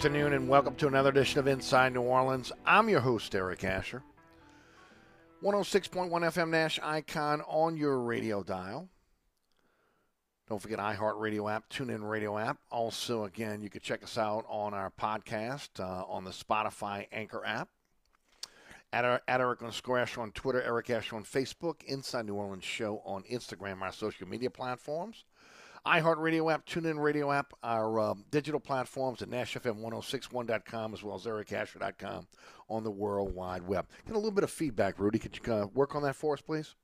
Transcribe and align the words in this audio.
Afternoon 0.00 0.32
and 0.32 0.48
welcome 0.48 0.74
to 0.74 0.86
another 0.86 1.10
edition 1.10 1.38
of 1.40 1.46
Inside 1.46 1.92
New 1.92 2.00
Orleans. 2.00 2.50
I'm 2.64 2.88
your 2.88 3.00
host, 3.00 3.34
Eric 3.34 3.64
Asher. 3.64 4.02
106.1 5.42 6.08
FM 6.10 6.48
Nash 6.48 6.80
icon 6.82 7.42
on 7.42 7.76
your 7.76 7.98
radio 7.98 8.42
dial. 8.42 8.88
Don't 10.48 10.58
forget 10.58 10.78
iHeartRadio 10.78 11.52
app, 11.52 11.68
TuneIn 11.68 12.08
Radio 12.08 12.38
app. 12.38 12.56
Also, 12.70 13.24
again, 13.24 13.60
you 13.60 13.68
can 13.68 13.82
check 13.82 14.02
us 14.02 14.16
out 14.16 14.46
on 14.48 14.72
our 14.72 14.90
podcast 14.98 15.68
uh, 15.78 16.06
on 16.08 16.24
the 16.24 16.30
Spotify 16.30 17.06
Anchor 17.12 17.44
app. 17.44 17.68
At, 18.94 19.04
our, 19.04 19.20
at 19.28 19.42
Eric 19.42 19.60
Asher 19.60 20.22
on 20.22 20.32
Twitter, 20.32 20.62
Eric 20.62 20.88
Asher 20.88 21.16
on 21.16 21.24
Facebook, 21.24 21.82
Inside 21.84 22.24
New 22.24 22.36
Orleans 22.36 22.64
Show 22.64 23.02
on 23.04 23.22
Instagram, 23.24 23.82
our 23.82 23.92
social 23.92 24.26
media 24.26 24.48
platforms 24.48 25.24
iHeartRadio 25.86 26.52
app, 26.52 26.66
TuneIn 26.66 26.98
Radio 27.00 27.32
app, 27.32 27.52
our 27.62 27.98
um, 27.98 28.24
digital 28.30 28.60
platforms 28.60 29.22
at 29.22 29.30
NashFM1061.com 29.30 30.94
as 30.94 31.02
well 31.02 31.16
as 31.16 31.24
EricAsher.com 31.24 32.26
on 32.68 32.84
the 32.84 32.90
World 32.90 33.34
Wide 33.34 33.66
Web. 33.66 33.86
Get 34.06 34.14
a 34.14 34.18
little 34.18 34.30
bit 34.30 34.44
of 34.44 34.50
feedback, 34.50 34.98
Rudy. 34.98 35.18
Could 35.18 35.38
you 35.38 35.52
uh, 35.52 35.66
work 35.74 35.94
on 35.94 36.02
that 36.02 36.16
for 36.16 36.34
us, 36.34 36.40
please? 36.40 36.74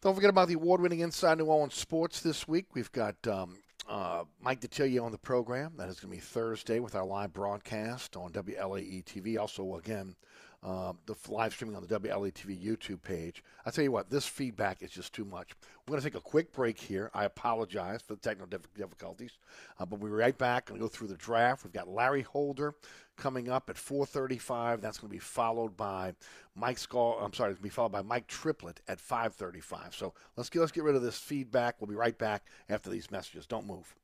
Don't 0.00 0.14
forget 0.14 0.30
about 0.30 0.48
the 0.48 0.54
award-winning 0.54 1.00
Inside 1.00 1.38
New 1.38 1.46
Orleans 1.46 1.74
Sports 1.74 2.20
this 2.20 2.46
week. 2.46 2.66
We've 2.74 2.92
got 2.92 3.16
um, 3.26 3.56
uh, 3.88 4.24
Mike 4.40 4.60
Detillier 4.60 5.02
on 5.02 5.12
the 5.12 5.18
program. 5.18 5.72
That 5.76 5.88
is 5.88 5.98
going 5.98 6.12
to 6.12 6.16
be 6.16 6.20
Thursday 6.20 6.78
with 6.78 6.94
our 6.94 7.04
live 7.04 7.32
broadcast 7.32 8.16
on 8.16 8.30
WLAE 8.32 9.04
TV. 9.04 9.38
Also, 9.38 9.76
again, 9.76 10.14
um, 10.62 10.98
the 11.06 11.14
live 11.28 11.52
streaming 11.52 11.76
on 11.76 11.86
the 11.86 12.00
WLATV 12.00 12.64
YouTube 12.64 13.02
page. 13.02 13.44
I 13.64 13.70
tell 13.70 13.84
you 13.84 13.92
what, 13.92 14.10
this 14.10 14.26
feedback 14.26 14.82
is 14.82 14.90
just 14.90 15.12
too 15.12 15.24
much. 15.24 15.52
We're 15.86 15.92
going 15.92 16.02
to 16.02 16.10
take 16.10 16.18
a 16.18 16.20
quick 16.20 16.52
break 16.52 16.78
here. 16.80 17.10
I 17.14 17.24
apologize 17.24 18.02
for 18.02 18.14
the 18.14 18.20
technical 18.20 18.58
difficulties, 18.76 19.38
uh, 19.78 19.86
but 19.86 20.00
we'll 20.00 20.10
be 20.10 20.16
right 20.16 20.36
back. 20.36 20.66
Going 20.66 20.80
to 20.80 20.84
go 20.84 20.88
through 20.88 21.08
the 21.08 21.16
draft. 21.16 21.62
We've 21.62 21.72
got 21.72 21.88
Larry 21.88 22.22
Holder 22.22 22.74
coming 23.16 23.48
up 23.48 23.70
at 23.70 23.76
4:35. 23.76 24.80
That's 24.80 24.98
going 24.98 25.10
to 25.10 25.14
be 25.14 25.20
followed 25.20 25.76
by 25.76 26.14
Mike 26.56 26.78
Scall. 26.78 27.18
I'm 27.20 27.32
sorry, 27.32 27.52
it's 27.52 27.60
going 27.60 27.70
to 27.70 27.72
be 27.72 27.74
followed 27.74 27.92
by 27.92 28.02
Mike 28.02 28.26
Triplett 28.26 28.80
at 28.88 28.98
5:35. 28.98 29.94
So 29.94 30.12
let's 30.36 30.50
get 30.50 30.60
let's 30.60 30.72
get 30.72 30.84
rid 30.84 30.96
of 30.96 31.02
this 31.02 31.18
feedback. 31.18 31.76
We'll 31.80 31.88
be 31.88 31.94
right 31.94 32.18
back 32.18 32.46
after 32.68 32.90
these 32.90 33.10
messages. 33.10 33.46
Don't 33.46 33.66
move. 33.66 33.94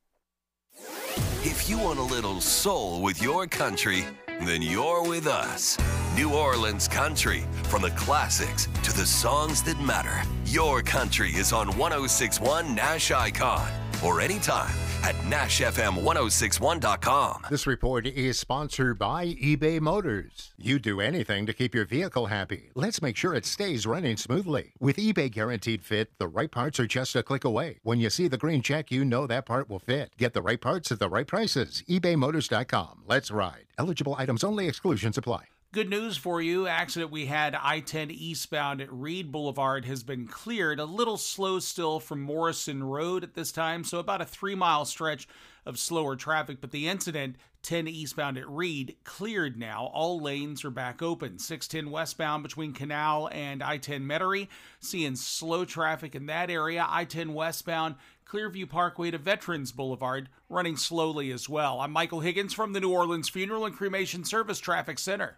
If 1.43 1.69
you 1.69 1.77
want 1.77 1.99
a 1.99 2.03
little 2.03 2.41
soul 2.41 3.01
with 3.01 3.21
your 3.21 3.47
country, 3.47 4.03
then 4.41 4.61
you're 4.61 5.07
with 5.07 5.27
us. 5.27 5.77
New 6.15 6.33
Orleans 6.33 6.87
Country. 6.87 7.43
From 7.63 7.81
the 7.81 7.91
classics 7.91 8.67
to 8.83 8.91
the 8.91 9.05
songs 9.05 9.61
that 9.63 9.79
matter. 9.79 10.23
Your 10.45 10.81
country 10.81 11.29
is 11.31 11.53
on 11.53 11.77
1061 11.77 12.73
Nash 12.75 13.11
Icon 13.11 13.84
or 14.03 14.21
anytime 14.21 14.73
at 15.03 15.15
NashFM1061.com. 15.15 17.45
This 17.49 17.67
report 17.67 18.07
is 18.07 18.39
sponsored 18.39 18.97
by 18.97 19.27
eBay 19.27 19.79
Motors. 19.79 20.53
You 20.57 20.79
do 20.79 20.99
anything 20.99 21.45
to 21.45 21.53
keep 21.53 21.75
your 21.75 21.85
vehicle 21.85 22.25
happy. 22.25 22.71
Let's 22.73 23.01
make 23.01 23.17
sure 23.17 23.33
it 23.33 23.45
stays 23.45 23.85
running 23.85 24.17
smoothly. 24.17 24.73
With 24.79 24.97
eBay 24.97 25.31
Guaranteed 25.31 25.83
Fit, 25.83 26.17
the 26.17 26.27
right 26.27 26.51
parts 26.51 26.79
are 26.79 26.87
just 26.87 27.15
a 27.15 27.23
click 27.23 27.43
away. 27.43 27.79
When 27.83 27.99
you 27.99 28.09
see 28.09 28.27
the 28.27 28.37
green 28.37 28.61
check, 28.61 28.91
you 28.91 29.05
know 29.05 29.27
that 29.27 29.45
part 29.45 29.69
will 29.69 29.79
fit. 29.79 30.11
Get 30.17 30.33
the 30.33 30.41
right 30.41 30.59
parts 30.59 30.91
at 30.91 30.99
the 30.99 31.09
right 31.09 31.27
prices. 31.27 31.83
eBayMotors.com. 31.87 33.03
Let's 33.05 33.31
ride. 33.31 33.65
Eligible 33.77 34.15
items 34.17 34.43
only, 34.43 34.67
exclusions 34.67 35.17
apply. 35.17 35.45
Good 35.75 35.89
news 35.89 36.15
for 36.15 36.41
you. 36.41 36.67
Accident 36.67 37.11
we 37.11 37.25
had 37.25 37.53
I 37.53 37.81
10 37.81 38.09
eastbound 38.09 38.79
at 38.79 38.93
Read 38.93 39.29
Boulevard 39.29 39.83
has 39.83 40.03
been 40.03 40.25
cleared. 40.25 40.79
A 40.79 40.85
little 40.85 41.17
slow 41.17 41.59
still 41.59 41.99
from 41.99 42.21
Morrison 42.21 42.81
Road 42.81 43.25
at 43.25 43.33
this 43.33 43.51
time, 43.51 43.83
so 43.83 43.99
about 43.99 44.21
a 44.21 44.25
three 44.25 44.55
mile 44.55 44.85
stretch 44.85 45.27
of 45.65 45.77
slower 45.77 46.15
traffic. 46.15 46.61
But 46.61 46.71
the 46.71 46.87
incident, 46.87 47.35
10 47.63 47.89
eastbound 47.89 48.37
at 48.37 48.47
Read, 48.49 48.95
cleared 49.03 49.59
now. 49.59 49.91
All 49.93 50.21
lanes 50.21 50.63
are 50.63 50.69
back 50.69 51.01
open. 51.01 51.39
610 51.39 51.91
westbound 51.91 52.41
between 52.41 52.71
Canal 52.71 53.27
and 53.33 53.61
I 53.61 53.77
10 53.77 54.05
Metairie, 54.05 54.47
seeing 54.79 55.17
slow 55.17 55.65
traffic 55.65 56.15
in 56.15 56.27
that 56.27 56.49
area. 56.49 56.87
I 56.87 57.03
10 57.03 57.33
westbound, 57.33 57.95
Clearview 58.25 58.69
Parkway 58.69 59.11
to 59.11 59.17
Veterans 59.17 59.73
Boulevard, 59.73 60.29
running 60.47 60.77
slowly 60.77 61.33
as 61.33 61.49
well. 61.49 61.81
I'm 61.81 61.91
Michael 61.91 62.21
Higgins 62.21 62.53
from 62.53 62.71
the 62.71 62.79
New 62.79 62.93
Orleans 62.93 63.27
Funeral 63.27 63.65
and 63.65 63.75
Cremation 63.75 64.23
Service 64.23 64.59
Traffic 64.59 64.99
Center. 64.99 65.37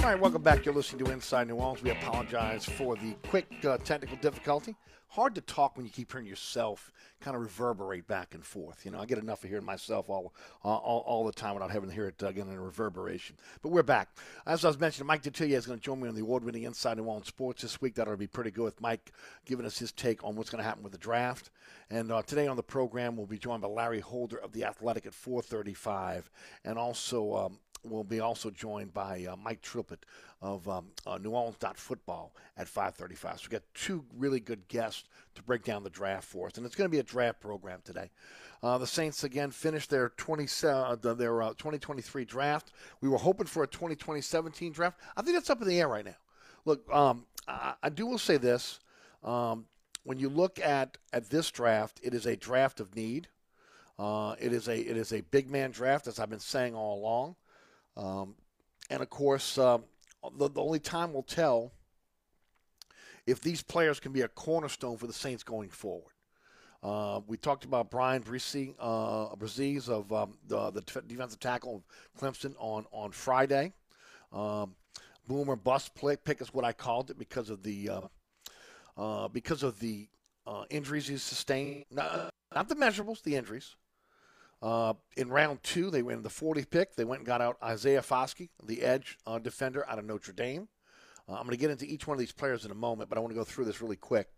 All 0.00 0.06
right, 0.06 0.18
welcome 0.18 0.40
back. 0.40 0.64
You're 0.64 0.72
listening 0.72 1.04
to 1.04 1.12
Inside 1.12 1.48
New 1.48 1.56
Orleans. 1.56 1.82
We 1.82 1.90
apologize 1.90 2.64
for 2.64 2.96
the 2.96 3.12
quick 3.28 3.46
uh, 3.66 3.76
technical 3.76 4.16
difficulty. 4.16 4.74
Hard 5.08 5.34
to 5.34 5.42
talk 5.42 5.76
when 5.76 5.84
you 5.84 5.92
keep 5.92 6.10
hearing 6.10 6.26
yourself 6.26 6.90
kind 7.20 7.36
of 7.36 7.42
reverberate 7.42 8.08
back 8.08 8.34
and 8.34 8.42
forth. 8.42 8.86
You 8.86 8.92
know, 8.92 8.98
I 8.98 9.04
get 9.04 9.18
enough 9.18 9.44
of 9.44 9.50
hearing 9.50 9.66
myself 9.66 10.08
all 10.08 10.32
uh, 10.64 10.68
all, 10.68 11.04
all 11.06 11.26
the 11.26 11.32
time 11.32 11.52
without 11.52 11.70
having 11.70 11.90
to 11.90 11.94
hear 11.94 12.06
it 12.06 12.22
again 12.22 12.48
in 12.48 12.54
a 12.54 12.60
reverberation. 12.60 13.36
But 13.60 13.72
we're 13.72 13.82
back. 13.82 14.08
As 14.46 14.64
I 14.64 14.68
was 14.68 14.80
mentioning, 14.80 15.06
Mike 15.06 15.22
Detillier 15.22 15.58
is 15.58 15.66
going 15.66 15.78
to 15.78 15.84
join 15.84 16.00
me 16.00 16.08
on 16.08 16.14
the 16.14 16.22
award-winning 16.22 16.62
Inside 16.62 16.96
New 16.96 17.04
Orleans 17.04 17.26
Sports 17.26 17.60
this 17.60 17.82
week. 17.82 17.94
That'll 17.94 18.16
be 18.16 18.26
pretty 18.26 18.52
good 18.52 18.64
with 18.64 18.80
Mike 18.80 19.12
giving 19.44 19.66
us 19.66 19.78
his 19.78 19.92
take 19.92 20.24
on 20.24 20.34
what's 20.34 20.48
going 20.48 20.62
to 20.62 20.68
happen 20.68 20.82
with 20.82 20.92
the 20.92 20.98
draft. 20.98 21.50
And 21.90 22.10
uh, 22.10 22.22
today 22.22 22.46
on 22.46 22.56
the 22.56 22.62
program, 22.62 23.18
we'll 23.18 23.26
be 23.26 23.38
joined 23.38 23.60
by 23.60 23.68
Larry 23.68 24.00
Holder 24.00 24.38
of 24.38 24.52
the 24.52 24.64
Athletic 24.64 25.04
at 25.04 25.12
4:35, 25.12 26.30
and 26.64 26.78
also. 26.78 27.36
Um, 27.36 27.58
We'll 27.82 28.04
be 28.04 28.20
also 28.20 28.50
joined 28.50 28.92
by 28.92 29.24
uh, 29.24 29.36
Mike 29.36 29.62
Triplett 29.62 30.04
of 30.42 30.68
um, 30.68 30.86
uh, 31.06 31.18
New 31.18 31.30
Orleans 31.30 31.56
Football 31.76 32.34
at 32.56 32.66
5:35. 32.66 33.38
So 33.38 33.48
we 33.48 33.52
got 33.52 33.62
two 33.74 34.04
really 34.16 34.40
good 34.40 34.66
guests 34.68 35.04
to 35.34 35.42
break 35.42 35.64
down 35.64 35.82
the 35.82 35.90
draft 35.90 36.24
for 36.24 36.46
us, 36.46 36.56
and 36.56 36.66
it's 36.66 36.74
going 36.74 36.90
to 36.90 36.94
be 36.94 36.98
a 36.98 37.04
draft 37.04 37.40
program 37.40 37.80
today. 37.84 38.10
Uh, 38.62 38.76
the 38.76 38.86
Saints 38.86 39.24
again 39.24 39.50
finished 39.50 39.88
their 39.88 40.10
20 40.10 40.46
uh, 40.66 40.96
their 40.96 41.42
uh, 41.42 41.48
2023 41.50 42.24
draft. 42.26 42.72
We 43.00 43.08
were 43.08 43.18
hoping 43.18 43.46
for 43.46 43.62
a 43.62 43.66
2017 43.66 44.72
draft. 44.72 44.98
I 45.16 45.22
think 45.22 45.36
that's 45.36 45.48
up 45.50 45.62
in 45.62 45.68
the 45.68 45.80
air 45.80 45.88
right 45.88 46.04
now. 46.04 46.16
Look, 46.66 46.92
um, 46.92 47.24
I, 47.48 47.74
I, 47.82 47.88
do 47.88 48.06
will 48.06 48.18
say 48.18 48.36
this: 48.36 48.80
um, 49.24 49.64
when 50.04 50.18
you 50.18 50.28
look 50.28 50.58
at 50.60 50.98
at 51.12 51.30
this 51.30 51.50
draft, 51.50 52.00
it 52.02 52.12
is 52.12 52.26
a 52.26 52.36
draft 52.36 52.80
of 52.80 52.94
need. 52.94 53.28
Uh, 53.98 54.34
it 54.38 54.52
is 54.52 54.68
a 54.68 54.78
it 54.78 54.96
is 54.96 55.12
a 55.12 55.22
big 55.22 55.50
man 55.50 55.70
draft, 55.70 56.06
as 56.06 56.18
I've 56.18 56.30
been 56.30 56.38
saying 56.38 56.74
all 56.74 56.98
along. 56.98 57.36
Um, 57.96 58.34
and 58.88 59.02
of 59.02 59.10
course, 59.10 59.58
uh, 59.58 59.78
the, 60.36 60.48
the, 60.48 60.60
only 60.60 60.78
time 60.78 61.12
will 61.12 61.22
tell 61.22 61.72
if 63.26 63.40
these 63.40 63.62
players 63.62 64.00
can 64.00 64.12
be 64.12 64.22
a 64.22 64.28
cornerstone 64.28 64.96
for 64.96 65.06
the 65.06 65.12
Saints 65.12 65.42
going 65.42 65.68
forward. 65.68 66.12
Uh, 66.82 67.20
we 67.26 67.36
talked 67.36 67.64
about 67.64 67.90
Bryan 67.90 68.22
Bresee, 68.22 68.74
uh, 68.78 69.92
of 69.92 70.12
um, 70.12 70.38
the, 70.48 70.70
the, 70.70 70.80
defensive 70.80 71.38
tackle 71.38 71.76
of 71.76 72.20
Clemson 72.20 72.54
on, 72.58 72.86
on 72.90 73.10
Friday. 73.10 73.74
Um, 74.32 74.74
boomer 75.28 75.56
bust 75.56 75.92
pick 75.94 76.40
is 76.40 76.54
what 76.54 76.64
I 76.64 76.72
called 76.72 77.10
it 77.10 77.18
because 77.18 77.50
of 77.50 77.62
the 77.62 77.88
uh, 77.88 78.00
uh 78.96 79.28
because 79.28 79.62
of 79.62 79.78
the 79.78 80.08
uh, 80.46 80.64
injuries 80.70 81.06
he 81.06 81.16
sustained. 81.18 81.84
Not, 81.90 82.30
not 82.54 82.68
the 82.68 82.74
measurables, 82.74 83.22
the 83.22 83.36
injuries. 83.36 83.76
Uh, 84.62 84.94
in 85.16 85.30
round 85.30 85.62
two, 85.62 85.90
they 85.90 86.02
went 86.02 86.18
in 86.18 86.22
the 86.22 86.28
40th 86.28 86.70
pick. 86.70 86.94
They 86.94 87.04
went 87.04 87.20
and 87.20 87.26
got 87.26 87.40
out 87.40 87.56
Isaiah 87.62 88.02
Foskey, 88.02 88.50
the 88.62 88.82
edge 88.82 89.18
uh, 89.26 89.38
defender 89.38 89.88
out 89.88 89.98
of 89.98 90.04
Notre 90.04 90.32
Dame. 90.32 90.68
Uh, 91.28 91.34
I'm 91.34 91.44
going 91.44 91.50
to 91.50 91.56
get 91.56 91.70
into 91.70 91.86
each 91.86 92.06
one 92.06 92.14
of 92.14 92.18
these 92.18 92.32
players 92.32 92.64
in 92.64 92.70
a 92.70 92.74
moment, 92.74 93.08
but 93.08 93.16
I 93.16 93.20
want 93.20 93.30
to 93.32 93.38
go 93.38 93.44
through 93.44 93.64
this 93.64 93.80
really 93.80 93.96
quick. 93.96 94.28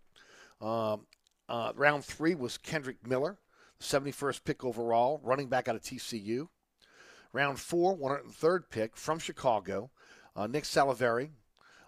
Um, 0.61 1.07
uh, 1.49 1.73
round 1.75 2.05
three 2.05 2.35
was 2.35 2.57
Kendrick 2.57 3.05
Miller, 3.07 3.39
the 3.79 3.85
71st 3.85 4.45
pick 4.45 4.65
overall, 4.65 5.21
running 5.25 5.49
back 5.49 5.69
out 5.69 5.75
of 5.75 5.83
TCU. 5.83 6.49
Round 7.33 7.59
four, 7.59 7.97
103rd 7.97 8.65
pick 8.71 8.97
from 8.97 9.19
Chicago, 9.19 9.91
uh, 10.37 10.47
Nick 10.47 10.65
Saldiveri. 10.65 11.31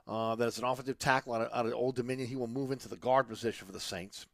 Uh, 0.06 0.34
that 0.34 0.48
is 0.48 0.58
an 0.58 0.64
offensive 0.64 0.98
tackle 0.98 1.34
out 1.34 1.42
of, 1.42 1.48
out 1.52 1.66
of 1.66 1.72
Old 1.72 1.96
Dominion. 1.96 2.28
He 2.28 2.36
will 2.36 2.46
move 2.46 2.72
into 2.72 2.88
the 2.88 2.96
guard 2.96 3.28
position 3.28 3.66
for 3.66 3.72
the 3.72 3.80
Saints. 3.80 4.26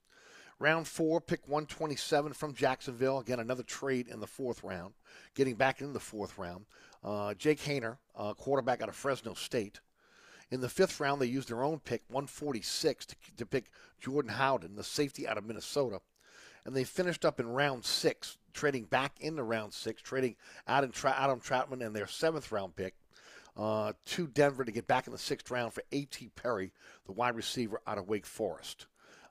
Round 0.61 0.87
four, 0.87 1.23
pick 1.23 1.40
127 1.49 2.35
from 2.35 2.52
Jacksonville. 2.52 3.19
Again, 3.19 3.40
another 3.40 3.62
trade 3.62 4.07
in 4.09 4.21
the 4.21 4.26
fourth 4.26 4.62
round. 4.62 4.93
Getting 5.35 5.55
back 5.55 5.81
into 5.81 5.95
the 5.95 6.00
fourth 6.00 6.37
round. 6.37 6.67
Uh, 7.02 7.33
Jake 7.33 7.61
Haener, 7.61 7.97
uh, 8.14 8.35
quarterback 8.35 8.83
out 8.83 8.90
of 8.90 8.95
Fresno 8.95 9.33
State. 9.33 9.81
In 10.50 10.61
the 10.61 10.69
fifth 10.69 11.00
round, 11.00 11.23
they 11.23 11.26
used 11.26 11.49
their 11.49 11.62
own 11.62 11.79
pick, 11.79 12.02
146, 12.09 13.07
to, 13.07 13.17
to 13.38 13.47
pick 13.47 13.71
Jordan 14.00 14.33
Howden, 14.33 14.76
the 14.76 14.85
safety 14.85 15.26
out 15.26 15.38
of 15.38 15.47
Minnesota. 15.47 16.02
And 16.67 16.76
they 16.76 16.85
finished 16.85 17.25
up 17.25 17.40
in 17.40 17.49
round 17.49 17.87
six, 17.87 18.37
trading 18.52 18.85
back 18.85 19.14
into 19.19 19.43
round 19.43 19.73
six, 19.73 20.02
trading 20.02 20.37
Adam, 20.67 20.93
Tra- 20.93 21.17
Adam 21.17 21.40
Trautman 21.40 21.85
and 21.85 21.97
their 21.97 22.07
seventh 22.07 22.52
round 22.52 22.76
pick 22.76 22.97
uh, 23.57 23.95
to 24.05 24.26
Denver 24.26 24.64
to 24.64 24.73
get 24.73 24.87
back 24.87 25.07
in 25.07 25.14
the 25.14 25.19
sixth 25.19 25.50
round 25.50 25.73
for 25.73 25.83
A.T. 25.90 26.31
Perry, 26.37 26.73
the 27.07 27.12
wide 27.12 27.35
receiver 27.35 27.81
out 27.87 27.97
of 27.97 28.09
Wake 28.09 28.26
Forest. 28.26 28.85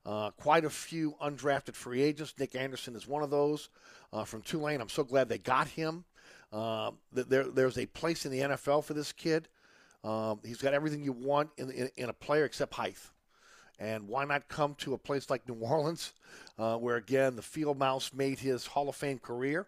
Uh, 0.09 0.31
quite 0.31 0.65
a 0.65 0.69
few 0.71 1.13
undrafted 1.21 1.75
free 1.75 2.01
agents. 2.01 2.33
Nick 2.39 2.55
Anderson 2.55 2.95
is 2.95 3.07
one 3.07 3.21
of 3.21 3.29
those 3.29 3.69
uh, 4.11 4.23
from 4.23 4.41
Tulane. 4.41 4.81
I'm 4.81 4.89
so 4.89 5.03
glad 5.03 5.29
they 5.29 5.37
got 5.37 5.67
him. 5.67 6.03
Uh, 6.51 6.89
there, 7.13 7.43
there's 7.43 7.77
a 7.77 7.85
place 7.85 8.25
in 8.25 8.31
the 8.31 8.39
NFL 8.39 8.83
for 8.83 8.95
this 8.95 9.11
kid. 9.11 9.47
Um, 10.03 10.39
he's 10.43 10.57
got 10.57 10.73
everything 10.73 11.03
you 11.03 11.11
want 11.11 11.51
in, 11.57 11.69
in, 11.69 11.89
in, 11.95 12.09
a 12.09 12.13
player 12.13 12.45
except 12.45 12.73
height. 12.73 12.97
And 13.77 14.07
why 14.07 14.25
not 14.25 14.47
come 14.47 14.73
to 14.79 14.95
a 14.95 14.97
place 14.97 15.29
like 15.29 15.47
New 15.47 15.53
Orleans, 15.59 16.13
uh, 16.57 16.77
where 16.77 16.95
again 16.95 17.35
the 17.35 17.43
field 17.43 17.77
mouse 17.77 18.11
made 18.11 18.39
his 18.39 18.65
Hall 18.65 18.89
of 18.89 18.95
Fame 18.95 19.19
career, 19.19 19.67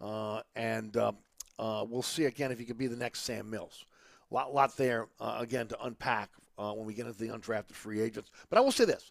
uh, 0.00 0.42
and 0.54 0.96
um, 0.98 1.16
uh, 1.58 1.84
we'll 1.88 2.02
see 2.02 2.26
again 2.26 2.52
if 2.52 2.60
he 2.60 2.64
can 2.64 2.76
be 2.76 2.86
the 2.86 2.94
next 2.94 3.22
Sam 3.22 3.50
Mills. 3.50 3.84
Lot, 4.30 4.54
lot 4.54 4.76
there 4.76 5.08
again 5.18 5.66
to 5.66 5.84
unpack 5.84 6.30
when 6.56 6.84
we 6.84 6.94
get 6.94 7.06
into 7.06 7.18
the 7.18 7.36
undrafted 7.36 7.72
free 7.72 8.00
agents. 8.00 8.30
But 8.50 8.58
I 8.58 8.60
will 8.60 8.70
say 8.70 8.84
this: 8.84 9.10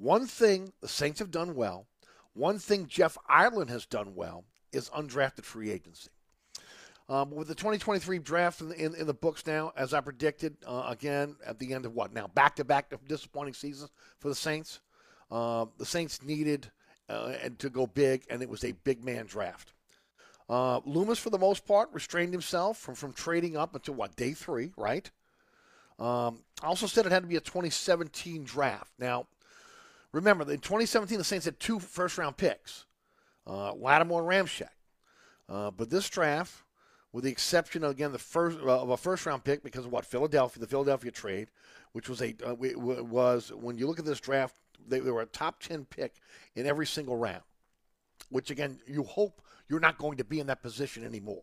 one 0.00 0.26
thing 0.26 0.72
the 0.80 0.88
Saints 0.88 1.18
have 1.18 1.30
done 1.30 1.54
well, 1.54 1.86
one 2.32 2.58
thing 2.58 2.86
Jeff 2.86 3.18
Ireland 3.28 3.68
has 3.70 3.84
done 3.84 4.14
well, 4.14 4.44
is 4.72 4.88
undrafted 4.90 5.44
free 5.44 5.70
agency. 5.70 6.08
Um, 7.08 7.32
with 7.32 7.48
the 7.48 7.54
2023 7.54 8.20
draft 8.20 8.60
in 8.60 8.70
the, 8.70 8.82
in, 8.82 8.94
in 8.94 9.06
the 9.06 9.14
books 9.14 9.46
now, 9.46 9.72
as 9.76 9.92
I 9.92 10.00
predicted, 10.00 10.56
uh, 10.66 10.84
again 10.88 11.36
at 11.44 11.58
the 11.58 11.74
end 11.74 11.84
of 11.84 11.94
what 11.94 12.14
now 12.14 12.28
back 12.28 12.56
to 12.56 12.64
back 12.64 12.94
disappointing 13.08 13.54
seasons 13.54 13.90
for 14.18 14.28
the 14.28 14.34
Saints. 14.34 14.80
Uh, 15.30 15.66
the 15.76 15.84
Saints 15.84 16.22
needed 16.22 16.70
uh, 17.08 17.34
and 17.42 17.58
to 17.58 17.68
go 17.68 17.86
big, 17.86 18.24
and 18.30 18.42
it 18.42 18.48
was 18.48 18.64
a 18.64 18.72
big 18.72 19.04
man 19.04 19.26
draft. 19.26 19.72
Uh, 20.48 20.80
Loomis, 20.84 21.18
for 21.18 21.30
the 21.30 21.38
most 21.38 21.66
part, 21.66 21.90
restrained 21.92 22.32
himself 22.32 22.78
from, 22.78 22.94
from 22.94 23.12
trading 23.12 23.56
up 23.56 23.74
until 23.74 23.94
what 23.94 24.16
day 24.16 24.32
three, 24.32 24.72
right? 24.76 25.10
Um, 25.98 26.42
I 26.62 26.66
also 26.66 26.86
said 26.86 27.06
it 27.06 27.12
had 27.12 27.22
to 27.22 27.28
be 27.28 27.36
a 27.36 27.40
2017 27.40 28.44
draft. 28.44 28.92
Now, 28.98 29.26
remember, 30.12 30.44
in 30.44 30.58
2017, 30.58 31.18
the 31.18 31.24
Saints 31.24 31.44
had 31.44 31.58
two 31.60 31.78
first 31.78 32.18
round 32.18 32.36
picks, 32.36 32.86
uh, 33.46 33.72
Lattimore 33.74 34.20
and 34.20 34.46
Ramczyk. 34.46 34.68
Uh, 35.48 35.70
but 35.70 35.90
this 35.90 36.08
draft, 36.08 36.62
with 37.12 37.24
the 37.24 37.30
exception 37.30 37.82
of 37.82 37.90
again 37.90 38.12
the 38.12 38.18
first 38.18 38.58
uh, 38.60 38.80
of 38.80 38.90
a 38.90 38.96
first 38.96 39.26
round 39.26 39.42
pick 39.42 39.62
because 39.62 39.84
of 39.84 39.92
what 39.92 40.04
Philadelphia, 40.04 40.60
the 40.60 40.66
Philadelphia 40.66 41.10
trade, 41.10 41.48
which 41.92 42.08
was 42.08 42.22
a 42.22 42.34
uh, 42.46 42.54
was 42.54 43.52
when 43.52 43.76
you 43.76 43.86
look 43.86 43.98
at 43.98 44.04
this 44.04 44.20
draft, 44.20 44.54
they, 44.86 45.00
they 45.00 45.10
were 45.10 45.22
a 45.22 45.26
top 45.26 45.60
ten 45.60 45.84
pick 45.84 46.14
in 46.54 46.66
every 46.66 46.86
single 46.86 47.16
round. 47.16 47.42
Which 48.28 48.50
again, 48.50 48.78
you 48.86 49.02
hope 49.02 49.42
you're 49.68 49.80
not 49.80 49.98
going 49.98 50.18
to 50.18 50.24
be 50.24 50.38
in 50.38 50.46
that 50.46 50.62
position 50.62 51.04
anymore. 51.04 51.42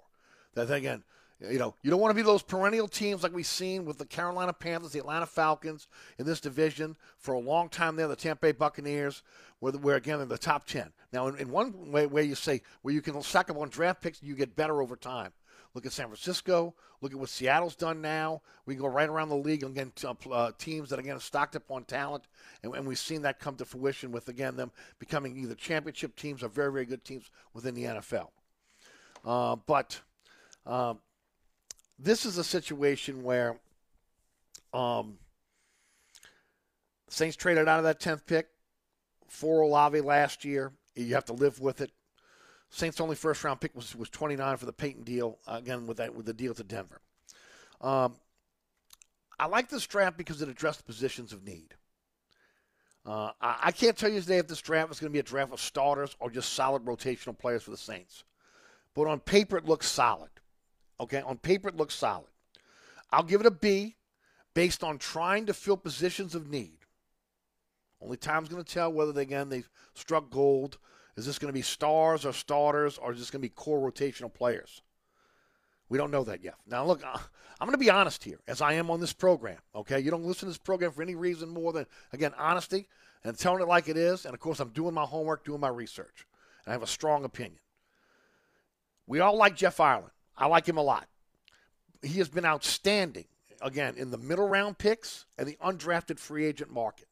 That 0.54 0.72
again, 0.72 1.04
you 1.40 1.60
know, 1.60 1.76
you 1.84 1.92
don't 1.92 2.00
want 2.00 2.10
to 2.12 2.16
be 2.16 2.24
those 2.24 2.42
perennial 2.42 2.88
teams 2.88 3.22
like 3.22 3.34
we've 3.34 3.46
seen 3.46 3.86
with 3.86 4.00
the 4.00 4.06
Carolina 4.06 4.54
Panthers, 4.54 4.92
the 4.92 5.00
Atlanta 5.00 5.28
Falcons 5.28 5.88
in 6.18 6.26
this 6.26 6.40
division 6.40 6.96
for 7.20 7.36
a 7.36 7.40
long 7.40 7.70
time 7.70 7.96
there, 7.96 8.08
the 8.08 8.16
Tampa 8.16 8.48
Bay 8.48 8.52
Buccaneers, 8.54 9.22
where, 9.60 9.74
where 9.74 9.96
again, 9.98 10.20
in 10.20 10.30
the 10.30 10.38
top 10.38 10.66
10. 10.66 10.92
Now, 11.14 11.28
in, 11.28 11.38
in 11.38 11.52
one 11.52 11.92
way, 11.92 12.08
where 12.08 12.24
you 12.24 12.34
say, 12.34 12.62
where 12.82 12.94
you 12.94 13.02
can 13.02 13.22
stack 13.22 13.52
up 13.52 13.58
on 13.58 13.70
draft 13.70 14.02
picks, 14.02 14.24
you 14.24 14.36
get 14.36 14.56
better 14.56 14.82
over 14.82 14.96
time. 14.96 15.32
Look 15.76 15.86
at 15.86 15.92
San 15.92 16.08
Francisco. 16.08 16.74
Look 17.02 17.12
at 17.12 17.20
what 17.20 17.30
Seattle's 17.30 17.76
done 17.76 18.02
now. 18.02 18.42
We 18.66 18.74
go 18.74 18.88
right 18.88 19.08
around 19.08 19.30
the 19.30 19.36
league 19.36 19.64
again, 19.64 19.92
uh, 20.32 20.52
teams 20.58 20.90
that 20.90 20.98
again 20.98 21.20
stocked 21.20 21.56
up 21.56 21.70
on 21.70 21.84
talent, 21.84 22.24
and, 22.64 22.74
and, 22.74 22.88
we've 22.88 22.98
seen 22.98 23.22
that 23.22 23.40
come 23.40 23.56
to 23.58 23.66
fruition 23.66 24.12
with 24.12 24.28
again 24.28 24.56
them 24.56 24.72
becoming 24.98 25.38
either 25.38 25.54
championship 25.54 26.16
teams 26.16 26.42
or 26.42 26.50
very 26.50 26.72
very 26.72 26.86
good 26.86 27.06
teams 27.06 27.30
within 27.54 27.76
the 27.76 27.84
NFL. 27.84 28.30
Uh, 29.24 29.56
but 29.68 30.02
um, 30.66 30.98
this 32.00 32.26
is 32.26 32.38
a 32.38 32.44
situation 32.44 33.24
where 33.24 33.58
um, 34.74 35.18
Saints 37.10 37.36
traded 37.36 37.68
out 37.68 37.80
of 37.80 37.86
that 37.86 38.00
tenth 38.00 38.26
pick 38.26 38.48
for 39.28 39.62
Olave 39.62 40.00
last 40.02 40.46
year. 40.46 40.72
You 40.96 41.14
have 41.16 41.26
to 41.26 41.34
live 41.34 41.60
with 41.60 41.82
it. 41.82 41.92
Saints' 42.70 43.00
only 43.00 43.16
first 43.16 43.44
round 43.44 43.62
pick 43.62 43.76
was, 43.76 43.96
was 43.96 44.10
29 44.10 44.58
for 44.58 44.66
the 44.66 44.74
Payton 44.74 45.04
deal, 45.04 45.40
again, 45.48 45.88
with, 45.88 45.98
that, 45.98 46.14
with 46.14 46.26
the 46.26 46.34
deal 46.34 46.54
to 46.54 46.64
Denver. 46.64 47.02
Um, 47.80 48.16
I 49.40 49.46
like 49.46 49.70
this 49.70 49.86
draft 49.86 50.18
because 50.18 50.42
it 50.42 50.50
addressed 50.50 50.86
positions 50.86 51.32
of 51.32 51.46
need. 51.46 51.76
Uh, 53.06 53.32
I, 53.40 53.58
I, 53.66 53.72
can't 53.72 53.96
tell 53.96 54.10
you 54.10 54.20
today 54.20 54.40
if 54.40 54.48
this 54.48 54.60
draft 54.60 54.92
is 54.92 55.00
going 55.00 55.12
to 55.12 55.14
be 55.14 55.20
a 55.20 55.24
draft 55.24 55.54
of 55.54 55.62
starters 55.62 56.18
or 56.20 56.30
just 56.30 56.54
solid 56.54 56.84
rotational 56.84 57.38
players 57.38 57.64
for 57.64 57.72
the 57.72 57.78
Saints. 57.78 58.26
But 58.94 59.08
on 59.08 59.22
paper, 59.22 59.58
it 59.58 59.66
looks 59.66 59.88
solid. 59.88 60.30
Okay, 61.00 61.22
on 61.22 61.38
paper, 61.38 61.70
it 61.70 61.78
looks 61.78 61.96
solid. 61.96 62.28
I'll 63.12 63.24
give 63.24 63.42
it 63.42 63.48
a 63.48 63.52
B 63.52 63.96
based 64.54 64.84
on 64.84 64.98
trying 64.98 65.46
to 65.46 65.54
fill 65.54 65.78
positions 65.78 66.36
of 66.36 66.50
need. 66.50 66.80
Only 68.02 68.18
time's 68.18 68.50
going 68.50 68.64
to 68.64 68.74
tell 68.74 68.92
whether, 68.92 69.12
they, 69.12 69.24
again, 69.24 69.50
they've 69.50 69.70
struck 69.94 70.30
gold 70.30 70.78
is 71.18 71.26
this 71.26 71.40
going 71.40 71.50
to 71.50 71.54
be 71.54 71.64
stars 71.64 72.26
or 72.26 72.32
starters, 72.32 73.00
or 73.00 73.12
is 73.12 73.18
this 73.18 73.32
going 73.32 73.42
to 73.42 73.48
be 73.48 73.54
core 73.54 73.92
rotational 73.92 74.32
players? 74.32 74.84
We 75.90 75.98
don't 75.98 76.12
know 76.12 76.24
that 76.26 76.44
yet. 76.44 76.56
Now, 76.68 76.86
look, 76.86 77.04
uh, 77.04 77.18
I'm 77.60 77.68
going 77.68 77.72
to 77.72 77.84
be 77.84 77.90
honest 77.90 78.24
here, 78.24 78.40
as 78.48 78.62
I 78.62 78.74
am 78.74 78.92
on 78.92 79.00
this 79.00 79.14
program. 79.14 79.58
Okay, 79.74 80.00
you 80.00 80.12
don't 80.12 80.24
listen 80.24 80.42
to 80.42 80.52
this 80.52 80.58
program 80.60 80.92
for 80.92 81.02
any 81.02 81.16
reason 81.16 81.50
more 81.50 81.74
than 81.74 81.88
again 82.14 82.34
honesty 82.38 82.88
and 83.24 83.38
telling 83.38 83.62
it 83.62 83.68
like 83.68 83.90
it 83.90 83.98
is. 83.98 84.26
And 84.26 84.34
of 84.36 84.40
course, 84.40 84.60
I'm 84.60 84.70
doing 84.70 84.94
my 84.94 85.06
homework, 85.06 85.44
doing 85.44 85.60
my 85.60 85.70
research, 85.70 86.28
and 86.66 86.72
I 86.72 86.74
have 86.74 86.84
a 86.84 86.88
strong 86.88 87.26
opinion. 87.26 87.60
We 89.08 89.20
all 89.20 89.38
like 89.38 89.56
Jeff 89.56 89.80
Ireland. 89.80 90.12
I 90.38 90.46
like 90.48 90.68
him 90.68 90.78
a 90.78 90.84
lot. 90.84 91.08
He 92.02 92.20
has 92.20 92.30
been 92.30 92.46
outstanding 92.46 93.26
again 93.62 93.96
in 93.98 94.12
the 94.12 94.18
middle 94.18 94.48
round 94.48 94.78
picks 94.78 95.26
and 95.38 95.48
the 95.48 95.58
undrafted 95.64 96.20
free 96.20 96.46
agent 96.46 96.72
market. 96.72 97.08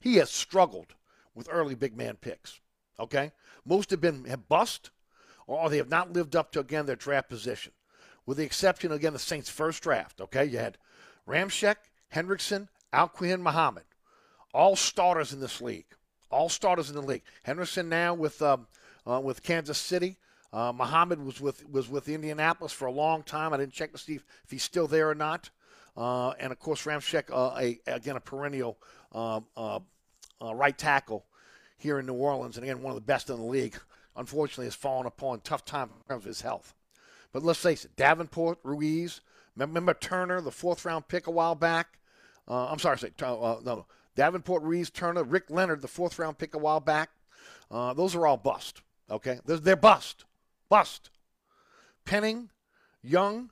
He 0.00 0.16
has 0.16 0.30
struggled 0.30 0.94
with 1.34 1.48
early 1.50 1.74
big 1.74 1.96
man 1.96 2.16
picks. 2.16 2.60
Okay? 2.98 3.32
Most 3.64 3.90
have 3.90 4.00
been 4.00 4.24
have 4.24 4.48
bust 4.48 4.90
or 5.46 5.68
they 5.68 5.76
have 5.76 5.90
not 5.90 6.12
lived 6.12 6.36
up 6.36 6.52
to, 6.52 6.60
again, 6.60 6.86
their 6.86 6.96
draft 6.96 7.28
position. 7.28 7.72
With 8.26 8.38
the 8.38 8.44
exception, 8.44 8.92
again, 8.92 9.12
the 9.12 9.18
Saints' 9.18 9.50
first 9.50 9.82
draft. 9.82 10.20
Okay? 10.20 10.44
You 10.44 10.58
had 10.58 10.78
Ramczyk, 11.28 11.76
Hendrickson, 12.14 12.68
Al-Quadin 12.92 13.40
Muhammad. 13.40 13.84
All 14.54 14.76
starters 14.76 15.32
in 15.32 15.40
this 15.40 15.60
league. 15.60 15.86
All 16.30 16.48
starters 16.48 16.88
in 16.88 16.96
the 16.96 17.02
league. 17.02 17.22
Hendrickson 17.46 17.86
now 17.88 18.14
with, 18.14 18.40
um, 18.40 18.66
uh, 19.06 19.20
with 19.20 19.42
Kansas 19.42 19.78
City. 19.78 20.16
Uh, 20.54 20.72
Muhammad 20.72 21.20
was 21.20 21.40
with 21.40 21.68
was 21.68 21.88
with 21.88 22.08
Indianapolis 22.08 22.72
for 22.72 22.86
a 22.86 22.92
long 22.92 23.24
time. 23.24 23.52
I 23.52 23.56
didn't 23.56 23.72
check 23.72 23.90
to 23.90 23.98
see 23.98 24.14
if, 24.14 24.24
if 24.44 24.52
he's 24.52 24.62
still 24.62 24.86
there 24.86 25.10
or 25.10 25.14
not. 25.14 25.50
Uh, 25.96 26.30
and 26.38 26.52
of 26.52 26.60
course, 26.60 26.84
Ramczyk, 26.84 27.24
uh, 27.32 27.58
a, 27.58 27.80
again 27.92 28.14
a 28.14 28.20
perennial 28.20 28.78
um, 29.10 29.46
uh, 29.56 29.80
uh, 30.40 30.54
right 30.54 30.78
tackle 30.78 31.26
here 31.76 31.98
in 31.98 32.06
New 32.06 32.14
Orleans, 32.14 32.56
and 32.56 32.64
again, 32.64 32.82
one 32.82 32.92
of 32.92 32.94
the 32.94 33.04
best 33.04 33.30
in 33.30 33.36
the 33.36 33.42
league, 33.42 33.76
unfortunately 34.16 34.66
has 34.66 34.76
fallen 34.76 35.06
upon 35.06 35.40
tough 35.40 35.64
time 35.64 35.90
of 36.08 36.22
his 36.22 36.40
health. 36.40 36.72
But 37.32 37.42
let's 37.42 37.60
face 37.60 37.84
it, 37.84 37.96
Davenport, 37.96 38.58
Ruiz, 38.62 39.22
remember 39.56 39.92
Turner, 39.92 40.40
the 40.40 40.52
fourth 40.52 40.84
round 40.84 41.08
pick 41.08 41.26
a 41.26 41.32
while 41.32 41.56
back? 41.56 41.98
Uh, 42.46 42.66
I'm 42.66 42.78
sorry, 42.78 42.98
uh, 43.20 43.40
uh, 43.40 43.60
no, 43.64 43.86
Davenport, 44.14 44.62
Ruiz, 44.62 44.88
Turner, 44.88 45.24
Rick 45.24 45.50
Leonard, 45.50 45.82
the 45.82 45.88
fourth 45.88 46.16
round 46.16 46.38
pick 46.38 46.54
a 46.54 46.58
while 46.58 46.80
back. 46.80 47.10
Those 47.70 48.14
are 48.14 48.24
all 48.24 48.36
bust. 48.36 48.82
Okay, 49.10 49.40
they're, 49.44 49.58
they're 49.58 49.76
bust, 49.76 50.24
bust. 50.68 51.10
Penning, 52.04 52.50
Young, 53.02 53.50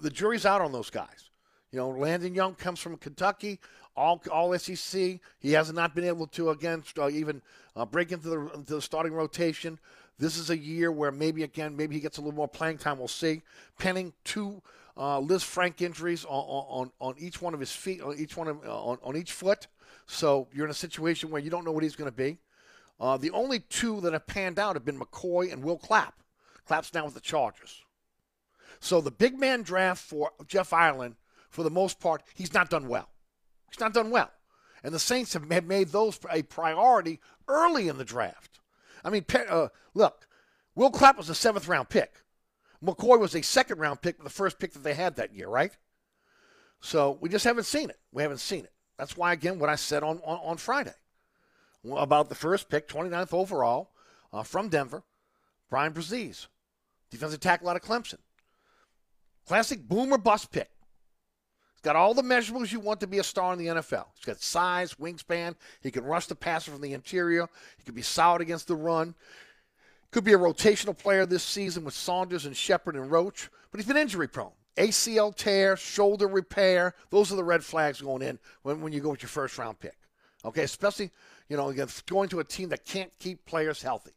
the 0.00 0.10
jury's 0.10 0.46
out 0.46 0.60
on 0.60 0.72
those 0.72 0.90
guys. 0.90 1.30
You 1.72 1.78
know, 1.78 1.90
Landon 1.90 2.34
Young 2.34 2.54
comes 2.54 2.78
from 2.78 2.96
Kentucky, 2.96 3.58
all 3.96 4.22
all 4.30 4.56
SEC. 4.58 5.18
He 5.40 5.52
has 5.52 5.72
not 5.72 5.94
been 5.94 6.04
able 6.04 6.26
to 6.28 6.50
again 6.50 6.84
uh, 6.98 7.10
even 7.10 7.42
uh, 7.76 7.84
break 7.84 8.12
into 8.12 8.28
the, 8.28 8.40
into 8.54 8.74
the 8.76 8.82
starting 8.82 9.12
rotation. 9.12 9.78
This 10.18 10.38
is 10.38 10.50
a 10.50 10.56
year 10.56 10.92
where 10.92 11.10
maybe 11.10 11.42
again 11.42 11.76
maybe 11.76 11.94
he 11.96 12.00
gets 12.00 12.18
a 12.18 12.20
little 12.20 12.36
more 12.36 12.48
playing 12.48 12.78
time. 12.78 12.98
We'll 12.98 13.08
see. 13.08 13.42
Penning 13.78 14.12
two 14.22 14.62
uh, 14.96 15.38
Frank 15.38 15.82
injuries 15.82 16.24
on, 16.24 16.30
on, 16.30 16.90
on 17.00 17.14
each 17.18 17.42
one 17.42 17.54
of 17.54 17.60
his 17.60 17.72
feet, 17.72 18.00
on 18.00 18.16
each 18.16 18.36
one 18.36 18.48
of, 18.48 18.64
uh, 18.64 18.84
on, 18.84 18.98
on 19.02 19.16
each 19.16 19.32
foot. 19.32 19.66
So 20.06 20.48
you're 20.52 20.66
in 20.66 20.70
a 20.70 20.74
situation 20.74 21.30
where 21.30 21.40
you 21.40 21.50
don't 21.50 21.64
know 21.64 21.72
what 21.72 21.82
he's 21.82 21.96
going 21.96 22.10
to 22.10 22.16
be. 22.16 22.38
Uh, 23.00 23.16
the 23.16 23.30
only 23.32 23.58
two 23.58 24.00
that 24.02 24.12
have 24.12 24.26
panned 24.26 24.58
out 24.58 24.76
have 24.76 24.84
been 24.84 24.98
McCoy 24.98 25.52
and 25.52 25.62
Will 25.62 25.78
Clapp. 25.78 26.14
Clapp's 26.66 26.90
down 26.90 27.04
with 27.04 27.14
the 27.14 27.20
Chargers. 27.20 27.82
So 28.80 29.00
the 29.00 29.10
big 29.10 29.38
man 29.38 29.62
draft 29.62 30.02
for 30.02 30.32
Jeff 30.46 30.72
Ireland, 30.72 31.16
for 31.50 31.62
the 31.62 31.70
most 31.70 32.00
part, 32.00 32.22
he's 32.34 32.52
not 32.52 32.70
done 32.70 32.88
well. 32.88 33.08
He's 33.70 33.80
not 33.80 33.94
done 33.94 34.10
well. 34.10 34.30
And 34.82 34.94
the 34.94 34.98
Saints 34.98 35.32
have 35.32 35.46
made 35.46 35.88
those 35.88 36.18
a 36.30 36.42
priority 36.42 37.20
early 37.48 37.88
in 37.88 37.96
the 37.96 38.04
draft. 38.04 38.60
I 39.04 39.10
mean, 39.10 39.24
uh, 39.48 39.68
look, 39.94 40.26
Will 40.74 40.90
Clapp 40.90 41.16
was 41.16 41.30
a 41.30 41.34
seventh 41.34 41.68
round 41.68 41.88
pick. 41.88 42.22
McCoy 42.84 43.18
was 43.18 43.34
a 43.34 43.42
second 43.42 43.78
round 43.78 44.02
pick, 44.02 44.22
the 44.22 44.28
first 44.28 44.58
pick 44.58 44.72
that 44.72 44.82
they 44.82 44.94
had 44.94 45.16
that 45.16 45.34
year, 45.34 45.48
right? 45.48 45.76
So 46.80 47.18
we 47.20 47.30
just 47.30 47.44
haven't 47.44 47.64
seen 47.64 47.88
it. 47.88 47.98
We 48.12 48.22
haven't 48.22 48.38
seen 48.38 48.64
it. 48.64 48.72
That's 48.98 49.16
why, 49.16 49.32
again, 49.32 49.58
what 49.58 49.70
I 49.70 49.76
said 49.76 50.02
on, 50.02 50.20
on, 50.24 50.38
on 50.44 50.56
Friday 50.58 50.92
about 51.90 52.28
the 52.28 52.34
first 52.34 52.68
pick, 52.68 52.88
29th 52.88 53.32
overall 53.32 53.90
uh, 54.32 54.42
from 54.42 54.68
Denver, 54.68 55.02
Bryan 55.70 55.92
Bresee, 55.92 56.46
defensive 57.14 57.40
tackle 57.40 57.68
out 57.68 57.76
of 57.76 57.82
Clemson. 57.82 58.18
Classic 59.46 59.80
boomer 59.86 60.18
bust 60.18 60.50
pick 60.50 60.70
He's 61.74 61.82
got 61.82 61.96
all 61.96 62.14
the 62.14 62.22
measurables 62.22 62.72
you 62.72 62.80
want 62.80 63.00
to 63.00 63.06
be 63.06 63.18
a 63.18 63.24
star 63.24 63.52
in 63.52 63.58
the 63.58 63.66
NFL. 63.66 64.06
He's 64.14 64.24
got 64.24 64.40
size, 64.40 64.94
wingspan. 64.94 65.54
He 65.82 65.90
can 65.90 66.04
rush 66.04 66.26
the 66.26 66.34
passer 66.34 66.70
from 66.70 66.80
the 66.80 66.94
interior. 66.94 67.46
He 67.76 67.84
can 67.84 67.94
be 67.94 68.00
solid 68.00 68.40
against 68.40 68.68
the 68.68 68.76
run. 68.76 69.14
Could 70.10 70.24
be 70.24 70.32
a 70.32 70.38
rotational 70.38 70.96
player 70.96 71.26
this 71.26 71.42
season 71.42 71.84
with 71.84 71.92
Saunders 71.92 72.46
and 72.46 72.56
Shepherd 72.56 72.96
and 72.96 73.10
Roach, 73.10 73.50
but 73.70 73.78
he's 73.78 73.86
been 73.86 73.98
injury 73.98 74.28
prone. 74.28 74.52
ACL 74.78 75.34
tear, 75.34 75.76
shoulder 75.76 76.26
repair. 76.26 76.94
Those 77.10 77.30
are 77.32 77.36
the 77.36 77.44
red 77.44 77.62
flags 77.62 78.00
going 78.00 78.22
in 78.22 78.38
when, 78.62 78.80
when 78.80 78.92
you 78.94 79.00
go 79.00 79.10
with 79.10 79.22
your 79.22 79.28
first 79.28 79.58
round 79.58 79.78
pick. 79.78 79.96
Okay, 80.44 80.62
especially, 80.62 81.10
you 81.50 81.56
know, 81.58 81.70
going 82.06 82.28
to 82.30 82.40
a 82.40 82.44
team 82.44 82.70
that 82.70 82.86
can't 82.86 83.12
keep 83.18 83.44
players 83.44 83.82
healthy. 83.82 84.12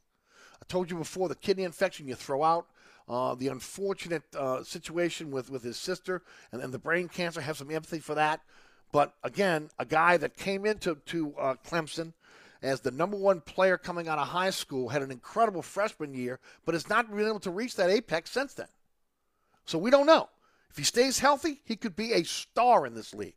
I 0.62 0.66
told 0.70 0.90
you 0.90 0.98
before 0.98 1.28
the 1.28 1.36
kidney 1.36 1.64
infection 1.64 2.08
you 2.08 2.16
throw 2.16 2.44
out 2.44 2.68
uh, 3.08 3.36
the 3.36 3.48
unfortunate 3.48 4.24
uh, 4.36 4.64
situation 4.64 5.32
with, 5.32 5.50
with 5.50 5.64
his 5.64 5.78
sister 5.78 6.24
and, 6.52 6.62
and 6.62 6.74
the 6.74 6.80
brain 6.80 7.08
cancer. 7.08 7.42
Have 7.42 7.58
some 7.58 7.72
empathy 7.72 8.00
for 8.00 8.16
that. 8.16 8.42
But 8.92 9.14
again, 9.24 9.70
a 9.80 9.86
guy 9.86 10.18
that 10.18 10.38
came 10.38 10.66
into 10.66 10.96
to 11.08 11.36
uh, 11.38 11.56
Clemson 11.66 12.14
as 12.62 12.82
the 12.82 12.92
number 12.92 13.18
one 13.18 13.42
player 13.42 13.78
coming 13.78 14.08
out 14.08 14.18
of 14.18 14.28
high 14.28 14.50
school, 14.50 14.90
had 14.90 15.02
an 15.02 15.12
incredible 15.12 15.62
freshman 15.62 16.14
year, 16.14 16.40
but 16.66 16.74
has 16.74 16.90
not 16.90 17.10
been 17.10 17.28
able 17.28 17.40
to 17.40 17.52
reach 17.52 17.76
that 17.76 17.90
apex 17.90 18.32
since 18.32 18.54
then. 18.54 18.68
So 19.66 19.78
we 19.78 19.92
don't 19.92 20.08
know. 20.08 20.30
If 20.70 20.78
he 20.78 20.84
stays 20.84 21.20
healthy, 21.20 21.62
he 21.66 21.76
could 21.76 21.96
be 21.96 22.14
a 22.14 22.24
star 22.24 22.86
in 22.86 22.94
this 22.94 23.14
league. 23.14 23.36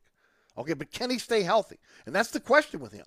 Okay, 0.57 0.75
but 0.75 0.91
can 0.91 1.11
he 1.11 1.19
stay 1.19 1.43
healthy? 1.43 1.79
And 2.07 2.15
that's 2.15 2.31
the 2.31 2.41
question 2.41 2.81
with 2.81 2.93
him. 2.93 3.07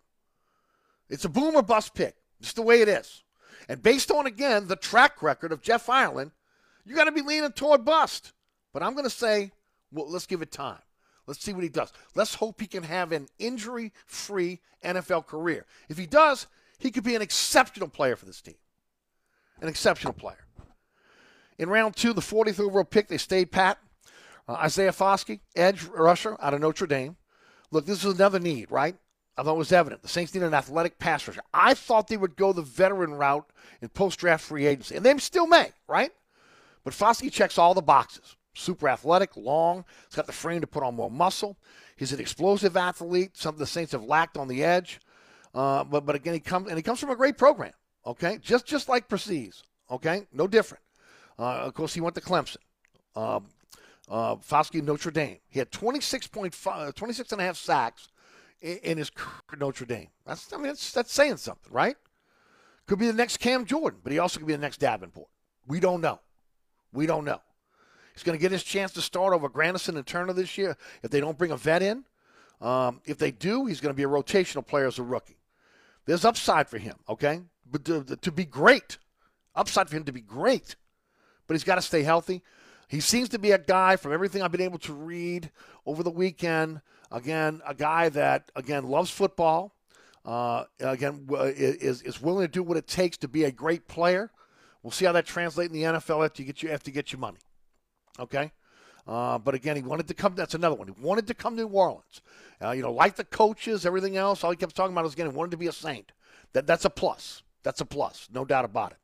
It's 1.10 1.26
a 1.26 1.30
boom 1.30 1.56
or 1.56 1.62
bust 1.62 1.94
pick. 1.94 2.16
It's 2.40 2.54
the 2.54 2.62
way 2.62 2.82
it 2.82 2.88
is. 2.88 3.24
And 3.70 3.82
based 3.82 4.12
on, 4.12 4.26
again, 4.26 4.68
the 4.68 4.76
track 4.76 5.22
record 5.22 5.52
of 5.52 5.62
Jeff 5.62 5.90
Ireland, 5.90 6.32
you 6.86 6.96
got 6.96 7.06
to 7.06 7.12
be 7.12 7.22
leaning 7.22 7.52
toward 7.52 7.86
bust. 7.86 8.34
But 8.74 8.84
I'm 8.84 8.94
going 8.94 9.06
to 9.06 9.10
say, 9.10 9.52
well, 9.92 10.10
let's 10.10 10.26
give 10.26 10.42
it 10.42 10.52
time. 10.52 10.80
Let's 11.28 11.42
see 11.42 11.54
what 11.54 11.64
he 11.64 11.70
does. 11.70 11.94
Let's 12.16 12.36
hope 12.36 12.60
he 12.60 12.68
can 12.68 12.84
have 12.84 13.12
an 13.12 13.28
injury 13.40 13.94
free 14.06 14.60
NFL 14.84 15.26
career. 15.26 15.66
If 15.88 15.98
he 15.98 16.06
does, 16.06 16.48
he 16.80 16.92
could 16.92 17.04
be 17.04 17.16
an 17.16 17.22
exceptional 17.22 17.88
player 17.88 18.16
for 18.16 18.26
this 18.26 18.42
team. 18.42 18.56
An 19.62 19.70
exceptional 19.70 20.14
player. 20.14 20.46
In 21.58 21.70
round 21.70 21.96
two, 21.96 22.14
the 22.14 22.22
40th 22.22 22.60
overall 22.60 22.84
pick, 22.84 23.08
they 23.08 23.18
stayed 23.18 23.52
pat. 23.52 23.78
Uh, 24.48 24.54
Isaiah 24.54 24.92
Foskey, 24.92 25.40
edge 25.56 25.84
rusher 25.84 26.36
out 26.42 26.54
of 26.54 26.60
Notre 26.60 26.88
Dame. 26.88 27.16
Look, 27.72 27.86
this 27.86 28.04
is 28.04 28.14
another 28.14 28.40
need, 28.40 28.70
right? 28.70 28.96
I 29.38 29.44
thought 29.44 29.56
it 29.56 29.58
was 29.58 29.72
evident. 29.72 30.02
The 30.02 30.10
Saints 30.10 30.34
need 30.34 30.44
an 30.44 30.54
athletic 30.54 31.00
pass 31.00 31.28
rusher. 31.28 31.42
I 31.54 31.74
thought 31.74 32.08
they 32.08 32.18
would 32.18 32.36
go 32.36 32.52
the 32.52 32.62
veteran 32.62 33.14
route 33.14 33.50
in 33.82 33.90
post 33.90 34.20
draft 34.20 34.44
free 34.44 34.66
agency, 34.66 34.96
and 34.96 35.06
they 35.06 35.18
still 35.18 35.48
may, 35.48 35.72
right? 35.88 36.12
But 36.84 36.94
Foskey 36.94 37.32
checks 37.32 37.58
all 37.58 37.74
the 37.74 37.82
boxes. 37.82 38.36
Super 38.56 38.88
athletic, 38.88 39.36
long. 39.36 39.86
He's 40.08 40.16
got 40.16 40.28
the 40.28 40.32
frame 40.32 40.62
to 40.62 40.68
put 40.68 40.84
on 40.84 40.96
more 40.96 41.10
muscle. 41.10 41.58
He's 41.96 42.12
an 42.12 42.20
explosive 42.20 42.78
athlete, 42.78 43.32
something 43.36 43.60
the 43.60 43.66
Saints 43.66 43.94
have 43.94 44.04
lacked 44.04 44.38
on 44.38 44.48
the 44.48 44.64
edge. 44.64 45.00
Uh, 45.54 45.84
but 45.84 46.06
but 46.06 46.16
again, 46.16 46.34
he 46.34 46.40
comes 46.40 46.68
and 46.68 46.78
he 46.78 46.84
comes 46.84 47.00
from 47.00 47.10
a 47.10 47.16
great 47.16 47.38
program. 47.38 47.74
Okay, 48.06 48.38
just 48.42 48.66
just 48.66 48.90
like 48.90 49.08
Bresee. 49.08 49.52
Okay, 49.90 50.28
no 50.32 50.48
different. 50.48 50.84
Uh, 51.38 51.62
of 51.62 51.74
course, 51.74 51.94
he 51.94 52.02
went 52.02 52.16
to 52.16 52.22
Clemson. 52.22 52.58
Um, 53.16 53.48
uh, 54.10 54.36
Foskey, 54.36 54.84
Notre 54.84 55.12
Dame. 55.12 55.38
He 55.50 55.60
had 55.60 55.72
26.5, 55.72 56.94
26 56.94 57.32
and 57.32 57.42
a 57.42 57.44
half 57.44 57.58
sacks 57.58 58.10
in, 58.62 58.78
in 58.78 58.98
his 58.98 59.12
Notre 59.58 59.86
Dame. 59.86 60.10
That's 60.26 60.52
I 60.52 60.58
mean 60.58 60.68
that's, 60.68 60.92
that's 60.92 61.14
saying 61.14 61.38
something, 61.38 61.72
right? 61.72 61.96
Could 62.88 63.00
be 63.00 63.08
the 63.08 63.14
next 63.14 63.38
Cam 63.38 63.66
Jordan, 63.66 64.02
but 64.04 64.12
he 64.12 64.20
also 64.20 64.40
could 64.40 64.48
be 64.48 64.54
the 64.54 64.60
next 64.60 64.80
Davenport. 64.80 65.30
We 65.68 65.80
don't 65.80 66.02
know. 66.02 66.20
We 66.94 67.06
don't 67.06 67.26
know. 67.26 67.42
He's 68.14 68.24
going 68.24 68.38
to 68.38 68.42
get 68.42 68.52
his 68.52 68.64
chance 68.64 68.94
to 68.94 69.02
start 69.02 69.34
over 69.34 69.50
Granderson 69.50 69.96
and 69.96 70.06
Turner 70.06 70.34
this 70.34 70.58
year 70.58 70.78
if 71.02 71.10
they 71.10 71.20
don't 71.20 71.38
bring 71.38 71.52
a 71.52 71.58
vet 71.58 71.82
in. 71.82 72.06
Um, 72.62 73.02
if 73.06 73.18
they 73.18 73.32
do, 73.32 73.66
he's 73.66 73.82
going 73.82 73.94
to 73.94 73.98
be 73.98 74.04
a 74.04 74.08
rotational 74.08 74.66
player 74.66 74.88
as 74.88 75.00
a 75.00 75.04
rookie. 75.04 75.40
There's 76.06 76.24
upside 76.24 76.70
for 76.70 76.78
him, 76.78 76.96
okay? 77.10 77.42
But 77.70 77.86
to, 77.86 78.04
to 78.04 78.32
be 78.32 78.46
great, 78.46 78.98
upside 79.56 79.90
for 79.90 79.98
him 79.98 80.04
to 80.04 80.12
be 80.12 80.22
great, 80.22 80.76
but 81.48 81.56
he's 81.56 81.64
got 81.64 81.76
to 81.76 81.82
stay 81.82 82.04
healthy. 82.04 82.44
He 82.88 83.00
seems 83.00 83.30
to 83.30 83.40
be 83.40 83.52
a 83.52 83.58
guy, 83.58 83.96
from 83.96 84.14
everything 84.14 84.42
I've 84.42 84.52
been 84.52 84.62
able 84.62 84.80
to 84.80 84.94
read 84.94 85.50
over 85.86 86.04
the 86.04 86.12
weekend, 86.12 86.82
again, 87.12 87.62
a 87.66 87.74
guy 87.74 88.10
that, 88.10 88.52
again, 88.56 88.88
loves 88.88 89.10
football, 89.10 89.74
uh, 90.26 90.66
again, 90.80 91.28
is, 91.32 92.02
is 92.04 92.22
willing 92.22 92.46
to 92.46 92.52
do 92.52 92.62
what 92.62 92.78
it 92.78 92.88
takes 92.88 93.18
to 93.18 93.28
be 93.28 93.46
a 93.46 93.52
great 93.52 93.88
player. 93.88 94.32
We'll 94.84 94.92
see 94.92 95.06
how 95.06 95.14
that 95.14 95.26
translates 95.26 95.74
in 95.74 95.80
the 95.80 95.86
NFL 95.86 96.26
after 96.26 96.42
you 96.42 96.46
get 96.46 96.62
you 96.62 96.70
after 96.70 96.90
you 96.90 96.94
get 96.94 97.12
your 97.12 97.20
money. 97.20 97.40
Okay. 98.20 98.52
Uh, 99.08 99.38
but 99.38 99.54
again, 99.54 99.76
he 99.76 99.82
wanted 99.82 100.08
to 100.08 100.14
come. 100.14 100.36
That's 100.36 100.54
another 100.54 100.76
one. 100.76 100.88
He 100.88 100.94
wanted 101.02 101.28
to 101.28 101.34
come 101.34 101.58
to 101.58 101.64
New 101.64 101.70
Orleans. 101.70 102.22
Uh, 102.62 102.72
you 102.72 102.82
know, 102.82 102.92
like 102.92 103.16
the 103.16 103.24
coaches, 103.24 103.86
everything 103.86 104.16
else. 104.18 104.44
All 104.44 104.52
he 104.52 104.58
kept 104.58 104.76
talking 104.76 104.94
about 104.94 105.04
was 105.04 105.14
again, 105.14 105.30
he 105.30 105.36
wanted 105.36 105.52
to 105.52 105.58
be 105.58 105.68
a 105.68 105.72
Saint. 105.72 106.12
That 106.54 106.68
that's 106.68 106.86
a 106.86 106.90
plus. 106.90 107.44
That's 107.64 107.82
a 107.82 107.86
plus, 107.86 108.28
no 108.32 108.44
doubt 108.44 108.66
about 108.66 108.92
it. 108.92 108.98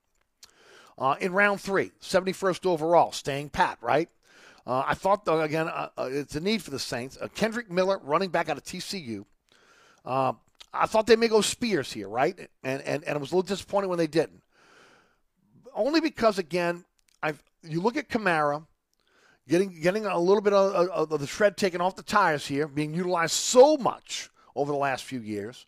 Uh, 0.97 1.15
in 1.21 1.31
round 1.31 1.61
three, 1.61 1.91
71st 2.01 2.65
overall, 2.65 3.13
staying 3.13 3.49
pat, 3.49 3.77
right? 3.81 4.09
Uh, 4.67 4.83
I 4.85 4.95
thought, 4.95 5.23
though, 5.23 5.39
again, 5.39 5.69
uh, 5.69 5.87
uh, 5.97 6.09
it's 6.11 6.35
a 6.35 6.41
need 6.41 6.61
for 6.61 6.71
the 6.71 6.79
Saints. 6.79 7.17
Kendrick 7.35 7.71
Miller, 7.71 7.99
running 8.03 8.31
back 8.31 8.49
out 8.49 8.57
of 8.57 8.65
TCU. 8.65 9.25
I 10.05 10.85
thought 10.85 11.07
they 11.07 11.15
may 11.15 11.29
go 11.29 11.41
Spears 11.41 11.91
here, 11.91 12.07
right? 12.07 12.37
And, 12.63 12.81
and 12.83 13.03
and 13.03 13.17
I 13.17 13.17
was 13.17 13.31
a 13.31 13.35
little 13.35 13.47
disappointed 13.47 13.87
when 13.87 13.97
they 13.97 14.07
didn't. 14.07 14.38
Only 15.79 16.01
because, 16.01 16.37
again, 16.37 16.83
I've 17.23 17.41
you 17.63 17.79
look 17.79 17.95
at 17.95 18.09
Kamara 18.09 18.65
getting 19.47 19.79
getting 19.81 20.05
a 20.05 20.19
little 20.19 20.41
bit 20.41 20.51
of, 20.51 20.89
of, 20.89 21.19
the 21.19 21.25
shred 21.25 21.55
taken 21.55 21.79
off 21.79 21.95
the 21.95 22.03
tires 22.03 22.45
here, 22.45 22.67
being 22.67 22.93
utilized 22.93 23.31
so 23.31 23.77
much 23.77 24.29
over 24.57 24.73
the 24.73 24.77
last 24.77 25.05
few 25.05 25.21
years. 25.21 25.65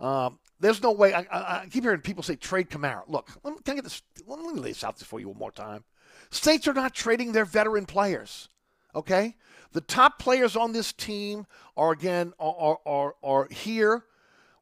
Um, 0.00 0.40
there's 0.58 0.82
no 0.82 0.90
way. 0.90 1.14
I, 1.14 1.20
I, 1.20 1.38
I, 1.60 1.66
keep 1.70 1.84
hearing 1.84 2.00
people 2.00 2.24
say 2.24 2.34
trade 2.34 2.68
Kamara. 2.68 3.02
Look, 3.06 3.30
let 3.44 3.54
me, 3.54 3.60
can 3.64 3.72
I 3.72 3.74
get 3.76 3.84
this? 3.84 4.02
Let 4.26 4.40
me 4.40 4.60
lay 4.60 4.70
this 4.70 4.82
out 4.82 4.98
for 4.98 5.20
you 5.20 5.28
one 5.28 5.38
more 5.38 5.52
time. 5.52 5.84
Saints 6.30 6.66
are 6.66 6.74
not 6.74 6.92
trading 6.92 7.30
their 7.30 7.44
veteran 7.44 7.86
players. 7.86 8.48
Okay, 8.92 9.36
the 9.70 9.82
top 9.82 10.18
players 10.18 10.56
on 10.56 10.72
this 10.72 10.92
team 10.92 11.46
are 11.76 11.92
again 11.92 12.32
are 12.40 12.78
are, 12.84 13.14
are 13.22 13.48
here. 13.52 14.02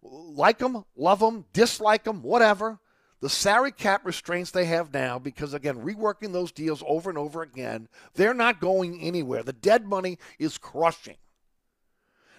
Like 0.02 0.58
them, 0.58 0.84
love 0.96 1.20
them, 1.20 1.46
dislike 1.54 2.04
them, 2.04 2.22
whatever 2.22 2.78
the 3.20 3.28
salary 3.28 3.72
cap 3.72 4.04
restraints 4.04 4.50
they 4.50 4.64
have 4.64 4.92
now, 4.94 5.18
because 5.18 5.52
again, 5.52 5.76
reworking 5.76 6.32
those 6.32 6.52
deals 6.52 6.82
over 6.86 7.10
and 7.10 7.18
over 7.18 7.42
again, 7.42 7.88
they're 8.14 8.34
not 8.34 8.60
going 8.60 9.00
anywhere. 9.00 9.42
The 9.42 9.52
dead 9.52 9.86
money 9.86 10.18
is 10.38 10.56
crushing. 10.56 11.16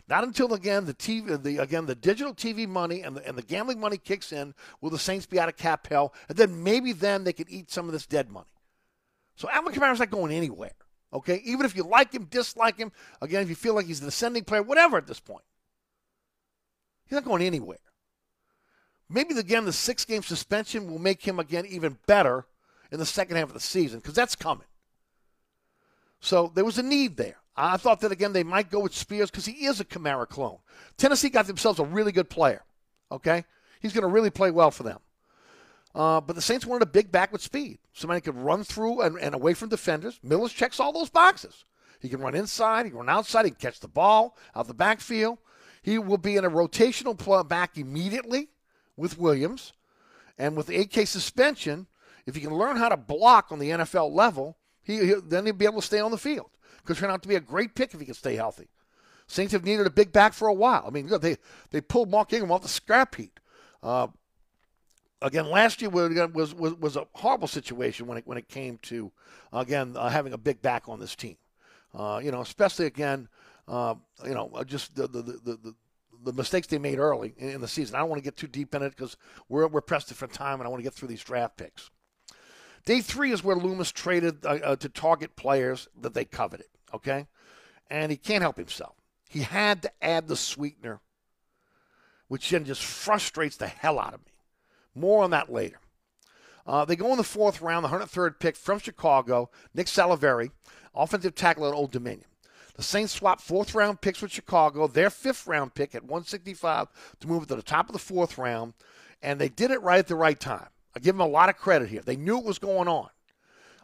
Not 0.08 0.24
until 0.24 0.54
again 0.54 0.86
the 0.86 0.94
TV, 0.94 1.42
the 1.42 1.60
again 1.60 1.86
the 1.86 1.96
digital 1.96 2.34
TV 2.34 2.68
money 2.68 3.02
and 3.02 3.16
the, 3.16 3.28
and 3.28 3.38
the 3.38 3.44
gambling 3.44 3.80
money 3.80 3.98
kicks 3.98 4.34
in, 4.34 4.56
will 4.82 4.90
the 4.90 5.00
Saints 5.00 5.26
be 5.28 5.40
out 5.40 5.50
of 5.50 5.56
cap 5.56 5.88
hell, 5.88 6.14
and 6.28 6.38
then 6.38 6.64
maybe 6.64 6.92
then 6.92 7.24
they 7.24 7.34
can 7.34 7.46
eat 7.50 7.72
some 7.72 7.86
of 7.86 7.94
this 7.94 8.08
dead 8.08 8.30
money. 8.30 8.48
So 9.36 9.50
Alvin 9.50 9.74
Kamara's 9.74 10.00
not 10.00 10.10
going 10.10 10.34
anywhere. 10.34 10.74
Okay, 11.14 11.42
even 11.46 11.66
if 11.66 11.76
you 11.76 11.84
like 11.84 12.14
him, 12.14 12.26
dislike 12.26 12.78
him, 12.78 12.92
again, 13.22 13.44
if 13.44 13.50
you 13.50 13.56
feel 13.56 13.76
like 13.76 13.86
he's 13.86 14.02
an 14.02 14.08
ascending 14.08 14.46
player, 14.46 14.64
whatever 14.64 14.98
at 14.98 15.08
this 15.08 15.20
point, 15.20 15.44
he's 17.06 17.16
not 17.16 17.26
going 17.26 17.42
anywhere. 17.42 17.78
Maybe 19.12 19.38
again 19.38 19.66
the 19.66 19.74
six 19.74 20.06
game 20.06 20.24
suspension 20.24 20.90
will 20.90 21.00
make 21.00 21.22
him 21.22 21.40
again 21.40 21.66
even 21.66 21.98
better 22.08 22.46
in 22.92 23.00
the 23.00 23.06
second 23.06 23.36
half 23.36 23.50
of 23.50 23.54
the 23.54 23.60
season 23.60 24.00
because 24.00 24.16
that's 24.16 24.36
coming. 24.36 24.68
So 26.22 26.52
there 26.54 26.66
was 26.66 26.78
a 26.78 26.84
need 26.84 27.18
there. 27.18 27.38
I 27.56 27.78
thought 27.78 28.00
that 28.02 28.12
again 28.12 28.32
they 28.32 28.44
might 28.44 28.72
go 28.72 28.80
with 28.80 28.96
Spears 28.96 29.30
because 29.30 29.46
he 29.46 29.66
is 29.66 29.80
a 29.80 29.86
Kamara 29.86 30.28
clone. 30.28 30.60
Tennessee 30.98 31.30
got 31.30 31.48
themselves 31.48 31.80
a 31.80 31.84
really 31.84 32.14
good 32.14 32.30
player. 32.30 32.64
Okay, 33.12 33.44
he's 33.82 33.92
going 33.92 34.04
to 34.04 34.08
really 34.08 34.30
play 34.30 34.52
well 34.52 34.72
for 34.72 34.84
them. 34.84 35.00
Uh, 35.94 36.22
but 36.22 36.38
the 36.38 36.42
Saints 36.42 36.66
wanted 36.66 36.84
a 36.84 36.92
big 36.92 37.12
back 37.12 37.34
with 37.34 37.42
speed, 37.42 37.80
somebody 37.92 38.22
could 38.22 38.38
run 38.38 38.64
through 38.64 39.02
and, 39.02 39.20
and 39.20 39.36
away 39.36 39.54
from 39.54 39.68
defenders. 39.68 40.18
Miller's 40.24 40.54
checks 40.54 40.80
all 40.80 40.94
those 40.94 41.10
boxes. 41.10 41.66
He 42.00 42.08
can 42.08 42.22
run 42.22 42.34
inside, 42.34 42.86
he 42.86 42.92
can 42.92 43.00
run 43.00 43.10
outside, 43.10 43.44
he 43.44 43.52
can 43.52 43.60
catch 43.60 43.82
the 43.82 43.90
ball 43.90 44.38
out 44.56 44.68
the 44.68 44.74
backfield. 44.74 45.40
He 45.82 46.00
will 46.00 46.18
be 46.18 46.38
in 46.38 46.46
a 46.46 46.50
rotational 46.50 47.48
back 47.48 47.78
immediately 47.78 48.48
with 48.96 49.18
Williams. 49.18 49.74
And 50.38 50.56
with 50.56 50.68
the 50.68 50.86
8K 50.86 51.08
suspension, 51.08 51.88
if 52.26 52.36
he 52.36 52.42
can 52.42 52.56
learn 52.56 52.78
how 52.78 52.90
to 52.90 52.98
block 52.98 53.52
on 53.52 53.60
the 53.60 53.70
NFL 53.70 54.12
level, 54.12 54.58
he, 54.84 55.06
he 55.06 55.14
then 55.24 55.46
he'll 55.46 55.56
be 55.56 55.66
able 55.66 55.82
to 55.82 55.88
stay 55.88 56.00
on 56.00 56.12
the 56.12 56.18
field. 56.18 56.50
Could 56.84 56.98
turn 56.98 57.12
out 57.12 57.22
to 57.22 57.30
be 57.30 57.36
a 57.36 57.40
great 57.42 57.76
pick 57.76 57.94
if 57.94 58.00
he 58.00 58.06
can 58.06 58.16
stay 58.16 58.36
healthy. 58.36 58.70
Saints 59.28 59.54
have 59.54 59.64
needed 59.64 59.86
a 59.86 59.92
big 59.92 60.12
back 60.12 60.34
for 60.34 60.48
a 60.48 60.54
while. 60.54 60.84
I 60.86 60.90
mean, 60.90 61.10
they 61.22 61.38
they 61.70 61.80
pulled 61.80 62.10
Mark 62.10 62.34
Ingram 62.34 62.52
off 62.52 62.64
the 62.64 62.68
scrap 62.68 63.16
heap. 63.16 63.40
Uh, 63.84 64.08
again, 65.22 65.46
last 65.50 65.82
year 65.82 65.90
was, 65.90 66.54
was 66.56 66.74
was 66.76 66.96
a 66.96 67.08
horrible 67.14 67.48
situation 67.48 68.08
when 68.08 68.18
it 68.18 68.28
when 68.28 68.38
it 68.38 68.50
came 68.50 68.78
to 68.84 69.12
again 69.54 69.96
uh, 69.96 70.10
having 70.10 70.34
a 70.34 70.38
big 70.38 70.62
back 70.62 70.90
on 70.90 71.00
this 71.00 71.16
team. 71.16 71.38
Uh, 71.94 72.20
you 72.24 72.32
know, 72.32 72.42
especially 72.42 72.88
again, 72.88 73.28
uh, 73.68 73.96
you 74.26 74.34
know, 74.34 74.52
just 74.66 74.96
the 74.96 75.08
the, 75.08 75.22
the 75.22 75.58
the 75.64 75.76
the 76.24 76.34
mistakes 76.34 76.68
they 76.68 76.78
made 76.78 77.00
early 77.00 77.34
in 77.38 77.62
the 77.62 77.68
season. 77.68 77.96
I 77.96 78.00
don't 78.00 78.10
want 78.10 78.20
to 78.20 78.24
get 78.24 78.38
too 78.38 78.48
deep 78.48 78.74
in 78.76 78.84
it 78.84 78.96
because 78.96 79.18
we're, 79.50 79.68
we're 79.68 79.82
pressed 79.82 80.14
for 80.14 80.28
time 80.28 80.60
and 80.60 80.68
I 80.68 80.70
want 80.70 80.80
to 80.80 80.84
get 80.84 80.94
through 80.94 81.08
these 81.08 81.24
draft 81.24 81.58
picks. 81.58 81.90
Day 82.86 83.02
three 83.02 83.32
is 83.32 83.44
where 83.44 83.56
Loomis 83.56 83.92
traded 83.92 84.46
uh, 84.46 84.60
uh, 84.64 84.76
to 84.78 84.90
target 84.90 85.36
players 85.36 85.88
that 86.00 86.14
they 86.14 86.26
coveted, 86.26 86.68
okay? 86.94 87.28
And 87.90 88.12
he 88.12 88.18
can't 88.18 88.42
help 88.42 88.58
himself. 88.58 88.96
He 89.30 89.42
had 89.42 89.82
to 89.84 89.92
add 90.02 90.28
the 90.28 90.36
sweetener, 90.36 91.00
which 92.28 92.50
then 92.50 92.66
just 92.66 92.84
frustrates 92.84 93.58
the 93.58 93.68
hell 93.68 94.00
out 94.00 94.14
of 94.14 94.26
me. 94.26 94.32
More 94.96 95.24
on 95.24 95.30
that 95.32 95.52
later. 95.52 95.78
Uh, 96.66 96.86
they 96.86 96.96
go 96.96 97.12
in 97.12 97.18
the 97.18 97.24
fourth 97.24 97.62
round, 97.62 97.86
the 97.86 97.90
103rd 97.90 98.40
pick 98.40 98.56
from 98.56 98.80
Chicago, 98.80 99.50
Nick 99.74 99.88
Saldiveri, 99.88 100.52
offensive 100.96 101.36
tackle 101.36 101.68
at 101.68 101.74
Old 101.74 101.92
Dominion. 101.92 102.26
The 102.76 102.84
Saints 102.84 103.14
swapped 103.14 103.42
fourth 103.42 103.76
round 103.76 104.02
picks 104.02 104.22
with 104.22 104.32
Chicago, 104.32 104.88
their 104.88 105.10
fifth 105.10 105.48
round 105.48 105.74
pick 105.74 105.94
at 105.94 106.04
165 106.04 106.88
to 107.20 107.28
move 107.28 107.44
it 107.44 107.50
to 107.50 107.56
the 107.56 107.62
top 107.62 107.90
of 107.90 107.94
the 107.94 108.00
fourth 108.00 108.38
round, 108.38 108.74
and 109.22 109.40
they 109.40 109.50
did 109.50 109.72
it 109.72 109.82
right 109.82 110.00
at 110.00 110.08
the 110.08 110.16
right 110.16 110.40
time. 110.40 110.68
I 110.96 111.00
give 111.00 111.16
them 111.16 111.22
a 111.22 111.28
lot 111.28 111.50
of 111.50 111.58
credit 111.58 111.90
here. 111.90 112.02
They 112.04 112.16
knew 112.16 112.38
it 112.38 112.46
was 112.46 112.60
going 112.60 112.88
on. 112.88 113.10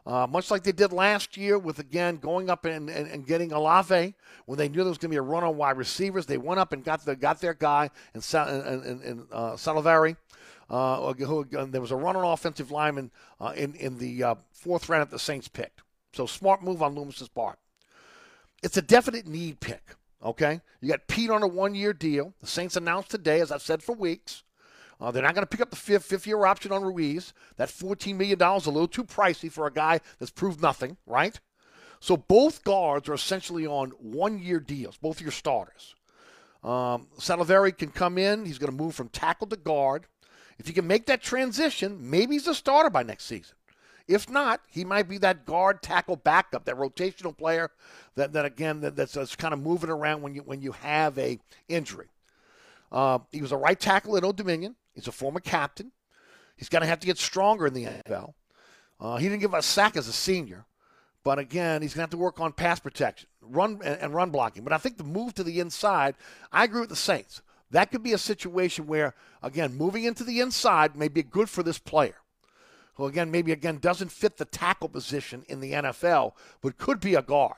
Uh, 0.05 0.25
much 0.25 0.49
like 0.49 0.63
they 0.63 0.71
did 0.71 0.93
last 0.93 1.35
year 1.35 1.59
with, 1.59 1.79
again, 1.79 2.15
going 2.15 2.49
up 2.49 2.63
and, 2.63 2.89
and, 2.89 3.09
and 3.09 3.27
getting 3.27 3.51
Olave 3.51 4.13
when 4.45 4.57
they 4.57 4.69
knew 4.69 4.77
there 4.77 4.85
was 4.85 4.97
going 4.97 5.09
to 5.09 5.15
be 5.15 5.17
a 5.17 5.21
run 5.21 5.43
on 5.43 5.57
wide 5.57 5.75
receivers. 5.75 6.25
They 6.25 6.37
went 6.37 6.61
up 6.61 6.71
and 6.71 6.81
got, 6.81 7.03
the, 7.03 7.13
got 7.13 7.41
their 7.41 7.53
guy 7.53 7.89
and, 8.13 8.23
and, 8.33 9.27
uh, 9.33 9.51
Saldiveri. 9.53 10.15
Uh, 10.69 11.13
who, 11.13 11.45
there 11.45 11.81
was 11.81 11.91
a 11.91 11.95
run 11.95 12.15
on 12.15 12.25
offensive 12.25 12.71
lineman 12.71 13.11
uh, 13.39 13.53
in, 13.55 13.73
in 13.75 13.97
the 13.97 14.23
uh, 14.23 14.35
fourth 14.51 14.89
round 14.89 15.01
that 15.01 15.11
the 15.11 15.19
Saints 15.19 15.47
picked. 15.47 15.81
So 16.13 16.25
smart 16.25 16.63
move 16.63 16.81
on 16.81 16.95
Loomis's 16.95 17.29
part. 17.29 17.57
It's 18.63 18.77
a 18.77 18.81
definite 18.81 19.27
need 19.27 19.59
pick. 19.59 19.95
Okay, 20.23 20.61
you 20.81 20.89
got 20.89 21.07
Pete 21.07 21.29
on 21.29 21.43
a 21.43 21.47
one-year 21.47 21.93
deal. 21.93 22.33
The 22.41 22.47
Saints 22.47 22.75
announced 22.75 23.11
today, 23.11 23.39
as 23.39 23.51
I've 23.51 23.61
said 23.61 23.83
for 23.83 23.93
weeks, 23.93 24.43
uh, 24.99 25.11
they're 25.11 25.21
not 25.21 25.35
going 25.35 25.45
to 25.45 25.49
pick 25.49 25.61
up 25.61 25.69
the 25.69 25.75
fifth, 25.75 26.05
fifth-year 26.05 26.43
option 26.43 26.71
on 26.71 26.83
Ruiz. 26.83 27.33
That 27.57 27.69
$14 27.69 28.15
million 28.15 28.41
is 28.41 28.65
a 28.65 28.71
little 28.71 28.87
too 28.87 29.03
pricey 29.03 29.51
for 29.51 29.67
a 29.67 29.71
guy 29.71 29.99
that's 30.17 30.31
proved 30.31 30.59
nothing, 30.59 30.97
right? 31.05 31.39
So 31.99 32.17
both 32.17 32.63
guards 32.63 33.07
are 33.09 33.13
essentially 33.13 33.67
on 33.67 33.91
one-year 33.91 34.59
deals, 34.59 34.97
both 34.97 35.21
your 35.21 35.31
starters. 35.31 35.95
Um, 36.63 37.07
can 37.19 37.89
come 37.93 38.17
in. 38.17 38.45
He's 38.45 38.57
going 38.57 38.71
to 38.71 38.83
move 38.83 38.95
from 38.95 39.09
tackle 39.09 39.47
to 39.47 39.55
guard. 39.55 40.07
If 40.57 40.65
he 40.67 40.73
can 40.73 40.87
make 40.87 41.05
that 41.05 41.21
transition, 41.21 42.09
maybe 42.09 42.33
he's 42.33 42.47
a 42.47 42.55
starter 42.55 42.89
by 42.89 43.03
next 43.03 43.25
season. 43.25 43.55
If 44.07 44.29
not, 44.29 44.61
he 44.69 44.85
might 44.85 45.09
be 45.09 45.17
that 45.19 45.45
guard 45.45 45.81
tackle 45.81 46.15
backup, 46.15 46.65
that 46.65 46.77
rotational 46.77 47.37
player 47.37 47.71
that, 48.15 48.33
that 48.33 48.45
again 48.45 48.81
that, 48.81 48.95
that's, 48.95 49.13
that's 49.13 49.35
kind 49.35 49.53
of 49.53 49.59
moving 49.59 49.89
around 49.89 50.21
when 50.21 50.33
you 50.33 50.41
when 50.41 50.61
you 50.61 50.71
have 50.71 51.17
a 51.17 51.39
injury. 51.67 52.07
Uh, 52.89 53.19
he 53.31 53.41
was 53.41 53.51
a 53.51 53.57
right 53.57 53.79
tackle 53.79 54.15
at 54.15 54.23
Old 54.23 54.37
Dominion. 54.37 54.75
He's 54.95 55.07
a 55.07 55.11
former 55.11 55.41
captain. 55.41 55.91
He's 56.55 56.69
going 56.69 56.81
to 56.81 56.87
have 56.87 57.01
to 57.01 57.05
get 57.05 57.17
stronger 57.17 57.67
in 57.67 57.73
the 57.73 57.85
NFL. 57.85 58.33
Uh, 58.99 59.17
he 59.17 59.27
didn't 59.27 59.41
give 59.41 59.53
a 59.53 59.61
sack 59.61 59.97
as 59.97 60.07
a 60.07 60.13
senior, 60.13 60.65
but 61.23 61.37
again, 61.37 61.81
he's 61.81 61.93
going 61.93 61.99
to 61.99 62.03
have 62.03 62.09
to 62.11 62.17
work 62.17 62.39
on 62.39 62.53
pass 62.53 62.79
protection, 62.79 63.27
run 63.41 63.79
and, 63.83 63.99
and 63.99 64.13
run 64.15 64.31
blocking. 64.31 64.63
But 64.63 64.73
I 64.73 64.77
think 64.77 64.97
the 64.97 65.03
move 65.03 65.33
to 65.35 65.43
the 65.43 65.59
inside, 65.59 66.15
I 66.51 66.63
agree 66.63 66.79
with 66.79 66.89
the 66.89 66.95
Saints. 66.95 67.41
That 67.69 67.91
could 67.91 68.01
be 68.01 68.13
a 68.13 68.17
situation 68.17 68.87
where, 68.87 69.13
again, 69.43 69.75
moving 69.75 70.05
into 70.05 70.23
the 70.23 70.39
inside 70.39 70.95
may 70.95 71.09
be 71.09 71.21
good 71.21 71.49
for 71.49 71.61
this 71.61 71.77
player 71.77 72.15
who 72.97 73.05
again 73.05 73.31
maybe 73.31 73.51
again 73.51 73.77
doesn't 73.77 74.11
fit 74.11 74.37
the 74.37 74.45
tackle 74.45 74.89
position 74.89 75.45
in 75.47 75.61
the 75.61 75.71
NFL, 75.71 76.33
but 76.61 76.77
could 76.77 76.99
be 76.99 77.15
a 77.15 77.21
guard. 77.21 77.55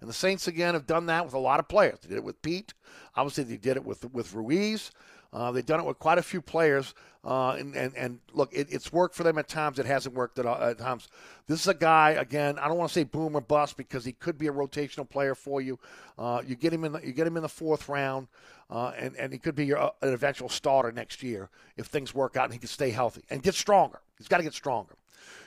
And 0.00 0.08
the 0.08 0.14
Saints 0.14 0.48
again 0.48 0.74
have 0.74 0.86
done 0.86 1.06
that 1.06 1.24
with 1.24 1.34
a 1.34 1.38
lot 1.38 1.60
of 1.60 1.68
players. 1.68 1.98
They 2.00 2.08
did 2.08 2.18
it 2.18 2.24
with 2.24 2.42
Pete. 2.42 2.74
Obviously, 3.14 3.44
they 3.44 3.56
did 3.56 3.76
it 3.76 3.84
with 3.84 4.12
with 4.12 4.34
Ruiz. 4.34 4.90
Uh, 5.32 5.52
they've 5.52 5.66
done 5.66 5.78
it 5.78 5.86
with 5.86 5.98
quite 6.00 6.18
a 6.18 6.22
few 6.22 6.42
players, 6.42 6.92
uh, 7.24 7.50
and, 7.50 7.76
and 7.76 7.96
and 7.96 8.18
look, 8.32 8.52
it, 8.52 8.66
it's 8.68 8.92
worked 8.92 9.14
for 9.14 9.22
them 9.22 9.38
at 9.38 9.46
times. 9.46 9.78
It 9.78 9.86
hasn't 9.86 10.14
worked 10.14 10.40
at, 10.40 10.46
at 10.46 10.78
times. 10.78 11.06
This 11.46 11.60
is 11.60 11.68
a 11.68 11.74
guy 11.74 12.10
again. 12.10 12.58
I 12.58 12.66
don't 12.66 12.78
want 12.78 12.90
to 12.90 12.94
say 12.94 13.04
boom 13.04 13.36
or 13.36 13.40
bust 13.40 13.76
because 13.76 14.04
he 14.04 14.12
could 14.12 14.38
be 14.38 14.48
a 14.48 14.52
rotational 14.52 15.08
player 15.08 15.36
for 15.36 15.60
you. 15.60 15.78
Uh, 16.18 16.42
you 16.44 16.56
get 16.56 16.72
him 16.72 16.82
in 16.82 16.92
the, 16.92 17.00
you 17.00 17.12
get 17.12 17.28
him 17.28 17.36
in 17.36 17.42
the 17.42 17.48
fourth 17.48 17.88
round, 17.88 18.26
uh, 18.70 18.92
and 18.98 19.14
and 19.16 19.32
he 19.32 19.38
could 19.38 19.54
be 19.54 19.66
your, 19.66 19.78
uh, 19.78 19.90
an 20.02 20.12
eventual 20.12 20.48
starter 20.48 20.90
next 20.90 21.22
year 21.22 21.48
if 21.76 21.86
things 21.86 22.12
work 22.12 22.36
out 22.36 22.46
and 22.46 22.52
he 22.52 22.58
can 22.58 22.68
stay 22.68 22.90
healthy 22.90 23.22
and 23.30 23.42
get 23.42 23.54
stronger. 23.54 24.00
He's 24.20 24.28
got 24.28 24.36
to 24.36 24.42
get 24.42 24.52
stronger. 24.52 24.96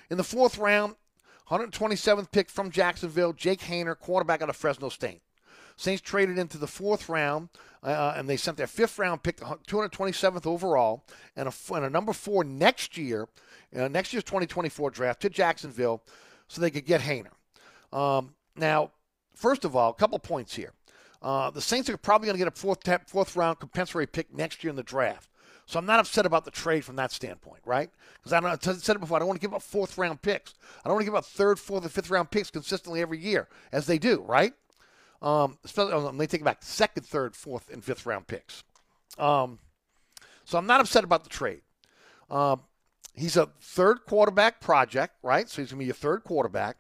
In 0.10 0.18
the 0.18 0.24
fourth 0.24 0.58
round, 0.58 0.96
127th 1.50 2.32
pick 2.32 2.50
from 2.50 2.72
Jacksonville, 2.72 3.32
Jake 3.32 3.62
Haener, 3.62 3.98
quarterback 3.98 4.42
out 4.42 4.50
of 4.50 4.56
Fresno 4.56 4.90
State. 4.90 5.22
Saints 5.76 6.02
traded 6.02 6.40
into 6.40 6.58
the 6.58 6.66
fourth 6.66 7.08
round, 7.08 7.50
uh, 7.84 8.14
and 8.16 8.28
they 8.28 8.36
sent 8.36 8.58
their 8.58 8.68
fifth 8.68 8.98
round 8.98 9.22
pick, 9.22 9.38
227th 9.38 10.48
overall, 10.48 11.06
and 11.36 11.48
a, 11.48 11.74
and 11.74 11.86
a 11.86 11.90
number 11.90 12.14
four 12.14 12.44
next 12.44 12.98
year, 12.98 13.28
uh, 13.76 13.88
next 13.88 14.12
year's 14.12 14.24
2024 14.24 14.90
draft 14.90 15.22
to 15.22 15.30
Jacksonville, 15.30 16.02
so 16.48 16.60
they 16.60 16.72
could 16.72 16.86
get 16.86 17.02
Haener. 17.02 17.34
Um, 17.96 18.34
now, 18.56 18.92
first 19.36 19.66
of 19.66 19.76
all, 19.76 19.92
a 19.92 19.96
couple 19.96 20.18
points 20.18 20.56
here. 20.56 20.74
Uh, 21.22 21.52
the 21.52 21.62
Saints 21.62 21.90
are 21.90 21.98
probably 21.98 22.26
going 22.26 22.38
to 22.38 22.44
get 22.44 22.48
a 22.48 22.60
fourth 22.60 22.80
fourth 23.08 23.36
round 23.36 23.60
compensatory 23.60 24.08
pick 24.08 24.34
next 24.34 24.64
year 24.64 24.72
in 24.72 24.76
the 24.76 24.84
draft. 24.84 25.30
So 25.66 25.80
I'm 25.80 25.86
not 25.86 26.00
upset 26.00 26.26
about 26.26 26.46
the 26.46 26.52
trade 26.52 26.84
from 26.84 26.98
that 26.98 27.12
standpoint, 27.12 27.62
right? 27.66 27.90
Because 28.16 28.34
I, 28.34 28.40
don't, 28.40 28.68
I 28.68 28.74
said 28.74 28.96
it 28.96 29.00
before, 29.00 29.18
I 29.18 29.20
don't 29.20 29.28
want 29.28 29.40
to 29.40 29.48
give 29.48 29.54
up 29.54 29.62
fourth 29.62 29.98
round 29.98 30.22
picks. 30.22 30.54
I 30.84 30.90
don't 30.90 30.96
want 30.96 31.04
to 31.04 31.12
give 31.12 31.16
up 31.16 31.26
third, 31.26 31.60
fourth, 31.60 31.84
and 31.84 31.92
fifth 31.92 32.10
round 32.10 32.32
picks 32.32 32.52
consistently 32.52 33.02
every 33.02 33.20
year, 33.20 33.48
as 33.72 33.88
they 33.88 33.98
do, 33.98 34.24
right? 34.28 34.54
Um, 35.22 35.58
especially, 35.64 35.94
let 35.94 36.16
me 36.16 36.28
take 36.28 36.42
it 36.42 36.44
back 36.44 36.62
second, 36.62 37.06
third, 37.06 37.36
fourth, 37.36 37.70
and 37.72 37.84
fifth 37.84 38.06
round 38.06 38.28
picks. 38.28 38.64
Um, 39.18 39.60
so 40.44 40.58
I'm 40.58 40.68
not 40.68 40.82
upset 40.82 41.06
about 41.06 41.24
the 41.24 41.30
trade. 41.30 41.62
Um, 42.30 42.62
he's 43.16 43.38
a 43.38 43.50
third 43.62 44.00
quarterback 44.06 44.60
project, 44.60 45.16
right? 45.24 45.48
So 45.48 45.62
he's 45.62 45.72
going 45.72 45.80
to 45.80 45.84
be 45.84 45.86
your 45.86 45.96
third 45.96 46.24
quarterback. 46.26 46.78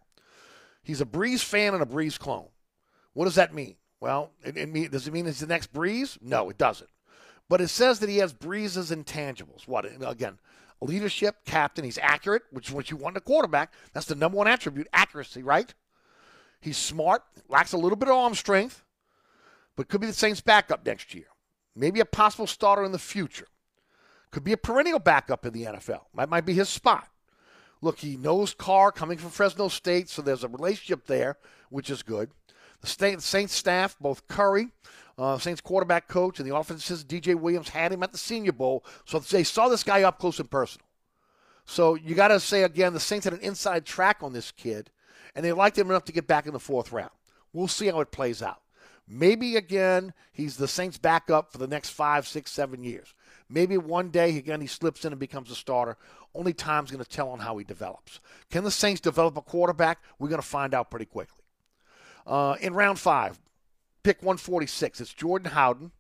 He's 0.84 1.00
a 1.00 1.06
Brees 1.06 1.42
fan 1.42 1.74
and 1.74 1.82
a 1.82 1.86
Brees 1.86 2.20
clone. 2.20 2.50
What 3.14 3.26
does 3.26 3.36
that 3.36 3.54
mean? 3.54 3.76
Well, 4.02 4.32
it, 4.44 4.58
it 4.58 4.68
mean, 4.68 4.90
does 4.90 5.08
it 5.08 5.14
mean 5.14 5.26
he's 5.26 5.40
the 5.40 5.48
next 5.48 5.72
Brees? 5.72 6.18
No, 6.22 6.50
it 6.50 6.58
doesn't. 6.58 6.90
But 7.50 7.62
it 7.62 7.68
says 7.68 8.00
that 8.00 8.10
he 8.10 8.18
has 8.18 8.34
Brees's 8.34 8.92
intangibles. 8.92 9.68
What 9.68 9.86
again? 10.06 10.40
Leadership, 10.82 11.38
captain. 11.46 11.86
He's 11.86 11.98
accurate, 11.98 12.44
which 12.52 12.70
is 12.70 12.74
what 12.74 12.92
you 12.92 12.98
want 12.98 13.16
in 13.16 13.18
a 13.18 13.22
quarterback. 13.22 13.74
That's 13.94 14.06
the 14.06 14.16
number 14.16 14.38
one 14.38 14.48
attribute: 14.48 14.88
accuracy, 14.92 15.44
right? 15.44 15.74
He's 16.60 16.78
smart, 16.78 17.24
lacks 17.50 17.74
a 17.74 17.78
little 17.78 17.96
bit 17.98 18.10
of 18.10 18.16
arm 18.16 18.36
strength, 18.36 18.84
but 19.76 19.88
could 19.90 20.02
be 20.02 20.08
the 20.08 20.14
Saints' 20.14 20.42
backup 20.42 20.86
next 20.86 21.14
year. 21.14 21.26
Maybe 21.76 22.00
a 22.00 22.06
possible 22.06 22.48
starter 22.48 22.84
in 22.84 22.92
the 22.92 23.00
future. 23.00 23.48
Could 24.32 24.44
be 24.44 24.54
a 24.54 24.58
perennial 24.58 25.00
backup 25.00 25.46
in 25.46 25.54
the 25.54 25.64
NFL. 25.64 26.02
That 26.16 26.30
might 26.30 26.46
be 26.46 26.54
his 26.54 26.70
spot. 26.70 27.08
Look, 27.82 28.00
he 28.00 28.16
knows 28.16 28.54
Carr 28.54 28.92
coming 28.92 29.18
from 29.18 29.30
Fresno 29.30 29.68
State, 29.68 30.10
so 30.10 30.22
there's 30.22 30.44
a 30.44 30.48
relationship 30.48 31.06
there, 31.06 31.38
which 31.70 31.90
is 31.90 32.02
good. 32.02 32.32
The 32.84 33.18
Saints 33.20 33.56
staff, 33.56 33.98
both 34.00 34.28
Curry 34.28 34.70
uh, 35.18 35.38
Saints 35.38 35.62
quarterback 35.62 36.08
coach 36.08 36.40
and 36.40 36.50
the 36.50 36.56
offensive 36.56 37.08
DJ 37.08 37.36
Williams 37.36 37.70
had 37.70 37.92
him 37.92 38.04
at 38.04 38.12
the 38.12 38.18
Senior 38.18 38.52
Bowl, 38.52 38.84
so 39.06 39.20
they 39.20 39.44
saw 39.44 39.68
this 39.68 39.84
guy 39.84 40.04
up 40.04 40.20
close 40.20 40.40
and 40.40 40.50
personal. 40.50 40.86
So 41.66 41.96
you 41.96 42.16
got 42.16 42.30
to 42.30 42.40
say 42.40 42.64
again, 42.64 42.94
the 42.94 43.00
Saints 43.00 43.26
had 43.26 43.34
an 43.34 43.40
inside 43.40 43.86
track 43.86 44.18
on 44.22 44.34
this 44.34 44.52
kid, 44.52 44.90
and 45.36 45.46
they 45.46 45.54
liked 45.54 45.78
him 45.78 45.90
enough 45.90 46.06
to 46.06 46.12
get 46.12 46.28
back 46.28 46.46
in 46.46 46.54
the 46.54 46.60
fourth 46.60 46.92
round. 46.92 47.12
We'll 47.54 47.68
see 47.68 47.88
how 47.88 48.00
it 48.02 48.12
plays 48.12 48.42
out. 48.42 48.62
Maybe 49.08 49.56
again, 49.56 50.14
he's 50.32 50.58
the 50.58 50.68
Saints' 50.68 50.98
backup 50.98 51.52
for 51.52 51.58
the 51.58 51.68
next 51.68 51.90
five, 51.90 52.28
six, 52.28 52.52
seven 52.52 52.84
years. 52.84 53.14
Maybe 53.50 53.78
one 53.78 54.10
day 54.10 54.38
again 54.38 54.62
he 54.62 54.68
slips 54.68 55.06
in 55.06 55.14
and 55.14 55.20
becomes 55.20 55.52
a 55.52 55.56
starter. 55.56 55.98
Only 56.34 56.54
time's 56.54 56.90
going 56.90 57.04
to 57.04 57.10
tell 57.10 57.30
on 57.30 57.40
how 57.40 57.58
he 57.58 57.64
develops. 57.64 58.20
Can 58.50 58.64
the 58.64 58.72
Saints 58.72 59.02
develop 59.02 59.38
a 59.38 59.42
quarterback? 59.42 60.02
We're 60.18 60.30
going 60.30 60.42
to 60.42 60.48
find 60.48 60.74
out 60.74 60.90
pretty 60.90 61.06
quickly. 61.06 61.43
Uh, 62.26 62.56
in 62.62 62.74
round 62.74 63.00
five, 63.00 63.40
pick 64.04 64.22
146. 64.22 65.02
It's 65.02 65.14
Jordan 65.14 65.52
Howden, 65.52 65.92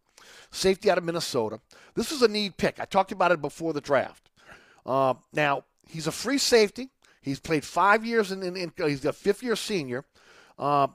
safety 0.51 0.89
out 0.89 0.97
of 0.97 1.03
Minnesota. 1.03 1.59
This 1.95 2.11
is 2.11 2.21
a 2.21 2.27
need 2.27 2.57
pick. 2.57 2.79
I 2.79 2.85
talked 2.85 3.11
about 3.11 3.31
it 3.31 3.41
before 3.41 3.73
the 3.73 3.81
draft. 3.81 4.29
Uh, 4.85 5.15
now, 5.33 5.63
he's 5.87 6.07
a 6.07 6.11
free 6.11 6.37
safety. 6.37 6.89
He's 7.21 7.39
played 7.39 7.63
five 7.63 8.05
years 8.05 8.31
in, 8.31 8.43
in, 8.43 8.55
in 8.57 8.73
he's 8.77 9.05
a 9.05 9.13
fifth 9.13 9.43
year 9.43 9.55
senior. 9.55 10.03
Uh, 10.59 10.87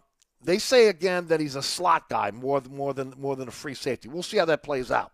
they 0.42 0.58
say 0.58 0.88
again 0.88 1.26
that 1.28 1.40
he's 1.40 1.56
a 1.56 1.62
slot 1.62 2.08
guy 2.08 2.30
more 2.30 2.60
than 2.60 2.76
more 2.76 2.94
than 2.94 3.14
more 3.18 3.34
than 3.34 3.48
a 3.48 3.52
free 3.52 3.74
safety. 3.74 4.08
We'll 4.08 4.22
see 4.22 4.36
how 4.36 4.44
that 4.44 4.62
plays 4.62 4.90
out. 4.90 5.12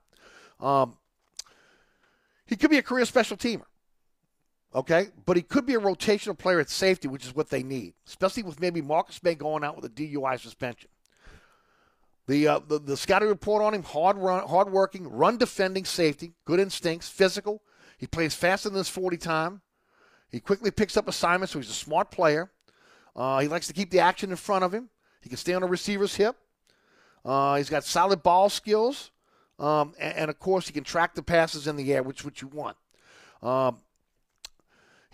Um, 0.61 0.97
he 2.47 2.57
could 2.57 2.71
be 2.71 2.79
a 2.79 2.83
career 2.83 3.05
special 3.05 3.37
teamer. 3.37 3.65
Okay, 4.75 5.09
but 5.25 5.37
he 5.37 5.43
could 5.43 5.67
be 5.67 5.75
a 5.75 5.81
rotational 5.81 6.37
player 6.37 6.59
at 6.59 6.69
safety, 6.69 7.07
which 7.07 7.25
is 7.25 7.35
what 7.35 7.49
they 7.49 7.63
need, 7.63 7.95
especially 8.09 8.43
with 8.43 8.61
maybe 8.61 8.83
Marcus 8.83 9.23
Maye 9.23 9.37
going 9.37 9.63
out 9.63 9.77
with 9.77 9.85
a 9.85 9.89
DUI 9.89 10.41
suspension. 10.41 10.91
The, 12.27 12.49
uh, 12.49 12.61
the 12.67 12.79
the 12.81 12.97
scouting 12.97 13.29
report 13.29 13.63
on 13.63 13.75
him: 13.75 13.83
hard 13.85 14.17
run, 14.17 14.49
hard 14.49 14.73
working, 14.73 15.09
run 15.09 15.37
defending 15.37 15.85
safety, 15.85 16.33
good 16.45 16.59
instincts, 16.59 17.09
physical. 17.09 17.63
He 17.99 18.07
plays 18.07 18.35
faster 18.35 18.69
than 18.69 18.79
his 18.79 18.89
40 18.89 19.17
time. 19.19 19.61
He 20.31 20.41
quickly 20.41 20.73
picks 20.73 20.97
up 20.97 21.07
assignments, 21.07 21.53
so 21.53 21.61
he's 21.61 21.71
a 21.71 21.75
smart 21.75 22.11
player. 22.11 22.51
Uh, 23.15 23.39
he 23.41 23.47
likes 23.47 23.69
to 23.69 23.73
keep 23.73 23.91
the 23.91 24.01
action 24.01 24.31
in 24.31 24.37
front 24.37 24.65
of 24.65 24.75
him. 24.75 24.91
He 25.21 25.29
can 25.29 25.39
stay 25.39 25.55
on 25.55 25.63
a 25.63 25.67
receiver's 25.67 26.17
hip. 26.17 26.37
Uh, 27.25 27.57
he's 27.57 27.71
got 27.71 27.85
solid 27.85 28.23
ball 28.23 28.51
skills, 28.51 29.13
um, 29.59 29.95
and, 29.99 30.17
and, 30.17 30.31
of 30.31 30.39
course, 30.39 30.67
he 30.67 30.73
can 30.73 30.85
track 30.85 31.15
the 31.15 31.23
passes 31.23 31.67
in 31.67 31.77
the 31.77 31.93
air, 31.93 32.03
which 32.03 32.25
what 32.25 32.43
you 32.43 32.49
want. 32.49 32.77
Um, 33.43 33.79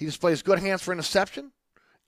he 0.01 0.07
displays 0.07 0.41
good 0.41 0.59
hands 0.59 0.81
for 0.83 0.93
interception. 0.93 1.53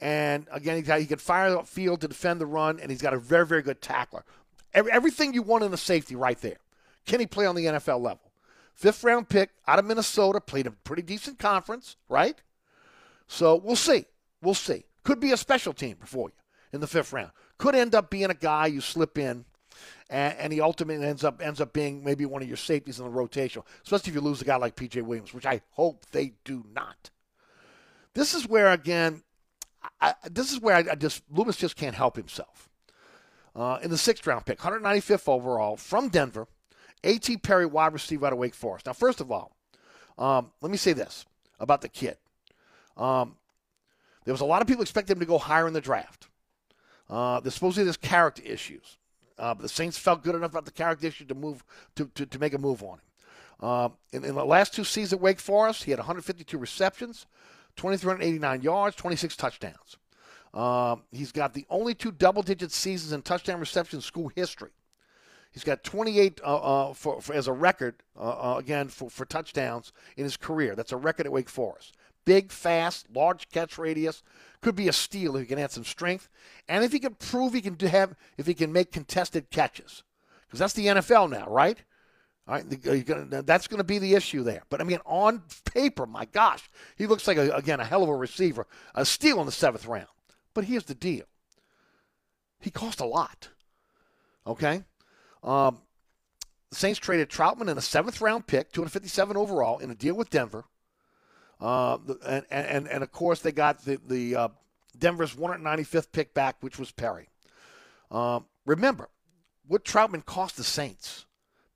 And 0.01 0.49
again, 0.51 0.83
he, 0.83 1.07
can 1.07 1.19
fire 1.19 1.51
the 1.51 1.63
field 1.63 2.01
to 2.01 2.09
defend 2.09 2.41
the 2.41 2.47
run, 2.47 2.81
and 2.81 2.91
he's 2.91 3.03
got 3.03 3.13
a 3.13 3.19
very, 3.19 3.47
very 3.47 3.61
good 3.61 3.83
tackler. 3.83 4.25
Every, 4.73 4.91
everything 4.91 5.35
you 5.35 5.43
want 5.43 5.63
in 5.63 5.75
a 5.75 5.77
safety 5.77 6.17
right 6.17 6.41
there. 6.41 6.57
Can 7.05 7.21
he 7.21 7.27
play 7.27 7.45
on 7.45 7.55
the 7.55 7.67
NFL 7.67 8.01
level? 8.01 8.33
Fifth 8.75 9.05
round 9.05 9.29
pick 9.29 9.51
out 9.69 9.79
of 9.79 9.85
Minnesota, 9.85 10.41
played 10.41 10.67
a 10.67 10.71
pretty 10.71 11.03
decent 11.03 11.39
conference, 11.39 11.97
right? 12.09 12.41
So 13.29 13.57
we'll 13.57 13.77
see. 13.77 14.07
We'll 14.41 14.55
see. 14.55 14.87
Could 15.05 15.21
be 15.21 15.33
a 15.33 15.37
special 15.37 15.75
team 15.75 15.99
for 16.03 16.31
you 16.31 16.35
in 16.73 16.81
the 16.81 16.87
fifth 16.87 17.13
round. 17.13 17.33
Could 17.59 17.75
end 17.75 17.95
up 17.95 18.09
being 18.09 18.31
a 18.31 18.35
guy 18.35 18.69
you 18.69 18.81
slip 18.81 19.19
in, 19.19 19.45
and, 20.09 20.39
and 20.39 20.53
he 20.53 20.63
ultimately 20.63 21.07
ends 21.07 21.25
up 21.25 21.43
ends 21.43 21.61
up 21.61 21.75
being 21.75 22.03
maybe 22.03 22.25
one 22.25 22.41
of 22.41 22.49
your 22.49 22.57
safeties 22.57 22.99
in 22.99 23.05
the 23.05 23.11
rotation, 23.11 23.63
especially 23.85 24.09
if 24.09 24.15
you 24.15 24.23
lose 24.23 24.41
a 24.41 24.47
guy 24.47 24.57
like 24.57 24.77
PJ 24.77 25.03
Williams, 25.03 25.35
which 25.35 25.45
I 25.45 25.61
hope 25.73 26.07
they 26.13 26.33
do 26.45 26.65
not. 26.75 27.11
This 28.15 28.35
is 28.35 28.49
where 28.49 28.71
again, 28.71 29.23
I, 30.01 30.15
this 30.31 30.53
is 30.53 30.61
where 30.61 30.77
I, 30.77 30.93
I 30.93 30.95
just 30.95 31.23
Loomis 31.31 31.57
just 31.57 31.77
can't 31.77 31.95
help 31.95 32.17
himself 32.17 32.69
uh, 33.55 33.79
in 33.83 33.91
the 33.91 33.99
sixth 33.99 34.27
round 34.27 34.47
pick, 34.47 34.59
195th 34.59 35.29
overall 35.29 35.77
from 35.77 36.09
Denver. 36.09 36.47
A.T. 37.05 37.39
Perry, 37.39 37.67
wide 37.67 37.93
receiver 37.93 38.27
out 38.27 38.33
of 38.33 38.39
Wake 38.39 38.55
Forest. 38.55 38.87
Now, 38.87 38.93
first 38.93 39.21
of 39.21 39.33
all, 39.33 39.57
um, 40.19 40.53
let 40.61 40.71
me 40.71 40.77
say 40.77 40.93
this 40.93 41.27
about 41.59 41.81
the 41.81 41.89
kid. 41.89 42.17
Um, 42.97 43.35
there 44.25 44.33
was 44.33 44.41
a 44.41 44.45
lot 44.45 44.63
of 44.63 44.69
people 44.69 44.83
expecting 44.83 45.17
him 45.17 45.21
to 45.21 45.27
go 45.27 45.39
higher 45.39 45.67
in 45.67 45.73
the 45.73 45.81
draft. 45.81 46.29
Uh, 47.11 47.41
there's 47.41 47.55
supposedly 47.55 47.85
there's 47.85 47.97
character 47.97 48.43
issues. 48.45 48.99
Uh, 49.39 49.55
but 49.55 49.63
the 49.63 49.69
Saints 49.69 49.99
felt 49.99 50.23
good 50.23 50.35
enough 50.37 50.53
about 50.53 50.65
the 50.65 50.71
character 50.71 51.07
issue 51.07 51.25
to 51.25 51.35
move 51.35 51.65
to, 51.97 52.09
to, 52.15 52.25
to 52.27 52.39
make 52.39 52.55
a 52.55 52.59
move 52.59 52.83
on 52.83 52.99
him. 52.99 53.05
Uh, 53.61 53.89
in, 54.13 54.25
in 54.25 54.35
the 54.35 54.45
last 54.45 54.75
two 54.75 54.85
seasons 54.85 55.15
at 55.15 55.21
Wake 55.21 55.41
Forest, 55.41 55.85
he 55.85 55.91
had 55.91 55.99
152 55.99 56.59
receptions, 56.59 57.27
2,389 57.77 58.63
yards, 58.63 58.97
26 58.97 59.37
touchdowns. 59.37 59.97
Uh, 60.55 60.97
he's 61.11 61.33
got 61.33 61.55
the 61.55 61.65
only 61.71 61.95
two 61.95 62.13
double-digit 62.13 62.71
seasons 62.71 63.13
in 63.13 63.23
touchdown 63.23 63.59
reception 63.59 63.99
in 63.99 64.03
school 64.03 64.31
history. 64.35 64.71
He's 65.53 65.65
got 65.65 65.85
28 65.85 66.41
uh, 66.43 66.57
uh, 66.57 66.95
for, 66.95 67.21
for, 67.21 67.35
as 67.35 67.47
a 67.47 67.53
record, 67.53 67.97
uh, 68.19 68.55
uh, 68.55 68.57
again, 68.59 68.89
for, 68.89 69.11
for 69.11 69.25
touchdowns 69.25 69.93
in 70.17 70.25
his 70.25 70.37
career. 70.37 70.75
That's 70.75 70.93
a 70.93 70.97
record 70.97 71.27
at 71.27 71.33
Wake 71.33 71.51
Forest. 71.51 71.95
Big, 72.25 72.51
fast, 72.51 73.07
large 73.15 73.49
catch 73.51 73.77
radius. 73.79 74.23
Could 74.63 74.77
be 74.77 74.89
a 74.89 74.93
steal 74.93 75.37
if 75.37 75.43
he 75.43 75.47
can 75.47 75.59
add 75.59 75.73
some 75.73 75.85
strength. 75.85 76.29
And 76.69 76.85
if 76.85 76.93
he 76.93 77.01
can 77.01 77.15
prove 77.15 77.53
he 77.53 77.61
can 77.61 77.79
have, 77.89 78.15
if 78.39 78.47
he 78.47 78.55
can 78.55 78.73
make 78.73 78.93
contested 78.93 79.51
catches. 79.51 80.05
Because 80.47 80.61
that's 80.61 80.75
the 80.75 80.87
NFL 80.87 81.31
now, 81.31 81.47
right? 81.49 81.83
All 82.49 82.55
right, 82.55 83.07
gonna, 83.07 83.43
that's 83.43 83.69
going 83.69 83.79
to 83.79 83.85
be 83.85 83.99
the 83.99 84.15
issue 84.15 84.43
there. 84.43 84.63
But 84.69 84.81
I 84.81 84.85
mean, 84.85 84.99
on 85.07 85.43
paper, 85.73 86.07
my 86.07 86.25
gosh, 86.25 86.69
he 86.97 87.07
looks 87.07 87.29
like 87.29 87.37
a, 87.37 87.51
again 87.53 87.79
a 87.79 87.85
hell 87.85 88.03
of 88.03 88.09
a 88.09 88.17
receiver, 88.17 88.67
a 88.95 89.05
steal 89.05 89.39
in 89.41 89.47
the 89.47 89.53
seventh 89.53 89.87
round. 89.87 90.09
But 90.53 90.65
here's 90.65 90.85
the 90.85 90.95
deal: 90.95 91.25
he 92.61 92.71
cost 92.71 93.01
a 93.01 93.07
lot. 93.07 93.49
Okay, 94.45 94.83
um, 95.45 95.79
the 96.71 96.77
Saints 96.77 96.99
traded 96.99 97.29
Trautman 97.29 97.69
in 97.69 97.79
a 97.79 97.83
seventh 97.83 98.21
round 98.21 98.47
pick, 98.47 98.73
257 98.73 99.37
overall, 99.37 99.79
in 99.79 99.91
a 99.91 99.95
deal 99.95 100.15
with 100.15 100.31
Denver. 100.31 100.65
Uh, 101.61 101.99
and, 102.27 102.45
and, 102.51 102.89
and 102.89 103.03
of 103.05 103.13
course, 103.13 103.41
they 103.41 103.53
got 103.53 103.85
the, 103.85 104.01
the 104.09 104.35
uh, 104.35 104.49
Denver's 104.99 105.37
195th 105.37 106.11
pick 106.11 106.35
back, 106.35 106.57
which 106.61 106.77
was 106.77 106.91
Perry. 106.91 107.29
Um, 108.11 108.47
remember, 108.67 109.11
what 109.69 109.85
Trautman 109.85 110.25
cost 110.25 110.57
the 110.57 110.65
Saints. 110.65 111.27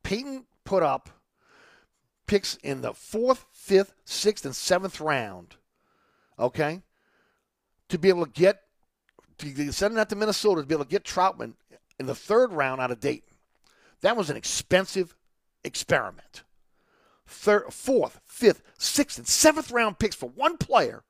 Payton 0.02 0.46
put 0.66 0.82
up 0.82 1.08
picks 2.26 2.56
in 2.56 2.82
the 2.82 2.92
fourth, 2.92 3.46
fifth, 3.52 3.94
sixth, 4.04 4.44
and 4.44 4.54
seventh 4.54 5.00
round, 5.00 5.56
okay, 6.38 6.82
to 7.88 7.98
be 7.98 8.08
able 8.08 8.26
to 8.26 8.32
get, 8.32 8.62
to 9.38 9.72
send 9.72 9.96
that 9.96 10.08
to 10.10 10.16
Minnesota 10.16 10.60
to 10.60 10.66
be 10.66 10.74
able 10.74 10.84
to 10.84 10.90
get 10.90 11.04
Trautman 11.04 11.54
in 11.98 12.06
the 12.06 12.14
third 12.14 12.52
round 12.52 12.80
out 12.80 12.90
of 12.90 13.00
Dayton. 13.00 13.36
That 14.02 14.16
was 14.16 14.28
an 14.28 14.36
expensive 14.36 15.14
experiment. 15.64 16.42
Third, 17.26 17.72
fourth, 17.72 18.20
fifth, 18.26 18.62
sixth, 18.76 19.18
and 19.18 19.26
seventh 19.26 19.70
round 19.70 19.98
picks 19.98 20.16
for 20.16 20.28
one 20.28 20.58
player 20.58 21.04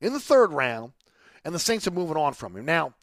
in 0.00 0.12
the 0.12 0.20
third 0.20 0.52
round, 0.52 0.92
and 1.44 1.54
the 1.54 1.58
Saints 1.58 1.86
are 1.86 1.92
moving 1.92 2.16
on 2.16 2.34
from 2.34 2.56
him. 2.56 2.64
Now, 2.64 2.94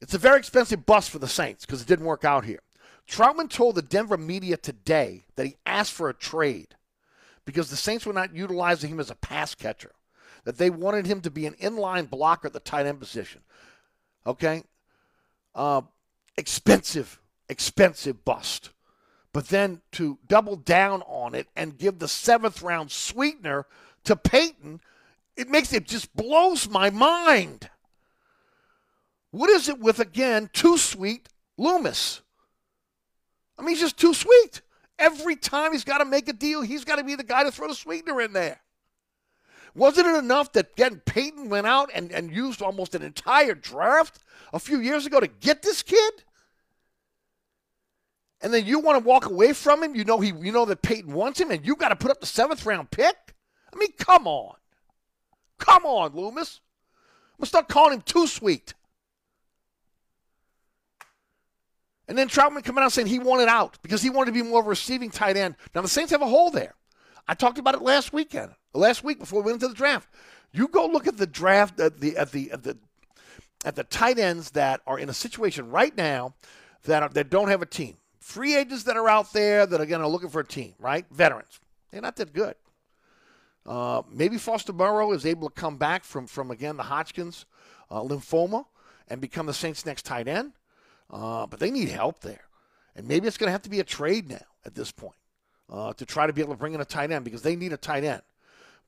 it's 0.00 0.14
a 0.14 0.18
very 0.18 0.38
expensive 0.38 0.84
bust 0.84 1.10
for 1.10 1.18
the 1.18 1.28
Saints 1.28 1.64
because 1.64 1.80
it 1.80 1.88
didn't 1.88 2.04
work 2.04 2.24
out 2.24 2.44
here. 2.44 2.60
Trautman 3.08 3.48
told 3.50 3.74
the 3.74 3.82
Denver 3.82 4.16
media 4.16 4.56
today 4.56 5.24
that 5.36 5.46
he 5.46 5.56
asked 5.66 5.92
for 5.92 6.08
a 6.08 6.14
trade 6.14 6.74
because 7.44 7.70
the 7.70 7.76
Saints 7.76 8.06
were 8.06 8.12
not 8.12 8.34
utilizing 8.34 8.90
him 8.90 9.00
as 9.00 9.10
a 9.10 9.14
pass 9.14 9.54
catcher, 9.54 9.92
that 10.44 10.58
they 10.58 10.70
wanted 10.70 11.06
him 11.06 11.20
to 11.20 11.30
be 11.30 11.46
an 11.46 11.54
inline 11.54 12.08
blocker 12.08 12.46
at 12.46 12.52
the 12.52 12.60
tight 12.60 12.86
end 12.86 12.98
position. 12.98 13.42
Okay? 14.26 14.64
Uh, 15.54 15.82
expensive, 16.36 17.20
expensive 17.48 18.24
bust. 18.24 18.70
But 19.32 19.48
then 19.48 19.82
to 19.92 20.18
double 20.26 20.56
down 20.56 21.02
on 21.02 21.34
it 21.34 21.48
and 21.56 21.76
give 21.76 21.98
the 21.98 22.08
seventh 22.08 22.62
round 22.62 22.90
sweetener 22.90 23.66
to 24.04 24.16
Payton, 24.16 24.80
it 25.36 25.48
makes 25.48 25.72
it 25.72 25.86
just 25.86 26.14
blows 26.14 26.68
my 26.68 26.88
mind. 26.88 27.68
What 29.32 29.50
is 29.50 29.68
it 29.68 29.80
with, 29.80 29.98
again, 29.98 30.48
too 30.52 30.78
sweet 30.78 31.28
Loomis? 31.58 32.20
I 33.58 33.62
mean, 33.62 33.70
he's 33.70 33.80
just 33.80 33.98
too 33.98 34.14
sweet. 34.14 34.62
Every 34.98 35.36
time 35.36 35.72
he's 35.72 35.84
got 35.84 35.98
to 35.98 36.04
make 36.04 36.28
a 36.28 36.32
deal, 36.32 36.62
he's 36.62 36.84
got 36.84 36.96
to 36.96 37.04
be 37.04 37.14
the 37.14 37.24
guy 37.24 37.44
to 37.44 37.50
throw 37.50 37.68
the 37.68 37.74
sweetener 37.74 38.20
in 38.20 38.32
there. 38.32 38.60
Wasn't 39.74 40.06
it 40.06 40.16
enough 40.16 40.52
that 40.52 40.70
again 40.72 41.02
Payton 41.04 41.48
went 41.48 41.66
out 41.66 41.90
and, 41.92 42.12
and 42.12 42.30
used 42.30 42.62
almost 42.62 42.94
an 42.94 43.02
entire 43.02 43.54
draft 43.54 44.20
a 44.52 44.60
few 44.60 44.78
years 44.78 45.04
ago 45.04 45.18
to 45.18 45.26
get 45.26 45.62
this 45.62 45.82
kid? 45.82 46.24
And 48.40 48.54
then 48.54 48.66
you 48.66 48.78
want 48.78 49.02
to 49.02 49.04
walk 49.04 49.26
away 49.26 49.52
from 49.52 49.82
him? 49.82 49.96
You 49.96 50.04
know 50.04 50.20
he 50.20 50.28
you 50.28 50.52
know 50.52 50.64
that 50.66 50.82
Payton 50.82 51.12
wants 51.12 51.40
him, 51.40 51.50
and 51.50 51.66
you 51.66 51.74
got 51.74 51.88
to 51.88 51.96
put 51.96 52.10
up 52.10 52.20
the 52.20 52.26
seventh 52.26 52.64
round 52.66 52.90
pick? 52.90 53.16
I 53.72 53.76
mean, 53.76 53.92
come 53.98 54.28
on. 54.28 54.54
Come 55.58 55.84
on, 55.84 56.14
Loomis. 56.14 56.60
I'm 57.32 57.40
gonna 57.40 57.48
start 57.48 57.68
calling 57.68 57.94
him 57.94 58.02
too 58.02 58.26
sweet. 58.28 58.74
And 62.06 62.18
then 62.18 62.28
Trautman 62.28 62.64
coming 62.64 62.84
out 62.84 62.92
saying 62.92 63.06
he 63.06 63.18
wanted 63.18 63.48
out 63.48 63.78
because 63.82 64.02
he 64.02 64.10
wanted 64.10 64.34
to 64.34 64.42
be 64.42 64.48
more 64.48 64.60
of 64.60 64.66
a 64.66 64.70
receiving 64.70 65.10
tight 65.10 65.36
end. 65.36 65.56
Now 65.74 65.80
the 65.80 65.88
Saints 65.88 66.12
have 66.12 66.22
a 66.22 66.26
hole 66.26 66.50
there. 66.50 66.74
I 67.26 67.34
talked 67.34 67.58
about 67.58 67.74
it 67.74 67.82
last 67.82 68.12
weekend, 68.12 68.52
last 68.74 69.02
week 69.02 69.18
before 69.18 69.40
we 69.40 69.46
went 69.46 69.62
into 69.62 69.68
the 69.68 69.74
draft. 69.74 70.08
You 70.52 70.68
go 70.68 70.86
look 70.86 71.06
at 71.06 71.16
the 71.16 71.26
draft 71.26 71.80
at 71.80 72.00
the 72.00 72.16
at 72.16 72.32
the 72.32 72.50
at 72.50 72.62
the 72.62 72.76
at 73.64 73.76
the 73.76 73.84
tight 73.84 74.18
ends 74.18 74.50
that 74.50 74.82
are 74.86 74.98
in 74.98 75.08
a 75.08 75.14
situation 75.14 75.70
right 75.70 75.96
now 75.96 76.34
that 76.84 77.02
are, 77.02 77.08
that 77.08 77.30
don't 77.30 77.48
have 77.48 77.62
a 77.62 77.66
team. 77.66 77.96
Free 78.20 78.54
agents 78.54 78.84
that 78.84 78.96
are 78.96 79.08
out 79.08 79.32
there 79.32 79.66
that 79.66 79.80
are 79.80 79.86
going 79.86 80.00
to 80.00 80.08
looking 80.08 80.28
for 80.28 80.40
a 80.40 80.46
team, 80.46 80.74
right? 80.78 81.06
Veterans. 81.10 81.60
They're 81.90 82.02
not 82.02 82.16
that 82.16 82.32
good. 82.32 82.54
Uh, 83.66 84.02
maybe 84.10 84.36
Foster 84.36 84.72
Moreau 84.72 85.12
is 85.12 85.24
able 85.24 85.48
to 85.48 85.54
come 85.54 85.78
back 85.78 86.04
from 86.04 86.26
from 86.26 86.50
again 86.50 86.76
the 86.76 86.82
Hodgkins 86.82 87.46
uh, 87.90 88.00
lymphoma 88.00 88.66
and 89.08 89.20
become 89.20 89.46
the 89.46 89.54
Saints' 89.54 89.86
next 89.86 90.04
tight 90.04 90.28
end. 90.28 90.52
Uh, 91.14 91.46
but 91.46 91.60
they 91.60 91.70
need 91.70 91.88
help 91.88 92.20
there. 92.20 92.42
And 92.96 93.06
maybe 93.06 93.28
it's 93.28 93.38
going 93.38 93.46
to 93.46 93.52
have 93.52 93.62
to 93.62 93.70
be 93.70 93.78
a 93.78 93.84
trade 93.84 94.28
now 94.28 94.44
at 94.66 94.74
this 94.74 94.90
point 94.90 95.16
uh, 95.70 95.92
to 95.94 96.04
try 96.04 96.26
to 96.26 96.32
be 96.32 96.40
able 96.40 96.54
to 96.54 96.58
bring 96.58 96.74
in 96.74 96.80
a 96.80 96.84
tight 96.84 97.12
end 97.12 97.24
because 97.24 97.42
they 97.42 97.54
need 97.54 97.72
a 97.72 97.76
tight 97.76 98.02
end. 98.02 98.22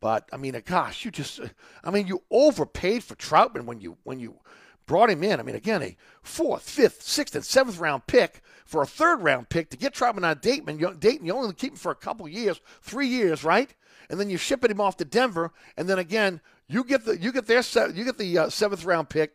But 0.01 0.29
I 0.33 0.37
mean, 0.37 0.57
uh, 0.57 0.61
gosh, 0.65 1.05
you 1.05 1.13
just, 1.13 1.41
I 1.85 1.91
mean, 1.91 2.09
you 2.09 2.23
overpaid 2.31 3.05
for 3.05 3.15
Trautman 3.15 3.65
when 3.65 3.81
you 3.81 3.97
when 4.03 4.19
you 4.19 4.41
brought 4.87 5.09
him 5.09 5.23
in. 5.23 5.39
I 5.39 5.45
mean, 5.45 5.55
again, 5.55 5.83
a 5.83 5.97
fourth, 6.21 6.69
fifth, 6.69 7.03
sixth, 7.03 7.35
and 7.37 7.45
seventh 7.45 7.79
round 7.79 8.07
pick 8.09 8.43
for 8.65 8.83
a 8.83 8.87
third 8.87 9.23
round 9.23 9.49
pick 9.49 9.71
to 9.71 9.77
get 9.77 9.95
Trautman 9.95 10.25
out 10.27 10.37
of 10.37 10.43
Dayton. 10.43 10.79
You, 10.81 10.95
Dayton, 10.95 11.27
you 11.27 11.33
only 11.33 11.55
keep 11.55 11.73
him 11.73 11.79
for 11.79 11.93
a 11.93 11.97
couple 11.97 12.29
years, 12.29 12.61
three 12.83 13.09
years, 13.09 13.45
right? 13.45 13.73
And 14.11 14.19
then 14.19 14.31
you're 14.31 14.39
shipping 14.39 14.71
him 14.71 14.81
off 14.81 14.97
to 14.99 15.05
Denver, 15.05 15.53
and 15.77 15.89
then 15.89 15.99
again, 15.99 16.41
you 16.69 16.83
get 16.83 17.05
the 17.05 17.17
you 17.17 17.31
get 17.33 17.47
their 17.47 17.63
you 17.91 18.05
get 18.05 18.19
the 18.19 18.39
uh, 18.39 18.49
seventh 18.51 18.85
round 18.85 19.09
pick. 19.09 19.33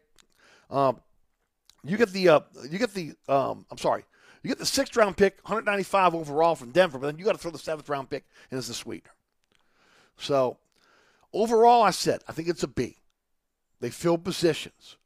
Um, 0.70 1.02
you 1.84 1.98
get 1.98 2.10
the 2.12 2.30
uh, 2.30 2.40
you 2.70 2.78
get 2.78 2.94
the 2.94 3.14
um, 3.28 3.66
I'm 3.72 3.78
sorry, 3.78 4.04
you 4.44 4.50
get 4.50 4.60
the 4.60 4.66
sixth 4.66 4.96
round 4.96 5.18
pick, 5.18 5.38
195 5.44 6.16
overall 6.16 6.56
from 6.56 6.72
Denver, 6.72 7.00
but 7.00 7.08
then 7.08 7.18
you 7.18 7.26
got 7.26 7.34
to 7.34 7.38
throw 7.38 7.52
the 7.52 7.58
seventh 7.58 7.90
round 7.90 8.10
pick 8.10 8.26
in 8.52 8.58
as 8.58 8.68
the 8.68 8.74
sweetener. 8.74 9.12
So 10.18 10.58
overall, 11.34 11.84
I 11.84 11.92
said 11.92 12.22
I 12.28 12.34
think 12.34 12.48
it's 12.48 12.64
a 12.64 12.68
B. 12.68 12.98
They 13.80 13.90
filled 13.90 14.24
positions. 14.24 14.98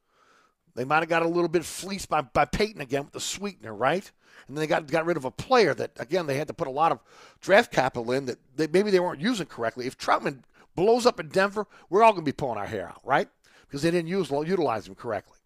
They 0.75 0.83
might 0.83 0.99
have 0.99 1.09
got 1.09 1.23
a 1.23 1.27
little 1.27 1.47
bit 1.47 1.63
fleeced 1.63 2.09
by, 2.09 2.19
by 2.19 2.43
Payton 2.43 2.81
again 2.81 3.05
with 3.05 3.13
the 3.13 3.21
sweetener, 3.21 3.73
right? 3.73 4.11
And 4.47 4.57
then 4.57 4.61
they 4.61 4.67
got 4.67 4.85
got 4.87 5.05
rid 5.05 5.15
of 5.17 5.23
a 5.23 5.31
player 5.31 5.73
that 5.73 5.91
again 5.97 6.27
they 6.27 6.37
had 6.37 6.47
to 6.49 6.53
put 6.53 6.67
a 6.67 6.71
lot 6.71 6.91
of 6.91 6.99
draft 7.39 7.71
capital 7.71 8.11
in 8.11 8.25
that 8.25 8.39
they, 8.55 8.67
maybe 8.67 8.91
they 8.91 8.99
weren't 8.99 9.21
using 9.21 9.47
correctly. 9.47 9.87
If 9.87 9.97
Trautman 9.97 10.43
blows 10.75 11.05
up 11.05 11.19
in 11.21 11.29
Denver, 11.29 11.67
we're 11.89 12.03
all 12.03 12.11
going 12.11 12.25
to 12.25 12.29
be 12.29 12.35
pulling 12.35 12.57
our 12.57 12.65
hair 12.65 12.89
out, 12.89 12.99
right? 13.05 13.29
Because 13.65 13.81
they 13.81 13.91
didn't 13.91 14.09
use 14.09 14.29
utilize 14.29 14.87
him 14.87 14.95
correctly. 14.95 15.37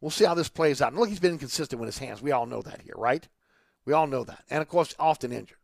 We'll 0.00 0.10
see 0.10 0.24
how 0.24 0.34
this 0.34 0.48
plays 0.48 0.80
out. 0.80 0.92
And 0.92 1.00
look, 1.00 1.08
he's 1.08 1.20
been 1.20 1.32
inconsistent 1.32 1.80
with 1.80 1.88
his 1.88 1.98
hands. 1.98 2.22
We 2.22 2.32
all 2.32 2.46
know 2.46 2.62
that 2.62 2.82
here, 2.82 2.94
right? 2.96 3.26
We 3.84 3.92
all 3.92 4.06
know 4.06 4.24
that. 4.24 4.44
And 4.50 4.62
of 4.62 4.68
course, 4.68 4.94
often 4.98 5.32
injured. 5.32 5.58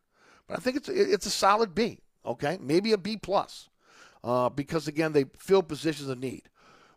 But 0.46 0.58
I 0.58 0.60
think 0.60 0.76
it's 0.76 0.88
it's 0.88 1.26
a 1.26 1.30
solid 1.30 1.74
B. 1.74 2.00
Okay, 2.24 2.58
maybe 2.60 2.92
a 2.92 2.98
B 2.98 3.16
plus, 3.16 3.68
uh, 4.24 4.48
because 4.48 4.88
again 4.88 5.12
they 5.12 5.24
fill 5.38 5.62
positions 5.62 6.08
of 6.08 6.18
need. 6.18 6.42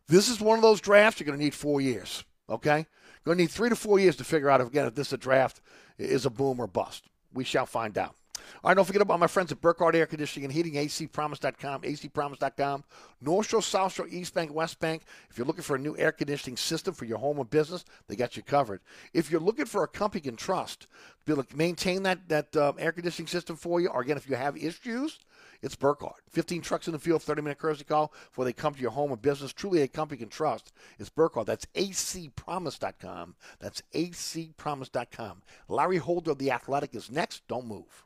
This 0.08 0.28
is 0.28 0.42
one 0.42 0.58
of 0.58 0.64
those 0.64 0.82
drafts 0.82 1.20
you're 1.20 1.26
going 1.26 1.38
to 1.38 1.44
need 1.44 1.54
four 1.54 1.82
years. 1.82 2.24
Okay, 2.50 2.86
going 3.26 3.38
to 3.38 3.44
need 3.44 3.52
three 3.52 3.70
to 3.70 3.76
four 3.76 4.00
years 4.00 4.16
to 4.18 4.24
figure 4.24 4.50
out 4.50 4.62
if, 4.62 4.68
again 4.68 4.88
if 4.88 4.96
this 4.96 5.14
a 5.14 5.18
draft 5.18 5.62
is 5.98 6.26
a 6.26 6.30
boom 6.30 6.60
or 6.60 6.68
bust. 6.68 7.06
We 7.34 7.44
shall 7.44 7.66
find 7.66 7.98
out. 7.98 8.16
All 8.64 8.70
right, 8.70 8.76
don't 8.76 8.86
forget 8.86 9.02
about 9.02 9.20
my 9.20 9.28
friends 9.28 9.52
at 9.52 9.62
Burkhardt 9.62 9.96
Air 9.96 10.06
Conditioning 10.06 10.46
and 10.46 10.54
Heating, 10.54 10.74
acpromise.com, 10.74 11.82
acpromise.com, 11.82 12.84
North 13.22 13.48
Shore, 13.48 13.62
South 13.62 13.94
Shore, 13.94 14.08
East 14.10 14.34
Bank, 14.34 14.54
West 14.54 14.80
Bank. 14.80 15.04
If 15.30 15.38
you're 15.38 15.48
looking 15.48 15.64
for 15.64 15.76
a 15.76 15.80
new 15.80 15.98
air 15.98 16.12
conditioning 16.12 16.58
system 16.58 16.94
for 16.94 17.06
your 17.06 17.18
home 17.18 17.40
or 17.40 17.46
business, 17.46 17.86
they 18.08 18.16
got 18.16 18.38
you 18.38 18.44
covered. 18.44 18.82
If 19.14 19.32
you're 19.32 19.40
looking 19.40 19.66
for 19.66 19.84
a 19.84 19.88
company 19.88 20.22
you 20.24 20.32
can 20.32 20.38
trust 20.38 20.82
to 20.82 20.88
be 21.26 21.34
able 21.34 21.44
to 21.44 21.56
maintain 21.56 22.04
that, 22.04 22.28
that 22.30 22.56
um, 22.58 22.76
air 22.80 22.92
conditioning 22.92 23.28
system 23.28 23.56
for 23.56 23.80
you, 23.80 23.88
or 23.88 24.02
again, 24.02 24.18
if 24.18 24.30
you 24.30 24.36
have 24.36 24.58
issues, 24.58 25.20
it's 25.62 25.76
Burkhardt. 25.76 26.22
15 26.30 26.62
trucks 26.62 26.88
in 26.88 26.94
the 26.94 27.00
field, 27.00 27.22
30 27.22 27.42
minute 27.42 27.58
courtesy 27.58 27.84
call 27.84 28.14
before 28.30 28.46
they 28.46 28.54
come 28.54 28.74
to 28.74 28.82
your 28.82 28.92
home 28.92 29.12
or 29.12 29.18
business. 29.18 29.52
Truly 29.52 29.82
a 29.82 29.88
company 29.88 30.20
you 30.20 30.26
can 30.26 30.32
trust. 30.32 30.72
It's 30.98 31.10
Burkhardt. 31.10 31.48
That's 31.48 31.66
acpromise.com. 31.76 33.36
That's 33.60 33.82
acpromise.com. 33.94 35.42
Larry 35.68 35.98
Holder 35.98 36.32
of 36.32 36.38
The 36.38 36.52
Athletic 36.52 36.96
is 36.96 37.12
next. 37.12 37.48
Don't 37.48 37.68
move. 37.68 38.06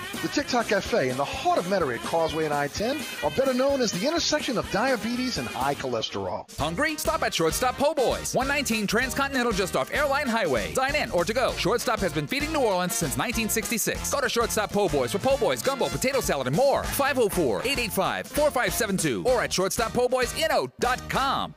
The 0.21 0.27
TikTok 0.27 0.67
Cafe 0.67 1.09
in 1.09 1.17
the 1.17 1.25
heart 1.25 1.57
of 1.57 1.65
Metairie 1.65 1.95
at 1.95 2.01
Causeway 2.01 2.45
and 2.45 2.53
I-10 2.53 3.25
are 3.25 3.31
better 3.31 3.55
known 3.55 3.81
as 3.81 3.91
the 3.91 4.07
intersection 4.07 4.59
of 4.59 4.69
diabetes 4.69 5.39
and 5.39 5.47
high 5.47 5.73
cholesterol. 5.73 6.45
Hungry? 6.59 6.95
Stop 6.97 7.23
at 7.23 7.33
Shortstop 7.33 7.75
Po' 7.75 7.95
Boys, 7.95 8.35
119 8.35 8.85
Transcontinental 8.85 9.51
just 9.51 9.75
off 9.75 9.91
Airline 9.91 10.27
Highway. 10.27 10.75
Dine 10.75 10.93
in 10.93 11.09
or 11.09 11.25
to 11.25 11.33
go. 11.33 11.53
Shortstop 11.53 11.99
has 12.01 12.13
been 12.13 12.27
feeding 12.27 12.53
New 12.53 12.59
Orleans 12.59 12.93
since 12.93 13.17
1966. 13.17 14.11
Go 14.11 14.21
to 14.21 14.29
Shortstop 14.29 14.71
Po' 14.71 14.89
Boys 14.89 15.11
for 15.11 15.17
Po' 15.17 15.37
Boys, 15.37 15.63
gumbo, 15.63 15.89
potato 15.89 16.21
salad, 16.21 16.45
and 16.45 16.55
more. 16.55 16.83
504-885-4572 16.83 19.25
or 19.25 19.41
at 19.41 19.49
shortstoppo'boysino.com. 19.49 21.55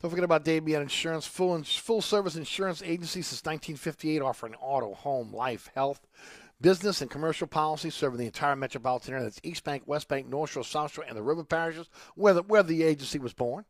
Don't 0.00 0.10
forget 0.10 0.24
about 0.24 0.44
Damian 0.44 0.80
Insurance, 0.80 1.26
full 1.26 1.62
full 1.62 2.00
service 2.00 2.36
insurance 2.36 2.82
agency 2.82 3.20
since 3.20 3.44
1958, 3.44 4.22
offering 4.22 4.54
auto, 4.62 4.94
home, 4.94 5.34
life, 5.34 5.68
health, 5.74 6.00
business, 6.60 7.00
and 7.00 7.10
commercial 7.10 7.46
policies, 7.46 7.94
serving 7.94 8.18
the 8.18 8.26
entire 8.26 8.56
metropolitan 8.56 9.14
area. 9.14 9.24
That's 9.24 9.40
East 9.42 9.64
Bank, 9.64 9.84
West 9.86 10.08
Bank, 10.08 10.28
North 10.28 10.50
Shore, 10.50 10.64
South 10.64 10.92
Shore, 10.92 11.04
and 11.06 11.16
the 11.16 11.22
river 11.22 11.44
parishes, 11.44 11.88
where 12.14 12.34
the, 12.34 12.42
where 12.42 12.62
the 12.62 12.82
agency 12.82 13.18
was 13.18 13.32
born. 13.32 13.64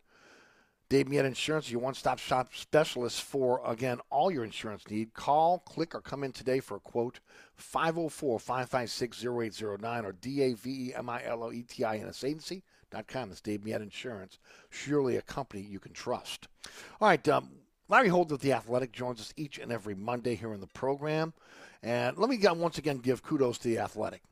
Damian 0.91 1.25
Insurance, 1.25 1.71
your 1.71 1.81
one-stop 1.81 2.19
shop 2.19 2.51
specialist 2.55 3.23
for, 3.23 3.63
again, 3.67 4.01
all 4.11 4.31
your 4.31 4.45
insurance 4.45 4.83
need. 4.91 5.15
Call, 5.15 5.61
click, 5.61 5.95
or 5.95 6.01
come 6.01 6.23
in 6.23 6.33
today 6.33 6.61
for 6.61 6.77
a 6.77 6.81
quote. 6.81 7.21
504-556-0809 7.59 10.05
or 10.05 10.13
D-A-V-E-M-I-L-O-E-T-I-N-S 10.13 12.25
agency. 12.25 12.63
Com. 13.09 13.29
That's 13.29 13.41
Dave 13.41 13.65
Miet 13.65 13.83
Insurance. 13.83 14.39
Surely 14.71 15.17
a 15.17 15.23
company 15.23 15.63
you 15.63 15.81
can 15.81 15.93
trust. 15.93 16.47
All 17.01 17.09
right, 17.09 17.29
um, 17.29 17.51
Larry 17.89 18.07
Holder 18.09 18.37
The 18.37 18.53
Athletic 18.53 18.93
joins 18.93 19.21
us 19.21 19.35
each 19.37 19.59
and 19.59 19.73
every 19.73 19.97
Monday 19.97 20.37
here 20.37 20.55
in 20.55 20.61
the 20.61 20.69
program. 20.69 21.35
And 21.85 22.17
let 22.17 22.31
me 22.31 22.39
once 22.43 22.79
again 22.79 22.97
give 22.99 23.23
kudos 23.23 23.59
to 23.59 23.69
The 23.69 23.79
Athletic. 23.79 24.23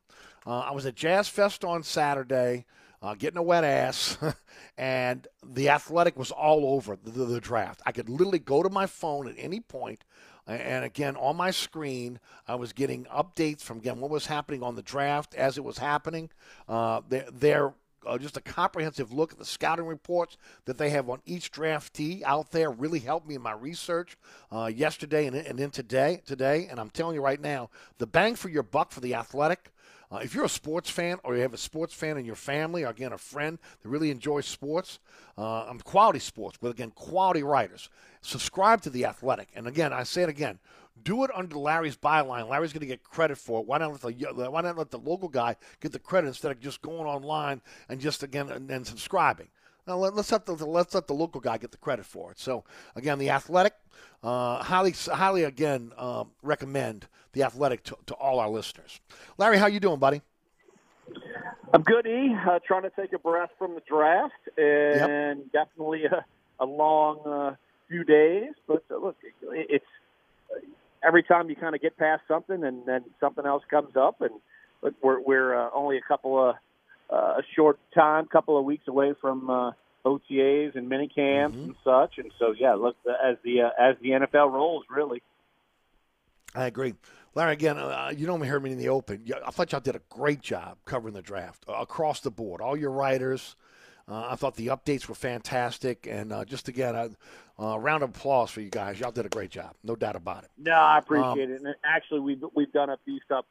Uh, 0.45 0.59
I 0.59 0.71
was 0.71 0.87
at 0.87 0.95
Jazz 0.95 1.29
Fest 1.29 1.63
on 1.63 1.83
Saturday. 1.83 2.65
Uh, 3.01 3.15
getting 3.15 3.37
a 3.37 3.43
wet 3.43 3.65
ass, 3.65 4.17
and 4.77 5.27
the 5.45 5.67
athletic 5.67 6.17
was 6.17 6.31
all 6.31 6.73
over 6.73 6.95
the, 6.95 7.11
the, 7.11 7.25
the, 7.25 7.41
draft. 7.41 7.81
I 7.85 7.91
could 7.91 8.07
literally 8.07 8.39
go 8.39 8.63
to 8.63 8.69
my 8.69 8.85
phone 8.85 9.27
at 9.27 9.35
any 9.37 9.59
point, 9.59 10.05
and 10.47 10.85
again 10.85 11.17
on 11.17 11.35
my 11.35 11.51
screen, 11.51 12.21
I 12.47 12.55
was 12.55 12.71
getting 12.71 13.03
updates 13.05 13.59
from 13.59 13.79
again 13.79 13.99
what 13.99 14.09
was 14.09 14.27
happening 14.27 14.63
on 14.63 14.75
the 14.75 14.81
draft 14.81 15.35
as 15.35 15.57
it 15.57 15.65
was 15.65 15.79
happening. 15.79 16.29
Uh, 16.65 17.01
uh, 18.05 18.17
just 18.17 18.37
a 18.37 18.41
comprehensive 18.41 19.11
look 19.11 19.31
at 19.31 19.37
the 19.37 19.45
scouting 19.45 19.85
reports 19.85 20.37
that 20.65 20.77
they 20.77 20.89
have 20.89 21.09
on 21.09 21.21
each 21.25 21.51
draftee 21.51 22.21
out 22.23 22.51
there 22.51 22.71
really 22.71 22.99
helped 22.99 23.27
me 23.27 23.35
in 23.35 23.41
my 23.41 23.53
research 23.53 24.17
uh, 24.51 24.69
yesterday 24.73 25.27
and, 25.27 25.35
and 25.35 25.57
then 25.57 25.71
today. 25.71 26.21
Today, 26.25 26.67
and 26.69 26.79
I'm 26.79 26.89
telling 26.89 27.15
you 27.15 27.21
right 27.21 27.41
now, 27.41 27.69
the 27.97 28.07
bang 28.07 28.35
for 28.35 28.49
your 28.49 28.63
buck 28.63 28.91
for 28.91 28.99
the 28.99 29.15
athletic. 29.15 29.71
Uh, 30.11 30.17
if 30.17 30.35
you're 30.35 30.45
a 30.45 30.49
sports 30.49 30.91
fan 30.91 31.17
or 31.23 31.35
you 31.35 31.41
have 31.41 31.55
a 31.55 31.57
sports 31.57 31.93
fan 31.93 32.17
in 32.17 32.25
your 32.25 32.35
family, 32.35 32.83
or 32.83 32.89
again, 32.89 33.13
a 33.13 33.17
friend 33.17 33.57
that 33.81 33.89
really 33.89 34.11
enjoys 34.11 34.45
sports, 34.45 34.99
uh, 35.37 35.65
I'm 35.65 35.79
quality 35.79 36.19
sports, 36.19 36.57
but 36.61 36.69
again, 36.69 36.91
quality 36.91 37.41
writers. 37.41 37.89
Subscribe 38.21 38.81
to 38.81 38.91
The 38.91 39.05
Athletic. 39.05 39.49
And 39.55 39.67
again, 39.67 39.91
I 39.91 40.03
say 40.03 40.21
it 40.21 40.29
again 40.29 40.59
do 41.01 41.23
it 41.23 41.31
under 41.33 41.57
Larry's 41.57 41.97
byline. 41.97 42.47
Larry's 42.49 42.73
going 42.73 42.81
to 42.81 42.87
get 42.87 43.03
credit 43.03 43.37
for 43.37 43.61
it. 43.61 43.65
Why 43.65 43.77
not 43.79 43.91
let 43.91 44.01
the 44.01 44.51
why 44.51 44.61
not 44.61 44.77
let 44.77 44.91
the 44.91 44.99
local 44.99 45.29
guy 45.29 45.55
get 45.79 45.91
the 45.91 45.99
credit 45.99 46.27
instead 46.27 46.51
of 46.51 46.59
just 46.59 46.81
going 46.81 47.07
online 47.07 47.61
and 47.89 47.99
just 47.99 48.23
again 48.23 48.49
and, 48.49 48.69
and 48.69 48.85
subscribing? 48.85 49.47
Now 49.85 49.97
let, 49.97 50.13
us 50.13 50.31
let 50.31 50.45
the 50.45 50.53
let's 50.53 50.93
let 50.93 51.07
the 51.07 51.13
local 51.13 51.41
guy 51.41 51.57
get 51.57 51.71
the 51.71 51.77
credit 51.77 52.05
for 52.05 52.31
it. 52.31 52.39
So 52.39 52.63
again, 52.95 53.19
the 53.19 53.31
athletic, 53.31 53.73
uh, 54.23 54.63
highly 54.63 54.91
highly 54.91 55.43
again 55.43 55.91
um, 55.97 56.31
recommend 56.41 57.07
the 57.33 57.43
athletic 57.43 57.83
to, 57.85 57.97
to 58.05 58.13
all 58.13 58.39
our 58.39 58.49
listeners. 58.49 59.01
Larry, 59.37 59.57
how 59.57 59.67
you 59.67 59.79
doing, 59.79 59.99
buddy? 59.99 60.21
I'm 61.73 61.81
good, 61.81 62.05
E. 62.05 62.35
Uh, 62.47 62.59
trying 62.65 62.83
to 62.83 62.91
take 62.91 63.13
a 63.13 63.19
breath 63.19 63.49
from 63.57 63.73
the 63.73 63.81
draft, 63.87 64.33
and 64.57 65.39
yep. 65.39 65.51
definitely 65.51 66.05
a, 66.05 66.23
a 66.59 66.65
long 66.65 67.19
uh, 67.25 67.55
few 67.89 68.03
days. 68.03 68.51
But 68.67 68.83
uh, 68.91 68.97
look, 68.97 69.17
it's 69.51 69.83
every 71.05 71.23
time 71.23 71.49
you 71.49 71.55
kind 71.55 71.75
of 71.75 71.81
get 71.81 71.97
past 71.97 72.23
something, 72.27 72.63
and 72.63 72.85
then 72.85 73.03
something 73.19 73.45
else 73.45 73.63
comes 73.69 73.95
up, 73.95 74.21
and 74.21 74.31
look, 74.81 74.93
we're 75.01 75.19
we're 75.21 75.55
uh, 75.55 75.69
only 75.73 75.97
a 75.97 76.01
couple 76.01 76.49
of 76.49 76.55
uh, 77.11 77.15
a 77.15 77.43
short 77.55 77.79
time, 77.93 78.27
couple 78.27 78.57
of 78.57 78.65
weeks 78.65 78.87
away 78.87 79.13
from 79.19 79.49
uh, 79.49 79.71
OTAs 80.05 80.75
and 80.75 80.89
mini 80.89 81.07
camps 81.07 81.57
mm-hmm. 81.57 81.65
and 81.65 81.75
such, 81.83 82.17
and 82.17 82.31
so 82.39 82.53
yeah, 82.57 82.73
look 82.73 82.95
as 83.23 83.37
the 83.43 83.61
uh, 83.61 83.69
as 83.79 83.95
the 84.01 84.09
NFL 84.09 84.51
rolls, 84.51 84.85
really. 84.89 85.21
I 86.55 86.65
agree. 86.65 86.93
Larry, 87.35 87.53
again, 87.53 87.79
uh, 87.79 88.11
you 88.15 88.27
don't 88.27 88.43
hear 88.43 88.59
me 88.59 88.71
in 88.71 88.77
the 88.77 88.89
open. 88.89 89.27
I 89.45 89.49
thought 89.49 89.71
y'all 89.71 89.81
did 89.81 89.95
a 89.95 90.01
great 90.09 90.41
job 90.41 90.77
covering 90.85 91.15
the 91.15 91.21
draft 91.21 91.65
uh, 91.67 91.73
across 91.73 92.19
the 92.19 92.29
board. 92.29 92.61
All 92.61 92.77
your 92.77 92.91
writers, 92.91 93.55
uh, 94.07 94.27
I 94.29 94.35
thought 94.35 94.55
the 94.55 94.67
updates 94.67 95.07
were 95.07 95.15
fantastic, 95.15 96.07
and 96.09 96.33
uh, 96.33 96.43
just 96.43 96.67
again, 96.67 96.95
a 96.95 97.09
uh, 97.61 97.77
round 97.77 98.03
of 98.03 98.09
applause 98.09 98.51
for 98.51 98.59
you 98.61 98.69
guys. 98.69 98.99
Y'all 98.99 99.11
did 99.11 99.25
a 99.25 99.29
great 99.29 99.49
job, 99.49 99.75
no 99.83 99.95
doubt 99.95 100.15
about 100.15 100.43
it. 100.43 100.49
No, 100.57 100.73
I 100.73 100.97
appreciate 100.97 101.25
um, 101.25 101.39
it. 101.39 101.61
And 101.61 101.75
actually, 101.85 102.19
we've 102.19 102.43
we've 102.53 102.71
done 102.71 102.89
a 102.89 102.97
beefed 103.05 103.31
up 103.31 103.47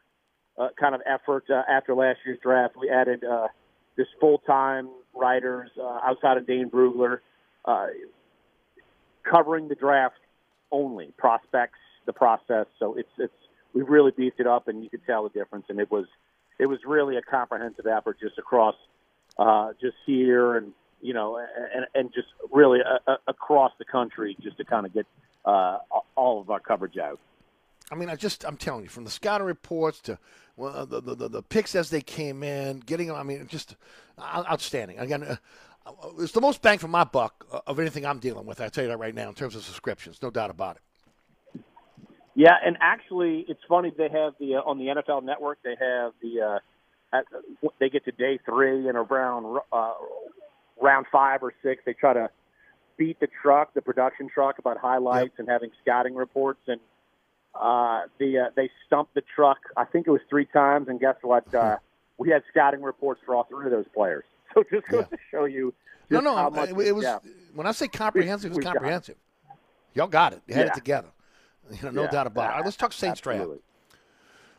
uh, 0.59 0.69
kind 0.79 0.95
of 0.95 1.01
effort 1.07 1.45
uh, 1.49 1.63
after 1.69 1.95
last 1.95 2.19
year's 2.27 2.39
draft. 2.43 2.75
We 2.79 2.91
added 2.91 3.25
uh, 3.25 3.49
this 3.97 4.09
full 4.21 4.39
time 4.39 4.91
writers 5.15 5.71
outside 6.05 6.37
of 6.37 6.47
Dane 6.47 6.69
Brugler, 6.69 7.21
covering 9.25 9.69
the 9.69 9.75
draft 9.75 10.17
only, 10.71 11.13
prospects, 11.17 11.79
the 12.05 12.13
process. 12.13 12.67
So 12.79 12.95
it's 12.95 13.09
it's 13.17 13.33
we've 13.73 13.89
really 13.89 14.11
beefed 14.11 14.39
it 14.39 14.47
up, 14.47 14.69
and 14.69 14.85
you 14.85 14.91
could 14.91 15.07
tell 15.07 15.23
the 15.23 15.31
difference. 15.31 15.67
And 15.71 15.81
it 15.81 15.91
was 15.91 16.05
it 16.59 16.67
was 16.67 16.81
really 16.87 17.17
a 17.17 17.23
comprehensive 17.23 17.87
effort 17.87 18.19
just 18.21 18.37
across 18.39 18.75
uh, 19.39 19.73
just 19.81 19.97
here 20.07 20.57
and 20.57 20.73
you 21.01 21.13
know, 21.13 21.37
and, 21.37 21.87
and 21.95 22.15
just 22.15 22.29
really 22.53 22.79
uh, 22.81 23.11
uh, 23.11 23.17
across 23.27 23.73
the 23.79 23.85
country 23.85 24.37
just 24.41 24.57
to 24.57 24.65
kind 24.65 24.87
of 24.87 24.95
get 24.95 25.05
uh, 25.45 25.79
all 26.15 26.41
of 26.41 26.49
our 26.49 26.61
coverage 26.61 26.97
out. 26.97 27.19
I 27.91 27.97
mean, 27.97 28.09
I 28.09 28.15
just 28.15 28.45
I'm 28.45 28.57
telling 28.57 28.85
you, 28.85 28.89
from 28.89 29.05
the 29.05 29.11
scouting 29.11 29.47
reports 29.47 30.01
to 30.03 30.19
well, 30.57 30.87
the, 30.87 31.01
the, 31.01 31.15
the 31.15 31.29
the 31.29 31.43
picks 31.43 31.75
as 31.75 31.91
they 31.91 32.01
came 32.01 32.43
in, 32.43 32.81
getting 32.81 33.09
them. 33.09 33.17
I 33.17 33.23
mean, 33.25 33.47
just 33.49 33.77
outstanding. 34.19 34.99
Again, 34.99 35.25
uh, 35.25 35.37
it's 36.19 36.33
the 36.33 36.41
most 36.41 36.63
bang 36.63 36.79
for 36.79 36.89
my 36.89 37.05
buck 37.05 37.45
of 37.67 37.81
anything 37.81 38.07
I'm 38.07 38.19
dealing 38.19 38.47
with. 38.47 38.61
I 38.61 38.69
tell 38.69 38.85
you 38.85 38.89
that 38.89 38.99
right 38.99 39.15
now 39.15 39.29
in 39.29 39.35
terms 39.35 39.57
of 39.57 39.65
subscriptions, 39.65 40.23
no 40.23 40.31
doubt 40.31 40.51
about 40.51 40.77
it. 40.77 41.63
Yeah, 42.35 42.55
and 42.65 42.79
actually, 42.81 43.45
it's 43.49 43.61
funny 43.69 43.93
they 43.97 44.09
have 44.09 44.35
the 44.39 44.57
uh, 44.57 44.61
on 44.61 44.79
the 44.79 44.87
NFL 44.87 45.25
Network 45.25 45.59
they 45.63 45.77
have 45.79 46.13
the 46.23 46.41
uh, 46.41 46.59
at, 47.13 47.25
they 47.79 47.91
get 47.91 48.05
to 48.05 48.13
day 48.13 48.39
three 48.45 48.89
and 48.89 48.97
around 48.97 49.61
uh, 49.73 49.93
round 50.81 51.07
five 51.13 51.43
or 51.43 51.53
six 51.63 51.83
they 51.85 51.93
try 51.93 52.13
to 52.13 52.31
beat 52.97 53.19
the 53.21 53.29
truck, 53.43 53.75
the 53.75 53.83
production 53.83 54.29
truck, 54.33 54.59
about 54.59 54.79
highlights 54.79 55.33
yep. 55.33 55.41
and 55.41 55.49
having 55.49 55.71
scouting 55.83 56.15
reports 56.15 56.61
and 56.67 56.81
uh, 57.55 58.03
the 58.19 58.39
uh, 58.39 58.51
they 58.57 58.71
stumped 58.87 59.15
the 59.15 59.23
truck. 59.35 59.59
I 59.77 59.85
think 59.85 60.07
it 60.07 60.11
was 60.11 60.21
three 60.31 60.47
times, 60.47 60.89
and 60.89 60.99
guess 61.01 61.17
what? 61.23 61.45
Uh, 61.55 61.77
we 62.19 62.29
had 62.29 62.43
scouting 62.51 62.83
reports 62.83 63.21
for 63.25 63.35
all 63.35 63.45
three 63.45 63.67
of 63.67 63.73
those 63.73 63.87
players. 63.95 64.25
So 64.55 64.63
just 64.71 64.87
goes 64.89 65.07
yeah. 65.11 65.17
to 65.17 65.23
show 65.31 65.45
you. 65.47 65.73
No, 66.11 66.21
no, 66.21 66.37
how 66.37 66.51
much 66.51 66.69
it, 66.69 66.79
it 66.79 66.95
was. 66.95 67.07
When 67.55 67.67
I 67.67 67.73
say 67.73 67.89
comprehensive, 67.89 68.53
it 68.53 68.57
was 68.57 68.65
comprehensive. 68.67 69.17
Y'all 69.95 70.09
got 70.09 70.35
it. 70.35 70.43
You 70.47 70.55
had 70.55 70.67
yeah. 70.67 70.73
it 70.73 70.75
together. 70.75 71.09
You 71.71 71.79
know, 71.85 71.91
no 71.91 72.03
yeah. 72.03 72.11
doubt 72.11 72.27
about 72.27 72.43
it. 72.43 72.51
All 72.51 72.57
right, 72.57 72.65
let's 72.67 72.77
talk 72.77 72.93
Saints 72.93 73.21
Absolutely. 73.21 73.61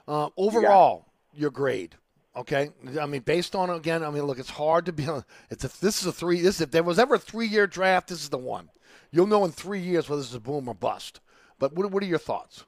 draft. 0.07 0.33
Uh, 0.37 0.41
overall, 0.41 1.05
your 1.35 1.51
grade. 1.51 1.95
Okay, 2.35 2.71
I 2.99 3.05
mean, 3.05 3.21
based 3.21 3.55
on 3.55 3.69
again, 3.69 4.03
I 4.03 4.09
mean, 4.09 4.23
look, 4.23 4.39
it's 4.39 4.49
hard 4.49 4.87
to 4.87 4.93
be. 4.93 5.07
It's 5.49 5.63
this 5.79 6.01
is 6.01 6.07
a 6.07 6.11
three. 6.11 6.41
This 6.41 6.61
if 6.61 6.71
there 6.71 6.83
was 6.83 6.97
ever 6.97 7.15
a 7.15 7.19
three-year 7.19 7.67
draft, 7.67 8.09
this 8.09 8.21
is 8.21 8.29
the 8.29 8.39
one. 8.39 8.69
You'll 9.11 9.27
know 9.27 9.45
in 9.45 9.51
three 9.51 9.79
years 9.79 10.09
whether 10.09 10.21
this 10.21 10.29
is 10.29 10.35
a 10.35 10.39
boom 10.39 10.67
or 10.67 10.73
bust. 10.73 11.19
But 11.59 11.73
what, 11.73 11.91
what 11.91 12.01
are 12.01 12.07
your 12.07 12.19
thoughts? 12.19 12.65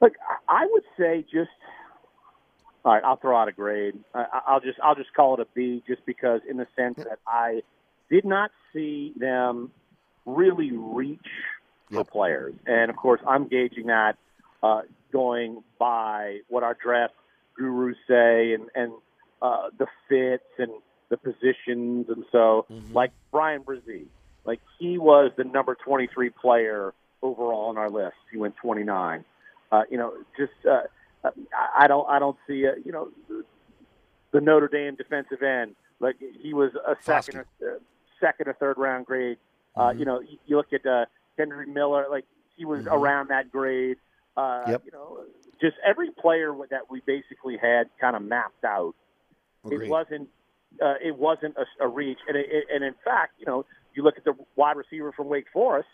Look, 0.00 0.14
I 0.48 0.66
would 0.68 0.82
say 0.98 1.24
just 1.32 1.50
all 2.84 2.92
right. 2.92 3.04
I'll 3.04 3.16
throw 3.16 3.36
out 3.36 3.46
a 3.46 3.52
grade. 3.52 3.94
I, 4.14 4.54
will 4.54 4.60
just 4.60 4.80
I'll 4.82 4.96
just 4.96 5.14
call 5.14 5.34
it 5.34 5.40
a 5.40 5.46
B, 5.54 5.82
just 5.86 6.04
because 6.04 6.40
in 6.48 6.56
the 6.56 6.66
sense 6.74 6.96
that 6.96 7.20
I 7.26 7.62
did 8.10 8.24
not 8.24 8.50
see 8.72 9.12
them 9.16 9.70
really 10.26 10.72
reach 10.72 11.20
for 11.90 12.04
players, 12.04 12.54
and 12.66 12.90
of 12.90 12.96
course 12.96 13.20
I'm 13.28 13.46
gauging 13.46 13.86
that 13.86 14.16
uh, 14.62 14.82
going 15.12 15.62
by 15.78 16.40
what 16.48 16.64
our 16.64 16.76
draft 16.82 17.14
gurus 17.56 17.96
say 18.08 18.54
and 18.54 18.68
and 18.74 18.92
uh, 19.40 19.68
the 19.78 19.86
fits 20.08 20.44
and 20.58 20.70
the 21.08 21.16
positions, 21.16 22.06
and 22.08 22.24
so 22.32 22.66
mm-hmm. 22.70 22.92
like 22.92 23.12
Bryan 23.30 23.62
Bresee, 23.62 24.06
like 24.44 24.60
he 24.78 24.98
was 24.98 25.32
the 25.36 25.44
number 25.44 25.74
23 25.84 26.30
player 26.30 26.94
overall 27.22 27.68
on 27.68 27.78
our 27.78 27.90
list. 27.90 28.16
He 28.30 28.38
went 28.38 28.56
29. 28.56 29.24
Uh, 29.70 29.82
you 29.90 29.98
know, 29.98 30.12
just 30.36 30.52
uh, 30.70 30.82
I 31.78 31.86
don't 31.86 32.08
I 32.08 32.18
don't 32.18 32.36
see 32.46 32.64
a, 32.64 32.74
you 32.84 32.92
know 32.92 33.08
the 34.32 34.40
Notre 34.40 34.68
Dame 34.68 34.94
defensive 34.96 35.42
end 35.42 35.74
like 36.02 36.16
he 36.42 36.52
was 36.52 36.72
a 36.74 36.96
second 37.02 37.36
or, 37.38 37.46
uh, 37.66 37.78
second 38.20 38.48
or 38.48 38.52
third 38.54 38.76
round 38.76 39.06
grade. 39.06 39.38
Uh, 39.74 39.84
Mm-hmm. 39.88 39.98
you 40.00 40.04
know, 40.04 40.20
you, 40.20 40.38
you 40.46 40.56
look 40.56 40.72
at 40.74 40.84
uh, 40.84 41.06
Henry 41.38 41.66
Miller, 41.66 42.06
like 42.10 42.26
he 42.56 42.66
was 42.66 42.84
Mhm. 42.84 42.92
around 42.92 43.28
that 43.28 43.50
grade. 43.50 43.96
Uh, 44.36 44.64
Yep. 44.68 44.82
You 44.84 44.92
know, 44.92 45.24
just 45.62 45.76
every 45.86 46.10
player 46.10 46.52
that 46.70 46.90
we 46.90 47.00
basically 47.06 47.56
had 47.56 47.84
kind 48.00 48.14
of 48.16 48.22
mapped 48.22 48.64
out. 48.64 48.94
Agreed. 49.64 49.86
It 49.86 49.90
wasn't 49.90 50.28
uh, 50.82 50.94
it 51.02 51.16
wasn't 51.16 51.54
a, 51.56 51.84
a 51.84 51.88
reach, 51.88 52.18
and 52.28 52.36
it, 52.36 52.46
it, 52.50 52.64
and 52.74 52.82
in 52.84 52.94
fact, 53.04 53.32
you 53.38 53.46
know, 53.46 53.64
you 53.94 54.02
look 54.02 54.16
at 54.18 54.24
the 54.24 54.34
wide 54.56 54.76
receiver 54.76 55.12
from 55.12 55.28
Wake 55.28 55.46
Forest. 55.52 55.88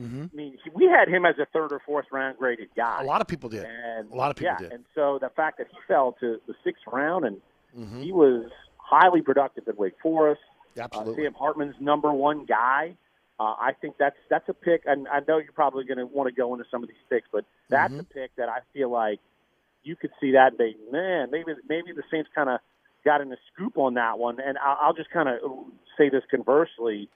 Mm-hmm. 0.00 0.24
I 0.32 0.36
mean, 0.36 0.58
he, 0.64 0.70
we 0.74 0.84
had 0.86 1.08
him 1.08 1.26
as 1.26 1.34
a 1.38 1.44
third 1.52 1.70
or 1.72 1.80
fourth 1.84 2.06
round 2.10 2.38
graded 2.38 2.68
guy. 2.76 3.02
A 3.02 3.04
lot 3.04 3.20
of 3.20 3.26
people 3.28 3.48
did. 3.50 3.64
And 3.66 4.10
A 4.10 4.14
lot 4.16 4.30
of 4.30 4.36
people 4.36 4.54
yeah, 4.54 4.58
did. 4.58 4.72
and 4.72 4.84
so 4.94 5.18
the 5.20 5.28
fact 5.28 5.58
that 5.58 5.66
he 5.70 5.76
fell 5.86 6.16
to 6.20 6.40
the 6.46 6.54
sixth 6.64 6.82
round 6.90 7.24
and 7.26 7.36
Mhm. 7.78 8.02
he 8.02 8.10
was 8.12 8.50
highly 8.78 9.20
productive 9.22 9.66
at 9.68 9.76
Wake 9.78 9.98
Forest. 10.02 10.40
Absolutely. 10.78 11.12
Uh, 11.26 11.26
Sam 11.26 11.34
Hartman's 11.34 11.74
number 11.80 12.12
one 12.12 12.44
guy. 12.46 12.94
Uh, 13.40 13.54
I 13.58 13.72
think 13.80 13.96
that's 13.98 14.16
that's 14.30 14.48
a 14.48 14.54
pick, 14.54 14.82
and 14.86 15.08
I 15.08 15.20
know 15.26 15.38
you're 15.38 15.52
probably 15.52 15.84
going 15.84 15.98
to 15.98 16.06
want 16.06 16.28
to 16.28 16.34
go 16.34 16.52
into 16.54 16.66
some 16.70 16.82
of 16.82 16.88
these 16.88 16.98
picks, 17.10 17.28
but 17.32 17.44
that's 17.70 17.94
Mhm. 17.94 18.00
a 18.00 18.04
pick 18.04 18.34
that 18.36 18.48
I 18.48 18.58
feel 18.72 18.90
like 18.90 19.20
you 19.82 19.96
could 19.96 20.10
see 20.20 20.32
that. 20.32 20.58
They 20.58 20.76
man, 20.90 21.30
maybe 21.30 21.52
maybe 21.68 21.92
the 21.92 22.04
Saints 22.10 22.30
kind 22.34 22.48
of 22.50 22.60
got 23.04 23.20
in 23.20 23.30
the 23.30 23.38
scoop 23.52 23.78
on 23.78 23.94
that 23.94 24.18
one, 24.18 24.38
and 24.38 24.58
I'll, 24.58 24.78
I'll 24.80 24.92
just 24.94 25.10
kind 25.10 25.28
of 25.28 25.40
say 25.98 26.08
this 26.08 26.22
conversely. 26.30 27.08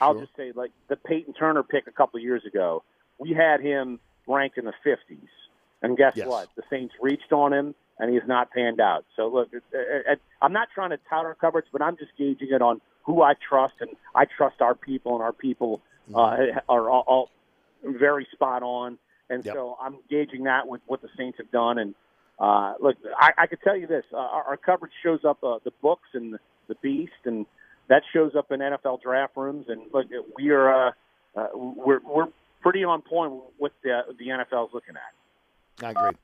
I'll 0.00 0.18
just 0.20 0.36
say 0.36 0.52
like 0.54 0.72
the 0.88 0.96
Payton 0.96 1.34
Turner 1.34 1.62
pick 1.62 1.86
a 1.86 1.92
couple 1.92 2.18
of 2.18 2.22
years 2.22 2.42
ago. 2.46 2.82
We 3.18 3.30
had 3.30 3.60
him 3.60 4.00
ranked 4.26 4.58
in 4.58 4.64
the 4.64 4.74
50s, 4.84 5.28
and 5.82 5.96
guess 5.96 6.12
Yes. 6.16 6.26
what? 6.28 6.48
The 6.56 6.62
Saints 6.68 6.94
reached 7.00 7.32
on 7.32 7.52
him, 7.52 7.74
and 7.98 8.10
he 8.10 8.16
has 8.16 8.28
not 8.28 8.50
panned 8.50 8.80
out. 8.80 9.04
So 9.16 9.28
look, 9.28 9.50
I'm 10.42 10.52
not 10.52 10.68
trying 10.74 10.90
to 10.90 10.98
tout 11.08 11.24
our 11.24 11.34
coverage, 11.34 11.66
but 11.72 11.80
I'm 11.80 11.96
just 11.96 12.10
gauging 12.18 12.48
it 12.50 12.60
on 12.60 12.80
who 13.04 13.22
I 13.22 13.34
trust, 13.48 13.74
and 13.80 13.90
I 14.14 14.24
trust 14.24 14.60
our 14.60 14.74
people, 14.74 15.14
and 15.14 15.22
our 15.22 15.32
people 15.32 15.80
uh, 16.14 16.36
are 16.68 16.90
all, 16.90 17.04
all 17.06 17.30
very 17.82 18.26
spot 18.32 18.62
on. 18.62 18.98
And 19.30 19.44
so 19.44 19.76
I'm 19.80 19.96
gauging 20.10 20.44
that 20.44 20.68
with 20.68 20.82
what 20.86 21.00
the 21.00 21.08
Saints 21.16 21.38
have 21.38 21.50
done. 21.50 21.78
And 21.78 21.94
uh, 22.38 22.74
look, 22.80 22.96
I, 23.18 23.30
I 23.38 23.46
can 23.46 23.58
tell 23.64 23.76
you 23.76 23.86
this: 23.86 24.04
uh, 24.12 24.16
our, 24.16 24.42
our 24.44 24.56
coverage 24.56 24.92
shows 25.02 25.20
up 25.24 25.42
uh, 25.42 25.58
the 25.64 25.72
books 25.82 26.08
and 26.12 26.34
the, 26.34 26.38
the 26.68 26.74
Beast, 26.82 27.12
and 27.24 27.46
that 27.88 28.02
shows 28.12 28.32
up 28.36 28.50
in 28.52 28.60
NFL 28.60 29.02
draft 29.02 29.36
rooms. 29.36 29.66
And 29.68 29.82
look, 29.92 30.06
we 30.36 30.50
are 30.50 30.88
uh, 30.88 30.92
uh, 31.36 31.46
we're 31.54 32.00
we're 32.04 32.28
pretty 32.62 32.84
on 32.84 33.02
point 33.02 33.32
with 33.32 33.42
what 33.58 33.72
the 33.82 34.00
the 34.18 34.26
NFL's 34.28 34.72
looking 34.74 34.94
at. 34.96 35.84
I 35.84 35.90
agree. 35.90 36.18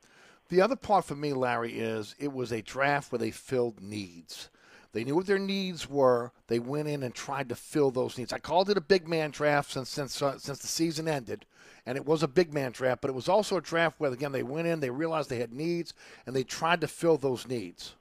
The 0.48 0.60
other 0.60 0.76
part 0.76 1.04
for 1.04 1.14
me, 1.14 1.32
Larry, 1.32 1.78
is 1.78 2.14
it 2.18 2.32
was 2.32 2.52
a 2.52 2.60
draft 2.60 3.12
where 3.12 3.18
they 3.18 3.30
filled 3.30 3.80
needs. 3.80 4.50
They 4.92 5.04
knew 5.04 5.14
what 5.14 5.26
their 5.26 5.38
needs 5.38 5.88
were. 5.88 6.32
They 6.48 6.58
went 6.58 6.88
in 6.88 7.02
and 7.02 7.14
tried 7.14 7.48
to 7.50 7.54
fill 7.54 7.90
those 7.90 8.18
needs. 8.18 8.32
I 8.32 8.38
called 8.38 8.70
it 8.70 8.76
a 8.76 8.80
big 8.80 9.06
man 9.06 9.30
draft 9.30 9.70
since 9.70 9.88
since 9.88 10.20
uh, 10.20 10.38
since 10.38 10.58
the 10.58 10.66
season 10.66 11.06
ended, 11.06 11.46
and 11.86 11.96
it 11.96 12.04
was 12.04 12.22
a 12.22 12.28
big 12.28 12.52
man 12.52 12.72
draft. 12.72 13.00
But 13.00 13.10
it 13.10 13.14
was 13.14 13.28
also 13.28 13.56
a 13.56 13.60
draft 13.60 14.00
where 14.00 14.12
again 14.12 14.32
they 14.32 14.42
went 14.42 14.66
in, 14.66 14.80
they 14.80 14.90
realized 14.90 15.30
they 15.30 15.38
had 15.38 15.52
needs, 15.52 15.94
and 16.26 16.34
they 16.34 16.42
tried 16.42 16.80
to 16.80 16.88
fill 16.88 17.16
those 17.16 17.46
needs. 17.46 17.94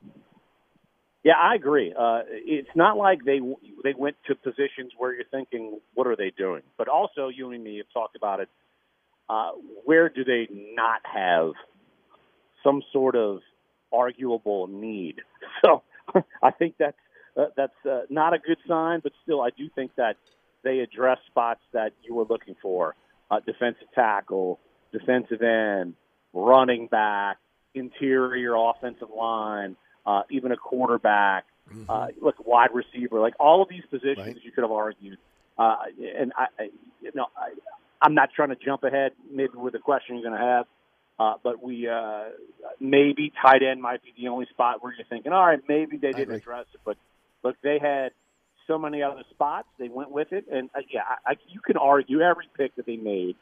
Yeah, 1.24 1.34
I 1.40 1.56
agree. 1.56 1.94
Uh, 1.98 2.22
it's 2.28 2.70
not 2.76 2.98
like 2.98 3.24
they 3.24 3.40
they 3.84 3.94
went 3.96 4.16
to 4.28 4.36
positions 4.36 4.94
where 4.98 5.14
you're 5.14 5.26
thinking, 5.30 5.80
what 5.94 6.08
are 6.08 6.16
they 6.16 6.32
doing? 6.36 6.64
But 6.78 6.88
also, 6.88 7.28
you 7.28 7.52
and 7.52 7.64
me 7.64 7.78
have 7.78 7.88
talked 7.94 8.16
about 8.16 8.40
it. 8.40 8.50
Uh, 9.30 9.52
where 9.86 10.10
do 10.10 10.24
they 10.24 10.48
not 10.74 11.02
have 11.04 11.52
some 12.64 12.82
sort 12.92 13.16
of 13.16 13.42
arguable 13.92 14.68
need? 14.68 15.22
So 15.66 15.84
I 16.44 16.52
think 16.52 16.76
that's 16.78 16.98
uh, 17.38 17.46
that's 17.56 17.74
uh, 17.90 18.02
not 18.10 18.34
a 18.34 18.40
good 18.40 18.58
sign. 18.68 19.02
But 19.04 19.14
still, 19.24 19.42
I 19.42 19.50
do 19.50 19.70
think 19.74 19.92
that 19.96 20.18
they 20.64 20.80
address 20.80 21.20
spots 21.28 21.62
that 21.74 21.94
you 22.04 22.16
were 22.16 22.26
looking 22.30 22.56
for: 22.62 22.96
uh, 23.32 23.40
defensive 23.46 23.88
tackle, 23.96 24.60
defensive 24.92 25.42
end, 25.42 25.96
running 26.34 26.88
back, 26.88 27.38
interior 27.74 28.56
offensive 28.56 29.10
line 29.16 29.76
uh, 30.10 30.24
even 30.32 30.52
a 30.52 30.58
quarterback, 30.58 31.46
uh, 31.88 32.08
look, 32.20 32.36
wide 32.46 32.70
receiver, 32.74 33.20
like 33.20 33.36
all 33.40 33.62
of 33.62 33.70
these 33.70 33.84
positions 33.92 34.38
you 34.44 34.52
could 34.52 34.64
have 34.64 34.72
argued. 34.72 35.20
Uh, 35.58 35.76
and 36.18 36.34
I, 36.36 36.48
I, 36.58 36.64
you 37.02 37.12
know, 37.14 37.28
I, 37.38 37.52
I'm 38.02 38.16
not 38.16 38.30
trying 38.36 38.50
to 38.50 38.56
jump 38.56 38.84
ahead, 38.84 39.12
maybe 39.32 39.54
with 39.56 39.74
the 39.74 39.80
question 39.80 40.16
you're 40.16 40.28
going 40.28 40.40
to 40.40 40.46
have, 40.46 40.66
uh, 41.20 41.34
but 41.44 41.62
we 41.62 41.88
uh, 41.88 42.26
maybe 42.80 43.32
tight 43.42 43.62
end 43.64 43.82
might 43.82 44.02
be 44.04 44.14
the 44.18 44.28
only 44.30 44.46
spot 44.48 44.82
where 44.82 44.94
you're 44.96 45.06
thinking, 45.08 45.32
all 45.32 45.46
right, 45.46 45.60
maybe 45.68 45.98
they 45.98 46.14
didn't 46.14 46.36
address 46.36 46.66
it, 46.74 46.80
but 46.86 46.98
look, 47.44 47.56
they 47.62 47.80
had 47.80 48.12
so 48.68 48.78
many 48.78 49.02
other 49.02 49.24
spots, 49.32 49.68
they 49.78 49.90
went 49.90 50.12
with 50.12 50.32
it, 50.32 50.46
and 50.52 50.70
uh, 50.76 50.80
yeah, 50.92 51.02
I, 51.26 51.32
I, 51.32 51.36
you 51.50 51.60
can 51.60 51.78
argue 51.78 52.22
every 52.22 52.48
pick 52.56 52.76
that 52.76 52.86
they 52.86 52.98
made 52.98 53.36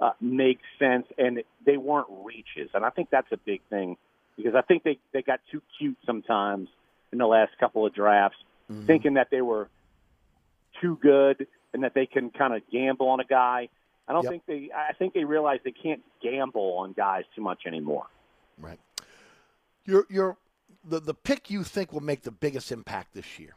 uh, 0.00 0.10
makes 0.20 0.62
sense, 0.78 1.06
and 1.16 1.42
they 1.64 1.76
weren't 1.76 2.08
reaches, 2.24 2.70
and 2.74 2.84
I 2.84 2.90
think 2.90 3.08
that's 3.10 3.30
a 3.32 3.38
big 3.38 3.60
thing 3.70 3.96
because 4.36 4.54
I 4.54 4.62
think 4.62 4.82
they 4.82 4.98
they 5.12 5.22
got 5.22 5.40
too 5.50 5.62
cute 5.78 5.98
sometimes 6.04 6.68
in 7.12 7.18
the 7.18 7.26
last 7.26 7.52
couple 7.58 7.86
of 7.86 7.94
drafts, 7.94 8.38
Mm-hmm. 8.72 8.86
thinking 8.86 9.14
that 9.14 9.28
they 9.30 9.42
were 9.42 9.68
too 10.80 10.98
good 11.02 11.46
and 11.74 11.84
that 11.84 11.94
they 11.94 12.06
can 12.06 12.30
kind 12.30 12.54
of 12.54 12.62
gamble 12.70 13.08
on 13.08 13.20
a 13.20 13.24
guy. 13.24 13.68
I 14.12 14.14
don't 14.14 14.24
Yep. 14.24 14.30
think 14.30 14.46
they. 14.46 14.70
I 14.76 14.92
think 14.92 15.14
they 15.14 15.24
realize 15.24 15.60
they 15.64 15.72
can't 15.72 16.02
gamble 16.20 16.76
on 16.76 16.92
guys 16.92 17.24
too 17.34 17.40
much 17.40 17.62
anymore. 17.66 18.08
Right. 18.58 18.78
Your 19.86 20.04
your 20.10 20.36
the 20.84 21.00
the 21.00 21.14
pick 21.14 21.48
you 21.48 21.64
think 21.64 21.94
will 21.94 22.02
make 22.02 22.20
the 22.20 22.30
biggest 22.30 22.70
impact 22.70 23.14
this 23.14 23.38
year. 23.38 23.56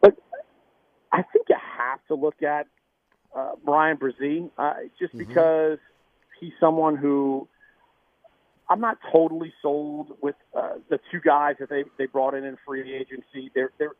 But 0.00 0.14
I 1.10 1.22
think 1.22 1.46
you 1.48 1.56
have 1.78 1.98
to 2.06 2.14
look 2.14 2.44
at 2.44 2.68
uh, 3.34 3.56
Bryan 3.64 3.96
Bresee 3.96 4.48
uh, 4.56 4.74
just 5.00 5.18
because 5.18 5.78
he's 6.38 6.52
someone 6.60 6.94
who 6.96 7.48
I'm 8.70 8.80
not 8.80 8.98
totally 9.10 9.52
sold 9.62 10.16
with 10.22 10.36
uh, 10.56 10.74
the 10.90 11.00
two 11.10 11.18
guys 11.18 11.56
that 11.58 11.70
they 11.70 11.82
they 11.98 12.06
brought 12.06 12.34
in 12.34 12.44
in 12.44 12.56
free 12.64 12.94
agency. 12.94 13.50
They're 13.52 13.72
they're 13.78 13.96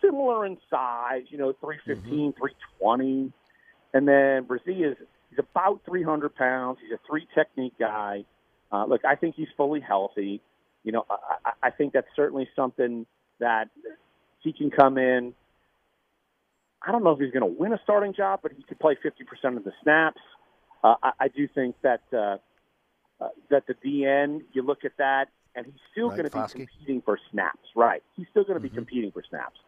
similar 0.00 0.46
in 0.46 0.56
size, 0.70 1.24
you 1.30 1.38
know, 1.38 1.52
315, 1.60 2.34
320. 2.34 3.32
And 3.94 4.06
then 4.08 4.44
Bresee 4.44 4.90
is 4.90 4.96
he's 5.30 5.38
about 5.38 5.80
300 5.86 6.34
pounds. 6.34 6.78
He's 6.82 6.92
a 6.92 7.00
three 7.08 7.26
technique 7.34 7.74
guy. 7.78 8.24
Uh, 8.70 8.86
look, 8.86 9.04
I 9.04 9.16
think 9.16 9.34
he's 9.34 9.48
fully 9.56 9.80
healthy. 9.80 10.40
You 10.84 10.92
know, 10.92 11.04
I, 11.10 11.14
I- 11.44 11.52
I 11.64 11.70
think 11.70 11.92
that's 11.92 12.08
certainly 12.16 12.48
something 12.56 13.06
that 13.38 13.68
he 14.40 14.52
can 14.52 14.70
come 14.70 14.98
in. 14.98 15.32
I 16.84 16.90
don't 16.90 17.04
know 17.04 17.10
if 17.12 17.20
he's 17.20 17.30
going 17.32 17.42
to 17.54 17.60
win 17.60 17.72
a 17.72 17.78
starting 17.84 18.12
job, 18.14 18.40
but 18.42 18.50
he 18.56 18.64
could 18.64 18.80
play 18.80 18.96
50% 18.96 19.56
of 19.56 19.62
the 19.64 19.70
snaps. 19.82 20.20
Uh, 20.82 20.94
I, 21.02 21.12
I 21.20 21.28
do 21.28 21.46
think 21.46 21.76
that 21.82 22.00
uh, 22.12 22.38
uh, 23.20 23.28
that 23.50 23.64
the 23.68 23.74
DN, 23.74 24.40
you 24.52 24.62
look 24.62 24.84
at 24.84 24.92
that, 24.98 25.26
and 25.54 25.66
he's 25.66 25.74
still 25.92 26.08
Right, 26.08 26.16
going 26.18 26.28
to 26.30 26.36
be 26.36 26.40
Foskey? 26.40 26.52
competing 26.68 27.02
for 27.02 27.18
snaps. 27.30 27.68
Right, 27.76 28.02
he's 28.16 28.26
still 28.30 28.42
going 28.42 28.56
to 28.56 28.60
be 28.60 28.68
competing 28.74 29.12
for 29.12 29.22
snaps. 29.28 29.60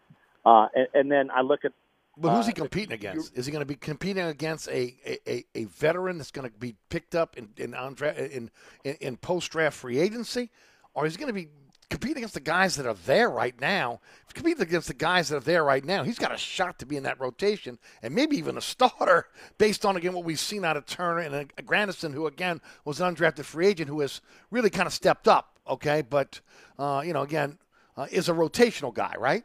Uh, 0.44 0.66
and, 0.74 0.88
and 0.94 1.12
then 1.12 1.30
I 1.30 1.42
look 1.42 1.64
at 1.64 1.72
But 2.16 2.36
who's 2.36 2.46
he 2.46 2.52
uh, 2.52 2.56
competing 2.56 2.92
against? 2.92 3.36
Is 3.36 3.46
he 3.46 3.52
going 3.52 3.62
to 3.62 3.66
be 3.66 3.74
competing 3.74 4.24
against 4.24 4.68
a, 4.68 4.94
a, 5.26 5.44
a, 5.54 5.64
veteran 5.64 6.18
that's 6.18 6.30
going 6.30 6.48
to 6.48 6.56
be 6.58 6.76
picked 6.88 7.14
up 7.14 7.36
in 7.36 7.48
in 7.56 7.74
in, 7.74 8.50
in, 8.84 8.94
in 9.00 9.16
post 9.16 9.50
draft 9.50 9.76
free 9.76 9.98
agency, 9.98 10.50
or 10.94 11.06
is 11.06 11.14
he 11.14 11.18
going 11.18 11.28
to 11.28 11.32
be 11.32 11.48
competing 11.90 12.18
against 12.18 12.34
the 12.34 12.40
guys 12.40 12.76
that 12.76 12.86
are 12.86 12.96
there 13.06 13.28
right 13.30 13.60
now? 13.60 14.00
Competes 14.32 14.60
against 14.60 14.88
the 14.88 14.94
guys 14.94 15.28
that 15.28 15.36
are 15.36 15.40
there 15.40 15.64
right 15.64 15.84
now, 15.84 16.04
he's 16.04 16.18
got 16.18 16.32
a 16.32 16.36
shot 16.36 16.78
to 16.78 16.86
be 16.86 16.96
in 16.96 17.02
that 17.02 17.20
rotation 17.20 17.78
and 18.02 18.14
maybe 18.14 18.36
even 18.36 18.56
a 18.56 18.60
starter 18.60 19.26
based 19.58 19.84
on 19.84 19.96
again 19.96 20.12
what 20.12 20.24
we've 20.24 20.40
seen 20.40 20.64
out 20.64 20.76
of 20.76 20.86
Turner 20.86 21.20
and 21.20 21.34
uh, 21.34 21.62
Granderson, 21.62 22.12
who 22.12 22.26
again 22.26 22.60
was 22.84 23.00
an 23.00 23.14
undrafted 23.14 23.44
free 23.44 23.66
agent 23.66 23.88
who 23.88 24.00
has 24.00 24.20
really 24.50 24.70
kind 24.70 24.86
of 24.86 24.92
stepped 24.92 25.26
up. 25.26 25.58
Okay, 25.68 26.02
but 26.02 26.40
uh, 26.78 27.02
you 27.04 27.12
know 27.12 27.22
again 27.22 27.58
uh, 27.96 28.06
is 28.10 28.28
a 28.28 28.32
rotational 28.32 28.94
guy, 28.94 29.14
right? 29.18 29.44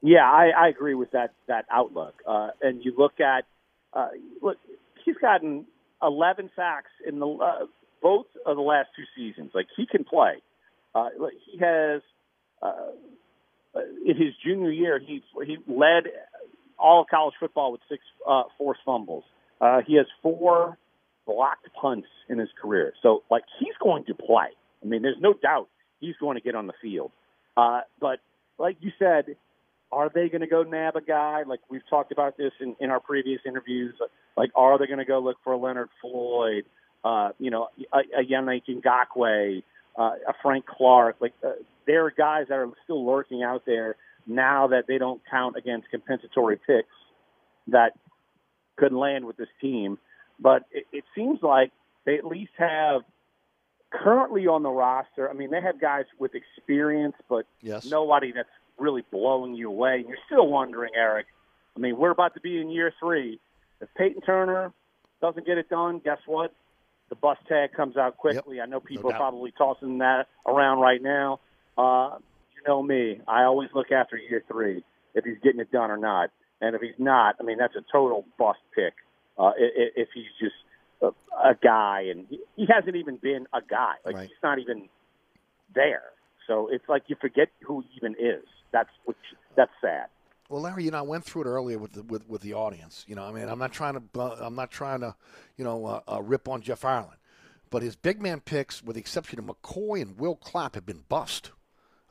Yeah, 0.00 0.24
I, 0.24 0.50
I 0.56 0.68
agree 0.68 0.94
with 0.94 1.10
that 1.12 1.34
that 1.48 1.64
outlook. 1.70 2.14
Uh, 2.26 2.48
and 2.62 2.84
you 2.84 2.94
look 2.96 3.20
at 3.20 3.44
uh, 3.92 4.08
look, 4.40 4.56
he's 5.04 5.16
gotten 5.20 5.64
11 6.02 6.50
sacks 6.54 6.90
in 7.06 7.18
the 7.18 7.26
uh, 7.26 7.66
both 8.00 8.26
of 8.46 8.56
the 8.56 8.62
last 8.62 8.88
two 8.96 9.04
seasons. 9.16 9.50
Like 9.54 9.66
he 9.76 9.86
can 9.86 10.04
play. 10.04 10.34
Uh, 10.94 11.08
he 11.50 11.58
has 11.58 12.02
uh, 12.62 12.92
in 14.06 14.16
his 14.16 14.34
junior 14.44 14.70
year 14.70 14.98
he 15.04 15.22
he 15.46 15.56
led 15.66 16.04
all 16.78 17.02
of 17.02 17.08
college 17.08 17.34
football 17.40 17.72
with 17.72 17.80
six 17.88 18.02
uh, 18.28 18.44
forced 18.56 18.80
fumbles. 18.86 19.24
Uh, 19.60 19.80
he 19.86 19.96
has 19.96 20.06
four 20.22 20.78
blocked 21.26 21.68
punts 21.80 22.06
in 22.28 22.38
his 22.38 22.48
career. 22.60 22.92
So 23.02 23.24
like 23.30 23.42
he's 23.58 23.74
going 23.82 24.04
to 24.06 24.14
play. 24.14 24.48
I 24.82 24.86
mean, 24.86 25.02
there's 25.02 25.20
no 25.20 25.34
doubt 25.34 25.68
he's 26.00 26.14
going 26.20 26.36
to 26.36 26.40
get 26.40 26.54
on 26.54 26.68
the 26.68 26.72
field. 26.80 27.10
Uh, 27.56 27.80
but 28.00 28.20
like 28.58 28.76
you 28.80 28.92
said, 28.98 29.36
are 29.90 30.10
they 30.14 30.28
going 30.28 30.40
to 30.42 30.46
go 30.46 30.62
nab 30.62 30.96
a 30.96 31.00
guy? 31.00 31.44
Like 31.46 31.60
we've 31.70 31.86
talked 31.88 32.12
about 32.12 32.36
this 32.36 32.52
in, 32.60 32.76
in 32.80 32.90
our 32.90 33.00
previous 33.00 33.40
interviews. 33.46 33.94
Like, 34.36 34.50
are 34.54 34.78
they 34.78 34.86
going 34.86 34.98
to 34.98 35.04
go 35.04 35.18
look 35.18 35.36
for 35.42 35.52
a 35.54 35.56
Leonard 35.58 35.88
Floyd? 36.00 36.64
Uh, 37.04 37.30
you 37.38 37.50
know, 37.50 37.68
a, 37.92 37.98
a 38.20 38.24
Yannick 38.24 38.62
Ngakoue, 38.68 39.62
uh, 39.98 40.02
a 40.02 40.34
Frank 40.42 40.66
Clark. 40.66 41.16
Like, 41.20 41.32
uh, 41.44 41.52
there 41.86 42.04
are 42.04 42.10
guys 42.10 42.46
that 42.48 42.56
are 42.56 42.68
still 42.84 43.06
lurking 43.06 43.42
out 43.42 43.62
there 43.66 43.96
now 44.26 44.66
that 44.68 44.86
they 44.86 44.98
don't 44.98 45.22
count 45.30 45.56
against 45.56 45.90
compensatory 45.90 46.56
picks 46.56 46.88
that 47.68 47.92
could 48.76 48.92
land 48.92 49.24
with 49.24 49.36
this 49.36 49.48
team. 49.60 49.98
But 50.38 50.64
it, 50.70 50.86
it 50.92 51.04
seems 51.14 51.42
like 51.42 51.72
they 52.04 52.18
at 52.18 52.24
least 52.24 52.52
have 52.58 53.02
currently 53.90 54.46
on 54.46 54.62
the 54.62 54.70
roster. 54.70 55.30
I 55.30 55.32
mean, 55.32 55.50
they 55.50 55.60
have 55.62 55.80
guys 55.80 56.04
with 56.18 56.32
experience, 56.34 57.14
but 57.28 57.46
Yes. 57.62 57.86
nobody 57.86 58.32
that's 58.32 58.48
really 58.78 59.02
blowing 59.10 59.54
you 59.54 59.68
away. 59.68 59.96
And 59.96 60.08
you're 60.08 60.18
still 60.26 60.46
wondering, 60.48 60.92
Eric. 60.96 61.26
I 61.76 61.80
mean, 61.80 61.96
we're 61.96 62.10
about 62.10 62.34
to 62.34 62.40
be 62.40 62.60
in 62.60 62.70
year 62.70 62.92
three. 63.00 63.40
If 63.80 63.88
Payton 63.96 64.22
Turner 64.22 64.72
doesn't 65.20 65.46
get 65.46 65.58
it 65.58 65.68
done, 65.68 66.00
guess 66.04 66.18
what? 66.26 66.52
The 67.08 67.14
bus 67.14 67.38
tag 67.48 67.72
comes 67.72 67.96
out 67.96 68.16
quickly. 68.18 68.60
I 68.60 68.66
know 68.66 68.80
people 68.80 69.10
are 69.10 69.16
probably 69.16 69.52
tossing 69.56 69.98
that 69.98 70.26
around 70.46 70.80
right 70.80 71.00
now. 71.02 71.40
Uh, 71.76 72.16
you 72.54 72.62
know 72.66 72.82
me. 72.82 73.20
I 73.26 73.44
always 73.44 73.70
look 73.74 73.92
after 73.92 74.16
year 74.16 74.42
three 74.50 74.84
if 75.14 75.24
he's 75.24 75.38
getting 75.42 75.60
it 75.60 75.70
done 75.72 75.90
or 75.90 75.96
not. 75.96 76.30
And 76.60 76.74
if 76.74 76.82
he's 76.82 76.98
not, 76.98 77.36
I 77.40 77.44
mean, 77.44 77.56
that's 77.58 77.76
a 77.76 77.84
total 77.92 78.26
bust 78.38 78.58
pick. 78.74 78.94
Uh, 79.38 79.52
if 79.56 80.08
he's 80.12 80.24
just 80.40 80.56
a, 81.00 81.06
a 81.48 81.54
guy, 81.54 82.06
and 82.10 82.26
he, 82.28 82.40
he 82.56 82.66
hasn't 82.68 82.96
even 82.96 83.16
been 83.16 83.46
a 83.52 83.60
guy. 83.62 83.94
Like 84.04 84.16
Right. 84.16 84.28
he's 84.28 84.42
not 84.42 84.58
even 84.58 84.88
there. 85.74 86.02
So 86.48 86.68
it's 86.72 86.88
like 86.88 87.04
you 87.06 87.16
forget 87.20 87.48
who 87.62 87.80
he 87.82 87.88
even 87.96 88.16
is. 88.18 88.44
That's 88.72 88.90
which 89.04 89.16
that's 89.56 89.72
sad. 89.80 90.06
Well, 90.48 90.62
Larry, 90.62 90.84
you 90.84 90.90
know, 90.90 90.98
I 90.98 91.02
went 91.02 91.24
through 91.24 91.42
it 91.42 91.46
earlier 91.46 91.78
with 91.78 91.92
the, 91.92 92.02
with 92.02 92.28
with 92.28 92.40
the 92.40 92.54
audience. 92.54 93.04
You 93.06 93.14
know, 93.16 93.24
I 93.24 93.32
mean, 93.32 93.48
I'm 93.48 93.58
not 93.58 93.72
trying 93.72 93.94
to 93.94 94.20
I'm 94.40 94.54
not 94.54 94.70
trying 94.70 95.00
to, 95.00 95.14
you 95.56 95.64
know, 95.64 95.84
uh, 95.84 96.00
uh, 96.10 96.22
rip 96.22 96.48
on 96.48 96.62
Jeff 96.62 96.84
Ireland, 96.84 97.18
but 97.70 97.82
his 97.82 97.96
big 97.96 98.22
man 98.22 98.40
picks, 98.40 98.82
with 98.82 98.94
the 98.94 99.00
exception 99.00 99.38
of 99.38 99.44
McCoy 99.44 100.00
and 100.00 100.18
Will 100.18 100.36
Clapp, 100.36 100.74
have 100.74 100.86
been 100.86 101.04
bust. 101.08 101.50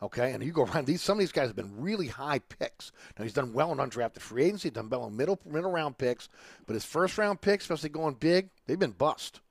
Okay, 0.03 0.31
and 0.31 0.43
you 0.43 0.51
go 0.51 0.65
around 0.65 0.85
these. 0.85 1.01
Some 1.01 1.17
of 1.17 1.19
these 1.21 1.31
guys 1.31 1.47
have 1.47 1.55
been 1.55 1.81
really 1.81 2.07
high 2.07 2.37
picks. 2.37 2.91
Now 3.17 3.23
he's 3.23 3.33
done 3.33 3.53
well 3.53 3.71
in 3.71 3.79
undrafted 3.79 4.19
free 4.19 4.43
agency, 4.45 4.69
done 4.69 4.89
well 4.89 5.07
in 5.07 5.17
middle 5.17 5.39
middle 5.43 5.71
round 5.71 5.97
picks, 5.97 6.29
but 6.67 6.75
his 6.75 6.85
first 6.85 7.17
round 7.17 7.41
picks, 7.41 7.63
especially 7.63 7.89
going 7.89 8.13
big, 8.13 8.49
they've 8.67 8.77
been 8.77 8.91
bust. 8.91 9.41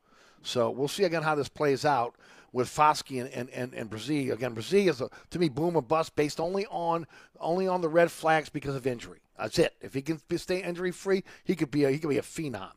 So 0.42 0.70
we'll 0.70 0.86
see 0.86 1.02
again 1.02 1.24
how 1.24 1.34
this 1.34 1.48
plays 1.48 1.84
out 1.84 2.14
with 2.52 2.68
Foskey 2.68 3.20
and, 3.20 3.30
and, 3.30 3.50
and, 3.50 3.74
and. 3.74 3.92
Again, 4.32 4.54
Bresee 4.54 4.88
is 4.88 5.00
a, 5.00 5.08
to 5.30 5.38
me 5.38 5.48
boom 5.48 5.76
or 5.76 5.82
bust 5.82 6.16
based 6.16 6.40
only 6.40 6.66
on 6.66 7.06
only 7.40 7.68
on 7.68 7.80
the 7.80 7.88
red 7.88 8.10
flags 8.10 8.48
because 8.48 8.74
of 8.74 8.86
injury. 8.86 9.20
That's 9.38 9.58
it. 9.58 9.74
If 9.80 9.94
he 9.94 10.02
can 10.02 10.20
stay 10.38 10.62
injury 10.62 10.90
free, 10.90 11.24
he 11.44 11.54
could 11.54 11.70
be 11.70 11.84
a, 11.84 11.90
he 11.90 11.98
could 11.98 12.10
be 12.10 12.18
a 12.18 12.22
phenom. 12.22 12.70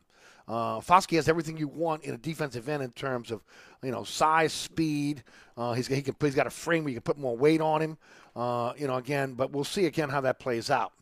Uh, 0.48 0.80
Foskey 0.80 1.16
has 1.16 1.28
everything 1.28 1.56
you 1.56 1.68
want 1.68 2.02
in 2.04 2.12
a 2.12 2.18
defensive 2.18 2.68
end 2.68 2.82
in 2.82 2.90
terms 2.90 3.30
of 3.30 3.42
you 3.82 3.90
know 3.90 4.04
size, 4.04 4.52
speed. 4.52 5.22
Uh, 5.56 5.72
he's 5.74 5.86
he 5.86 6.02
can 6.02 6.14
he's 6.20 6.34
got 6.34 6.46
a 6.46 6.50
frame 6.50 6.84
where 6.84 6.90
you 6.90 6.96
can 6.96 7.02
put 7.02 7.18
more 7.18 7.36
weight 7.36 7.60
on 7.60 7.80
him. 7.80 7.98
Uh, 8.34 8.72
you 8.76 8.86
know 8.86 8.96
again, 8.96 9.34
but 9.34 9.52
we'll 9.52 9.64
see 9.64 9.86
again 9.86 10.08
how 10.08 10.20
that 10.20 10.38
plays 10.38 10.70
out. 10.70 10.92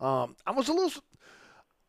Um, 0.00 0.36
I 0.46 0.50
was 0.50 0.68
a 0.68 0.72
little 0.72 1.02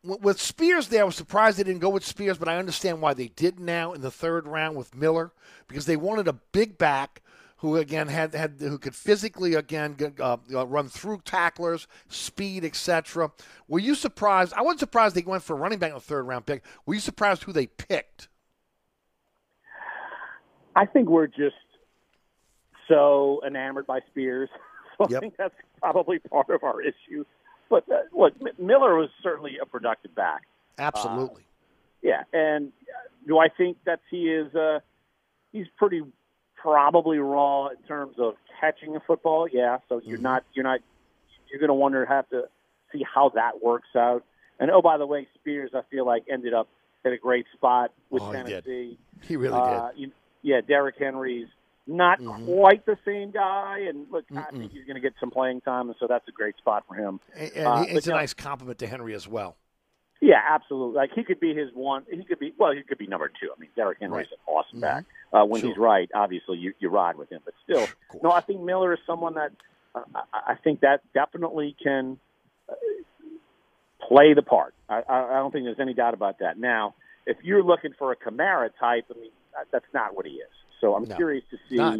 with 0.02 0.40
Spears 0.40 0.88
there, 0.88 1.02
I 1.02 1.04
was 1.04 1.16
surprised 1.16 1.58
they 1.58 1.64
didn't 1.64 1.80
go 1.80 1.90
with 1.90 2.04
Spears, 2.04 2.38
but 2.38 2.48
I 2.48 2.56
understand 2.56 3.00
why 3.00 3.14
they 3.14 3.28
did 3.28 3.60
now 3.60 3.92
in 3.92 4.00
the 4.00 4.10
third 4.10 4.46
round 4.46 4.76
with 4.76 4.94
Miller 4.94 5.32
because 5.68 5.86
they 5.86 5.96
wanted 5.96 6.28
a 6.28 6.32
big 6.32 6.78
back 6.78 7.22
who 7.58 7.76
again 7.76 8.08
had 8.08 8.34
had 8.34 8.54
who 8.58 8.78
could 8.78 8.94
physically 8.94 9.54
again 9.54 9.94
uh, 10.18 10.38
run 10.48 10.88
through 10.88 11.20
tacklers, 11.24 11.86
speed, 12.08 12.64
etc. 12.64 13.30
Were 13.68 13.78
you 13.78 13.94
surprised? 13.94 14.54
I 14.54 14.62
wasn't 14.62 14.80
surprised 14.80 15.14
they 15.14 15.22
went 15.22 15.42
for 15.42 15.52
a 15.54 15.58
running 15.58 15.78
back 15.78 15.90
in 15.90 15.94
the 15.94 16.00
third 16.00 16.26
round 16.26 16.46
pick. 16.46 16.64
Were 16.86 16.94
you 16.94 17.00
surprised 17.00 17.42
who 17.42 17.52
they 17.52 17.66
picked? 17.66 18.28
I 20.74 20.86
think 20.86 21.10
we're 21.10 21.26
just 21.26 21.56
so 22.88 23.42
enamored 23.46 23.86
by 23.86 24.00
Spears. 24.10 24.48
So 24.98 25.16
I 25.16 25.18
think 25.18 25.38
that's 25.38 25.54
probably 25.80 26.18
part 26.18 26.50
of 26.50 26.62
our 26.62 26.82
issue. 26.82 27.24
But 27.70 27.84
uh, 27.90 27.98
look, 28.12 28.34
Miller 28.58 28.96
was 28.96 29.08
certainly 29.22 29.56
a 29.62 29.64
productive 29.64 30.14
back. 30.14 30.42
Absolutely. 30.78 31.44
Yeah, 32.02 32.24
and 32.32 32.68
uh, 32.68 33.08
do 33.26 33.38
I 33.38 33.48
think 33.48 33.78
that 33.86 34.00
he 34.10 34.28
is? 34.28 34.54
Uh, 34.54 34.80
he's 35.52 35.66
pretty 35.78 36.02
probably 36.56 37.18
raw 37.18 37.68
in 37.68 37.76
terms 37.86 38.16
of 38.18 38.34
catching 38.60 38.96
a 38.96 39.00
football. 39.00 39.46
Yeah, 39.50 39.78
so 39.88 40.00
you're 40.04 40.18
not 40.18 40.44
you're 40.52 40.64
not 40.64 40.80
you're 41.50 41.60
going 41.60 41.68
to 41.68 41.74
wonder 41.74 42.04
have 42.04 42.28
to 42.30 42.44
see 42.92 43.04
how 43.14 43.30
that 43.30 43.62
works 43.62 43.88
out. 43.96 44.24
And 44.58 44.70
oh, 44.70 44.82
by 44.82 44.98
the 44.98 45.06
way, 45.06 45.28
Spears 45.34 45.70
I 45.74 45.82
feel 45.90 46.04
like 46.04 46.24
ended 46.30 46.52
up 46.54 46.68
at 47.04 47.12
a 47.12 47.18
great 47.18 47.46
spot 47.54 47.92
with 48.10 48.22
Oh, 48.22 48.32
he 48.32 48.42
did. 48.42 48.64
Tennessee. 48.64 48.98
He 49.22 49.36
really 49.36 49.54
Uh, 49.54 49.90
you- 49.94 50.12
yeah, 50.42 50.60
Derrick 50.62 50.96
Henry's 50.98 51.48
not 51.90 52.18
quite 52.46 52.86
the 52.86 52.96
same 53.04 53.30
guy, 53.32 53.80
and 53.88 54.06
look, 54.10 54.24
I 54.36 54.50
think 54.52 54.72
he's 54.72 54.84
going 54.84 54.94
to 54.94 55.00
get 55.00 55.12
some 55.20 55.30
playing 55.30 55.60
time, 55.62 55.88
and 55.88 55.96
so 56.00 56.06
that's 56.06 56.26
a 56.28 56.32
great 56.32 56.56
spot 56.56 56.84
for 56.88 56.94
him. 56.94 57.20
And, 57.34 57.52
and 57.52 57.66
Uh, 57.66 57.84
it's 57.88 58.06
a 58.06 58.10
know, 58.10 58.16
nice 58.16 58.32
compliment 58.32 58.78
to 58.78 58.86
Henry 58.86 59.14
as 59.14 59.26
well. 59.28 59.56
yeah, 60.20 60.40
absolutely. 60.48 60.96
Like 60.96 61.10
he 61.14 61.24
could 61.24 61.40
be 61.40 61.54
his 61.54 61.70
one. 61.74 62.04
He 62.10 62.24
could 62.24 62.38
be 62.38 62.52
well. 62.58 62.72
He 62.72 62.82
could 62.82 62.98
be 62.98 63.06
number 63.06 63.28
two. 63.28 63.50
I 63.54 63.58
mean, 63.60 63.70
Derrick 63.76 63.98
Henry's 64.00 64.28
Right. 64.30 64.38
an 64.48 64.54
awesome 64.54 64.80
back. 64.80 65.04
Uh, 65.32 65.44
when 65.44 65.60
Sure. 65.60 65.70
he's 65.70 65.78
right, 65.78 66.08
obviously 66.14 66.58
you 66.58 66.72
you 66.78 66.88
ride 66.90 67.16
with 67.16 67.30
him. 67.30 67.40
But 67.44 67.54
still, 67.64 67.86
no. 68.22 68.30
I 68.30 68.40
think 68.40 68.60
Miller 68.60 68.92
is 68.92 69.00
someone 69.06 69.34
that 69.34 69.52
uh, 69.94 70.02
I, 70.14 70.52
I 70.52 70.54
think 70.56 70.80
that 70.80 71.00
definitely 71.14 71.74
can 71.82 72.18
uh, 72.68 72.74
play 74.06 74.34
the 74.34 74.42
part. 74.42 74.74
I, 74.88 75.02
I 75.08 75.24
I 75.24 75.34
don't 75.40 75.52
think 75.52 75.64
there's 75.64 75.80
any 75.80 75.94
doubt 75.94 76.14
about 76.14 76.38
that. 76.40 76.58
Now, 76.58 76.94
if 77.26 77.36
you're 77.42 77.62
looking 77.62 77.92
for 77.98 78.12
a 78.12 78.16
Kamara 78.16 78.70
type, 78.78 79.06
I 79.10 79.18
mean, 79.18 79.30
that- 79.54 79.66
that's 79.72 79.92
not 79.94 80.14
what 80.16 80.26
he 80.26 80.32
is. 80.34 80.50
So 80.80 80.94
I'm 80.94 81.04
No, 81.08 81.16
curious 81.16 81.44
to 81.50 81.58
see 81.68 81.76
not. 81.76 81.98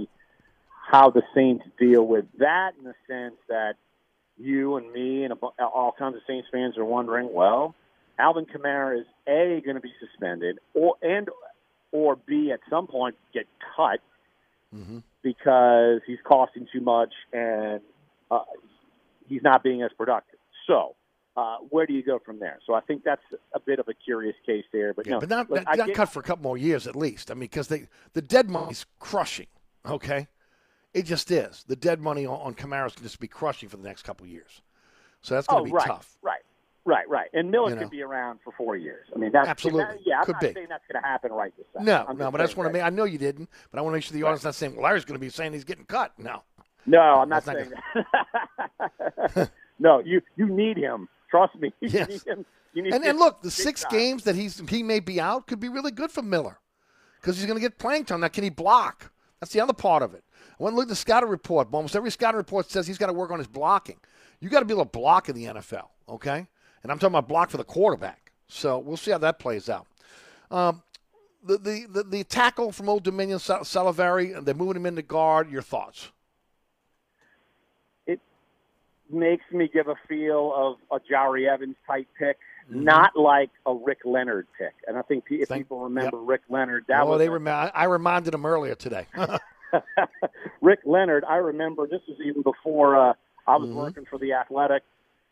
how 0.91 1.11
the 1.11 1.23
Saints 1.35 1.65
deal 1.79 2.07
with 2.07 2.27
that 2.39 2.73
in 2.79 2.85
the 2.85 2.95
sense 3.09 3.37
that 3.49 3.75
you 4.39 4.77
and 4.77 4.91
me 4.93 5.25
and 5.25 5.35
all 5.59 5.95
kinds 5.99 6.17
of 6.17 6.23
Saints 6.27 6.49
fans 6.51 6.79
are 6.79 6.85
wondering, 6.85 7.33
well, 7.33 7.75
Alvin 8.19 8.47
Kamara 8.47 9.01
is 9.01 9.07
a 9.27 9.61
going 9.65 9.77
to 9.77 9.81
be 9.81 9.93
suspended, 10.01 10.59
or 10.75 10.97
and 11.03 11.29
or 11.93 12.17
b 12.17 12.51
at 12.53 12.61
some 12.69 12.87
point 12.87 13.17
get 13.33 13.47
cut 13.77 14.01
Mm-hmm. 14.75 14.99
because 15.25 16.01
he's 16.07 16.21
costing 16.25 16.65
too 16.73 16.81
much 16.81 17.13
and 17.33 17.81
uh, 18.31 18.45
he's 19.29 19.43
not 19.43 19.65
being 19.65 19.83
as 19.83 19.91
productive. 19.99 20.39
So, 20.69 20.95
uh, 21.37 21.57
where 21.71 21.87
do 21.87 21.93
you 21.93 22.03
go 22.03 22.19
from 22.19 22.39
there? 22.41 22.59
So 22.67 22.75
I 22.75 22.81
think 22.81 23.05
that's 23.05 23.23
a 23.55 23.61
bit 23.61 23.79
of 23.79 23.89
a 23.89 23.95
curious 23.95 24.37
case 24.45 24.65
there. 24.73 24.93
But 24.95 25.07
Yeah, 25.07 25.13
no, 25.15 25.21
but 25.21 25.29
not, 25.29 25.51
look, 25.51 25.65
not, 25.65 25.77
not 25.79 25.87
get- 25.89 25.97
cut 25.97 26.09
for 26.13 26.21
a 26.21 26.23
couple 26.23 26.43
more 26.43 26.59
years 26.59 26.87
at 26.87 26.97
least. 26.97 27.31
I 27.31 27.35
mean, 27.35 27.41
because 27.41 27.69
they 27.69 27.87
the 28.13 28.23
dead 28.23 28.51
money's 28.51 28.85
crushing. 28.99 29.47
Okay, 29.87 30.29
it 30.93 31.05
just 31.05 31.31
is. 31.31 31.65
The 31.67 31.77
dead 31.77 32.01
money 32.01 32.27
on, 32.27 32.39
on 32.41 32.55
Kamara's 32.55 32.95
can 32.95 33.03
just 33.05 33.21
be 33.21 33.29
crushing 33.29 33.69
for 33.69 33.77
the 33.77 33.85
next 33.85 34.03
couple 34.03 34.25
of 34.27 34.31
years. 34.31 34.61
So 35.23 35.35
that's 35.35 35.47
going 35.47 35.63
oh, 35.63 35.65
to 35.65 35.71
be 35.71 35.75
right, 35.75 35.87
tough. 35.87 36.17
Right, 36.23 36.41
right, 36.85 37.09
right. 37.09 37.29
And 37.33 37.51
Miller 37.51 37.71
You 37.71 37.75
know. 37.77 37.83
could 37.83 37.91
be 37.91 38.03
around 38.03 38.41
for 38.43 38.53
four 38.59 38.77
years. 38.77 39.07
I 39.15 39.19
mean, 39.19 39.33
that's 39.33 39.49
Absolutely. 39.49 39.85
that- 39.85 39.99
yeah, 40.07 40.19
I'm 40.19 40.25
Could 40.25 40.33
not 40.35 40.41
be. 40.43 40.53
saying 40.53 40.67
that's 40.69 40.85
going 40.91 41.03
to 41.03 41.09
happen 41.09 41.33
right 41.33 41.53
this 41.57 41.67
second. 41.73 41.87
No, 41.87 42.05
I'm 42.09 42.17
no, 42.19 42.31
but 42.31 42.39
that's 42.39 42.51
saying 42.53 42.59
what 42.59 42.65
I 42.67 42.73
that- 42.73 42.75
mean. 42.79 42.83
I 42.85 42.91
know 42.91 43.05
you 43.05 43.19
didn't, 43.19 43.49
but 43.71 43.79
I 43.79 43.83
want 43.83 43.93
to 43.93 43.97
make 43.99 44.05
sure 44.05 44.15
the 44.15 44.23
audience 44.25 44.45
not 44.45 44.55
saying, 44.55 44.75
"Well, 44.75 44.85
Larry's 44.85 45.05
going 45.05 45.15
to 45.19 45.21
be 45.21 45.29
saying 45.31 45.53
he's 45.53 45.65
getting 45.65 45.85
cut." 45.85 46.13
No, 46.19 46.43
No, 46.87 47.01
I'm 47.01 47.29
not 47.29 47.45
That's 47.45 47.69
saying 47.69 47.73
that. 49.35 49.51
no, 49.79 50.01
you 50.01 50.21
you 50.37 50.47
need 50.49 50.77
him. 50.77 51.09
Trust 51.31 51.57
me. 51.57 51.73
Yes. 51.81 52.09
need 52.09 52.23
him. 52.27 52.47
You 52.73 52.83
need 52.83 52.95
and 52.95 53.05
him 53.05 53.11
and 53.11 53.19
look, 53.19 53.43
the 53.43 53.51
six 53.51 53.83
time. 53.83 53.93
games 53.93 54.25
that 54.25 54.37
he's 54.37 54.63
he 54.69 54.83
may 54.83 55.01
be 55.01 55.21
out 55.21 55.47
could 55.47 55.61
be 55.61 55.69
really 55.69 55.91
good 55.91 56.11
for 56.11 56.23
Miller 56.23 56.59
because 57.21 57.37
he's 57.37 57.47
going 57.47 57.57
to 57.57 57.61
get 57.61 57.79
playing 57.79 58.05
time. 58.05 58.21
Now, 58.21 58.29
can 58.29 58.45
he 58.45 58.51
block? 58.51 59.11
That's 59.41 59.53
the 59.53 59.61
other 59.61 59.73
part 59.73 60.03
of 60.03 60.15
it. 60.15 60.23
I 60.39 60.63
went 60.63 60.73
and 60.73 60.77
looked 60.77 60.87
at 60.89 60.91
the 60.91 60.97
scouting 60.97 61.29
report. 61.31 61.69
Almost 61.73 61.97
every 61.97 62.11
scouting 62.11 62.37
report 62.37 62.71
says 62.71 62.87
he's 62.87 62.99
got 62.99 63.07
to 63.07 63.13
work 63.13 63.31
on 63.31 63.39
his 63.39 63.49
blocking. 63.49 63.99
You 64.41 64.49
got 64.49 64.61
to 64.61 64.67
be 64.67 64.75
able 64.75 64.85
to 64.85 64.91
block 64.91 65.29
in 65.29 65.35
the 65.35 65.47
NFL, 65.47 65.89
okay? 66.09 66.47
And 66.83 66.93
I'm 66.93 66.99
talking 66.99 67.15
about 67.15 67.29
block 67.29 67.51
for 67.51 67.57
the 67.57 67.65
quarterback. 67.65 68.33
So 68.49 68.79
we'll 68.79 68.97
see 68.97 69.11
how 69.11 69.19
that 69.19 69.39
plays 69.39 69.69
out. 69.69 69.87
Um, 70.51 70.83
the, 71.43 71.59
the, 71.59 71.87
the 71.89 72.03
the 72.03 72.25
tackle 72.25 72.73
from 72.73 72.89
Old 72.89 73.03
Dominion, 73.03 73.39
Sal- 73.39 73.61
Saldiveri, 73.61 74.37
and 74.37 74.45
they're 74.47 74.55
moving 74.55 74.77
him 74.77 74.87
into 74.87 75.03
guard. 75.03 75.51
Your 75.51 75.63
thoughts? 75.63 76.11
Makes 79.13 79.45
me 79.53 79.69
give 79.73 79.89
a 79.89 79.97
feel 80.09 80.53
of 80.55 80.77
a 81.01 81.01
Jahri 81.13 81.49
Evans 81.53 81.77
type 81.87 82.07
pick, 82.19 82.39
Mm-hmm. 82.71 82.85
not 82.85 83.17
like 83.17 83.51
a 83.67 83.75
Rick 83.75 84.01
Leonard 84.05 84.47
pick. 84.57 84.75
And 84.87 84.97
I 84.97 85.03
think 85.03 85.25
if 85.31 85.49
people 85.49 85.81
remember 85.81 86.19
Rick 86.19 86.43
Leonard, 86.49 86.85
that 86.89 87.01
oh, 87.03 87.07
was 87.07 87.19
they 87.19 87.27
a- 87.27 87.31
remi- 87.33 87.51
I 87.51 87.85
reminded 87.85 88.33
him 88.33 88.47
earlier 88.47 88.77
today. 88.77 89.07
Rick 90.61 90.81
Leonard, 90.85 91.25
I 91.25 91.37
remember 91.37 91.87
this 91.89 92.03
was 92.09 92.19
even 92.25 92.43
before 92.43 92.97
uh, 93.11 93.15
I 93.47 93.57
was 93.57 93.71
Mhm. 93.71 93.75
working 93.75 94.05
for 94.09 94.19
the 94.19 94.35
Athletic, 94.35 94.83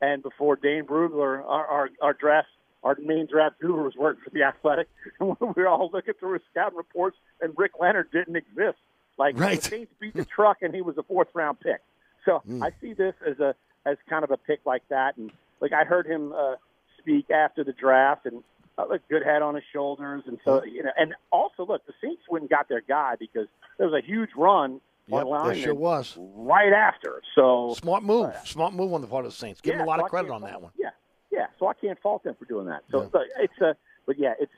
and 0.00 0.22
before 0.22 0.56
Dane 0.56 0.84
Brugler, 0.84 1.44
our 1.44 1.66
our, 1.66 1.90
our 2.00 2.12
draft, 2.14 2.48
our 2.82 2.96
main 3.00 3.26
draft 3.30 3.60
guru, 3.60 3.84
was 3.84 3.94
working 3.96 4.22
for 4.24 4.30
the 4.30 4.42
Athletic, 4.42 4.88
and 5.20 5.36
we 5.40 5.46
were 5.54 5.68
all 5.68 5.90
looking 5.92 6.14
through 6.18 6.32
his 6.34 6.42
scouting 6.50 6.76
reports, 6.78 7.16
and 7.40 7.52
Rick 7.56 7.72
Leonard 7.80 8.10
didn't 8.10 8.36
exist. 8.36 8.78
Like 9.18 9.38
Right. 9.38 9.60
the 9.60 9.68
Saints 9.68 9.92
beat 10.00 10.14
the 10.14 10.24
truck, 10.24 10.58
and 10.62 10.74
he 10.74 10.80
was 10.80 10.96
a 10.98 11.02
fourth 11.02 11.28
round 11.34 11.60
pick. 11.60 11.80
So 12.24 12.42
Mm. 12.48 12.62
I 12.64 12.72
see 12.80 12.92
this 12.94 13.14
as 13.26 13.38
a 13.40 13.54
as 13.90 13.96
kind 14.08 14.24
of 14.24 14.30
a 14.30 14.36
pick 14.36 14.60
like 14.66 14.82
that, 14.90 15.16
and 15.16 15.30
like 15.60 15.72
I 15.72 15.84
heard 15.84 16.06
him 16.06 16.32
uh, 16.32 16.54
speak 16.98 17.30
after 17.30 17.64
the 17.64 17.72
draft, 17.72 18.26
and 18.26 18.42
uh, 18.76 18.86
look, 18.88 19.02
good 19.08 19.24
head 19.24 19.42
on 19.42 19.54
his 19.54 19.64
shoulders, 19.72 20.22
and 20.26 20.38
so 20.44 20.62
you 20.64 20.82
know, 20.82 20.90
and 20.96 21.14
also 21.32 21.64
look, 21.66 21.86
the 21.86 21.92
Saints 22.02 22.22
went 22.28 22.42
and 22.42 22.50
got 22.50 22.68
their 22.68 22.80
guy 22.82 23.14
because 23.18 23.46
there 23.78 23.88
was 23.88 24.02
a 24.02 24.06
huge 24.06 24.30
run 24.36 24.80
Yep, 25.10 25.24
there 25.44 25.54
sure 25.54 25.74
was. 25.74 26.18
right 26.18 26.72
after. 26.72 27.22
So 27.34 27.74
Smart 27.78 28.02
move. 28.02 28.30
Smart 28.44 28.74
move 28.74 28.92
on 28.92 29.00
the 29.00 29.06
part 29.06 29.24
of 29.24 29.30
the 29.32 29.36
Saints. 29.36 29.60
Give 29.62 29.72
yeah, 29.74 29.80
him 29.80 29.84
a 29.86 29.88
lot 29.88 30.00
so 30.00 30.04
of 30.04 30.10
credit 30.10 30.30
on 30.30 30.42
that 30.42 30.60
one. 30.60 30.70
Yeah, 30.78 30.90
yeah. 31.30 31.46
So 31.58 31.66
I 31.66 31.72
can't 31.72 31.98
fault 32.00 32.24
them 32.24 32.34
for 32.38 32.44
doing 32.44 32.66
that. 32.66 32.82
So 32.90 33.02
Yeah. 33.02 33.08
but 33.10 33.22
it's 33.38 33.58
a, 33.62 33.74
but 34.06 34.18
yeah, 34.18 34.34
it's 34.38 34.52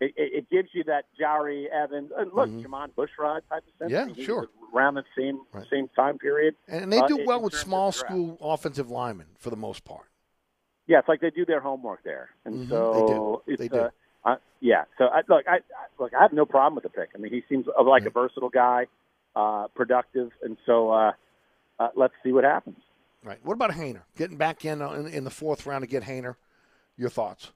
it, 0.00 0.12
it 0.16 0.32
it 0.34 0.50
gives 0.50 0.68
you 0.72 0.84
that 0.84 1.06
Jahri 1.20 1.66
Evans. 1.68 2.10
And 2.16 2.32
look, 2.32 2.48
Mhm. 2.50 2.62
Jermon 2.64 2.90
Bushrod 2.94 3.40
type 3.48 3.64
of 3.66 3.72
sense. 3.78 3.90
Yeah, 3.90 4.24
sure. 4.24 4.48
Around 4.74 4.94
the 4.94 5.04
same 5.16 5.40
same 5.70 5.88
time 5.88 6.18
period, 6.18 6.54
And 6.68 6.92
they 6.92 7.00
Uh, 7.00 7.06
do 7.06 7.18
in- 7.18 7.26
well 7.26 7.40
with 7.42 7.54
small 7.54 7.90
school 7.92 8.36
offensive 8.40 8.90
linemen 8.90 9.28
for 9.38 9.50
the 9.50 9.56
most 9.56 9.84
part. 9.84 10.06
Yeah, 10.86 10.98
it's 11.00 11.08
like 11.08 11.20
they 11.20 11.30
do 11.30 11.44
their 11.44 11.60
homework 11.60 12.02
there, 12.02 12.30
and 12.44 12.60
Mhm, 12.60 12.68
so 12.68 12.92
they 12.94 13.06
do. 13.06 13.42
it's 13.46 13.58
They 13.60 13.68
do. 13.68 13.80
Uh, 13.80 13.90
uh, 14.24 14.36
yeah. 14.60 14.84
So 14.96 15.06
I, 15.08 15.22
look, 15.28 15.46
I, 15.46 15.56
I 15.56 15.60
look, 15.98 16.14
I 16.14 16.22
have 16.22 16.32
no 16.32 16.46
problem 16.46 16.74
with 16.74 16.84
the 16.84 16.90
pick. 16.90 17.10
I 17.14 17.18
mean, 17.18 17.32
he 17.32 17.42
seems 17.48 17.66
like 17.66 18.06
a 18.06 18.10
versatile 18.10 18.48
guy, 18.50 18.86
uh, 19.36 19.68
productive, 19.68 20.32
and 20.42 20.56
so 20.64 20.90
uh, 20.90 21.12
uh, 21.78 21.88
let's 21.94 22.14
see 22.22 22.32
what 22.32 22.44
happens. 22.44 22.78
Right. 23.24 23.38
What 23.44 23.54
about 23.54 23.72
Haener? 23.72 24.02
Getting 24.16 24.36
back 24.36 24.64
in, 24.64 24.80
uh, 24.80 24.92
in 24.92 25.06
in 25.08 25.24
the 25.24 25.30
fourth 25.30 25.66
round 25.66 25.82
to 25.82 25.88
get 25.88 26.04
Haener. 26.04 26.36
Your 26.96 27.10
thoughts? 27.10 27.52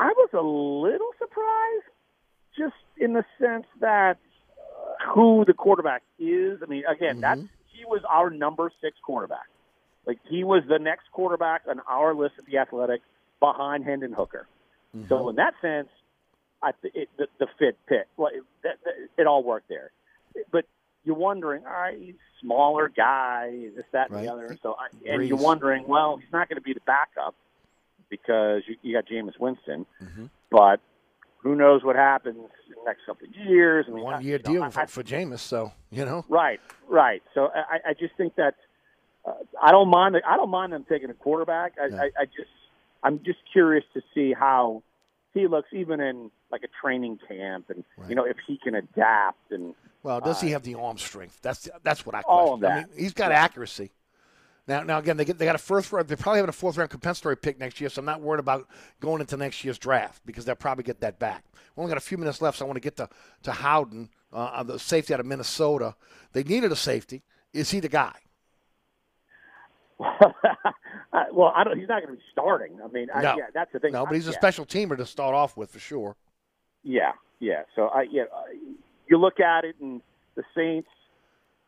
I 0.00 0.08
was 0.16 0.30
a 0.32 0.40
little 0.40 1.10
surprised, 1.18 1.84
just 2.56 2.74
in 2.96 3.12
the 3.12 3.24
sense 3.38 3.66
that 3.80 4.16
uh, 4.58 5.12
who 5.14 5.44
the 5.46 5.52
quarterback 5.52 6.02
is. 6.18 6.60
I 6.62 6.66
mean, 6.66 6.84
again, 6.86 7.20
that's 7.20 7.40
he 7.66 7.84
was 7.84 8.00
our 8.08 8.30
number 8.30 8.72
six 8.80 8.96
quarterback. 9.04 9.46
Like 10.06 10.18
he 10.28 10.42
was 10.42 10.62
the 10.66 10.78
next 10.78 11.12
quarterback 11.12 11.62
on 11.68 11.80
our 11.88 12.14
list 12.14 12.34
at 12.38 12.46
the 12.46 12.56
Athletic 12.58 13.02
behind 13.40 13.84
Hendon 13.84 14.12
Hooker. 14.12 14.46
So 15.08 15.28
in 15.28 15.36
that 15.36 15.54
sense, 15.62 15.88
I 16.62 16.72
th- 16.82 16.94
it, 16.94 17.08
the, 17.16 17.26
the 17.38 17.46
fit 17.58 17.76
pit, 17.86 18.08
well, 18.16 18.30
it, 18.34 18.42
that, 18.64 18.76
that, 18.84 19.22
it 19.22 19.26
all 19.26 19.44
worked 19.44 19.68
there. 19.68 19.92
But 20.50 20.64
you're 21.04 21.14
wondering, 21.14 21.64
all 21.64 21.72
right, 21.72 21.96
he's 21.98 22.14
a 22.14 22.40
smaller 22.44 22.88
guy, 22.88 23.68
this, 23.76 23.84
that, 23.92 24.08
and 24.08 24.16
Right. 24.16 24.24
the 24.26 24.32
other. 24.32 24.58
So 24.62 24.74
I, 24.78 24.88
and 25.08 25.28
you're 25.28 25.36
wondering, 25.38 25.84
well, 25.86 26.16
he's 26.16 26.32
not 26.32 26.48
going 26.48 26.56
to 26.56 26.62
be 26.62 26.72
the 26.74 26.80
backup 26.86 27.34
because 28.10 28.62
you, 28.66 28.76
you 28.82 28.94
got 28.94 29.06
Jameis 29.06 29.38
Winston. 29.38 29.86
Mm-hmm. 30.02 30.26
But 30.50 30.80
who 31.38 31.54
knows 31.54 31.82
what 31.84 31.96
happens 31.96 32.36
in 32.36 32.74
the 32.74 32.84
next 32.84 33.06
couple 33.06 33.26
of 33.28 33.34
years? 33.48 33.86
I 33.88 33.92
mean, 33.92 34.04
One 34.04 34.14
I- 34.14 34.20
year 34.20 34.36
you 34.36 34.42
know, 34.44 34.52
deal 34.52 34.62
I- 34.64 34.70
for, 34.70 34.86
for 34.86 35.02
Jameis, 35.02 35.38
so 35.38 35.72
you 35.90 36.04
know. 36.04 36.24
Right, 36.28 36.60
right. 36.88 37.22
So 37.34 37.48
I, 37.54 37.90
I 37.90 37.94
just 37.94 38.14
think 38.16 38.34
that 38.36 38.54
uh, 39.24 39.32
I 39.62 39.70
don't 39.70 39.88
mind. 39.88 40.16
I 40.28 40.36
don't 40.36 40.50
mind 40.50 40.72
them 40.72 40.84
taking 40.88 41.10
a 41.10 41.14
quarterback. 41.14 41.74
I, 41.80 41.94
I, 41.96 42.04
I 42.20 42.24
just, 42.26 42.50
I'm 43.02 43.18
just 43.24 43.38
curious 43.52 43.84
to 43.94 44.02
see 44.14 44.32
how 44.32 44.82
he 45.34 45.46
looks, 45.46 45.68
even 45.72 46.00
in 46.00 46.30
like 46.50 46.62
a 46.64 46.68
training 46.82 47.18
camp, 47.28 47.70
and 47.70 47.84
you 48.08 48.14
know 48.14 48.24
if 48.24 48.36
he 48.46 48.58
can 48.62 48.74
adapt. 48.74 49.52
And 49.52 49.74
Well, 50.02 50.20
does 50.20 50.42
uh, 50.42 50.46
he 50.46 50.52
have 50.52 50.62
the 50.62 50.74
arm 50.74 50.98
strength? 50.98 51.38
That's 51.42 51.68
that's 51.82 52.04
what 52.04 52.14
I 52.14 52.22
question. 52.22 52.46
All 52.48 52.54
of 52.54 52.64
I 52.64 52.68
that. 52.68 52.90
mean, 52.90 52.98
he's 52.98 53.12
got 53.14 53.30
Yeah. 53.30 53.42
accuracy. 53.44 53.90
Now, 54.70 54.84
now 54.84 54.98
again, 54.98 55.16
they 55.16 55.24
get 55.24 55.36
they 55.36 55.46
got 55.46 55.56
a 55.56 55.58
first 55.58 55.90
round. 55.90 56.06
They 56.06 56.14
probably 56.14 56.38
have 56.38 56.48
a 56.48 56.52
fourth 56.52 56.76
round 56.76 56.90
compensatory 56.90 57.36
pick 57.36 57.58
next 57.58 57.80
year, 57.80 57.90
so 57.90 57.98
I'm 57.98 58.04
not 58.06 58.20
worried 58.20 58.38
about 58.38 58.68
going 59.00 59.20
into 59.20 59.36
next 59.36 59.64
year's 59.64 59.78
draft 59.78 60.24
because 60.24 60.44
they'll 60.44 60.54
probably 60.54 60.84
get 60.84 61.00
that 61.00 61.18
back. 61.18 61.42
We 61.74 61.80
only 61.82 61.90
got 61.90 61.98
a 61.98 62.00
few 62.06 62.16
minutes 62.16 62.40
left, 62.40 62.58
so 62.58 62.64
I 62.64 62.68
want 62.68 62.76
to 62.76 62.80
get 62.80 62.94
to 62.98 63.08
to 63.42 63.50
Howden, 63.50 64.10
uh, 64.32 64.62
the 64.62 64.78
safety 64.78 65.12
out 65.12 65.18
of 65.18 65.26
Minnesota. 65.26 65.96
They 66.34 66.44
needed 66.44 66.70
a 66.70 66.76
safety. 66.76 67.24
Is 67.52 67.72
he 67.72 67.80
the 67.80 67.88
guy? 67.88 68.14
Well, 71.32 71.52
I 71.56 71.64
don't. 71.64 71.76
He's 71.78 71.88
not 71.88 72.02
going 72.02 72.14
to 72.14 72.18
be 72.20 72.22
starting. 72.30 72.78
I 72.84 72.86
mean, 72.88 73.08
I, 73.12 73.22
No. 73.22 73.36
yeah, 73.36 73.46
that's 73.52 73.72
the 73.72 73.80
thing. 73.80 73.92
No, 73.92 74.04
but 74.06 74.14
he's 74.14 74.28
a 74.28 74.30
Yeah. 74.30 74.36
special 74.38 74.64
teamer 74.64 74.96
to 74.96 75.04
start 75.06 75.34
off 75.34 75.56
with 75.56 75.70
for 75.70 75.80
sure. 75.80 76.16
Yeah, 76.84 77.12
yeah. 77.40 77.62
So 77.74 77.88
I, 77.88 78.02
yeah, 78.02 78.24
you 79.08 79.18
look 79.18 79.40
at 79.40 79.64
it, 79.64 79.74
and 79.80 80.00
the 80.36 80.44
Saints, 80.54 80.88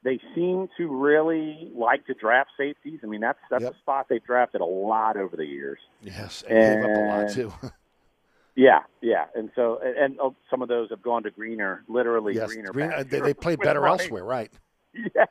they 0.05 0.21
seem 0.35 0.69
to 0.77 0.89
really 0.89 1.71
like 1.75 2.07
to 2.07 2.15
draft 2.15 2.51
safeties. 2.57 3.01
I 3.03 3.07
mean, 3.07 3.21
that's 3.21 3.39
that's 3.51 3.65
a 3.65 3.75
spot 3.81 4.07
they've 4.09 4.25
drafted 4.25 4.61
a 4.61 4.67
lot 4.67 5.17
over 5.17 5.37
the 5.37 5.47
years. 5.47 5.79
Yes, 6.03 6.43
and, 6.49 6.83
gave 6.83 6.91
up 6.91 6.97
a 6.97 7.01
lot 7.01 7.31
too. 7.33 7.53
Yeah, 8.55 8.81
yeah, 9.01 9.27
and 9.35 9.51
so 9.55 9.81
and, 9.83 9.97
and 9.97 10.21
oh, 10.21 10.37
some 10.51 10.61
of 10.61 10.69
those 10.69 10.91
have 10.91 11.01
gone 11.01 11.23
to 11.23 11.31
greener, 11.31 11.85
literally 11.89 12.35
yes, 12.35 12.53
greener. 12.53 12.71
Green- 12.71 12.93
uh, 12.93 13.03
they, 13.09 13.21
they 13.21 13.33
played 13.33 13.59
better 13.63 13.81
Mike. 13.81 14.01
elsewhere, 14.01 14.25
right? 14.25 14.53
Yeah, 14.95 15.25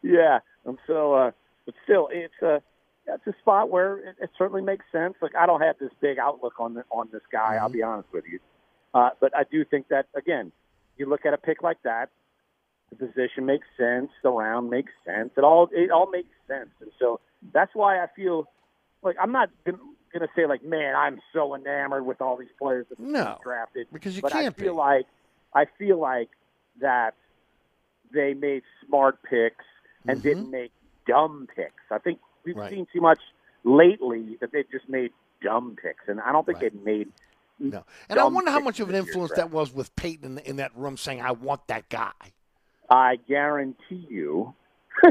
yeah. 0.00 0.38
And 0.64 0.78
so, 0.86 1.14
uh, 1.14 1.30
but 1.66 1.74
still, 1.82 2.08
it's 2.12 2.40
a 2.40 2.62
it's 3.08 3.26
a 3.26 3.34
spot 3.40 3.68
where 3.68 3.98
it, 4.10 4.16
it 4.20 4.30
certainly 4.38 4.62
makes 4.62 4.84
sense. 4.92 5.14
Like 5.20 5.34
I 5.34 5.44
don't 5.44 5.60
have 5.60 5.76
this 5.80 5.90
big 6.00 6.20
outlook 6.20 6.60
on 6.60 6.74
the, 6.74 6.84
on 6.92 7.08
this 7.10 7.22
guy. 7.32 7.56
I'll 7.56 7.68
be 7.68 7.82
honest 7.82 8.08
with 8.12 8.26
you, 8.30 8.38
uh, 8.94 9.10
but 9.20 9.36
I 9.36 9.42
do 9.50 9.64
think 9.64 9.88
that 9.88 10.06
again, 10.14 10.52
you 10.98 11.06
look 11.06 11.26
at 11.26 11.34
a 11.34 11.36
pick 11.36 11.64
like 11.64 11.82
that, 11.82 12.10
the 12.92 13.06
position 13.06 13.46
makes 13.46 13.66
sense, 13.76 14.10
the 14.22 14.30
round 14.30 14.68
makes 14.70 14.92
sense. 15.04 15.30
It 15.36 15.44
all 15.44 15.68
it 15.72 15.90
all 15.90 16.10
makes 16.10 16.28
sense, 16.46 16.70
and 16.80 16.90
so 16.98 17.20
that's 17.52 17.70
why 17.74 17.98
I 18.02 18.06
feel 18.14 18.46
like 19.02 19.16
I'm 19.20 19.32
not 19.32 19.48
gonna, 19.64 19.78
gonna 20.12 20.28
say 20.36 20.46
like, 20.46 20.62
man, 20.62 20.94
I'm 20.94 21.20
so 21.32 21.54
enamored 21.54 22.04
with 22.06 22.20
all 22.20 22.36
these 22.36 22.52
players 22.60 22.86
that 22.90 23.00
No, 23.00 23.38
drafted 23.42 23.86
because 23.92 24.14
you 24.16 24.22
but 24.22 24.32
can't 24.32 24.54
I 24.54 24.60
feel 24.62 24.74
be. 24.74 24.78
like 24.78 25.06
I 25.54 25.64
feel 25.78 25.98
like 25.98 26.28
that 26.80 27.14
they 28.12 28.34
made 28.34 28.62
smart 28.86 29.22
picks 29.22 29.64
and 30.06 30.18
Mm-hmm. 30.18 30.28
didn't 30.28 30.50
make 30.50 30.72
dumb 31.06 31.46
picks. 31.54 31.82
I 31.90 31.98
think 31.98 32.18
we've 32.44 32.56
Right. 32.56 32.70
seen 32.70 32.86
too 32.92 33.00
much 33.00 33.20
lately 33.64 34.36
that 34.40 34.50
they've 34.52 34.70
just 34.70 34.88
made 34.88 35.12
dumb 35.42 35.76
picks, 35.82 36.04
and 36.08 36.20
I 36.20 36.32
don't 36.32 36.44
think 36.44 36.58
they've 36.60 36.74
made. 36.84 37.08
No, 37.58 37.84
and 38.08 38.18
I 38.18 38.24
wonder 38.24 38.50
how 38.50 38.58
much 38.60 38.80
of 38.80 38.88
an 38.88 38.96
influence 38.96 39.30
draft. 39.30 39.50
that 39.50 39.56
was 39.56 39.72
with 39.72 39.94
Payton 39.94 40.38
in, 40.38 40.44
in 40.44 40.56
that 40.56 40.76
room 40.76 40.96
saying, 40.96 41.20
"I 41.20 41.30
want 41.32 41.68
that 41.68 41.88
guy." 41.88 42.10
I 42.92 43.16
guarantee 43.26 44.06
you, 44.10 44.54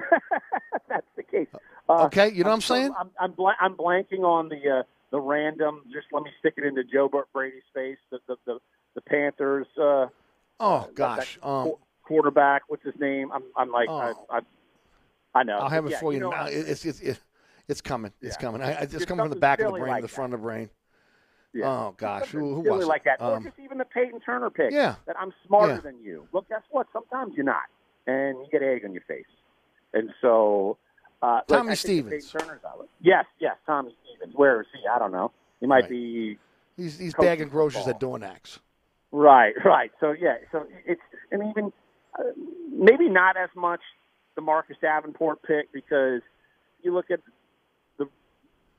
that's 0.87 1.07
the 1.15 1.23
case. 1.23 1.47
Uh, 1.89 2.05
Okay, 2.05 2.29
you 2.29 2.43
know 2.43 2.49
what 2.51 2.55
I'm 2.55 2.61
saying? 2.61 2.93
I'm 2.97 3.09
I'm, 3.19 3.31
bl- 3.31 3.47
I'm 3.59 3.75
blanking 3.75 4.19
on 4.23 4.49
the 4.49 4.79
uh, 4.79 4.83
the 5.11 5.19
random. 5.19 5.81
Just 5.91 6.07
let 6.13 6.23
me 6.23 6.29
stick 6.39 6.53
it 6.57 6.63
into 6.63 6.83
Joe 6.83 7.09
Brady's 7.33 7.63
face. 7.73 7.97
The 8.11 8.19
the 8.27 8.35
the, 8.45 8.59
the 8.95 9.01
Panthers. 9.01 9.67
Uh, 9.79 10.07
Oh 10.59 10.87
gosh, 10.93 11.39
that 11.41 11.47
um, 11.47 11.69
qu- 11.69 11.77
quarterback. 12.03 12.61
What's 12.67 12.83
his 12.83 12.93
name? 12.99 13.31
I'm 13.33 13.43
I'm 13.57 13.71
like 13.71 13.89
Oh. 13.89 13.97
I, 14.29 14.37
I, 14.37 14.39
I 15.33 15.43
know. 15.43 15.57
I'll 15.57 15.69
have 15.69 15.87
it 15.87 15.91
Yeah, 15.91 15.99
for 15.99 16.11
you. 16.13 16.17
you 16.19 16.23
know, 16.25 16.29
now. 16.29 16.45
It- 16.45 16.69
it's 16.69 16.85
it's 16.85 17.01
it's 17.67 17.81
coming. 17.81 18.13
It's 18.21 18.35
Yeah. 18.35 18.41
coming. 18.41 18.61
I, 18.61 18.71
it's 18.73 18.93
Just 18.93 19.07
coming 19.07 19.23
from 19.23 19.31
the 19.31 19.39
back 19.39 19.59
of 19.59 19.73
the 19.73 19.79
brain, 19.79 19.91
like 19.91 20.03
the 20.03 20.07
front 20.07 20.33
of 20.35 20.39
the 20.39 20.43
brain. 20.43 20.69
Yeah. 21.53 21.65
Oh 21.69 21.93
gosh, 21.97 22.29
who, 22.29 22.55
who 22.55 22.61
was 22.61 22.85
like 22.87 23.03
that, 23.03 23.19
or 23.21 23.35
Um, 23.35 23.43
just 23.43 23.59
even 23.59 23.77
the 23.77 23.85
Payton 23.85 24.21
Turner 24.21 24.49
pick. 24.49 24.71
Yeah. 24.71 24.95
that 25.05 25.17
I'm 25.19 25.33
smarter 25.45 25.75
Yeah. 25.75 25.79
than 25.81 26.01
you. 26.01 26.27
Well, 26.31 26.45
guess 26.47 26.61
what? 26.71 26.87
Sometimes 26.93 27.33
you're 27.35 27.45
not, 27.45 27.63
and 28.07 28.37
you 28.39 28.47
get 28.51 28.63
egg 28.63 28.85
on 28.85 28.93
your 28.93 29.03
face. 29.07 29.25
And 29.93 30.09
so, 30.21 30.77
uh, 31.21 31.41
Tommy 31.41 31.69
like, 31.69 31.79
I 31.79 31.81
think 31.81 32.09
the 32.09 32.21
Stevens. 32.21 32.31
Turner's 32.31 32.63
out. 32.65 32.87
Yes, 33.01 33.25
yes, 33.39 33.57
Tommy 33.65 33.93
Stevens. 34.05 34.33
Where 34.35 34.61
is 34.61 34.67
he? 34.73 34.87
I 34.87 34.97
don't 34.97 35.11
know. 35.11 35.31
He 35.59 35.67
might 35.67 35.81
Right. 35.81 35.89
be. 35.89 36.37
he's 36.77 36.97
he's 36.97 37.13
bagging 37.13 37.49
groceries 37.49 37.87
at 37.87 37.99
Dornax. 37.99 38.59
Right, 39.11 39.53
right. 39.65 39.91
So 39.99 40.11
yeah, 40.13 40.37
so 40.53 40.65
it's 40.85 41.01
and 41.31 41.43
even 41.49 41.73
uh, 42.17 42.23
maybe 42.71 43.09
not 43.09 43.35
as 43.35 43.49
much 43.55 43.81
the 44.35 44.41
Marcus 44.41 44.77
Davenport 44.81 45.43
pick 45.43 45.71
because 45.73 46.21
you 46.81 46.93
look 46.93 47.11
at 47.11 47.19
the 47.97 48.07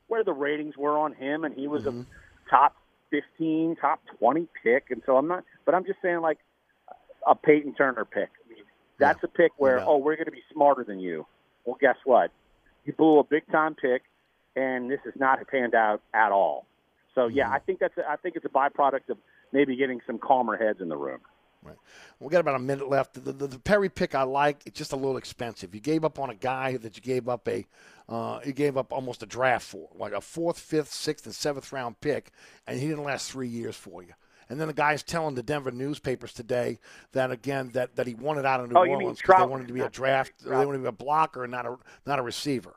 where 0.07 0.23
the 0.23 0.33
ratings 0.33 0.75
were 0.75 0.97
on 0.97 1.13
him, 1.13 1.43
and 1.43 1.53
he 1.53 1.67
was 1.67 1.83
Mm-hmm. 1.83 1.99
a 2.01 2.05
top 2.53 2.75
fifteen, 3.09 3.75
top 3.75 4.01
twenty 4.17 4.47
pick, 4.63 4.85
and 4.91 5.01
so 5.05 5.17
I'm 5.17 5.27
not. 5.27 5.43
But 5.65 5.75
I'm 5.75 5.85
just 5.85 5.99
saying, 6.01 6.21
like 6.21 6.39
a 7.27 7.35
Payton 7.35 7.73
Turner 7.75 8.05
pick. 8.05 8.29
I 8.45 8.53
mean, 8.53 8.63
that's 8.99 9.23
a 9.23 9.27
pick 9.27 9.51
where 9.57 9.79
oh, 9.81 9.97
we're 9.97 10.15
going 10.15 10.25
to 10.25 10.31
be 10.31 10.43
smarter 10.53 10.83
than 10.83 10.99
you. 10.99 11.25
Well, 11.65 11.77
guess 11.79 11.97
what? 12.05 12.31
You 12.85 12.93
blew 12.93 13.19
a 13.19 13.23
big 13.23 13.49
time 13.51 13.75
pick, 13.75 14.03
and 14.55 14.91
this 14.91 14.99
has 15.05 15.13
not 15.17 15.39
panned 15.47 15.73
out 15.73 16.01
at 16.13 16.31
all. 16.31 16.65
So 17.15 17.27
yeah, 17.27 17.45
Mm-hmm. 17.45 17.53
I 17.53 17.59
think 17.59 17.79
that's 17.79 17.97
a, 17.97 18.09
I 18.09 18.17
think 18.17 18.35
it's 18.35 18.45
a 18.45 18.49
byproduct 18.49 19.09
of 19.09 19.17
maybe 19.51 19.75
getting 19.75 20.01
some 20.05 20.17
calmer 20.17 20.57
heads 20.57 20.81
in 20.81 20.89
the 20.89 20.97
room. 20.97 21.19
We 22.19 22.29
got 22.29 22.39
about 22.39 22.55
a 22.55 22.59
minute 22.59 22.89
left. 22.89 23.13
The, 23.13 23.31
the, 23.31 23.47
the 23.47 23.59
Perry 23.59 23.89
pick 23.89 24.15
I 24.15 24.23
like. 24.23 24.61
It's 24.65 24.77
just 24.77 24.93
a 24.93 24.95
little 24.95 25.17
expensive. 25.17 25.73
You 25.73 25.81
gave 25.81 26.03
up 26.05 26.19
on 26.19 26.29
a 26.29 26.35
guy 26.35 26.77
that 26.77 26.95
you 26.95 27.01
gave 27.01 27.27
up 27.29 27.47
a, 27.47 27.65
uh, 28.09 28.39
you 28.45 28.53
gave 28.53 28.77
up 28.77 28.91
almost 28.91 29.23
a 29.23 29.25
draft 29.25 29.65
for, 29.65 29.89
like 29.95 30.13
a 30.13 30.21
fourth, 30.21 30.59
fifth, 30.59 30.91
sixth, 30.91 31.25
and 31.25 31.35
seventh 31.35 31.71
round 31.71 31.99
pick, 32.01 32.31
and 32.67 32.79
he 32.79 32.87
didn't 32.87 33.03
last 33.03 33.31
three 33.31 33.47
years 33.47 33.75
for 33.75 34.03
you. 34.03 34.13
And 34.49 34.59
then 34.59 34.67
the 34.67 34.73
guy's 34.73 35.03
telling 35.03 35.35
the 35.35 35.43
Denver 35.43 35.71
newspapers 35.71 36.33
today 36.33 36.79
that 37.13 37.31
again 37.31 37.69
that, 37.73 37.95
that 37.95 38.07
he 38.07 38.13
wanted 38.13 38.45
out 38.45 38.59
of 38.59 38.69
New 38.69 38.77
Oh, 38.77 38.85
Orleans 38.85 39.19
because 39.19 39.39
they 39.39 39.47
wanted 39.49 39.67
to 39.67 39.73
be 39.73 39.81
a 39.81 39.89
draft, 39.89 40.33
they 40.43 40.51
wanted 40.51 40.79
to 40.79 40.83
be 40.83 40.87
a 40.89 40.91
blocker, 40.91 41.43
and 41.43 41.51
not 41.51 41.65
a 41.65 41.77
not 42.05 42.19
a 42.19 42.21
receiver. 42.21 42.75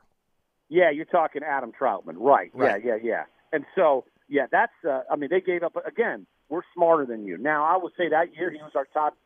Yeah, 0.69 0.89
you're 0.89 1.05
talking 1.05 1.43
Adam 1.43 1.71
Trautman, 1.71 2.15
right? 2.17 2.51
Right. 2.53 2.83
Yeah, 2.83 2.95
yeah, 2.95 3.03
yeah. 3.03 3.23
And 3.53 3.65
so, 3.75 4.05
yeah, 4.27 4.47
that's. 4.51 4.73
Uh, 4.87 5.01
I 5.09 5.15
mean, 5.15 5.29
they 5.29 5.41
gave 5.41 5.63
up 5.63 5.75
again. 5.85 6.25
We're 6.49 6.61
smarter 6.73 7.05
than 7.05 7.25
you. 7.25 7.37
Now, 7.37 7.63
I 7.65 7.77
would 7.77 7.93
say 7.97 8.09
that 8.09 8.35
year 8.35 8.49
he 8.51 8.57
was 8.57 8.71
our 8.75 8.87
top 8.93 9.17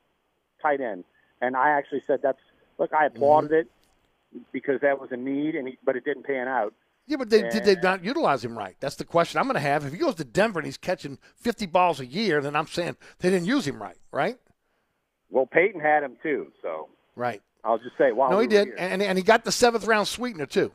tight 0.62 0.82
end, 0.82 1.04
and 1.42 1.56
I 1.56 1.70
actually 1.72 2.04
said 2.08 2.20
that's. 2.24 2.40
Look, 2.78 2.94
I 2.94 3.06
applauded 3.06 3.52
it 3.52 3.68
because 4.52 4.82
that 4.82 5.00
was 5.00 5.12
a 5.12 5.18
need, 5.18 5.56
and 5.56 5.68
he, 5.68 5.78
but 5.86 5.96
it 5.96 6.04
didn't 6.04 6.26
pan 6.26 6.48
out. 6.48 6.74
Yeah, 7.06 7.18
but 7.18 7.30
they, 7.30 7.42
did 7.42 7.66
they 7.66 7.76
not 7.76 8.04
utilize 8.04 8.44
him 8.44 8.58
right? 8.58 8.76
That's 8.80 8.96
the 8.96 9.04
question 9.04 9.40
I'm 9.40 9.46
going 9.46 9.56
to 9.56 9.60
have. 9.60 9.86
If 9.86 9.92
he 9.92 9.98
goes 9.98 10.16
to 10.16 10.24
Denver 10.24 10.60
and 10.60 10.66
he's 10.66 10.78
catching 10.78 11.20
50 11.36 11.66
balls 11.66 12.00
a 12.00 12.06
year, 12.06 12.42
then 12.42 12.56
I'm 12.56 12.68
saying 12.68 12.96
they 13.20 13.30
didn't 13.30 13.48
use 13.48 13.68
him 13.68 13.82
right, 13.82 13.98
right? 14.12 14.38
Well, 15.30 15.46
Payton 15.46 15.82
had 15.82 16.04
him 16.04 16.18
too, 16.24 16.52
so 16.62 16.90
Right. 17.16 17.42
I'll 17.64 17.78
just 17.78 17.98
say, 17.98 18.12
wow. 18.12 18.30
no, 18.30 18.40
he 18.40 18.48
were 18.48 18.66
did, 18.66 18.70
and 18.78 19.02
and 19.02 19.18
he 19.18 19.24
got 19.24 19.44
the 19.44 19.52
seventh 19.52 19.86
round 19.86 20.08
sweetener 20.08 20.46
too. 20.46 20.72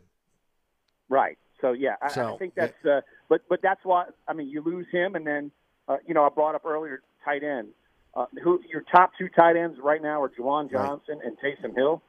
Right. 1.08 1.38
So 1.60 1.72
yeah, 1.72 1.96
I, 2.00 2.06
I 2.06 2.36
think 2.36 2.54
that's. 2.54 2.84
Uh, 2.84 3.00
but 3.28 3.42
but 3.48 3.60
that's 3.62 3.80
why 3.84 4.06
I 4.28 4.34
mean 4.34 4.48
you 4.48 4.62
lose 4.62 4.86
him, 4.92 5.14
and 5.14 5.26
then 5.26 5.50
uh, 5.88 5.96
you 6.06 6.14
know 6.14 6.24
I 6.24 6.28
brought 6.28 6.54
up 6.54 6.64
earlier 6.64 7.00
tight 7.24 7.42
end. 7.42 7.68
Uh, 8.14 8.24
who 8.42 8.60
your 8.72 8.82
top 8.90 9.12
two 9.18 9.28
tight 9.28 9.56
ends 9.56 9.78
right 9.82 10.00
now 10.00 10.22
are 10.22 10.30
Juwan 10.30 10.70
Johnson 10.70 11.20
and 11.22 11.36
Taysom 11.38 11.74
Hill. 11.76 12.02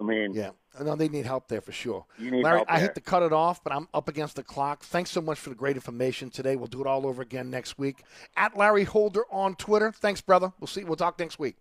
I 0.00 0.04
mean, 0.04 0.34
Yeah, 0.34 0.50
no, 0.80 0.96
they 0.96 1.08
need 1.08 1.24
help 1.26 1.46
there 1.46 1.60
for 1.60 1.70
sure. 1.70 2.04
You 2.18 2.32
need 2.32 2.42
Larry, 2.42 2.64
I 2.66 2.80
hate 2.80 2.96
to 2.96 3.00
cut 3.00 3.22
it 3.22 3.32
off, 3.32 3.62
but 3.62 3.72
I'm 3.72 3.86
up 3.94 4.08
against 4.08 4.34
the 4.34 4.42
clock. 4.42 4.82
Thanks 4.82 5.10
so 5.10 5.20
much 5.20 5.38
for 5.38 5.50
the 5.50 5.54
great 5.54 5.76
information 5.76 6.30
today. 6.30 6.56
We'll 6.56 6.66
do 6.66 6.80
it 6.80 6.86
all 6.88 7.06
over 7.06 7.22
again 7.22 7.50
next 7.50 7.78
week. 7.78 8.02
At 8.36 8.56
Larry 8.56 8.82
Holder 8.82 9.22
on 9.30 9.54
Twitter. 9.54 9.92
Thanks, 9.92 10.20
brother. 10.20 10.52
We'll 10.58 10.66
see. 10.66 10.82
We'll 10.82 10.96
talk 10.96 11.18
next 11.20 11.38
week. 11.38 11.54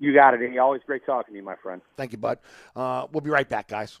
you 0.00 0.12
got 0.12 0.34
it. 0.34 0.40
Eddie. 0.42 0.58
Always 0.58 0.82
great 0.84 1.06
talking 1.06 1.34
to 1.34 1.38
you, 1.38 1.44
my 1.44 1.56
friend. 1.62 1.82
Thank 1.96 2.10
you, 2.10 2.18
bud. 2.18 2.38
Uh, 2.74 3.06
we'll 3.12 3.20
be 3.20 3.30
right 3.30 3.48
back, 3.48 3.68
guys. 3.68 4.00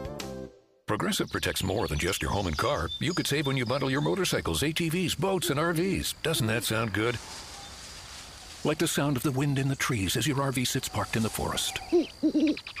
Progressive 0.91 1.31
protects 1.31 1.63
more 1.63 1.87
than 1.87 1.97
just 1.97 2.21
your 2.21 2.31
home 2.31 2.47
and 2.47 2.57
car. 2.57 2.89
You 2.99 3.13
could 3.13 3.25
save 3.25 3.47
when 3.47 3.55
you 3.55 3.65
bundle 3.65 3.89
your 3.89 4.01
motorcycles, 4.01 4.61
ATVs, 4.61 5.17
boats, 5.17 5.49
and 5.49 5.57
RVs. 5.57 6.15
Doesn't 6.21 6.47
that 6.47 6.65
sound 6.65 6.91
good? 6.91 7.17
Like 8.63 8.77
the 8.77 8.87
sound 8.87 9.17
of 9.17 9.23
the 9.23 9.31
wind 9.31 9.57
in 9.57 9.67
the 9.67 9.75
trees 9.75 10.15
as 10.15 10.27
your 10.27 10.37
RV 10.37 10.67
sits 10.67 10.87
parked 10.87 11.15
in 11.15 11.23
the 11.23 11.29
forest. 11.29 11.79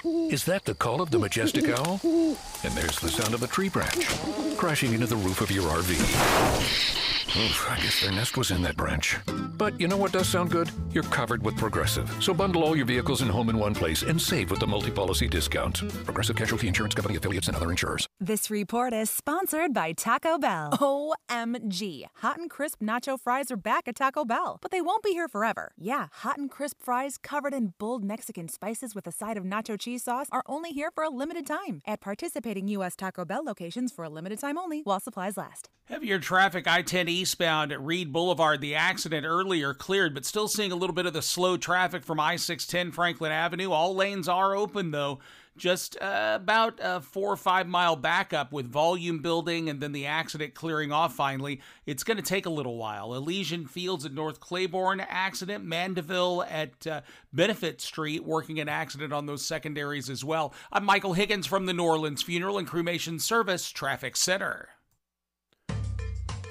Is 0.03 0.45
that 0.45 0.63
the 0.63 0.75
call 0.75 1.01
of 1.01 1.09
the 1.09 1.17
majestic 1.17 1.69
owl? 1.69 1.99
And 2.03 2.73
there's 2.73 2.99
the 2.99 3.09
sound 3.09 3.33
of 3.33 3.41
a 3.41 3.47
tree 3.47 3.69
branch 3.69 4.07
crashing 4.57 4.93
into 4.93 5.07
the 5.07 5.15
roof 5.15 5.41
of 5.41 5.49
your 5.49 5.63
RV. 5.63 7.01
Oof, 7.33 7.71
I 7.71 7.77
guess 7.77 8.01
their 8.01 8.11
nest 8.11 8.37
was 8.37 8.51
in 8.51 8.61
that 8.63 8.75
branch. 8.75 9.17
But 9.57 9.79
you 9.79 9.87
know 9.87 9.95
what 9.95 10.11
does 10.11 10.27
sound 10.27 10.51
good? 10.51 10.69
You're 10.91 11.03
covered 11.03 11.41
with 11.41 11.55
Progressive. 11.55 12.13
So 12.21 12.33
bundle 12.33 12.63
all 12.63 12.75
your 12.75 12.85
vehicles 12.85 13.21
and 13.21 13.31
home 13.31 13.49
in 13.49 13.57
one 13.57 13.73
place 13.73 14.03
and 14.03 14.21
save 14.21 14.51
with 14.51 14.59
the 14.59 14.67
multi-policy 14.67 15.29
discount. 15.29 15.87
Progressive 16.03 16.35
Casualty 16.35 16.67
Insurance 16.67 16.93
Company 16.93 17.15
affiliates 17.15 17.47
and 17.47 17.55
other 17.55 17.71
insurers. 17.71 18.05
This 18.19 18.51
report 18.51 18.93
is 18.93 19.09
sponsored 19.09 19.73
by 19.73 19.93
Taco 19.93 20.37
Bell. 20.37 20.71
OMG. 20.73 22.05
Hot 22.17 22.37
and 22.37 22.49
crisp 22.49 22.81
nacho 22.81 23.17
fries 23.17 23.49
are 23.49 23.55
back 23.57 23.87
at 23.87 23.95
Taco 23.95 24.25
Bell, 24.25 24.59
but 24.61 24.71
they 24.71 24.81
won't 24.81 25.03
be 25.03 25.11
here 25.11 25.29
forever. 25.29 25.70
Yeah, 25.77 26.07
hot 26.11 26.37
and 26.37 26.49
crisp 26.49 26.81
fries 26.81 27.17
covered 27.17 27.53
in 27.53 27.73
bold 27.77 28.03
Mexican 28.03 28.47
spices 28.47 28.93
with 28.93 29.07
a 29.07 29.11
side 29.11 29.37
of 29.37 29.43
nacho 29.43 29.79
cheese 29.79 30.03
sauce 30.03 30.27
are 30.31 30.43
only 30.45 30.71
here 30.71 30.91
for 30.91 31.03
a 31.03 31.09
limited 31.09 31.45
time 31.47 31.81
at 31.85 32.01
participating 32.01 32.67
U.S. 32.69 32.95
Taco 32.95 33.25
Bell 33.25 33.43
locations 33.43 33.91
for 33.91 34.03
a 34.03 34.09
limited 34.09 34.39
time 34.39 34.57
only 34.57 34.81
while 34.81 34.99
supplies 34.99 35.37
last. 35.37 35.69
Heavier 35.85 36.19
traffic 36.19 36.67
I 36.67 36.81
10 36.83 37.09
eastbound 37.09 37.71
at 37.71 37.81
Read 37.81 38.13
Boulevard. 38.13 38.61
The 38.61 38.75
accident 38.75 39.25
earlier 39.25 39.73
cleared, 39.73 40.13
but 40.13 40.25
still 40.25 40.47
seeing 40.47 40.71
a 40.71 40.75
little 40.75 40.93
bit 40.95 41.05
of 41.05 41.13
the 41.13 41.21
slow 41.21 41.57
traffic 41.57 42.05
from 42.05 42.19
I 42.19 42.37
610 42.37 42.93
Franklin 42.93 43.31
Avenue. 43.31 43.71
All 43.71 43.95
lanes 43.95 44.27
are 44.27 44.55
open 44.55 44.91
though. 44.91 45.19
Just 45.57 46.01
uh, 46.01 46.39
about 46.41 46.79
a 46.81 47.01
four 47.01 47.31
or 47.31 47.35
five 47.35 47.67
mile 47.67 47.97
backup 47.97 48.53
with 48.53 48.67
volume 48.67 49.19
building 49.19 49.69
and 49.69 49.81
then 49.81 49.91
the 49.91 50.05
accident 50.05 50.53
clearing 50.53 50.93
off 50.93 51.13
finally. 51.13 51.61
It's 51.85 52.03
going 52.03 52.17
to 52.17 52.23
take 52.23 52.45
a 52.45 52.49
little 52.49 52.77
while. 52.77 53.13
Elysian 53.13 53.67
Fields 53.67 54.05
at 54.05 54.13
North 54.13 54.39
Claiborne 54.39 55.01
accident, 55.01 55.65
Mandeville 55.65 56.43
at 56.49 56.87
uh, 56.87 57.01
Benefit 57.33 57.81
Street 57.81 58.23
working 58.23 58.59
an 58.59 58.69
accident 58.69 59.11
on 59.11 59.25
those 59.25 59.43
secondaries 59.43 60.09
as 60.09 60.23
well. 60.23 60.53
I'm 60.71 60.85
Michael 60.85 61.13
Higgins 61.13 61.47
from 61.47 61.65
the 61.65 61.73
New 61.73 61.83
Orleans 61.83 62.23
Funeral 62.23 62.57
and 62.57 62.67
Cremation 62.67 63.19
Service 63.19 63.69
Traffic 63.69 64.15
Center. 64.15 64.69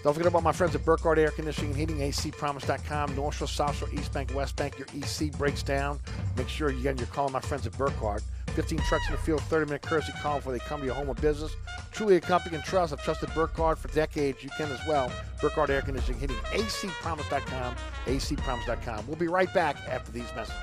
Don't 0.03 0.15
forget 0.15 0.29
about 0.29 0.43
my 0.43 0.53
friends 0.53 0.75
at 0.75 0.83
Burkhardt 0.83 1.19
Air 1.19 1.31
Conditioning 1.31 1.73
and 1.73 1.79
Heating, 1.79 1.99
acpromise.com, 1.99 3.15
North 3.15 3.37
Shore, 3.37 3.47
South 3.47 3.77
Shore, 3.77 3.89
East 3.93 4.13
Bank, 4.15 4.35
West 4.35 4.57
Bank. 4.57 4.79
Your 4.79 4.89
EC 4.95 5.31
breaks 5.33 5.63
down. 5.63 6.01
Make 6.39 6.49
sure 6.49 6.71
you 6.71 6.83
get 6.83 6.99
your 6.99 7.07
call 7.09 7.29
my 7.29 7.41
friends 7.41 7.67
at 7.67 7.77
Burkhardt. 7.77 8.23
15 8.51 8.79
trucks 8.81 9.05
in 9.09 9.13
the 9.13 9.21
field, 9.23 9.41
30 9.43 9.67
minute 9.67 9.83
courtesy 9.83 10.13
call 10.21 10.37
before 10.37 10.53
they 10.53 10.59
come 10.59 10.81
to 10.81 10.87
your 10.87 10.95
home 10.95 11.09
or 11.09 11.15
business. 11.15 11.55
Truly 11.93 12.17
a 12.17 12.21
company 12.21 12.57
you 12.57 12.63
can 12.63 12.69
trust. 12.69 12.93
I've 12.93 13.03
trusted 13.03 13.31
Burkhardt 13.31 13.79
for 13.79 13.89
decades. 13.89 14.43
You 14.43 14.51
can 14.57 14.71
as 14.71 14.81
well. 14.87 15.11
Burkhardt 15.41 15.71
Air 15.71 15.83
Conditioning, 15.83 16.21
Heating, 16.21 16.37
acpromise.com, 16.37 17.75
acpromise.com. 18.07 19.07
We'll 19.07 19.17
be 19.17 19.29
right 19.29 19.53
back 19.53 19.77
after 19.89 20.13
these 20.13 20.29
messages. 20.35 20.61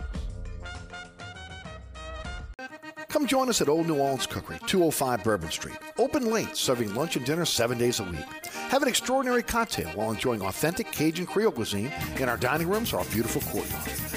Come 3.09 3.25
join 3.25 3.49
us 3.49 3.61
at 3.61 3.69
Old 3.69 3.87
New 3.87 3.95
Orleans 3.95 4.27
Cookery, 4.27 4.59
205 4.67 5.23
Bourbon 5.23 5.49
Street. 5.49 5.77
Open 5.97 6.31
late, 6.31 6.55
serving 6.55 6.93
lunch 6.93 7.15
and 7.15 7.25
dinner 7.25 7.45
seven 7.45 7.77
days 7.77 7.99
a 7.99 8.03
week. 8.03 8.25
Have 8.69 8.83
an 8.83 8.89
extraordinary 8.89 9.43
cocktail 9.43 9.87
while 9.89 10.11
enjoying 10.11 10.41
authentic 10.41 10.91
Cajun 10.91 11.25
Creole 11.25 11.51
cuisine 11.51 11.91
in 12.19 12.27
our 12.27 12.37
dining 12.37 12.67
rooms 12.67 12.93
or 12.93 12.99
our 12.99 13.05
beautiful 13.05 13.41
courtyard. 13.41 14.16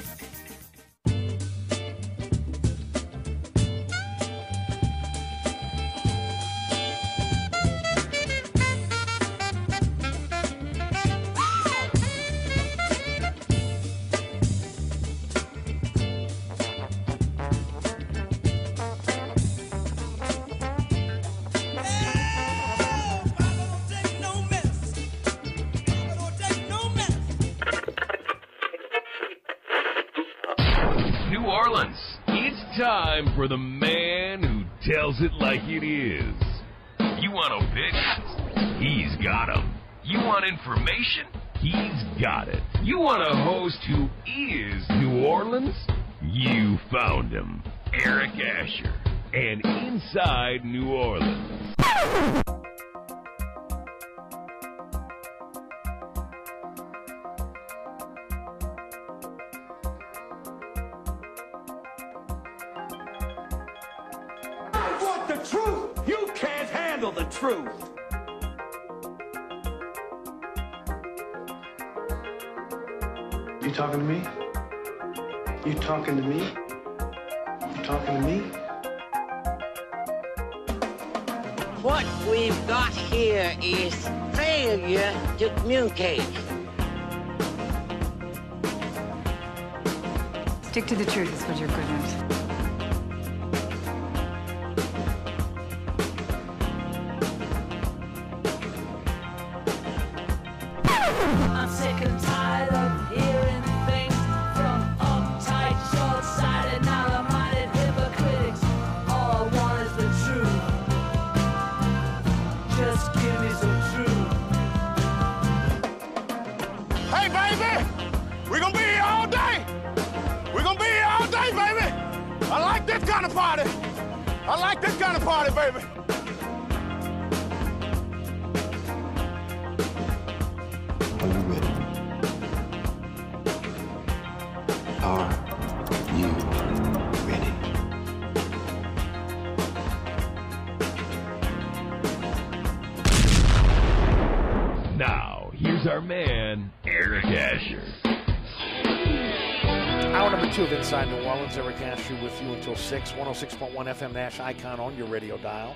106.1 152.91 153.71
FM 153.73 154.13
Nash 154.13 154.39
icon 154.41 154.79
on 154.79 154.97
your 154.97 155.07
radio 155.07 155.37
dial. 155.37 155.75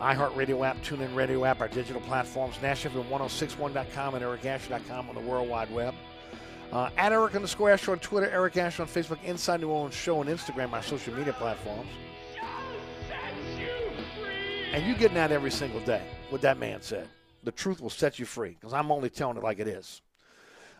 iHeartRadio 0.00 0.66
app, 0.66 0.82
TuneIn 0.82 1.14
Radio 1.14 1.44
app, 1.44 1.60
our 1.60 1.68
digital 1.68 2.00
platforms, 2.02 2.56
NashFM1061.com 2.56 4.14
and 4.14 4.24
EricAsh.com 4.24 5.10
on 5.10 5.14
the 5.14 5.20
World 5.20 5.48
Wide 5.48 5.70
Web. 5.70 5.94
Uh, 6.72 6.88
at 6.96 7.12
Eric 7.12 7.34
on 7.34 7.42
the 7.42 7.48
Squash 7.48 7.82
Show 7.82 7.92
on 7.92 7.98
Twitter, 7.98 8.30
Eric 8.30 8.56
Asher 8.56 8.82
on 8.82 8.88
Facebook, 8.88 9.22
Inside 9.24 9.60
New 9.60 9.68
Orleans 9.68 9.94
Show 9.94 10.20
on 10.20 10.26
Instagram, 10.26 10.70
my 10.70 10.80
social 10.80 11.14
media 11.14 11.34
platforms. 11.34 11.90
And 14.72 14.86
you 14.86 14.94
getting 14.94 15.16
that 15.16 15.32
every 15.32 15.50
single 15.50 15.80
day, 15.80 16.02
what 16.30 16.40
that 16.42 16.58
man 16.58 16.80
said. 16.80 17.08
The 17.44 17.52
truth 17.52 17.80
will 17.80 17.90
set 17.90 18.18
you 18.18 18.24
free, 18.24 18.50
because 18.50 18.72
I'm 18.72 18.90
only 18.90 19.10
telling 19.10 19.36
it 19.36 19.42
like 19.42 19.58
it 19.58 19.68
is. 19.68 20.00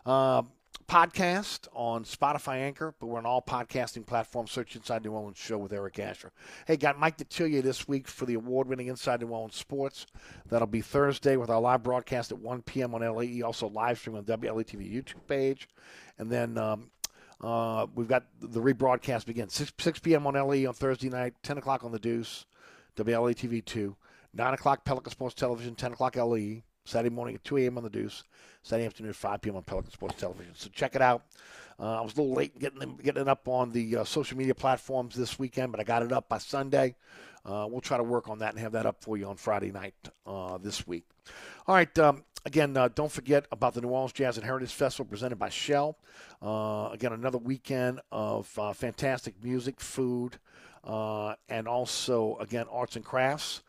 Uh, 0.07 0.43
podcast 0.89 1.69
on 1.75 2.03
Spotify 2.05 2.57
Anchor, 2.61 2.95
but 2.99 3.07
we're 3.07 3.19
on 3.19 3.27
all 3.27 3.43
podcasting 3.43 4.07
platforms. 4.07 4.51
Search 4.51 4.75
Inside 4.75 5.05
New 5.05 5.13
Orleans 5.13 5.37
Show 5.37 5.59
with 5.59 5.73
Eric 5.73 5.99
Asher. 5.99 6.33
Hey, 6.67 6.79
got 6.79 6.99
Mike 6.99 7.19
Detillier 7.19 7.63
this 7.63 7.87
week 7.87 8.09
for 8.09 8.25
the 8.25 8.35
award-winning 8.35 8.87
Inside 8.87 9.21
New 9.21 9.29
Orleans 9.29 9.55
Sports. 9.55 10.07
That'll 10.49 10.67
be 10.67 10.81
Thursday 10.81 11.37
with 11.37 11.51
our 11.51 11.61
live 11.61 11.83
broadcast 11.83 12.33
at 12.33 12.39
1 12.39 12.63
p.m. 12.63 12.95
on 12.95 13.03
LAE. 13.03 13.43
Also 13.43 13.69
live 13.69 13.99
stream 13.99 14.17
on 14.17 14.25
WLATV 14.25 14.91
YouTube 14.93 15.27
page, 15.29 15.69
and 16.19 16.31
then. 16.31 16.59
Um, 16.59 16.91
uh, 17.41 17.87
we've 17.95 18.09
got 18.09 18.25
the 18.41 18.61
rebroadcast 18.61 19.25
begin 19.25 19.49
6, 19.49 19.73
6 19.79 20.01
p.m. 20.01 20.27
on 20.27 20.35
LE 20.35 20.67
on 20.67 20.75
Thursday 20.75 21.09
night, 21.09 21.35
10 21.45 21.59
o'clock 21.59 21.85
on 21.85 21.93
the 21.93 21.99
Deuce, 22.01 22.47
WLATV 22.97 23.65
2, 23.65 23.95
9 24.35 24.55
o'clock 24.55 24.85
Pelican 24.85 25.13
Sports 25.13 25.37
Television, 25.37 25.77
10 25.77 25.93
o'clock 25.93 26.17
LE, 26.17 26.63
Saturday 26.89 27.15
morning 27.15 27.35
at 27.35 27.45
2 27.45 27.59
a.m. 27.59 27.77
on 27.77 27.85
the 27.85 27.91
Deuce, 27.91 28.25
Saturday 28.63 28.87
afternoon 28.87 29.11
at 29.11 29.17
5 29.17 29.43
p.m. 29.43 29.57
on 29.57 29.63
Pelican 29.63 29.93
Sports 29.93 30.19
Television. 30.19 30.55
So 30.55 30.71
check 30.73 30.97
it 30.97 31.03
out. 31.03 31.23
Uh, 31.79 31.99
I 31.99 32.01
was 32.01 32.15
a 32.15 32.21
little 32.21 32.35
late 32.35 32.59
getting 32.59 32.81
them, 32.81 32.97
getting 32.97 33.23
it 33.23 33.29
up 33.29 33.47
on 33.47 33.71
the 33.71 33.99
uh, 33.99 34.05
social 34.05 34.37
media 34.37 34.55
platforms 34.55 35.15
this 35.15 35.39
weekend, 35.39 35.71
but 35.71 35.81
I 35.81 35.85
got 35.85 36.03
it 36.03 36.13
up 36.13 36.29
by 36.29 36.39
Sunday. 36.39 36.97
Uh, 37.45 37.67
we'll 37.71 37.81
try 37.81 37.97
to 37.97 38.03
work 38.03 38.29
on 38.29 38.41
that 38.41 38.53
and 38.55 38.59
have 38.59 38.73
that 38.73 38.87
up 38.87 39.03
for 39.03 39.17
you 39.17 39.27
on 39.27 39.37
Friday 39.37 39.71
night 39.71 39.95
uh, 40.27 40.59
this 40.59 40.87
week. 40.87 41.05
All 41.67 41.75
right. 41.75 41.97
Um, 41.99 42.25
again, 42.47 42.77
uh, 42.77 42.89
don't 42.89 43.13
forget 43.13 43.47
about 43.53 43.75
the 43.75 43.81
New 43.81 43.89
Orleans 43.89 44.13
Jazz 44.13 44.39
and 44.39 44.45
Heritage 44.45 44.73
Festival 44.73 45.09
presented 45.09 45.39
by 45.39 45.51
Shell. 45.51 45.99
Uh, 46.43 46.89
again, 46.93 47.13
another 47.13 47.39
weekend 47.39 48.01
of 48.11 48.47
fantastic 48.47 49.35
music, 49.43 49.81
food, 49.81 50.39
and 50.85 51.69
also, 51.69 52.37
again, 52.41 52.67
arts 52.71 52.97
and 52.97 53.05
crafts. 53.05 53.63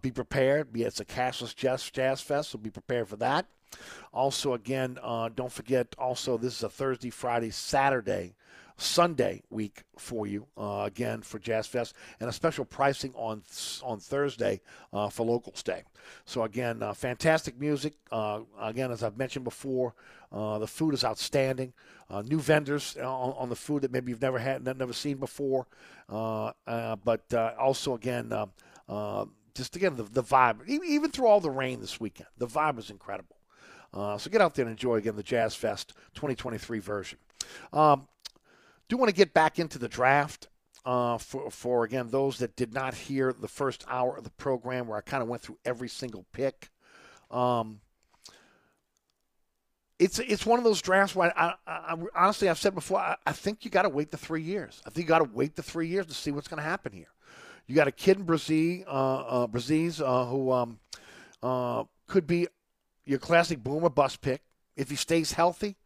Be 0.00 0.10
prepared. 0.10 0.68
It's 0.74 1.00
a 1.00 1.04
cashless 1.04 1.54
jazz, 1.54 1.90
jazz 1.90 2.20
fest, 2.20 2.50
so 2.50 2.58
be 2.58 2.70
prepared 2.70 3.08
for 3.08 3.16
that. 3.16 3.46
Also, 4.12 4.54
again, 4.54 4.98
uh, 5.02 5.28
don't 5.34 5.52
forget. 5.52 5.94
Also, 5.98 6.38
this 6.38 6.56
is 6.56 6.62
a 6.62 6.70
Thursday, 6.70 7.10
Friday, 7.10 7.50
Saturday, 7.50 8.34
Sunday 8.78 9.42
week 9.50 9.82
for 9.98 10.26
you. 10.26 10.46
Uh, 10.56 10.84
again 10.84 11.20
for 11.20 11.38
Jazz 11.38 11.66
Fest, 11.66 11.94
and 12.20 12.30
a 12.30 12.32
special 12.32 12.64
pricing 12.64 13.12
on 13.14 13.42
on 13.82 13.98
Thursday 13.98 14.60
uh, 14.92 15.08
for 15.08 15.26
Locals 15.26 15.62
Day. 15.62 15.82
So 16.24 16.44
again, 16.44 16.82
uh, 16.82 16.94
fantastic 16.94 17.58
music. 17.58 17.94
Uh, 18.10 18.40
again, 18.60 18.90
as 18.90 19.02
I've 19.02 19.18
mentioned 19.18 19.44
before, 19.44 19.94
uh, 20.32 20.58
the 20.58 20.66
food 20.66 20.94
is 20.94 21.04
outstanding. 21.04 21.72
new 22.24 22.38
vendors 22.38 22.96
on, 22.96 23.34
on, 23.36 23.48
the 23.48 23.56
food 23.56 23.82
that 23.82 23.92
maybe 23.92 24.12
you've 24.12 24.22
never 24.22 24.38
had, 24.38 24.64
never 24.64 24.92
seen 24.92 25.18
before. 25.18 25.66
but 26.08 27.34
also 27.58 27.94
again. 27.94 28.32
Just 29.58 29.76
again, 29.76 29.96
the, 29.96 30.04
the 30.04 30.22
vibe, 30.22 30.66
even 30.66 31.10
through 31.10 31.26
all 31.26 31.40
the 31.40 31.50
rain 31.50 31.80
this 31.80 32.00
weekend, 32.00 32.28
the 32.38 32.46
vibe 32.46 32.76
was 32.76 32.90
incredible. 32.90 33.36
Uh, 33.92 34.16
so 34.16 34.30
get 34.30 34.40
out 34.40 34.54
there 34.54 34.64
and 34.64 34.70
enjoy 34.70 34.94
again 34.94 35.16
the 35.16 35.22
Jazz 35.22 35.54
Fest 35.54 35.94
2023 36.14 36.78
version. 36.78 37.18
Um, 37.72 38.06
do 38.88 38.96
want 38.96 39.10
to 39.10 39.14
get 39.14 39.34
back 39.34 39.58
into 39.58 39.78
the 39.78 39.88
draft 39.88 40.48
uh, 40.84 41.18
for, 41.18 41.50
for, 41.50 41.84
again, 41.84 42.08
those 42.10 42.38
that 42.38 42.56
did 42.56 42.72
not 42.72 42.94
hear 42.94 43.32
the 43.32 43.48
first 43.48 43.84
hour 43.88 44.16
of 44.16 44.24
the 44.24 44.30
program 44.30 44.86
where 44.86 44.96
I 44.96 45.00
kind 45.00 45.22
of 45.22 45.28
went 45.28 45.42
through 45.42 45.58
every 45.64 45.88
single 45.88 46.24
pick. 46.32 46.70
Um, 47.30 47.80
it's 49.98 50.20
it's 50.20 50.46
one 50.46 50.60
of 50.60 50.64
those 50.64 50.80
drafts 50.80 51.16
where 51.16 51.36
I, 51.36 51.54
I, 51.66 51.94
I 51.94 51.96
honestly 52.14 52.48
I've 52.48 52.58
said 52.58 52.72
before 52.72 53.00
I, 53.00 53.16
I 53.26 53.32
think 53.32 53.64
you 53.64 53.70
got 53.70 53.82
to 53.82 53.88
wait 53.88 54.12
the 54.12 54.16
three 54.16 54.42
years. 54.42 54.80
I 54.86 54.90
think 54.90 55.06
you 55.06 55.08
got 55.08 55.18
to 55.18 55.30
wait 55.30 55.56
the 55.56 55.62
three 55.62 55.88
years 55.88 56.06
to 56.06 56.14
see 56.14 56.30
what's 56.30 56.46
going 56.46 56.62
to 56.62 56.68
happen 56.68 56.92
here. 56.92 57.08
You 57.68 57.74
got 57.74 57.86
a 57.86 57.92
kid 57.92 58.16
in 58.16 58.24
Bresee, 58.24 58.82
uh, 58.86 59.44
uh, 59.44 60.04
uh, 60.04 60.24
who 60.24 60.52
um, 60.52 60.78
uh, 61.42 61.84
could 62.06 62.26
be 62.26 62.48
your 63.04 63.18
classic 63.18 63.62
boomer 63.62 63.90
bust 63.90 64.22
pick. 64.22 64.40
If 64.74 64.88
he 64.88 64.96
stays 64.96 65.32
healthy, 65.32 65.76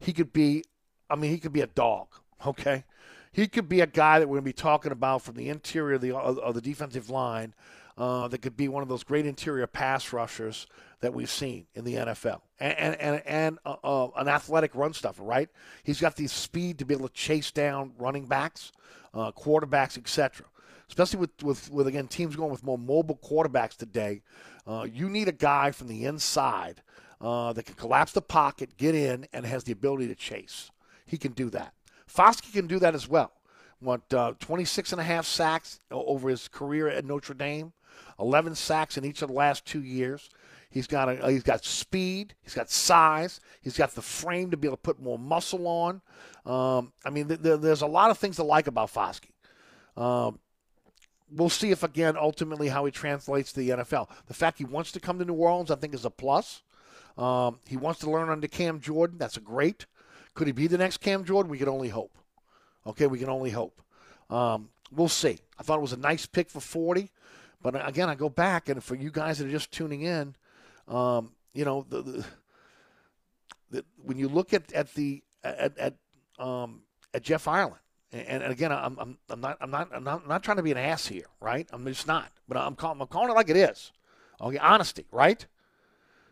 he 0.00 0.12
could 0.12 0.32
be, 0.32 0.64
I 1.08 1.14
mean, 1.14 1.30
he 1.30 1.38
could 1.38 1.52
be 1.52 1.60
a 1.60 1.68
dog, 1.68 2.08
okay? 2.44 2.84
He 3.30 3.46
could 3.46 3.68
be 3.68 3.80
a 3.80 3.86
guy 3.86 4.18
that 4.18 4.26
we're 4.26 4.40
going 4.40 4.44
to 4.44 4.48
be 4.48 4.52
talking 4.52 4.90
about 4.90 5.22
from 5.22 5.36
the 5.36 5.48
interior 5.48 5.94
of 5.94 6.00
the, 6.00 6.16
of 6.16 6.54
the 6.54 6.60
defensive 6.60 7.08
line 7.08 7.54
uh, 7.96 8.26
that 8.28 8.42
could 8.42 8.56
be 8.56 8.66
one 8.66 8.82
of 8.82 8.88
those 8.88 9.04
great 9.04 9.26
interior 9.26 9.66
pass 9.68 10.12
rushers 10.12 10.66
that 11.00 11.14
we've 11.14 11.30
seen 11.30 11.66
in 11.74 11.84
the 11.84 11.94
NFL. 11.94 12.40
And, 12.58 12.76
and, 12.78 13.00
and, 13.00 13.22
and 13.26 13.58
uh, 13.64 13.76
uh, 13.84 14.08
an 14.16 14.26
athletic 14.26 14.74
run 14.74 14.92
stuffer, 14.92 15.22
right? 15.22 15.48
He's 15.84 16.00
got 16.00 16.16
the 16.16 16.26
speed 16.26 16.80
to 16.80 16.84
be 16.84 16.94
able 16.94 17.06
to 17.06 17.14
chase 17.14 17.52
down 17.52 17.92
running 17.96 18.26
backs, 18.26 18.72
quarterbacks, 19.14 19.96
etc 19.96 20.46
especially 20.88 21.20
with, 21.20 21.42
with, 21.42 21.70
with, 21.70 21.86
again, 21.86 22.08
teams 22.08 22.36
going 22.36 22.50
with 22.50 22.64
more 22.64 22.78
mobile 22.78 23.18
quarterbacks 23.22 23.76
today. 23.76 24.22
Uh, 24.66 24.86
you 24.90 25.08
need 25.08 25.28
a 25.28 25.32
guy 25.32 25.70
from 25.70 25.88
the 25.88 26.04
inside 26.04 26.82
uh, 27.20 27.52
that 27.52 27.64
can 27.64 27.74
collapse 27.74 28.12
the 28.12 28.22
pocket, 28.22 28.76
get 28.76 28.94
in, 28.94 29.26
and 29.32 29.46
has 29.46 29.64
the 29.64 29.72
ability 29.72 30.08
to 30.08 30.14
chase. 30.14 30.70
He 31.06 31.16
can 31.18 31.32
do 31.32 31.50
that. 31.50 31.74
Foskey 32.12 32.52
can 32.52 32.66
do 32.66 32.78
that 32.78 32.94
as 32.94 33.08
well. 33.08 33.32
What, 33.80 34.12
uh, 34.12 34.34
26 34.40 34.92
and 34.92 35.00
a 35.00 35.04
half 35.04 35.24
sacks 35.24 35.80
over 35.90 36.28
his 36.28 36.48
career 36.48 36.88
at 36.88 37.04
Notre 37.04 37.34
Dame, 37.34 37.72
11 38.18 38.54
sacks 38.54 38.96
in 38.96 39.04
each 39.04 39.22
of 39.22 39.28
the 39.28 39.34
last 39.34 39.64
two 39.64 39.82
years. 39.82 40.30
He's 40.70 40.86
got 40.86 41.08
a, 41.08 41.30
he's 41.30 41.42
got 41.42 41.64
speed. 41.64 42.34
He's 42.42 42.54
got 42.54 42.70
size. 42.70 43.40
He's 43.62 43.76
got 43.76 43.94
the 43.94 44.02
frame 44.02 44.50
to 44.50 44.56
be 44.56 44.68
able 44.68 44.76
to 44.76 44.82
put 44.82 45.00
more 45.00 45.18
muscle 45.18 45.66
on. 45.66 46.02
Um, 46.44 46.92
I 47.04 47.10
mean, 47.10 47.28
th- 47.28 47.42
th- 47.42 47.60
there's 47.60 47.82
a 47.82 47.86
lot 47.86 48.10
of 48.10 48.18
things 48.18 48.36
to 48.36 48.42
like 48.42 48.66
about 48.66 48.92
Foskey. 48.92 49.30
Um, 49.96 50.38
we'll 51.30 51.50
see 51.50 51.70
if 51.70 51.82
again 51.82 52.16
ultimately 52.16 52.68
how 52.68 52.84
he 52.84 52.90
translates 52.90 53.52
to 53.52 53.60
the 53.60 53.70
NFL. 53.70 54.08
The 54.26 54.34
fact 54.34 54.58
he 54.58 54.64
wants 54.64 54.92
to 54.92 55.00
come 55.00 55.18
to 55.18 55.24
New 55.24 55.34
Orleans, 55.34 55.70
I 55.70 55.76
think, 55.76 55.94
is 55.94 56.04
a 56.04 56.10
plus. 56.10 56.62
Um, 57.16 57.58
he 57.66 57.76
wants 57.76 58.00
to 58.00 58.10
learn 58.10 58.30
under 58.30 58.46
Cam 58.46 58.80
Jordan. 58.80 59.18
That's 59.18 59.36
a 59.36 59.40
great. 59.40 59.86
Could 60.34 60.46
he 60.46 60.52
be 60.52 60.68
the 60.68 60.78
next 60.78 60.98
Cam 60.98 61.24
Jordan? 61.24 61.50
We 61.50 61.58
can 61.58 61.68
only 61.68 61.88
hope. 61.88 62.16
Okay, 62.86 63.06
we 63.06 63.18
can 63.18 63.28
only 63.28 63.50
hope. 63.50 63.82
Um, 64.30 64.68
we'll 64.92 65.08
see. 65.08 65.38
I 65.58 65.62
thought 65.62 65.78
it 65.78 65.82
was 65.82 65.92
a 65.92 65.98
nice 65.98 66.26
pick 66.26 66.48
for 66.48 66.60
40, 66.60 67.10
but 67.60 67.74
uh, 67.74 67.82
again, 67.84 68.08
I 68.08 68.14
go 68.14 68.28
back 68.28 68.68
and 68.68 68.82
for 68.82 68.94
you 68.94 69.10
guys 69.10 69.38
that 69.38 69.48
are 69.48 69.50
just 69.50 69.72
tuning 69.72 70.02
in, 70.02 70.36
um, 70.86 71.32
you 71.52 71.64
know, 71.64 71.84
the, 71.88 72.02
the, 72.02 72.24
the, 73.70 73.84
when 73.96 74.16
you 74.16 74.28
look 74.28 74.54
at 74.54 74.72
at 74.72 74.94
the 74.94 75.22
at 75.42 75.76
at, 75.76 75.94
um, 76.38 76.82
at 77.12 77.22
Jeff 77.22 77.48
Ireland, 77.48 77.80
and, 78.12 78.42
again, 78.42 78.72
I'm, 78.72 78.96
I'm, 78.98 79.18
I'm, 79.28 79.40
not, 79.40 79.58
I'm, 79.60 79.70
not, 79.70 79.88
I'm 79.92 80.04
not, 80.04 80.22
I'm 80.22 80.28
not 80.28 80.42
trying 80.42 80.56
to 80.56 80.62
be 80.62 80.72
an 80.72 80.78
ass 80.78 81.06
here, 81.06 81.26
right? 81.40 81.68
I'm 81.72 81.84
just 81.86 82.06
not. 82.06 82.30
But 82.48 82.56
I'm 82.56 82.74
calling, 82.74 83.00
I'm 83.00 83.06
calling 83.06 83.30
it 83.30 83.34
like 83.34 83.50
it 83.50 83.56
is. 83.56 83.92
Okay, 84.40 84.58
honesty, 84.58 85.06
right? 85.12 85.44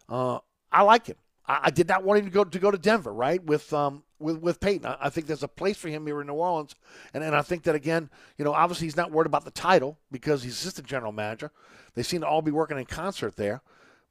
Uh, 0.09 0.39
I 0.73 0.83
like 0.83 1.07
him. 1.07 1.17
I, 1.47 1.61
I, 1.65 1.71
did 1.71 1.89
not 1.89 2.03
want 2.05 2.21
him 2.21 2.27
to 2.27 2.31
go 2.31 2.45
to 2.45 2.59
go 2.59 2.71
to 2.71 2.79
Denver, 2.79 3.13
right? 3.13 3.43
With 3.45 3.73
um, 3.73 4.05
with 4.19 4.39
with 4.39 4.61
Payton, 4.61 4.87
I, 4.87 4.97
I, 5.03 5.11
think 5.11 5.27
there's 5.27 5.43
a 5.43 5.49
place 5.49 5.77
for 5.77 5.89
him 5.89 6.07
here 6.07 6.21
in 6.21 6.29
New 6.29 6.35
Orleans, 6.35 6.75
and 7.13 7.25
and 7.25 7.35
I 7.35 7.43
think 7.43 7.65
that 7.65 7.75
again, 7.75 8.09
you 8.39 8.45
know, 8.45 8.53
obviously 8.53 8.87
he's 8.87 8.97
not 8.97 9.11
worried 9.11 9.27
about 9.27 9.45
the 9.45 9.51
title 9.51 9.99
because 10.11 10.43
he's 10.43 10.53
just 10.53 10.63
assistant 10.63 10.87
general 10.87 11.13
manager. 11.13 11.51
They 11.95 12.03
seem 12.03 12.21
to 12.21 12.27
all 12.27 12.43
be 12.43 12.53
working 12.53 12.79
in 12.79 12.87
concert 12.87 13.37
there, 13.37 13.63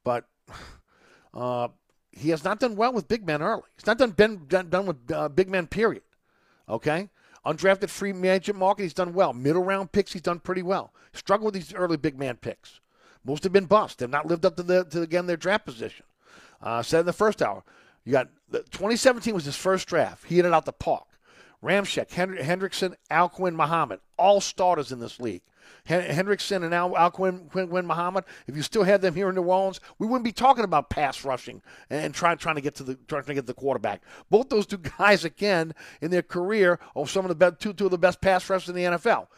but. 0.04 0.24
Uh, 1.34 1.68
he 2.12 2.30
has 2.30 2.44
not 2.44 2.58
done 2.58 2.76
well 2.76 2.94
with 2.94 3.08
big 3.08 3.26
men 3.26 3.42
early. 3.42 3.62
He's 3.76 3.86
not 3.86 3.98
done 3.98 4.12
been 4.12 4.46
done, 4.46 4.70
done 4.70 4.86
with 4.86 5.12
uh, 5.12 5.28
big 5.28 5.50
men. 5.50 5.66
Period. 5.66 6.02
Okay, 6.66 7.10
Undrafted 7.46 7.88
free 7.88 8.12
agent 8.28 8.58
market, 8.58 8.82
he's 8.82 8.92
done 8.92 9.14
well. 9.14 9.32
Middle 9.32 9.62
round 9.62 9.92
picks, 9.92 10.12
he's 10.12 10.22
done 10.22 10.40
pretty 10.40 10.64
well. 10.64 10.92
Struggled 11.12 11.54
with 11.54 11.54
these 11.54 11.72
early 11.72 11.96
big 11.96 12.18
man 12.18 12.36
picks. 12.36 12.80
Most 13.24 13.44
have 13.44 13.52
been 13.52 13.66
bust. 13.66 13.98
They've 13.98 14.10
not 14.10 14.26
lived 14.26 14.44
up 14.44 14.56
to 14.56 14.64
the 14.64 14.84
to 14.84 15.02
again 15.02 15.26
their 15.26 15.36
draft 15.36 15.64
position. 15.64 16.04
Uh, 16.60 16.82
said 16.82 17.00
in 17.00 17.06
the 17.06 17.12
first 17.12 17.40
hour, 17.40 17.62
you 18.04 18.12
got 18.12 18.28
the, 18.48 18.58
2017 18.58 19.32
was 19.32 19.44
his 19.44 19.56
first 19.56 19.86
draft. 19.86 20.26
He 20.26 20.36
hit 20.36 20.44
it 20.44 20.52
out 20.52 20.64
the 20.64 20.72
park. 20.72 21.06
Ramczyk, 21.62 22.08
Hendrickson, 22.08 22.94
Al-Quin, 23.10 23.56
Muhammad, 23.56 24.00
all 24.18 24.40
starters 24.40 24.92
in 24.92 24.98
this 25.00 25.20
league. 25.20 25.42
Hendrickson 25.88 26.64
and 26.64 26.74
Al, 26.74 26.96
Al-Quin, 26.96 27.48
Quinn, 27.50 27.68
Quinn 27.68 27.86
Muhammad, 27.86 28.24
if 28.46 28.56
you 28.56 28.62
still 28.62 28.82
had 28.82 29.02
them 29.02 29.14
here 29.14 29.28
in 29.28 29.34
New 29.34 29.42
Orleans, 29.42 29.80
we 29.98 30.06
wouldn't 30.06 30.24
be 30.24 30.32
talking 30.32 30.64
about 30.64 30.90
pass 30.90 31.24
rushing 31.24 31.62
and 31.90 32.14
trying 32.14 32.38
trying 32.38 32.56
to 32.56 32.60
get 32.60 32.74
to 32.76 32.82
the 32.82 32.94
trying 33.06 33.24
to 33.24 33.34
get 33.34 33.46
the 33.46 33.54
quarterback. 33.54 34.02
Both 34.30 34.48
those 34.48 34.66
two 34.66 34.78
guys, 34.98 35.24
again, 35.24 35.74
in 36.00 36.10
their 36.10 36.22
career, 36.22 36.78
are 36.94 37.06
some 37.06 37.24
of 37.24 37.28
the 37.28 37.34
best, 37.34 37.60
two 37.60 37.72
two 37.72 37.86
of 37.86 37.90
the 37.90 37.98
best 37.98 38.20
pass 38.20 38.48
rushers 38.48 38.68
in 38.68 38.74
the 38.74 38.82
NFL. 38.82 39.28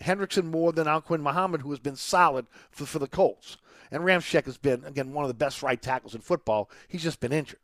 Hendrickson 0.00 0.44
more 0.44 0.72
than 0.72 0.86
Al-Quin 0.86 1.22
Muhammad, 1.22 1.62
who 1.62 1.70
has 1.70 1.80
been 1.80 1.96
solid 1.96 2.46
for, 2.70 2.86
for 2.86 2.98
the 2.98 3.08
Colts. 3.08 3.56
And 3.90 4.04
Ramczyk 4.04 4.44
has 4.44 4.58
been, 4.58 4.84
again, 4.84 5.12
one 5.12 5.24
of 5.24 5.28
the 5.28 5.34
best 5.34 5.62
right 5.62 5.80
tackles 5.80 6.14
in 6.14 6.20
football. 6.20 6.70
He's 6.88 7.02
just 7.02 7.20
been 7.20 7.32
injured. 7.32 7.58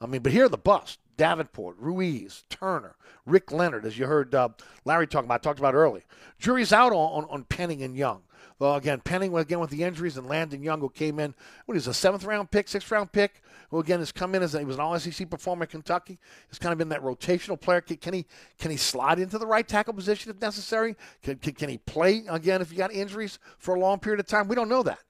I 0.00 0.06
mean, 0.06 0.22
but 0.22 0.32
here 0.32 0.46
are 0.46 0.50
the 0.50 0.58
busts. 0.58 0.98
Davenport, 1.20 1.76
Ruiz, 1.78 2.44
Turner, 2.48 2.96
Rick 3.26 3.52
Leonard, 3.52 3.84
as 3.84 3.98
you 3.98 4.06
heard 4.06 4.34
uh, 4.34 4.48
Larry 4.86 5.06
talk 5.06 5.22
about, 5.22 5.42
talked 5.42 5.58
about 5.58 5.74
earlier. 5.74 6.02
Jury's 6.38 6.72
out 6.72 6.92
on, 6.92 7.24
on, 7.24 7.28
on 7.28 7.44
Penning 7.44 7.82
and 7.82 7.94
Young. 7.94 8.22
Again, 8.58 9.00
Penning 9.00 9.36
again 9.36 9.60
with 9.60 9.68
the 9.68 9.82
injuries, 9.82 10.16
and 10.16 10.26
Landon 10.26 10.62
Young, 10.62 10.80
who 10.80 10.88
came 10.88 11.18
in, 11.18 11.34
what 11.66 11.76
is 11.76 11.86
a 11.86 11.92
seventh 11.92 12.24
round 12.24 12.50
pick, 12.50 12.68
sixth 12.68 12.90
round 12.90 13.12
pick, 13.12 13.42
who 13.70 13.80
again 13.80 13.98
has 13.98 14.12
come 14.12 14.34
in 14.34 14.42
as 14.42 14.54
he 14.54 14.64
was 14.64 14.76
an 14.76 14.80
All 14.80 14.98
SEC 14.98 15.28
performer 15.28 15.64
at 15.64 15.68
Kentucky. 15.68 16.18
He's 16.48 16.58
kind 16.58 16.72
of 16.72 16.78
been 16.78 16.88
that 16.88 17.02
rotational 17.02 17.60
player. 17.60 17.82
Can, 17.82 17.98
can, 17.98 18.14
he 18.14 18.24
can 18.58 18.70
he 18.70 18.78
slide 18.78 19.18
into 19.18 19.36
the 19.36 19.46
right 19.46 19.68
tackle 19.68 19.92
position 19.92 20.30
if 20.30 20.40
necessary? 20.40 20.96
Can, 21.22 21.36
can, 21.36 21.52
can 21.52 21.68
he 21.68 21.76
play 21.76 22.24
again 22.30 22.62
if 22.62 22.70
he 22.70 22.78
got 22.78 22.94
injuries 22.94 23.38
for 23.58 23.74
a 23.74 23.78
long 23.78 23.98
period 23.98 24.20
of 24.20 24.26
time? 24.26 24.48
We 24.48 24.56
don't 24.56 24.70
know 24.70 24.84
that. 24.84 25.00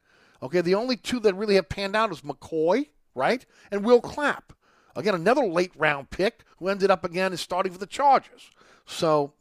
Okay, 0.43 0.61
the 0.61 0.75
only 0.75 0.97
two 0.97 1.21
that 1.21 1.37
really 1.37 1.55
have 1.55 1.69
panned 1.69 1.95
out 1.95 2.11
is 2.11 2.23
McCoy, 2.23 2.89
right, 3.15 3.47
and 3.71 3.85
Will 3.85 4.01
Clapp. 4.01 4.53
Again, 4.97 5.15
another 5.15 5.47
late 5.47 5.73
round 5.77 6.11
pick 6.11 6.45
who 6.59 6.69
ended 6.69 6.91
up 6.91 7.05
again 7.05 7.33
is 7.33 7.41
starting 7.41 7.73
for 7.73 7.79
the 7.79 7.87
Chargers. 7.87 8.51
So 8.87 9.33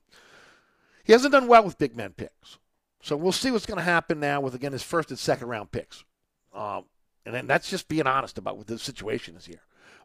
he 1.03 1.13
hasn't 1.13 1.31
done 1.31 1.47
well 1.47 1.63
with 1.63 1.77
big 1.77 1.95
men 1.95 2.11
picks. 2.11 2.57
So 3.01 3.15
we'll 3.15 3.31
see 3.31 3.51
what's 3.51 3.65
going 3.65 3.77
to 3.77 3.83
happen 3.83 4.19
now 4.19 4.41
with 4.41 4.55
again 4.55 4.73
his 4.73 4.83
first 4.83 5.09
and 5.09 5.17
second 5.19 5.47
round 5.47 5.71
picks. 5.71 6.03
Um, 6.53 6.85
and 7.25 7.33
then 7.33 7.47
that's 7.47 7.69
just 7.69 7.87
being 7.87 8.07
honest 8.07 8.37
about 8.37 8.57
what 8.57 8.67
the 8.67 8.77
situation 8.77 9.35
is 9.35 9.45
here. 9.45 9.61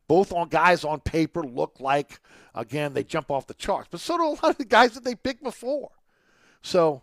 Both 0.07 0.33
on 0.33 0.49
guys 0.49 0.85
on 0.85 1.01
paper 1.01 1.43
look 1.43 1.81
like 1.81 2.21
again 2.55 2.93
they 2.93 3.05
jump 3.05 3.31
off 3.31 3.47
the 3.47 3.55
charts, 3.55 3.89
but 3.91 4.01
so 4.01 4.17
do 4.17 4.25
a 4.25 4.29
lot 4.29 4.45
of 4.45 4.59
the 4.59 4.65
guys 4.65 4.93
that 4.93 5.05
they 5.05 5.15
picked 5.15 5.43
before. 5.43 5.91
So 6.63 7.03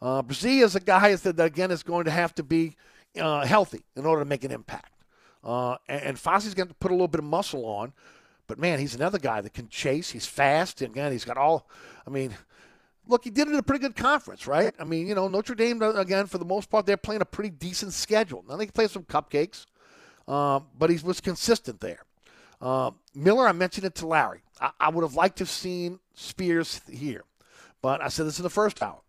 uh, 0.00 0.22
Bresee 0.22 0.62
is 0.62 0.76
a 0.76 0.80
guy 0.80 1.14
that 1.14 1.40
again 1.40 1.70
is 1.70 1.82
going 1.82 2.04
to 2.04 2.10
have 2.10 2.34
to 2.36 2.42
be 2.42 2.76
uh, 3.18 3.44
healthy 3.46 3.84
in 3.96 4.06
order 4.06 4.22
to 4.22 4.28
make 4.28 4.44
an 4.44 4.50
impact. 4.50 4.91
Uh, 5.44 5.76
and, 5.88 6.02
and 6.02 6.16
Foskey's 6.16 6.54
going 6.54 6.68
to 6.68 6.74
put 6.74 6.90
a 6.90 6.94
little 6.94 7.08
bit 7.08 7.18
of 7.18 7.24
muscle 7.24 7.64
on, 7.64 7.92
but 8.46 8.58
man, 8.58 8.78
he's 8.78 8.94
another 8.94 9.18
guy 9.18 9.40
that 9.40 9.54
can 9.54 9.68
chase. 9.68 10.10
He's 10.10 10.26
fast, 10.26 10.82
and 10.82 10.92
again, 10.92 11.12
he's 11.12 11.24
got 11.24 11.36
all. 11.36 11.68
I 12.06 12.10
mean, 12.10 12.34
look, 13.06 13.24
he 13.24 13.30
did 13.30 13.48
it 13.48 13.52
in 13.52 13.58
a 13.58 13.62
pretty 13.62 13.82
good 13.82 13.96
conference, 13.96 14.46
right? 14.46 14.74
I 14.78 14.84
mean, 14.84 15.06
you 15.06 15.14
know, 15.14 15.28
Notre 15.28 15.54
Dame 15.54 15.82
again 15.82 16.26
for 16.26 16.38
the 16.38 16.44
most 16.44 16.70
part 16.70 16.86
they're 16.86 16.96
playing 16.96 17.22
a 17.22 17.26
pretty 17.26 17.50
decent 17.50 17.92
schedule. 17.92 18.44
Now 18.48 18.56
they 18.56 18.66
can 18.66 18.72
play 18.72 18.88
some 18.88 19.04
cupcakes, 19.04 19.66
um, 20.28 20.66
but 20.78 20.90
he 20.90 20.98
was 21.04 21.20
consistent 21.20 21.80
there. 21.80 22.04
Uh, 22.60 22.92
Miller, 23.14 23.48
I 23.48 23.52
mentioned 23.52 23.86
it 23.86 23.94
to 23.96 24.06
Larry. 24.06 24.42
I, 24.60 24.70
I 24.78 24.88
would 24.90 25.02
have 25.02 25.14
liked 25.14 25.38
to 25.38 25.42
have 25.42 25.50
seen 25.50 25.98
Spears 26.14 26.80
here, 26.90 27.24
but 27.80 28.00
I 28.00 28.08
said 28.08 28.26
this 28.26 28.38
in 28.38 28.44
the 28.44 28.50
first 28.50 28.82
hour. 28.82 29.00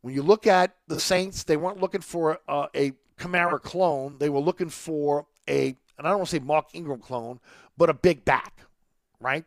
When 0.00 0.14
you 0.14 0.22
look 0.22 0.46
at 0.46 0.76
the 0.86 1.00
Saints, 1.00 1.42
they 1.42 1.56
weren't 1.56 1.80
looking 1.80 2.00
for 2.00 2.38
uh, 2.48 2.68
a 2.74 2.92
Kamara 3.18 3.60
clone. 3.60 4.16
They 4.18 4.28
were 4.28 4.38
looking 4.38 4.68
for 4.68 5.26
a, 5.48 5.76
and 5.98 6.06
I 6.06 6.10
don't 6.10 6.18
want 6.18 6.28
to 6.30 6.36
say 6.36 6.44
Mark 6.44 6.68
Ingram 6.74 7.00
clone, 7.00 7.40
but 7.76 7.90
a 7.90 7.94
big 7.94 8.24
back, 8.24 8.60
right? 9.20 9.44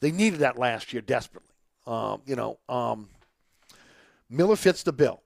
They 0.00 0.10
needed 0.10 0.40
that 0.40 0.58
last 0.58 0.92
year 0.92 1.02
desperately. 1.02 1.48
Um, 1.86 2.22
you 2.26 2.36
know, 2.36 2.58
um, 2.68 3.08
Miller 4.28 4.56
fits 4.56 4.82
the 4.82 4.92
bill. 4.92 5.22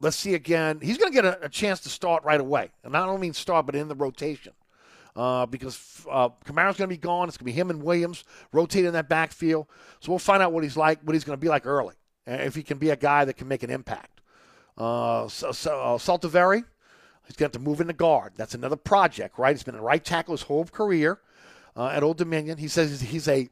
Let's 0.00 0.16
see 0.16 0.34
again. 0.34 0.80
He's 0.82 0.98
going 0.98 1.12
to 1.12 1.14
get 1.14 1.24
a, 1.24 1.44
a, 1.44 1.48
chance 1.48 1.80
to 1.80 1.88
start 1.88 2.24
right 2.24 2.40
away, 2.40 2.70
and 2.84 2.96
I 2.96 3.04
don't 3.04 3.20
mean 3.20 3.34
start, 3.34 3.66
but 3.66 3.74
in 3.74 3.88
the 3.88 3.94
rotation, 3.94 4.52
uh, 5.14 5.46
because 5.46 6.06
uh, 6.10 6.30
Kamara's 6.44 6.76
going 6.76 6.88
to 6.88 6.94
be 6.94 6.96
gone. 6.96 7.28
It's 7.28 7.36
going 7.36 7.50
to 7.50 7.52
be 7.52 7.58
him 7.58 7.70
and 7.70 7.82
Williams 7.82 8.24
rotating 8.52 8.92
that 8.92 9.08
backfield. 9.08 9.66
So 10.00 10.12
we'll 10.12 10.18
find 10.18 10.42
out 10.42 10.52
what 10.52 10.64
he's 10.64 10.76
like, 10.76 11.00
what 11.02 11.14
he's 11.14 11.24
going 11.24 11.36
to 11.38 11.40
be 11.40 11.48
like 11.48 11.66
early, 11.66 11.94
if 12.26 12.54
he 12.54 12.62
can 12.62 12.78
be 12.78 12.90
a 12.90 12.96
guy 12.96 13.24
that 13.26 13.34
can 13.34 13.48
make 13.48 13.62
an 13.62 13.70
impact. 13.70 14.20
Uh, 14.78 15.28
so, 15.28 15.52
so, 15.52 15.80
uh, 15.80 15.98
he's 17.30 17.36
going 17.36 17.52
to 17.52 17.58
move 17.60 17.80
into 17.80 17.92
guard. 17.92 18.32
That's 18.36 18.54
another 18.54 18.76
project, 18.76 19.38
right? 19.38 19.54
He's 19.54 19.62
been 19.62 19.76
a 19.76 19.82
right 19.82 20.04
tackle 20.04 20.32
his 20.34 20.42
whole 20.42 20.64
career 20.64 21.20
uh, 21.76 21.86
at 21.86 22.02
Old 22.02 22.18
Dominion. 22.18 22.58
He 22.58 22.68
says 22.68 23.00
he's 23.00 23.28
a 23.28 23.48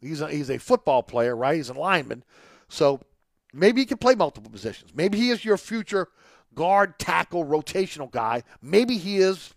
He's 0.00 0.20
a, 0.20 0.28
he's 0.28 0.50
a 0.50 0.58
football 0.58 1.02
player, 1.02 1.34
right? 1.34 1.56
He's 1.56 1.70
a 1.70 1.74
lineman. 1.74 2.22
So 2.68 3.00
maybe 3.52 3.80
he 3.80 3.86
can 3.86 3.98
play 3.98 4.14
multiple 4.14 4.50
positions. 4.50 4.92
Maybe 4.94 5.18
he 5.18 5.30
is 5.30 5.44
your 5.44 5.56
future 5.56 6.08
guard, 6.54 6.98
tackle, 6.98 7.44
rotational 7.44 8.10
guy. 8.10 8.42
Maybe 8.60 8.98
he 8.98 9.18
is 9.18 9.54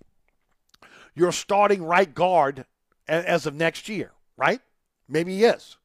your 1.16 1.32
starting 1.32 1.84
right 1.84 2.14
guard 2.14 2.66
as 3.08 3.46
of 3.46 3.56
next 3.56 3.90
year, 3.90 4.12
right? 4.38 4.62
Maybe 5.08 5.38
he 5.38 5.44
is. 5.44 5.78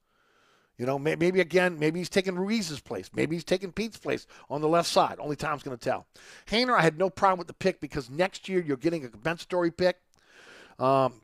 You 0.79 0.87
know, 0.87 0.99
maybe 0.99 1.41
again, 1.41 1.79
maybe 1.79 2.01
he's 2.01 2.09
taking 2.09 2.35
Ruiz's 2.35 2.81
place. 2.81 3.09
Maybe 3.15 3.37
he's 3.37 3.45
taking 3.45 3.71
Pete's 3.71 3.97
place 3.97 4.27
on 4.51 4.61
the 4.61 4.69
left 4.69 4.89
side. 4.89 5.19
Only 5.21 5.37
time's 5.37 5.63
going 5.63 5.77
to 5.77 5.83
tell. 5.83 6.07
Haener, 6.47 6.77
I 6.77 6.83
had 6.83 6.99
no 6.99 7.09
problem 7.09 7.39
with 7.39 7.47
the 7.47 7.55
pick 7.55 7.81
because 7.81 8.11
next 8.11 8.49
year 8.49 8.61
you're 8.61 8.77
getting 8.77 9.05
a 9.05 9.09
compensatory 9.09 9.71
pick. 9.71 9.99
Um, 10.81 11.21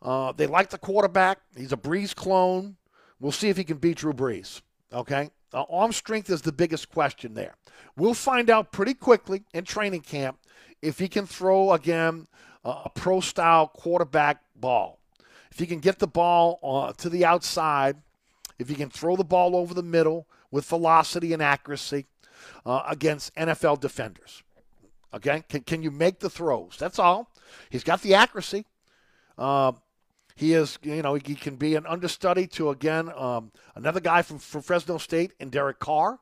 uh, 0.00 0.32
they 0.32 0.46
like 0.46 0.70
the 0.70 0.78
quarterback. 0.78 1.40
He's 1.54 1.72
a 1.72 1.76
Brees 1.76 2.14
clone. 2.14 2.76
We'll 3.20 3.32
see 3.32 3.50
if 3.50 3.58
he 3.58 3.64
can 3.64 3.76
beat 3.76 3.98
Drew 3.98 4.14
Brees. 4.14 4.62
Okay? 4.92 5.30
Uh, 5.52 5.64
arm 5.68 5.92
strength 5.92 6.30
is 6.30 6.42
the 6.42 6.52
biggest 6.52 6.90
question 6.90 7.34
there. 7.34 7.56
We'll 7.96 8.14
find 8.14 8.48
out 8.48 8.72
pretty 8.72 8.94
quickly 8.94 9.44
in 9.52 9.64
training 9.64 10.02
camp 10.02 10.38
if 10.80 10.98
he 10.98 11.08
can 11.08 11.26
throw, 11.26 11.72
again, 11.72 12.28
uh, 12.64 12.82
a 12.86 12.90
pro 12.90 13.20
style 13.20 13.68
quarterback 13.68 14.42
ball. 14.54 14.98
If 15.50 15.58
he 15.58 15.66
can 15.66 15.80
get 15.80 15.98
the 15.98 16.06
ball 16.06 16.58
uh, 16.62 16.92
to 16.94 17.08
the 17.08 17.24
outside, 17.24 17.96
if 18.58 18.68
he 18.68 18.74
can 18.74 18.90
throw 18.90 19.16
the 19.16 19.24
ball 19.24 19.56
over 19.56 19.74
the 19.74 19.82
middle 19.82 20.26
with 20.50 20.64
velocity 20.66 21.32
and 21.32 21.42
accuracy 21.42 22.06
uh, 22.64 22.82
against 22.88 23.34
NFL 23.34 23.80
defenders. 23.80 24.42
Okay? 25.14 25.44
Can, 25.48 25.62
can 25.62 25.82
you 25.82 25.90
make 25.90 26.20
the 26.20 26.30
throws? 26.30 26.76
That's 26.78 26.98
all. 26.98 27.30
He's 27.70 27.84
got 27.84 28.02
the 28.02 28.14
accuracy. 28.14 28.66
Uh, 29.38 29.72
he 30.34 30.52
is, 30.52 30.78
you 30.82 31.00
know, 31.02 31.14
he 31.14 31.34
can 31.34 31.56
be 31.56 31.76
an 31.76 31.86
understudy 31.86 32.46
to 32.48 32.70
again 32.70 33.10
um, 33.16 33.52
another 33.74 34.00
guy 34.00 34.22
from, 34.22 34.38
from 34.38 34.60
Fresno 34.60 34.98
State 34.98 35.32
and 35.40 35.50
Derek 35.50 35.78
Carr. 35.78 36.18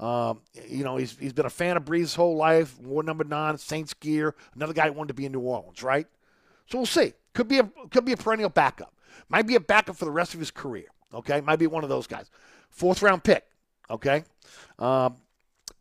Um, 0.00 0.40
you 0.68 0.82
know, 0.82 0.96
he's 0.96 1.16
he's 1.16 1.32
been 1.32 1.46
a 1.46 1.50
fan 1.50 1.76
of 1.76 1.84
Brees 1.84 2.00
his 2.00 2.14
whole 2.16 2.36
life. 2.36 2.80
Wore 2.80 3.04
number 3.04 3.22
nine, 3.22 3.56
Saints 3.58 3.94
gear. 3.94 4.34
Another 4.56 4.72
guy 4.72 4.90
wanted 4.90 5.08
to 5.08 5.14
be 5.14 5.24
in 5.24 5.30
New 5.30 5.40
Orleans, 5.40 5.84
right? 5.84 6.08
So 6.66 6.78
we'll 6.78 6.86
see. 6.86 7.12
Could 7.32 7.46
be 7.46 7.60
a 7.60 7.70
could 7.90 8.04
be 8.04 8.12
a 8.12 8.16
perennial 8.16 8.48
backup. 8.48 8.92
Might 9.28 9.46
be 9.46 9.54
a 9.54 9.60
backup 9.60 9.96
for 9.96 10.04
the 10.04 10.10
rest 10.10 10.34
of 10.34 10.40
his 10.40 10.50
career. 10.50 10.86
Okay, 11.14 11.40
might 11.40 11.58
be 11.58 11.66
one 11.66 11.84
of 11.84 11.90
those 11.90 12.06
guys. 12.06 12.30
Fourth 12.70 13.02
round 13.02 13.22
pick. 13.24 13.44
Okay, 13.90 14.24
um, 14.78 15.16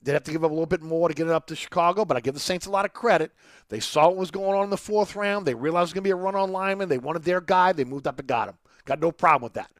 They'd 0.03 0.13
have 0.13 0.23
to 0.23 0.31
give 0.31 0.43
up 0.43 0.51
a 0.51 0.53
little 0.53 0.65
bit 0.65 0.81
more 0.81 1.07
to 1.07 1.13
get 1.13 1.27
it 1.27 1.33
up 1.33 1.47
to 1.47 1.55
Chicago, 1.55 2.03
but 2.03 2.17
I 2.17 2.19
give 2.19 2.33
the 2.33 2.39
Saints 2.39 2.65
a 2.65 2.71
lot 2.71 2.83
of 2.83 2.91
credit. 2.91 3.31
They 3.69 3.79
saw 3.79 4.07
what 4.07 4.17
was 4.17 4.31
going 4.31 4.53
on 4.53 4.65
in 4.65 4.69
the 4.69 4.77
fourth 4.77 5.15
round. 5.15 5.45
They 5.45 5.53
realized 5.53 5.83
it 5.83 5.83
was 5.83 5.93
going 5.93 6.03
to 6.03 6.07
be 6.07 6.11
a 6.11 6.15
run 6.15 6.35
on 6.35 6.51
lineman. 6.51 6.89
They 6.89 6.97
wanted 6.97 7.23
their 7.23 7.39
guy. 7.39 7.71
They 7.71 7.85
moved 7.85 8.05
up 8.05 8.19
and 8.19 8.27
got 8.27 8.49
him. 8.49 8.57
Got 8.83 8.99
no 8.99 9.13
problem 9.13 9.43
with 9.43 9.53
that. 9.53 9.71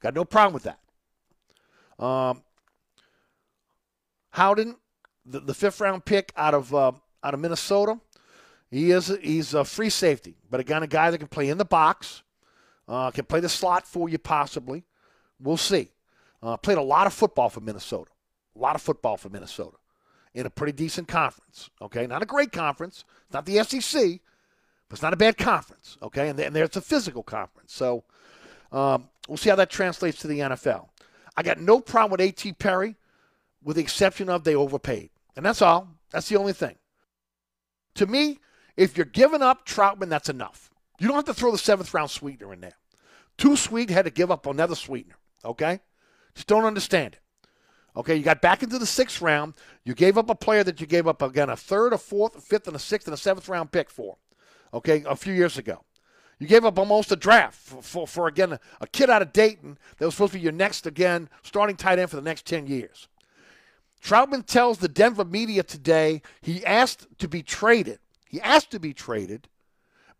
Got 0.00 0.14
no 0.14 0.24
problem 0.24 0.54
with 0.54 0.64
that. 0.64 2.04
Um, 2.04 2.42
Howden, 4.30 4.76
the, 5.24 5.40
the 5.40 5.54
fifth 5.54 5.80
round 5.80 6.04
pick 6.04 6.32
out 6.36 6.54
of 6.54 6.74
uh, 6.74 6.92
out 7.22 7.34
of 7.34 7.40
Minnesota, 7.40 8.00
he 8.70 8.90
is 8.90 9.16
he's 9.22 9.54
a 9.54 9.64
free 9.64 9.90
safety, 9.90 10.36
but 10.50 10.60
again, 10.60 10.82
a 10.82 10.86
guy 10.86 11.10
that 11.10 11.18
can 11.18 11.28
play 11.28 11.48
in 11.48 11.58
the 11.58 11.64
box, 11.64 12.22
uh, 12.86 13.10
can 13.10 13.24
play 13.24 13.40
the 13.40 13.48
slot 13.48 13.86
for 13.86 14.08
you 14.08 14.18
possibly. 14.18 14.84
We'll 15.40 15.56
see. 15.56 15.90
Uh, 16.42 16.56
played 16.56 16.78
a 16.78 16.82
lot 16.82 17.06
of 17.06 17.12
football 17.12 17.48
for 17.48 17.60
Minnesota. 17.60 18.10
A 18.56 18.58
lot 18.58 18.76
of 18.76 18.82
football 18.82 19.16
for 19.16 19.28
Minnesota 19.28 19.76
in 20.34 20.46
a 20.46 20.50
pretty 20.50 20.72
decent 20.72 21.08
conference. 21.08 21.70
Okay, 21.80 22.06
not 22.06 22.22
a 22.22 22.26
great 22.26 22.52
conference. 22.52 23.04
It's 23.24 23.34
not 23.34 23.46
the 23.46 23.62
SEC, 23.64 24.20
but 24.88 24.94
it's 24.94 25.02
not 25.02 25.12
a 25.12 25.16
bad 25.16 25.36
conference. 25.36 25.96
Okay, 26.02 26.28
and, 26.28 26.38
and 26.38 26.54
there's 26.54 26.76
a 26.76 26.80
physical 26.80 27.22
conference. 27.22 27.72
So 27.72 28.04
um, 28.72 29.08
we'll 29.26 29.36
see 29.36 29.50
how 29.50 29.56
that 29.56 29.70
translates 29.70 30.20
to 30.20 30.28
the 30.28 30.40
NFL. 30.40 30.88
I 31.36 31.42
got 31.42 31.60
no 31.60 31.80
problem 31.80 32.12
with 32.12 32.20
A.T. 32.20 32.52
Perry, 32.54 32.96
with 33.62 33.76
the 33.76 33.82
exception 33.82 34.28
of 34.28 34.44
they 34.44 34.54
overpaid, 34.54 35.10
and 35.36 35.44
that's 35.44 35.62
all. 35.62 35.88
That's 36.10 36.28
the 36.28 36.36
only 36.36 36.52
thing. 36.52 36.76
To 37.96 38.06
me, 38.06 38.38
if 38.76 38.96
you're 38.96 39.06
giving 39.06 39.42
up 39.42 39.66
Trautman, 39.66 40.08
that's 40.08 40.28
enough. 40.28 40.70
You 40.98 41.08
don't 41.08 41.16
have 41.16 41.24
to 41.26 41.34
throw 41.34 41.52
the 41.52 41.58
seventh 41.58 41.92
round 41.94 42.10
sweetener 42.10 42.52
in 42.52 42.60
there. 42.60 42.76
Too 43.36 43.56
sweet 43.56 43.90
had 43.90 44.04
to 44.04 44.10
give 44.10 44.30
up 44.30 44.46
another 44.46 44.74
sweetener. 44.74 45.14
Okay, 45.44 45.80
just 46.34 46.46
don't 46.46 46.64
understand 46.64 47.14
it. 47.14 47.20
Okay, 47.96 48.14
you 48.14 48.22
got 48.22 48.40
back 48.40 48.62
into 48.62 48.78
the 48.78 48.86
sixth 48.86 49.20
round. 49.20 49.54
You 49.84 49.94
gave 49.94 50.16
up 50.16 50.30
a 50.30 50.34
player 50.34 50.62
that 50.64 50.80
you 50.80 50.86
gave 50.86 51.08
up 51.08 51.20
again 51.20 51.50
a 51.50 51.56
third, 51.56 51.92
a 51.92 51.98
fourth, 51.98 52.36
a 52.36 52.40
fifth, 52.40 52.66
and 52.66 52.76
a 52.76 52.80
sixth, 52.80 53.08
and 53.08 53.14
a 53.14 53.18
seventh 53.18 53.48
round 53.48 53.72
pick 53.72 53.90
for. 53.90 54.18
Okay, 54.72 55.02
a 55.06 55.16
few 55.16 55.32
years 55.32 55.58
ago. 55.58 55.84
You 56.38 56.46
gave 56.46 56.64
up 56.64 56.78
almost 56.78 57.10
a 57.10 57.16
draft 57.16 57.58
for, 57.58 57.82
for, 57.82 58.06
for 58.06 58.28
again, 58.28 58.52
a, 58.52 58.60
a 58.80 58.86
kid 58.86 59.10
out 59.10 59.22
of 59.22 59.32
Dayton 59.32 59.78
that 59.98 60.04
was 60.04 60.14
supposed 60.14 60.32
to 60.32 60.38
be 60.38 60.42
your 60.42 60.52
next, 60.52 60.86
again, 60.86 61.28
starting 61.42 61.76
tight 61.76 61.98
end 61.98 62.10
for 62.10 62.16
the 62.16 62.22
next 62.22 62.46
10 62.46 62.68
years. 62.68 63.08
Trautman 64.02 64.46
tells 64.46 64.78
the 64.78 64.88
Denver 64.88 65.24
media 65.24 65.64
today 65.64 66.22
he 66.40 66.64
asked 66.64 67.08
to 67.18 67.26
be 67.26 67.42
traded. 67.42 67.98
He 68.28 68.40
asked 68.40 68.70
to 68.70 68.78
be 68.78 68.92
traded 68.92 69.48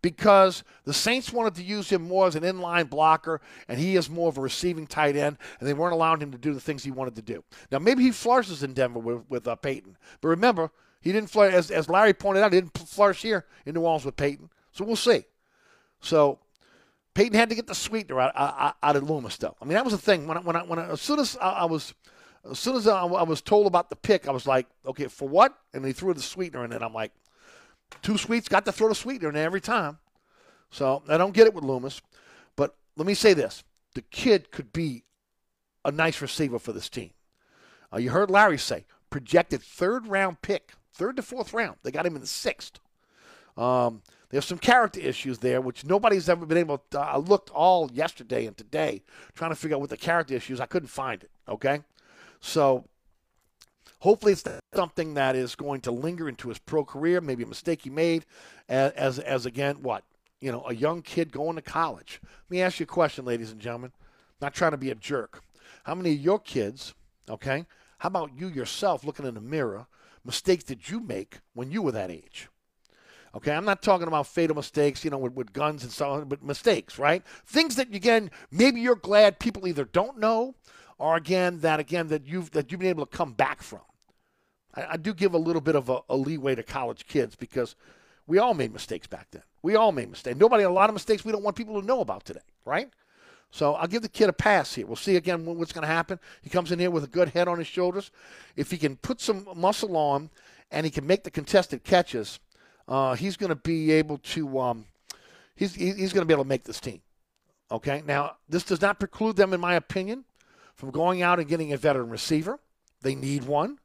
because 0.01 0.63
the 0.85 0.93
Saints 0.93 1.33
wanted 1.33 1.55
to 1.55 1.63
use 1.63 1.89
him 1.89 2.03
more 2.03 2.27
as 2.27 2.35
an 2.35 2.43
inline 2.43 2.89
blocker, 2.89 3.41
and 3.67 3.79
he 3.79 3.95
is 3.95 4.09
more 4.09 4.29
of 4.29 4.37
a 4.37 4.41
receiving 4.41 4.87
tight 4.87 5.15
end, 5.15 5.37
and 5.59 5.67
they 5.67 5.73
weren't 5.73 5.93
allowing 5.93 6.21
him 6.21 6.31
to 6.31 6.37
do 6.37 6.53
the 6.53 6.59
things 6.59 6.83
he 6.83 6.91
wanted 6.91 7.15
to 7.15 7.21
do. 7.21 7.43
Now, 7.71 7.79
maybe 7.79 8.03
he 8.03 8.11
flourishes 8.11 8.63
in 8.63 8.73
Denver 8.73 8.99
with, 8.99 9.23
with 9.29 9.47
uh, 9.47 9.55
Payton, 9.55 9.97
but 10.21 10.29
remember, 10.29 10.71
he 11.01 11.11
didn't 11.11 11.29
flourish, 11.29 11.53
as, 11.53 11.71
as 11.71 11.89
Larry 11.89 12.13
pointed 12.13 12.43
out, 12.43 12.53
he 12.53 12.59
didn't 12.59 12.77
flourish 12.77 13.21
here 13.21 13.45
in 13.65 13.73
New 13.73 13.81
Orleans 13.81 14.05
with 14.05 14.17
Payton. 14.17 14.49
So 14.71 14.83
we'll 14.83 14.95
see. 14.95 15.23
So 16.01 16.39
Payton 17.13 17.37
had 17.37 17.49
to 17.49 17.55
get 17.55 17.67
the 17.67 17.75
sweetener 17.75 18.19
out, 18.19 18.33
out, 18.35 18.75
out 18.83 18.95
of 18.95 19.09
Loomis, 19.09 19.37
though. 19.37 19.55
I 19.61 19.65
mean, 19.65 19.75
that 19.75 19.85
was 19.85 19.93
the 19.93 19.99
thing. 19.99 20.27
When 20.27 20.37
I, 20.37 20.41
when 20.41 20.55
I, 20.55 20.63
when 20.63 20.79
I, 20.79 20.89
as 20.89 21.01
soon 21.01 21.19
as 21.19 21.37
I, 21.37 21.49
I 21.49 21.65
was 21.65 21.93
as 22.49 22.59
soon 22.59 22.75
as 22.75 22.87
I, 22.87 23.03
was 23.03 23.41
told 23.41 23.67
about 23.67 23.89
the 23.89 23.95
pick, 23.95 24.27
I 24.27 24.31
was 24.31 24.47
like, 24.47 24.67
okay, 24.85 25.07
for 25.07 25.27
what? 25.27 25.57
And 25.73 25.85
he 25.85 25.91
threw 25.91 26.13
the 26.13 26.21
sweetener 26.21 26.63
in 26.63 26.71
it. 26.71 26.81
I'm 26.81 26.93
like, 26.93 27.11
Two 28.01 28.17
sweets, 28.17 28.47
got 28.47 28.65
to 28.65 28.71
throw 28.71 28.89
the 28.89 28.95
sweetener 28.95 29.29
in 29.29 29.35
every 29.35 29.61
time. 29.61 29.99
So 30.71 31.03
I 31.07 31.17
don't 31.17 31.33
get 31.33 31.47
it 31.47 31.53
with 31.53 31.63
Loomis. 31.63 32.01
But 32.55 32.75
let 32.95 33.07
me 33.07 33.13
say 33.13 33.33
this 33.33 33.63
the 33.93 34.01
kid 34.01 34.51
could 34.51 34.71
be 34.71 35.03
a 35.83 35.91
nice 35.91 36.21
receiver 36.21 36.59
for 36.59 36.73
this 36.73 36.89
team. 36.89 37.11
Uh, 37.91 37.97
you 37.97 38.11
heard 38.11 38.29
Larry 38.29 38.57
say 38.57 38.85
projected 39.09 39.61
third 39.61 40.07
round 40.07 40.41
pick, 40.41 40.73
third 40.93 41.15
to 41.15 41.21
fourth 41.21 41.53
round. 41.53 41.77
They 41.83 41.91
got 41.91 42.05
him 42.05 42.15
in 42.15 42.21
the 42.21 42.27
sixth. 42.27 42.79
Um, 43.57 44.01
There's 44.29 44.45
some 44.45 44.59
character 44.59 44.99
issues 44.99 45.39
there, 45.39 45.59
which 45.59 45.83
nobody's 45.83 46.29
ever 46.29 46.45
been 46.45 46.59
able 46.59 46.83
to. 46.91 46.99
I 46.99 47.17
looked 47.17 47.49
all 47.49 47.89
yesterday 47.91 48.45
and 48.45 48.55
today 48.55 49.01
trying 49.33 49.51
to 49.51 49.55
figure 49.55 49.75
out 49.75 49.81
what 49.81 49.89
the 49.89 49.97
character 49.97 50.35
issues. 50.35 50.59
I 50.59 50.67
couldn't 50.67 50.89
find 50.89 51.23
it. 51.23 51.31
Okay. 51.47 51.81
So 52.39 52.85
hopefully 53.99 54.33
it's 54.33 54.43
something 54.73 55.13
that 55.13 55.35
is 55.35 55.55
going 55.55 55.81
to 55.81 55.91
linger 55.91 56.27
into 56.27 56.49
his 56.49 56.59
pro 56.59 56.83
career, 56.83 57.21
maybe 57.21 57.43
a 57.43 57.47
mistake 57.47 57.83
he 57.83 57.89
made 57.89 58.25
as, 58.67 58.91
as, 58.93 59.19
as 59.19 59.45
again, 59.45 59.81
what? 59.81 60.03
You 60.39 60.51
know, 60.51 60.63
a 60.67 60.73
young 60.73 61.01
kid 61.01 61.31
going 61.31 61.55
to 61.55 61.61
college. 61.61 62.19
Let 62.23 62.51
me 62.51 62.61
ask 62.61 62.79
you 62.79 62.85
a 62.85 62.87
question, 62.87 63.25
ladies 63.25 63.51
and 63.51 63.59
gentlemen. 63.59 63.91
not 64.41 64.53
trying 64.53 64.71
to 64.71 64.77
be 64.77 64.89
a 64.89 64.95
jerk. 64.95 65.41
How 65.83 65.95
many 65.95 66.13
of 66.13 66.19
your 66.19 66.39
kids, 66.39 66.93
okay, 67.29 67.65
how 67.99 68.07
about 68.07 68.31
you 68.35 68.47
yourself 68.47 69.03
looking 69.03 69.25
in 69.25 69.33
the 69.33 69.41
mirror, 69.41 69.87
mistakes 70.23 70.63
did 70.63 70.89
you 70.89 70.99
make 70.99 71.39
when 71.53 71.71
you 71.71 71.81
were 71.81 71.91
that 71.91 72.11
age? 72.11 72.47
Okay, 73.35 73.51
I'm 73.53 73.65
not 73.65 73.81
talking 73.81 74.07
about 74.07 74.27
fatal 74.27 74.55
mistakes, 74.55 75.03
you 75.03 75.11
know, 75.11 75.17
with, 75.17 75.33
with 75.33 75.53
guns 75.53 75.83
and 75.83 75.91
so 75.91 76.09
on, 76.11 76.27
but 76.27 76.43
mistakes, 76.43 76.97
right? 76.97 77.21
Things 77.45 77.75
that 77.75 77.93
again, 77.93 78.31
maybe 78.49 78.81
you're 78.81 78.95
glad 78.95 79.39
people 79.39 79.67
either 79.67 79.85
don't 79.85 80.17
know, 80.17 80.55
or 80.97 81.15
again 81.15 81.59
that 81.61 81.79
again 81.79 82.07
that 82.07 82.25
you've 82.25 82.51
that 82.51 82.71
you've 82.71 82.79
been 82.79 82.89
able 82.89 83.05
to 83.05 83.17
come 83.17 83.33
back 83.33 83.61
from. 83.61 83.81
I, 84.75 84.85
I 84.91 84.97
do 84.97 85.13
give 85.13 85.33
a 85.33 85.37
little 85.37 85.61
bit 85.61 85.75
of 85.75 85.89
a, 85.89 85.99
a 86.09 86.15
leeway 86.15 86.55
to 86.55 86.63
college 86.63 87.07
kids 87.07 87.35
because 87.35 87.75
we 88.27 88.37
all 88.37 88.53
made 88.53 88.71
mistakes 88.71 89.07
back 89.07 89.27
then. 89.31 89.43
We 89.61 89.75
all 89.75 89.91
made 89.91 90.09
mistakes. 90.09 90.37
Nobody 90.37 90.63
a 90.63 90.69
lot 90.69 90.89
of 90.89 90.93
mistakes 90.93 91.25
we 91.25 91.31
don't 91.31 91.43
want 91.43 91.55
people 91.55 91.79
to 91.79 91.85
know 91.85 92.01
about 92.01 92.25
today, 92.25 92.39
right? 92.65 92.89
So 93.51 93.73
I'll 93.73 93.87
give 93.87 94.03
the 94.03 94.09
kid 94.09 94.29
a 94.29 94.33
pass 94.33 94.75
here. 94.75 94.85
We'll 94.85 94.95
see 94.95 95.15
again 95.15 95.45
what's 95.45 95.73
going 95.73 95.81
to 95.81 95.87
happen. 95.87 96.19
He 96.41 96.49
comes 96.49 96.71
in 96.71 96.79
here 96.79 96.91
with 96.91 97.03
a 97.03 97.07
good 97.07 97.29
head 97.29 97.47
on 97.47 97.57
his 97.57 97.67
shoulders. 97.67 98.11
If 98.55 98.69
he 98.71 98.77
can 98.77 98.95
put 98.95 99.19
some 99.19 99.47
muscle 99.55 99.97
on 99.97 100.29
and 100.71 100.85
he 100.85 100.91
can 100.91 101.07
make 101.07 101.23
the 101.23 101.31
contested 101.31 101.83
catches, 101.83 102.39
uh, 102.87 103.15
he's 103.15 103.37
going 103.37 103.49
to 103.49 103.55
be 103.55 103.91
able 103.91 104.19
to 104.19 104.59
um, 104.59 104.85
he's 105.55 105.73
he's 105.73 106.13
going 106.13 106.21
to 106.21 106.25
be 106.25 106.33
able 106.33 106.43
to 106.43 106.49
make 106.49 106.63
this 106.63 106.79
team. 106.79 107.01
Okay. 107.71 108.03
Now 108.05 108.35
this 108.47 108.63
does 108.63 108.81
not 108.81 108.99
preclude 108.99 109.35
them, 109.35 109.53
in 109.53 109.59
my 109.59 109.73
opinion, 109.73 110.25
from 110.75 110.91
going 110.91 111.23
out 111.23 111.39
and 111.39 111.47
getting 111.47 111.73
a 111.73 111.77
veteran 111.77 112.09
receiver. 112.09 112.59
They 113.01 113.15
need 113.15 113.45
one. 113.45 113.79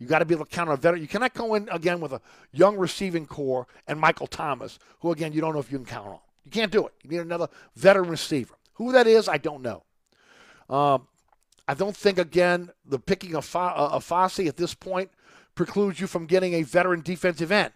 You 0.00 0.06
got 0.06 0.20
to 0.20 0.24
be 0.24 0.34
able 0.34 0.46
to 0.46 0.50
count 0.50 0.70
on 0.70 0.74
a 0.74 0.76
veteran. 0.78 1.02
You 1.02 1.08
cannot 1.08 1.34
go 1.34 1.54
in 1.54 1.68
again 1.68 2.00
with 2.00 2.12
a 2.12 2.22
young 2.52 2.78
receiving 2.78 3.26
core 3.26 3.66
and 3.86 4.00
Michael 4.00 4.26
Thomas, 4.26 4.78
who 5.00 5.12
again 5.12 5.32
you 5.32 5.42
don't 5.42 5.52
know 5.52 5.60
if 5.60 5.70
you 5.70 5.78
can 5.78 5.86
count 5.86 6.08
on. 6.08 6.18
You 6.44 6.50
can't 6.50 6.72
do 6.72 6.86
it. 6.86 6.94
You 7.02 7.10
need 7.10 7.20
another 7.20 7.48
veteran 7.76 8.08
receiver. 8.08 8.54
Who 8.74 8.92
that 8.92 9.06
is, 9.06 9.28
I 9.28 9.36
don't 9.36 9.62
know. 9.62 9.84
Um, 10.74 11.06
I 11.68 11.74
don't 11.74 11.94
think 11.94 12.18
again 12.18 12.70
the 12.86 12.98
picking 12.98 13.34
of, 13.34 13.44
Fa- 13.44 13.74
uh, 13.76 13.98
Foskey 13.98 14.48
at 14.48 14.56
this 14.56 14.72
point 14.72 15.10
precludes 15.54 16.00
you 16.00 16.06
from 16.06 16.24
getting 16.24 16.54
a 16.54 16.62
veteran 16.62 17.02
defensive 17.02 17.52
end 17.52 17.72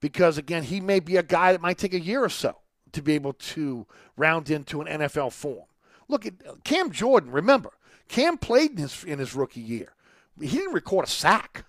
because 0.00 0.36
again 0.36 0.64
he 0.64 0.80
may 0.80 0.98
be 0.98 1.16
a 1.16 1.22
guy 1.22 1.52
that 1.52 1.60
might 1.60 1.78
take 1.78 1.94
a 1.94 2.00
year 2.00 2.24
or 2.24 2.28
so 2.28 2.56
to 2.90 3.00
be 3.02 3.14
able 3.14 3.34
to 3.34 3.86
round 4.16 4.50
into 4.50 4.80
an 4.80 4.88
NFL 4.88 5.32
form. 5.32 5.66
Look 6.08 6.26
at 6.26 6.64
Cam 6.64 6.90
Jordan. 6.90 7.30
Remember, 7.30 7.70
Cam 8.08 8.36
played 8.36 8.72
in 8.72 8.78
his 8.78 9.04
in 9.04 9.20
his 9.20 9.32
rookie 9.36 9.60
year. 9.60 9.92
He 10.40 10.56
didn't 10.56 10.74
record 10.74 11.06
a 11.06 11.08
sack, 11.08 11.64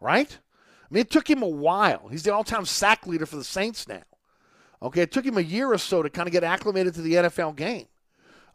right? 0.00 0.38
I 0.90 0.94
mean, 0.94 1.02
it 1.02 1.10
took 1.10 1.28
him 1.28 1.42
a 1.42 1.48
while. 1.48 2.08
He's 2.08 2.22
the 2.22 2.32
all-time 2.32 2.64
sack 2.64 3.06
leader 3.06 3.26
for 3.26 3.36
the 3.36 3.44
Saints 3.44 3.86
now. 3.86 4.02
Okay, 4.80 5.02
it 5.02 5.12
took 5.12 5.24
him 5.24 5.36
a 5.36 5.42
year 5.42 5.72
or 5.72 5.78
so 5.78 6.02
to 6.02 6.10
kind 6.10 6.28
of 6.28 6.32
get 6.32 6.44
acclimated 6.44 6.94
to 6.94 7.02
the 7.02 7.14
NFL 7.14 7.56
game. 7.56 7.86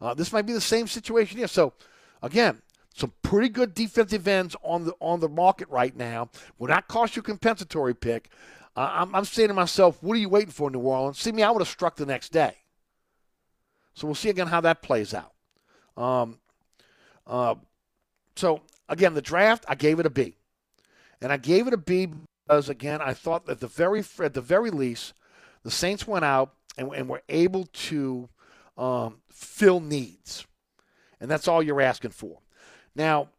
Uh, 0.01 0.13
this 0.13 0.31
might 0.31 0.45
be 0.45 0.53
the 0.53 0.61
same 0.61 0.87
situation 0.87 1.37
here. 1.37 1.47
So, 1.47 1.73
again, 2.21 2.61
some 2.95 3.11
pretty 3.21 3.49
good 3.49 3.73
defensive 3.73 4.27
ends 4.27 4.55
on 4.63 4.85
the 4.85 4.93
on 4.99 5.19
the 5.19 5.29
market 5.29 5.67
right 5.69 5.95
now. 5.95 6.29
Will 6.57 6.67
not 6.67 6.87
cost 6.87 7.15
you 7.15 7.21
a 7.21 7.23
compensatory 7.23 7.93
pick. 7.93 8.29
Uh, 8.75 8.89
I'm, 8.91 9.15
I'm 9.15 9.25
saying 9.25 9.49
to 9.49 9.53
myself, 9.53 10.01
what 10.01 10.13
are 10.13 10.19
you 10.19 10.29
waiting 10.29 10.51
for, 10.51 10.69
New 10.69 10.79
Orleans? 10.79 11.19
See 11.19 11.31
me, 11.31 11.43
I 11.43 11.51
would 11.51 11.61
have 11.61 11.67
struck 11.67 11.95
the 11.95 12.05
next 12.05 12.31
day. 12.31 12.57
So 13.93 14.07
we'll 14.07 14.15
see 14.15 14.29
again 14.29 14.47
how 14.47 14.61
that 14.61 14.81
plays 14.81 15.13
out. 15.13 15.33
Um, 15.95 16.39
uh, 17.27 17.55
so 18.35 18.61
again, 18.89 19.13
the 19.13 19.21
draft, 19.21 19.65
I 19.67 19.75
gave 19.75 19.99
it 19.99 20.05
a 20.05 20.09
B, 20.09 20.35
and 21.21 21.31
I 21.31 21.37
gave 21.37 21.67
it 21.67 21.73
a 21.73 21.77
B 21.77 22.09
because 22.45 22.69
again, 22.69 23.01
I 23.01 23.13
thought 23.13 23.45
that 23.45 23.59
the 23.59 23.67
very 23.67 24.03
at 24.19 24.33
the 24.33 24.41
very 24.41 24.71
least, 24.71 25.13
the 25.63 25.71
Saints 25.71 26.07
went 26.07 26.25
out 26.25 26.53
and, 26.77 26.93
and 26.93 27.09
were 27.09 27.21
able 27.29 27.65
to 27.65 28.29
um, 28.77 29.21
fill 29.29 29.79
needs, 29.79 30.45
and 31.19 31.29
that's 31.29 31.47
all 31.47 31.63
you're 31.63 31.81
asking 31.81 32.11
for. 32.11 32.39
Now, 32.95 33.29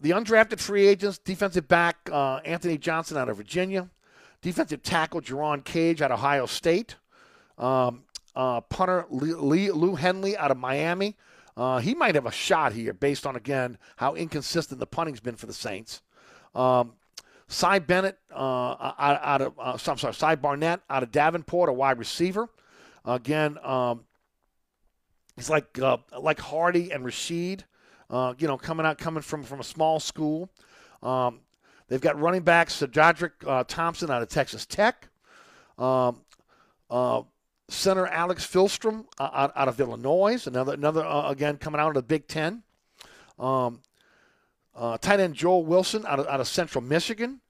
the 0.00 0.10
undrafted 0.10 0.60
free 0.60 0.86
agents, 0.86 1.18
defensive 1.18 1.68
back 1.68 2.08
uh, 2.10 2.36
Anthony 2.44 2.78
Johnson 2.78 3.16
out 3.16 3.28
of 3.28 3.36
Virginia, 3.36 3.90
defensive 4.40 4.82
tackle 4.82 5.20
Jerron 5.20 5.64
Cage 5.64 6.00
out 6.00 6.10
of 6.10 6.18
Ohio 6.18 6.46
State, 6.46 6.96
um, 7.58 8.04
uh, 8.34 8.60
punter 8.62 9.06
Lee, 9.10 9.70
Lou 9.70 9.94
Hedley 9.96 10.36
out 10.36 10.50
of 10.50 10.56
Miami. 10.56 11.16
Uh, 11.56 11.78
he 11.78 11.94
might 11.94 12.14
have 12.14 12.26
a 12.26 12.32
shot 12.32 12.72
here 12.72 12.92
based 12.92 13.26
on, 13.26 13.36
again, 13.36 13.78
how 13.96 14.14
inconsistent 14.14 14.80
the 14.80 14.86
punting's 14.86 15.20
been 15.20 15.36
for 15.36 15.46
the 15.46 15.52
Saints. 15.52 16.02
Um, 16.54 16.94
Cy 17.48 17.80
Bennett 17.80 18.16
uh, 18.32 18.92
out, 18.98 19.42
of, 19.42 19.58
uh, 19.58 19.76
I'm 19.86 19.98
sorry, 19.98 20.14
Cy 20.14 20.36
Barnett 20.36 20.80
out 20.88 21.02
of 21.02 21.10
Davenport, 21.10 21.68
a 21.68 21.72
wide 21.72 21.98
receiver. 21.98 22.48
Again, 23.04 23.58
um, 23.64 24.04
he's 25.34 25.50
like 25.50 25.78
uh, 25.78 25.96
like 26.18 26.38
Hardy 26.38 26.92
and 26.92 27.04
Rashid, 27.04 27.64
uh, 28.08 28.34
you 28.38 28.46
know, 28.46 28.56
coming 28.56 28.86
out 28.86 28.98
coming 28.98 29.22
from 29.22 29.42
from 29.42 29.58
a 29.58 29.64
small 29.64 29.98
school. 29.98 30.50
Um, 31.02 31.40
they've 31.88 32.00
got 32.00 32.20
running 32.20 32.42
backs 32.42 32.80
Jadrick 32.80 33.32
uh, 33.46 33.64
Thompson 33.66 34.10
out 34.10 34.22
of 34.22 34.28
Texas 34.28 34.66
Tech. 34.66 35.08
Um, 35.78 36.20
center 37.70 38.06
Alex 38.06 38.46
Filstrom 38.46 39.06
uh, 39.18 39.30
out, 39.32 39.52
out, 39.54 39.68
of 39.68 39.80
Illinois, 39.80 40.46
another 40.46 40.74
another 40.74 41.04
uh, 41.04 41.30
again 41.30 41.56
coming 41.56 41.80
out 41.80 41.88
of 41.88 41.94
the 41.94 42.02
Big 42.02 42.26
Ten. 42.26 42.62
Um, 43.38 43.80
uh, 44.74 44.98
tight 44.98 45.20
end 45.20 45.34
Joel 45.34 45.64
Wilson 45.64 46.04
out 46.06 46.20
of, 46.20 46.26
out 46.26 46.40
of 46.40 46.48
Central 46.48 46.82
Michigan. 46.82 47.40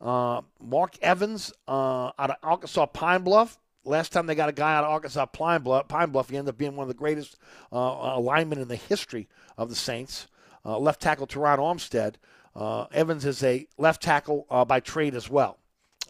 Uh, 0.00 0.40
Mark 0.60 0.96
Evans 1.02 1.52
uh, 1.68 2.10
out 2.18 2.30
of 2.30 2.36
Arkansas 2.42 2.86
Pine 2.86 3.22
Bluff. 3.22 3.58
Last 3.84 4.12
time 4.12 4.26
they 4.26 4.34
got 4.34 4.48
a 4.48 4.52
guy 4.52 4.74
out 4.74 4.84
of 4.84 4.90
Arkansas 4.90 5.26
Pine 5.26 5.62
Bluff, 5.62 5.88
Pine 5.88 6.10
Bluff, 6.10 6.30
he 6.30 6.36
ended 6.36 6.54
up 6.54 6.58
being 6.58 6.76
one 6.76 6.84
of 6.84 6.88
the 6.88 6.94
greatest 6.94 7.36
uh, 7.72 8.18
linemen 8.18 8.58
in 8.58 8.68
the 8.68 8.76
history 8.76 9.28
of 9.56 9.68
the 9.68 9.74
Saints. 9.74 10.26
left 10.64 11.00
tackle 11.00 11.26
Terron 11.26 11.58
Armstead. 11.58 12.16
Evans 12.92 13.24
is 13.24 13.42
a 13.42 13.66
left 13.78 14.02
tackle 14.02 14.46
by 14.68 14.80
trade 14.80 15.14
as 15.14 15.30
well. 15.30 15.58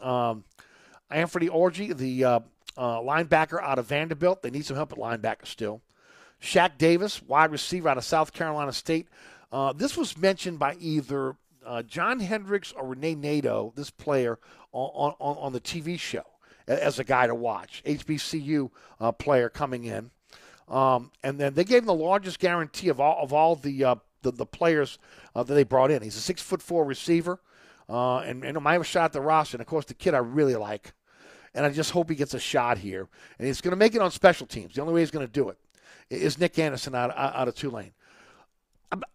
Um, 0.01 0.43
Anthony 1.09 1.47
Orji, 1.47 1.95
the 1.95 2.43
uh, 2.77 2.97
linebacker 2.99 3.61
out 3.61 3.79
of 3.79 3.87
Vanderbilt. 3.87 4.41
They 4.41 4.49
need 4.49 4.65
some 4.65 4.75
help 4.75 4.91
at 4.91 4.97
linebacker 4.97 5.45
still. 5.45 5.81
Shaq 6.41 6.77
Davis, 6.77 7.21
wide 7.21 7.51
receiver 7.51 7.89
out 7.89 7.97
of 7.97 8.03
South 8.03 8.33
Carolina 8.33 8.73
State. 8.73 9.07
Uh, 9.51 9.73
this 9.73 9.95
was 9.95 10.17
mentioned 10.17 10.59
by 10.59 10.75
either 10.79 11.35
uh, 11.65 11.83
John 11.83 12.19
Hendricks 12.19 12.71
or 12.71 12.87
Renee 12.87 13.15
Nato, 13.15 13.73
this 13.75 13.89
player, 13.89 14.39
on, 14.71 15.13
on, 15.19 15.37
on 15.37 15.53
the 15.53 15.59
TV 15.59 15.99
show 15.99 16.23
as 16.67 16.99
a 16.99 17.03
guy 17.03 17.27
to 17.27 17.35
watch. 17.35 17.83
HBCU 17.85 18.71
uh, 18.99 19.11
player 19.11 19.49
coming 19.49 19.83
in. 19.83 20.11
Um, 20.67 21.11
and 21.23 21.39
then 21.39 21.53
they 21.53 21.63
gave 21.63 21.79
him 21.79 21.87
the 21.87 21.93
largest 21.93 22.39
guarantee 22.39 22.87
of 22.87 22.99
all 22.99 23.21
of 23.21 23.33
all 23.33 23.57
the 23.57 23.83
uh, 23.83 23.95
the, 24.21 24.31
the, 24.31 24.45
players 24.45 24.99
uh, 25.35 25.43
that 25.43 25.53
they 25.53 25.63
brought 25.63 25.91
in. 25.91 26.01
He's 26.01 26.15
a 26.15 26.21
six 26.21 26.41
foot 26.41 26.61
four 26.61 26.85
receiver, 26.85 27.41
uh, 27.89 28.19
and, 28.19 28.45
and 28.45 28.61
might 28.61 28.73
have 28.73 28.81
a 28.81 28.85
shot 28.85 29.05
at 29.05 29.13
the 29.13 29.21
roster. 29.21 29.57
And 29.57 29.61
of 29.61 29.67
course, 29.67 29.85
the 29.85 29.93
kid 29.93 30.13
I 30.13 30.19
really 30.19 30.55
like, 30.55 30.93
and 31.53 31.65
I 31.65 31.69
just 31.69 31.91
hope 31.91 32.09
he 32.09 32.15
gets 32.15 32.33
a 32.33 32.39
shot 32.39 32.77
here. 32.77 33.07
And 33.37 33.47
he's 33.47 33.61
going 33.61 33.71
to 33.71 33.77
make 33.77 33.95
it 33.95 34.01
on 34.01 34.11
special 34.11 34.47
teams. 34.47 34.75
The 34.75 34.81
only 34.81 34.93
way 34.93 35.01
he's 35.01 35.11
going 35.11 35.25
to 35.25 35.31
do 35.31 35.49
it 35.49 35.57
is 36.09 36.39
Nick 36.39 36.57
Anderson 36.59 36.95
out, 36.95 37.15
out 37.15 37.47
of 37.47 37.55
Tulane. 37.55 37.93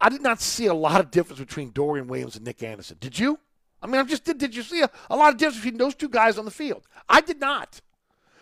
I 0.00 0.08
did 0.08 0.22
not 0.22 0.40
see 0.40 0.66
a 0.66 0.74
lot 0.74 1.00
of 1.00 1.10
difference 1.10 1.38
between 1.38 1.70
Dorian 1.70 2.06
Williams 2.06 2.36
and 2.36 2.44
Nick 2.44 2.62
Anderson. 2.62 2.96
Did 2.98 3.18
you? 3.18 3.38
I 3.82 3.86
mean, 3.86 4.00
I 4.00 4.04
just 4.04 4.24
did. 4.24 4.38
Did 4.38 4.56
you 4.56 4.62
see 4.62 4.80
a, 4.80 4.90
a 5.10 5.16
lot 5.16 5.32
of 5.32 5.38
difference 5.38 5.62
between 5.62 5.78
those 5.78 5.94
two 5.94 6.08
guys 6.08 6.38
on 6.38 6.46
the 6.46 6.50
field? 6.50 6.82
I 7.08 7.20
did 7.20 7.40
not. 7.40 7.82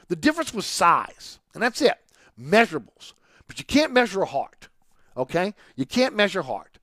The 0.09 0.17
difference 0.17 0.55
was 0.55 0.65
size, 0.65 1.41
and 1.53 1.63
that's 1.63 1.83
it. 1.83 1.99
Measurables. 2.41 3.15
But 3.49 3.59
you 3.59 3.65
can't 3.65 3.93
measure 3.93 4.23
a 4.23 4.27
heart. 4.27 4.69
Okay? 5.17 5.55
You 5.75 5.87
can't 5.87 6.15
measure 6.15 6.43
heart. 6.43 6.74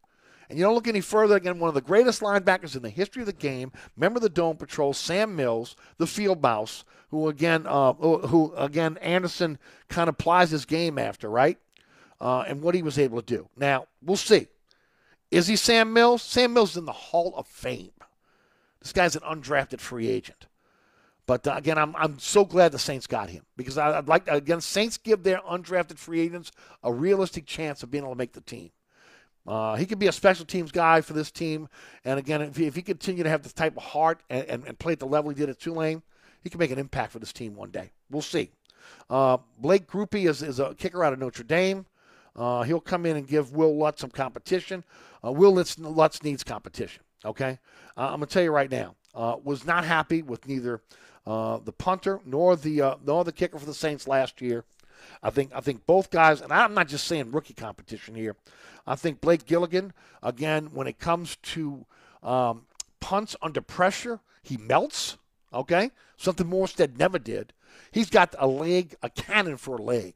And 0.51 0.59
you 0.59 0.65
don't 0.65 0.75
look 0.75 0.87
any 0.87 1.01
further 1.01 1.35
again, 1.35 1.59
one 1.59 1.69
of 1.69 1.73
the 1.73 1.81
greatest 1.81 2.21
linebackers 2.21 2.75
in 2.75 2.83
the 2.83 2.89
history 2.89 3.23
of 3.23 3.25
the 3.25 3.33
game, 3.33 3.71
member 3.97 4.17
of 4.17 4.23
the 4.23 4.29
Dome 4.29 4.57
Patrol, 4.57 4.93
Sam 4.93 5.35
Mills, 5.35 5.75
the 5.97 6.05
field 6.05 6.41
mouse, 6.41 6.83
who 7.09 7.27
again, 7.27 7.65
uh, 7.67 7.93
who 7.93 8.53
again, 8.55 8.97
Anderson 8.97 9.57
kind 9.89 10.07
of 10.09 10.17
plies 10.17 10.51
his 10.51 10.65
game 10.65 10.99
after, 10.99 11.29
right? 11.29 11.57
uh, 12.21 12.43
and 12.47 12.61
what 12.61 12.75
he 12.75 12.83
was 12.83 12.99
able 12.99 13.19
to 13.19 13.25
do. 13.25 13.49
Now, 13.57 13.87
we'll 14.01 14.15
see. 14.15 14.47
Is 15.31 15.47
he 15.47 15.55
Sam 15.55 15.91
Mills? 15.91 16.21
Sam 16.21 16.53
Mills 16.53 16.71
is 16.71 16.77
in 16.77 16.85
the 16.85 16.91
Hall 16.91 17.33
of 17.35 17.47
Fame. 17.47 17.91
This 18.79 18.93
guy's 18.93 19.15
an 19.15 19.23
undrafted 19.23 19.79
free 19.79 20.07
agent. 20.07 20.45
But 21.25 21.47
uh, 21.47 21.55
again, 21.55 21.77
I'm, 21.77 21.95
I'm 21.95 22.19
so 22.19 22.45
glad 22.45 22.71
the 22.71 22.79
Saints 22.79 23.07
got 23.07 23.29
him 23.29 23.43
because 23.57 23.77
I, 23.77 23.95
would 23.95 24.07
like, 24.07 24.27
again, 24.27 24.61
Saints 24.61 24.97
give 24.97 25.23
their 25.23 25.39
undrafted 25.39 25.97
free 25.97 26.21
agents 26.21 26.51
a 26.83 26.93
realistic 26.93 27.45
chance 27.45 27.81
of 27.81 27.89
being 27.89 28.03
able 28.03 28.13
to 28.13 28.17
make 28.17 28.33
the 28.33 28.41
team. 28.41 28.69
Uh, 29.51 29.75
he 29.75 29.85
could 29.85 29.99
be 29.99 30.07
a 30.07 30.13
special 30.13 30.45
teams 30.45 30.71
guy 30.71 31.01
for 31.01 31.11
this 31.11 31.29
team. 31.29 31.67
And 32.05 32.17
again, 32.17 32.41
if 32.41 32.55
he, 32.55 32.67
if 32.67 32.75
he 32.75 32.81
continue 32.81 33.21
to 33.21 33.29
have 33.29 33.43
the 33.43 33.49
type 33.49 33.75
of 33.75 33.83
heart 33.83 34.21
and, 34.29 34.45
and, 34.45 34.65
and 34.65 34.79
play 34.79 34.93
at 34.93 34.99
the 34.99 35.05
level 35.05 35.29
he 35.29 35.35
did 35.35 35.49
at 35.49 35.59
Tulane, 35.59 36.03
he 36.41 36.49
can 36.49 36.57
make 36.57 36.71
an 36.71 36.79
impact 36.79 37.11
for 37.11 37.19
this 37.19 37.33
team 37.33 37.53
one 37.53 37.69
day. 37.69 37.91
We'll 38.09 38.21
see. 38.21 38.51
Uh, 39.09 39.39
Blake 39.57 39.87
Grupe 39.87 40.23
is, 40.25 40.41
is 40.41 40.61
a 40.61 40.73
kicker 40.75 41.03
out 41.03 41.11
of 41.11 41.19
Notre 41.19 41.43
Dame. 41.43 41.85
Uh, 42.33 42.63
he'll 42.63 42.79
come 42.79 43.05
in 43.05 43.17
and 43.17 43.27
give 43.27 43.51
Will 43.51 43.77
Lutz 43.77 43.99
some 43.99 44.09
competition. 44.09 44.85
Uh, 45.21 45.33
Will 45.33 45.53
Lutz, 45.53 45.77
Lutz, 45.77 46.23
needs 46.23 46.45
competition. 46.45 47.03
Okay, 47.25 47.59
uh, 47.97 48.05
I'm 48.05 48.15
gonna 48.15 48.27
tell 48.27 48.43
you 48.43 48.51
right 48.51 48.71
now. 48.71 48.95
Uh, 49.13 49.35
was 49.43 49.65
not 49.65 49.83
happy 49.83 50.21
with 50.21 50.47
neither 50.47 50.81
the 51.25 51.73
punter 51.77 52.21
nor 52.25 52.55
the 52.55 52.97
nor 53.03 53.25
the 53.25 53.33
kicker 53.33 53.59
for 53.59 53.65
the 53.65 53.73
Saints 53.73 54.07
last 54.07 54.41
year. 54.41 54.63
I 55.23 55.29
think 55.29 55.51
I 55.53 55.61
think 55.61 55.85
both 55.85 56.09
guys, 56.09 56.41
and 56.41 56.51
I'm 56.51 56.73
not 56.73 56.87
just 56.87 57.07
saying 57.07 57.31
rookie 57.31 57.53
competition 57.53 58.15
here. 58.15 58.35
I 58.85 58.95
think 58.95 59.21
Blake 59.21 59.45
Gillikin, 59.45 59.91
again, 60.23 60.69
when 60.73 60.87
it 60.87 60.99
comes 60.99 61.37
to 61.37 61.85
um, 62.23 62.65
punts 62.99 63.35
under 63.41 63.61
pressure, 63.61 64.19
he 64.41 64.57
melts. 64.57 65.17
Okay, 65.53 65.91
something 66.17 66.47
Morstead 66.47 66.97
never 66.97 67.19
did. 67.19 67.53
He's 67.91 68.09
got 68.09 68.35
a 68.39 68.47
leg, 68.47 68.95
a 69.01 69.09
cannon 69.09 69.57
for 69.57 69.75
a 69.75 69.81
leg, 69.81 70.15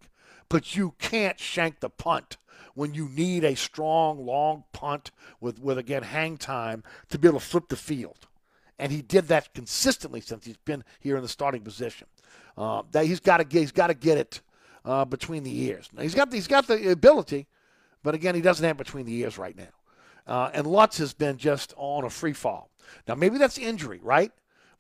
but 0.49 0.75
you 0.75 0.93
can't 0.97 1.39
shank 1.39 1.79
the 1.79 1.89
punt 1.89 2.37
when 2.73 2.93
you 2.93 3.09
need 3.09 3.43
a 3.43 3.55
strong, 3.55 4.25
long 4.25 4.65
punt 4.71 5.11
with, 5.41 5.59
with 5.59 5.77
again 5.77 6.03
hang 6.03 6.37
time 6.37 6.83
to 7.09 7.17
be 7.17 7.27
able 7.27 7.39
to 7.39 7.45
flip 7.45 7.69
the 7.69 7.75
field. 7.75 8.27
And 8.77 8.91
he 8.91 9.01
did 9.01 9.29
that 9.29 9.53
consistently 9.53 10.21
since 10.21 10.45
he's 10.45 10.57
been 10.57 10.83
here 10.99 11.15
in 11.15 11.23
the 11.23 11.29
starting 11.29 11.61
position. 11.61 12.07
Uh, 12.57 12.83
that 12.91 13.05
he's 13.05 13.19
got 13.19 13.37
to 13.37 13.43
get, 13.43 13.61
he's 13.61 13.71
got 13.71 13.87
to 13.87 13.93
get 13.93 14.17
it 14.17 14.41
uh, 14.85 15.03
between 15.03 15.43
the 15.43 15.63
ears. 15.63 15.89
Now, 15.93 16.03
he's 16.03 16.15
got 16.15 16.31
he's 16.31 16.47
got 16.47 16.67
the 16.67 16.91
ability, 16.91 17.47
but 18.03 18.15
again, 18.15 18.35
he 18.35 18.41
doesn't 18.41 18.65
have 18.65 18.77
between 18.77 19.05
the 19.05 19.15
ears 19.15 19.37
right 19.37 19.57
now. 19.57 19.67
Uh, 20.27 20.49
and 20.53 20.65
Lutz 20.65 20.97
has 20.99 21.13
been 21.13 21.37
just 21.37 21.73
on 21.77 22.03
a 22.03 22.09
free 22.09 22.33
fall. 22.33 22.69
Now, 23.07 23.15
maybe 23.15 23.37
that's 23.37 23.57
injury, 23.57 23.99
right? 24.01 24.31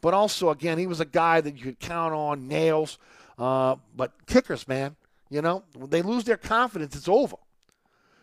But 0.01 0.13
also, 0.13 0.49
again, 0.49 0.77
he 0.77 0.87
was 0.87 0.99
a 0.99 1.05
guy 1.05 1.41
that 1.41 1.57
you 1.57 1.63
could 1.63 1.79
count 1.79 2.13
on, 2.13 2.47
nails. 2.47 2.97
Uh, 3.37 3.75
but 3.95 4.11
kickers, 4.27 4.67
man, 4.67 4.95
you 5.29 5.41
know, 5.41 5.63
when 5.75 5.89
they 5.89 6.01
lose 6.01 6.23
their 6.23 6.37
confidence, 6.37 6.95
it's 6.95 7.07
over. 7.07 7.37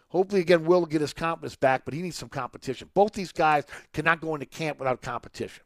Hopefully, 0.09 0.43
again, 0.43 0.65
Will 0.65 0.85
get 0.85 1.01
his 1.01 1.13
confidence 1.13 1.57
back, 1.57 1.85
but 1.85 1.95
he 1.95 2.03
needs 2.03 2.17
some 2.17 2.29
competition. 2.29 2.91
Both 2.93 3.13
these 3.13 3.33
guys 3.33 3.65
cannot 3.93 4.21
go 4.21 4.35
into 4.35 4.47
camp 4.47 4.79
without 4.79 5.01
competition. 5.01 5.65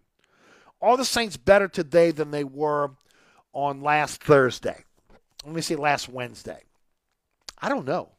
Are 0.80 0.96
the 0.96 1.04
Saints 1.04 1.36
better 1.36 1.68
today 1.68 2.12
than 2.12 2.30
they 2.30 2.44
were 2.44 2.92
on 3.52 3.82
last 3.82 4.22
Thursday? 4.22 4.85
Let 5.46 5.54
me 5.54 5.62
say 5.62 5.76
last 5.76 6.08
Wednesday. 6.08 6.60
I 7.58 7.68
don't 7.68 7.86
know. 7.86 8.10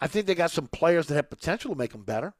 I 0.00 0.08
think 0.08 0.26
they 0.26 0.34
got 0.34 0.50
some 0.50 0.66
players 0.66 1.06
that 1.06 1.14
have 1.14 1.30
potential 1.30 1.72
to 1.72 1.78
make 1.78 1.92
them 1.92 2.02
better. 2.02 2.34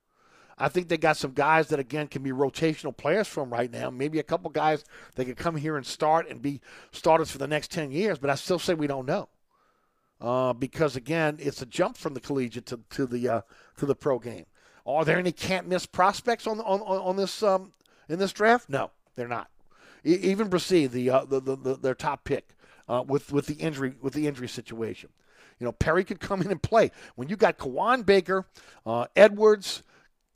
I 0.59 0.69
think 0.69 0.89
they 0.89 0.97
got 0.97 1.17
some 1.17 1.33
guys 1.33 1.69
that 1.69 1.79
again 1.79 2.09
can 2.09 2.23
be 2.23 2.31
rotational 2.31 2.97
players 2.97 3.29
from 3.29 3.51
right 3.51 3.71
now. 3.71 3.91
Maybe 3.91 4.19
a 4.19 4.25
couple 4.25 4.51
guys 4.51 4.85
that 5.15 5.25
could 5.25 5.37
come 5.37 5.57
here 5.57 5.77
and 5.77 5.87
start 5.87 6.29
and 6.29 6.43
be 6.43 6.61
starters 6.91 7.31
for 7.31 7.39
the 7.39 7.47
next 7.47 7.71
ten 7.71 7.93
years. 7.93 8.19
But 8.19 8.31
I 8.31 8.35
still 8.35 8.59
say 8.59 8.75
we 8.75 8.89
don't 8.89 9.07
know 9.07 9.29
uh, 10.21 10.53
because 10.53 10.97
again, 10.97 11.37
it's 11.41 11.63
a 11.63 11.67
jump 11.67 11.97
from 11.97 12.15
the 12.15 12.21
collegiate 12.21 12.67
to, 12.67 12.81
to 12.91 13.07
the 13.07 13.29
uh, 13.29 13.41
to 13.77 13.87
the 13.87 13.95
pro 13.95 14.19
game. 14.19 14.47
Are 14.85 15.05
there 15.05 15.19
any 15.19 15.33
can't 15.33 15.69
miss 15.69 15.87
prospects 15.87 16.47
on 16.47 16.61
on 16.61 16.81
on 16.81 17.17
this 17.17 17.43
um, 17.43 17.73
in 18.09 18.19
this 18.19 18.33
draft? 18.33 18.69
No, 18.69 18.91
they're 19.15 19.29
not. 19.29 19.51
E- 20.05 20.15
even 20.15 20.49
Bresee, 20.49 20.91
the, 20.91 21.11
uh, 21.11 21.25
the, 21.25 21.41
the, 21.41 21.57
the 21.57 21.75
their 21.77 21.95
top 21.95 22.25
pick, 22.25 22.55
uh, 22.89 23.05
with 23.07 23.33
with 23.33 23.47
the 23.47 23.55
injury 23.55 23.95
with 24.01 24.15
the 24.15 24.27
injury 24.27 24.49
situation. 24.49 25.11
You 25.59 25.65
know, 25.65 25.73
Perry 25.73 26.05
could 26.05 26.21
come 26.21 26.41
in 26.41 26.51
and 26.51 26.63
play. 26.63 26.91
When 27.17 27.29
you 27.29 27.37
got 27.37 27.59
Kawaan 27.59 28.07
Baker, 28.07 28.47
uh, 28.87 29.07
Edwards, 29.17 29.83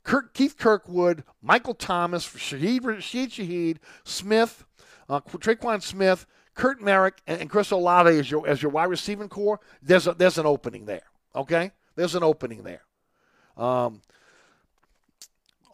Kirk, 0.03 0.33
Keith 0.33 0.57
Kirkwood, 0.57 1.23
Michael 1.41 1.73
Thomas, 1.73 2.27
Shaheed, 2.27 2.83
Rashid 2.83 3.31
Shaheed, 3.31 3.77
Smith, 4.03 4.65
uh, 5.07 5.21
Tre'Quan 5.21 5.81
Smith, 5.81 6.25
Kirk 6.55 6.81
Merritt, 6.81 7.15
and, 7.25 7.41
and 7.41 7.49
Chris 7.49 7.71
Olave 7.71 8.17
as 8.17 8.29
your 8.29 8.47
as 8.47 8.61
your 8.61 8.71
wide 8.71 8.89
receiving 8.89 9.29
core, 9.29 9.59
there's 9.81 10.07
a, 10.07 10.13
there's 10.13 10.37
an 10.37 10.45
opening 10.45 10.85
there. 10.85 11.03
Okay, 11.35 11.71
there's 11.95 12.15
an 12.15 12.23
opening 12.23 12.63
there. 12.63 12.83
Um, 13.55 14.01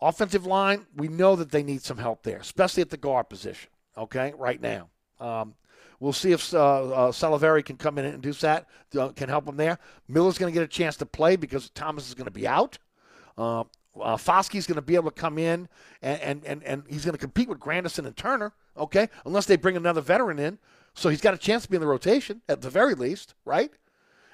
offensive 0.01 0.45
line, 0.45 0.85
we 0.95 1.07
know 1.07 1.35
that 1.35 1.51
they 1.51 1.63
need 1.63 1.81
some 1.81 1.97
help 1.97 2.23
there, 2.23 2.37
especially 2.37 2.81
at 2.81 2.89
the 2.89 2.97
guard 2.97 3.29
position. 3.29 3.69
Okay, 3.97 4.33
right 4.37 4.61
now. 4.61 4.89
Um, 5.19 5.55
We'll 5.99 6.13
see 6.13 6.31
if 6.31 6.53
uh, 6.53 6.91
uh, 6.91 7.11
Saldiveri 7.11 7.63
can 7.63 7.75
come 7.75 7.97
in 7.97 8.05
and 8.05 8.21
do 8.21 8.31
that, 8.33 8.67
uh, 8.97 9.09
can 9.09 9.27
help 9.27 9.47
him 9.47 9.57
there. 9.57 9.79
Miller's 10.07 10.37
going 10.37 10.51
to 10.51 10.57
get 10.57 10.63
a 10.63 10.67
chance 10.67 10.95
to 10.97 11.05
play 11.05 11.35
because 11.35 11.69
Thomas 11.71 12.07
is 12.07 12.13
going 12.13 12.25
to 12.25 12.31
be 12.31 12.47
out. 12.47 12.77
Uh, 13.37 13.61
uh, 13.99 14.15
Foskey's 14.15 14.65
going 14.65 14.75
to 14.75 14.81
be 14.81 14.95
able 14.95 15.11
to 15.11 15.19
come 15.19 15.37
in 15.37 15.67
and, 16.01 16.21
and, 16.21 16.45
and, 16.45 16.63
and 16.63 16.83
he's 16.87 17.03
going 17.03 17.13
to 17.13 17.19
compete 17.19 17.49
with 17.49 17.59
Granderson 17.59 18.05
and 18.05 18.15
Turner, 18.15 18.53
okay, 18.77 19.09
unless 19.25 19.45
they 19.45 19.57
bring 19.57 19.75
another 19.75 20.01
veteran 20.01 20.39
in. 20.39 20.57
So 20.93 21.09
he's 21.09 21.21
got 21.21 21.33
a 21.33 21.37
chance 21.37 21.63
to 21.63 21.69
be 21.69 21.75
in 21.75 21.81
the 21.81 21.87
rotation 21.87 22.41
at 22.47 22.61
the 22.61 22.69
very 22.69 22.95
least, 22.95 23.33
right? 23.45 23.71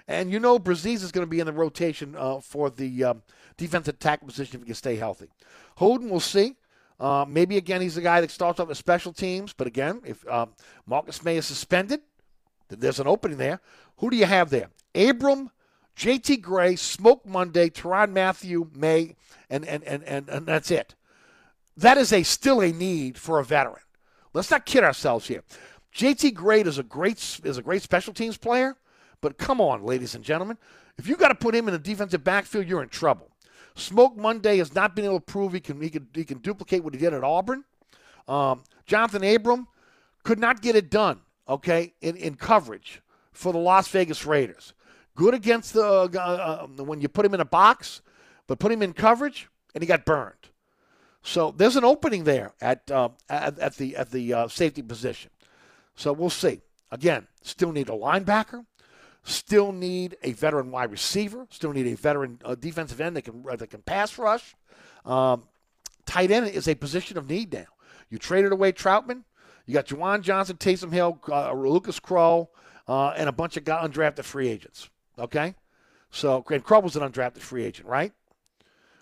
And 0.07 0.31
you 0.31 0.39
know 0.39 0.59
Bresee 0.59 0.93
is 0.93 1.11
going 1.11 1.25
to 1.25 1.29
be 1.29 1.39
in 1.39 1.47
the 1.47 1.53
rotation 1.53 2.15
uh, 2.15 2.39
for 2.39 2.69
the 2.69 3.03
um, 3.03 3.23
defensive 3.57 3.97
tackle 3.97 4.27
position 4.27 4.55
if 4.55 4.61
he 4.61 4.67
can 4.67 4.75
stay 4.75 4.97
healthy. 4.97 5.29
Howden, 5.77 6.09
we'll 6.09 6.19
see. 6.19 6.55
Uh, 6.99 7.26
maybe 7.27 7.57
again 7.57 7.81
he's 7.81 7.95
the 7.95 8.01
guy 8.01 8.22
that 8.22 8.31
starts 8.31 8.59
off 8.59 8.67
with 8.67 8.77
special 8.77 9.11
teams, 9.11 9.53
but 9.53 9.67
again, 9.67 10.01
if 10.05 10.26
um, 10.30 10.53
Marcus 10.85 11.23
Maye 11.23 11.38
is 11.38 11.45
suspended, 11.45 11.99
there's 12.69 12.99
an 12.99 13.07
opening 13.07 13.38
there. 13.38 13.59
Who 13.97 14.09
do 14.09 14.17
you 14.17 14.26
have 14.26 14.49
there? 14.49 14.69
Abram, 14.93 15.51
J.T. 15.95 16.38
Gray, 16.38 16.76
Smoke 16.76 17.26
Monday, 17.26 17.69
Tyrann 17.69 18.11
Mathieu, 18.11 18.69
Maye, 18.73 19.15
and 19.49 19.65
and, 19.65 19.84
and, 19.84 20.03
and 20.03 20.30
and 20.30 20.45
that's 20.45 20.72
it. 20.72 20.95
That 21.77 21.97
is 21.97 22.13
a 22.13 22.23
still 22.23 22.61
a 22.61 22.72
need 22.72 23.17
for 23.17 23.39
a 23.39 23.43
veteran. 23.43 23.84
Let's 24.34 24.51
not 24.51 24.65
kid 24.65 24.84
ourselves 24.84 25.27
here. 25.27 25.43
J.T. 25.91 26.31
Gray 26.31 26.61
is 26.61 26.77
a 26.77 26.84
great 26.84 27.39
is 27.43 27.57
a 27.57 27.61
great 27.61 27.81
special 27.81 28.13
teams 28.13 28.38
player, 28.38 28.76
but 29.22 29.38
come 29.38 29.59
on, 29.59 29.84
ladies 29.84 30.15
and 30.15 30.23
gentlemen, 30.23 30.57
if 30.97 31.07
you 31.07 31.15
got 31.15 31.30
to 31.30 31.35
put 31.35 31.55
him 31.55 31.67
in 31.67 31.73
the 31.73 31.80
defensive 31.80 32.23
backfield, 32.23 32.67
you're 32.67 32.84
in 32.84 32.89
trouble. 32.89 33.30
Smoke 33.76 34.15
Monday 34.15 34.57
has 34.57 34.73
not 34.73 34.95
been 34.95 35.06
able 35.06 35.19
to 35.19 35.26
prove 35.26 35.53
he 35.53 35.60
can 35.60 35.81
he 35.81 35.89
can 35.89 36.07
he 36.14 36.23
can 36.23 36.39
duplicate 36.39 36.84
what 36.84 36.93
he 36.93 36.99
did 36.99 37.14
at 37.14 37.23
Auburn. 37.23 37.64
Um, 38.27 38.64
Jonathan 38.85 39.23
Abram 39.23 39.68
could 40.23 40.39
not 40.39 40.61
get 40.61 40.76
it 40.76 40.89
done. 40.89 41.22
Okay, 41.47 41.93
in, 42.02 42.15
in 42.18 42.35
coverage 42.35 43.02
for 43.31 43.53
the 43.53 43.60
Las 43.60 43.88
Vegas 43.89 44.26
Raiders. 44.26 44.73
Good 45.15 45.34
against 45.34 45.73
the 45.73 45.85
uh, 45.85 46.07
uh, 46.18 46.68
when 46.84 47.02
you 47.02 47.07
put 47.07 47.26
him 47.26 47.34
in 47.34 47.41
a 47.41 47.45
box, 47.45 48.02
but 48.47 48.60
put 48.60 48.72
him 48.72 48.81
in 48.81 48.93
coverage 48.93 49.47
and 49.73 49.84
he 49.84 49.88
got 49.88 50.06
burned. 50.06 50.49
So 51.22 51.53
there's 51.56 51.76
an 51.76 51.84
opening 51.84 52.23
there 52.23 52.53
at 52.61 52.89
uh, 52.89 53.10
at, 53.30 53.60
at, 53.60 53.76
the 53.76 53.95
at 53.95 54.11
the 54.11 54.34
uh, 54.34 54.47
safety 54.47 54.81
position. 54.81 55.31
So 55.95 56.14
we'll 56.14 56.30
see. 56.30 56.61
Again, 56.91 57.27
still 57.41 57.72
need 57.72 57.89
a 57.89 57.93
linebacker. 57.93 58.65
Still 59.27 59.72
need 59.72 60.18
a 60.22 60.34
veteran 60.34 60.69
wide 60.69 60.91
receiver. 60.91 61.47
Still 61.49 61.73
need 61.73 61.88
a 61.88 61.95
veteran 61.95 62.39
uh, 62.45 62.53
defensive 62.53 63.02
end 63.02 63.15
that 63.15 63.23
can 63.23 63.43
uh, 63.49 63.56
that 63.56 63.72
can 63.72 63.81
pass 63.81 64.19
rush. 64.19 64.56
Um, 65.03 65.47
tight 66.06 66.30
end 66.30 66.47
is 66.47 66.68
a 66.68 66.76
position 66.76 67.18
of 67.18 67.27
need 67.27 67.52
now. 67.52 67.65
You 68.11 68.19
traded 68.19 68.52
away 68.52 68.72
Trautman. 68.72 69.23
You 69.65 69.73
got 69.73 69.88
Juwan 69.88 70.22
Johnson, 70.22 70.57
Taysom 70.57 70.93
Hill, 70.93 71.19
uh, 71.27 71.52
Lucas 71.53 71.99
Krull, 71.99 72.49
uh, 72.88 73.14
and 73.18 73.27
a 73.27 73.31
bunch 73.31 73.57
of 73.57 73.64
undrafted 73.64 74.26
free 74.26 74.47
agents. 74.47 74.91
Okay, 75.18 75.56
so 76.11 76.45
and 76.52 76.64
Krull 76.64 76.84
was 76.84 76.95
an 76.95 77.02
undrafted 77.02 77.39
free 77.39 77.64
agent, 77.64 77.88
right? 77.88 78.14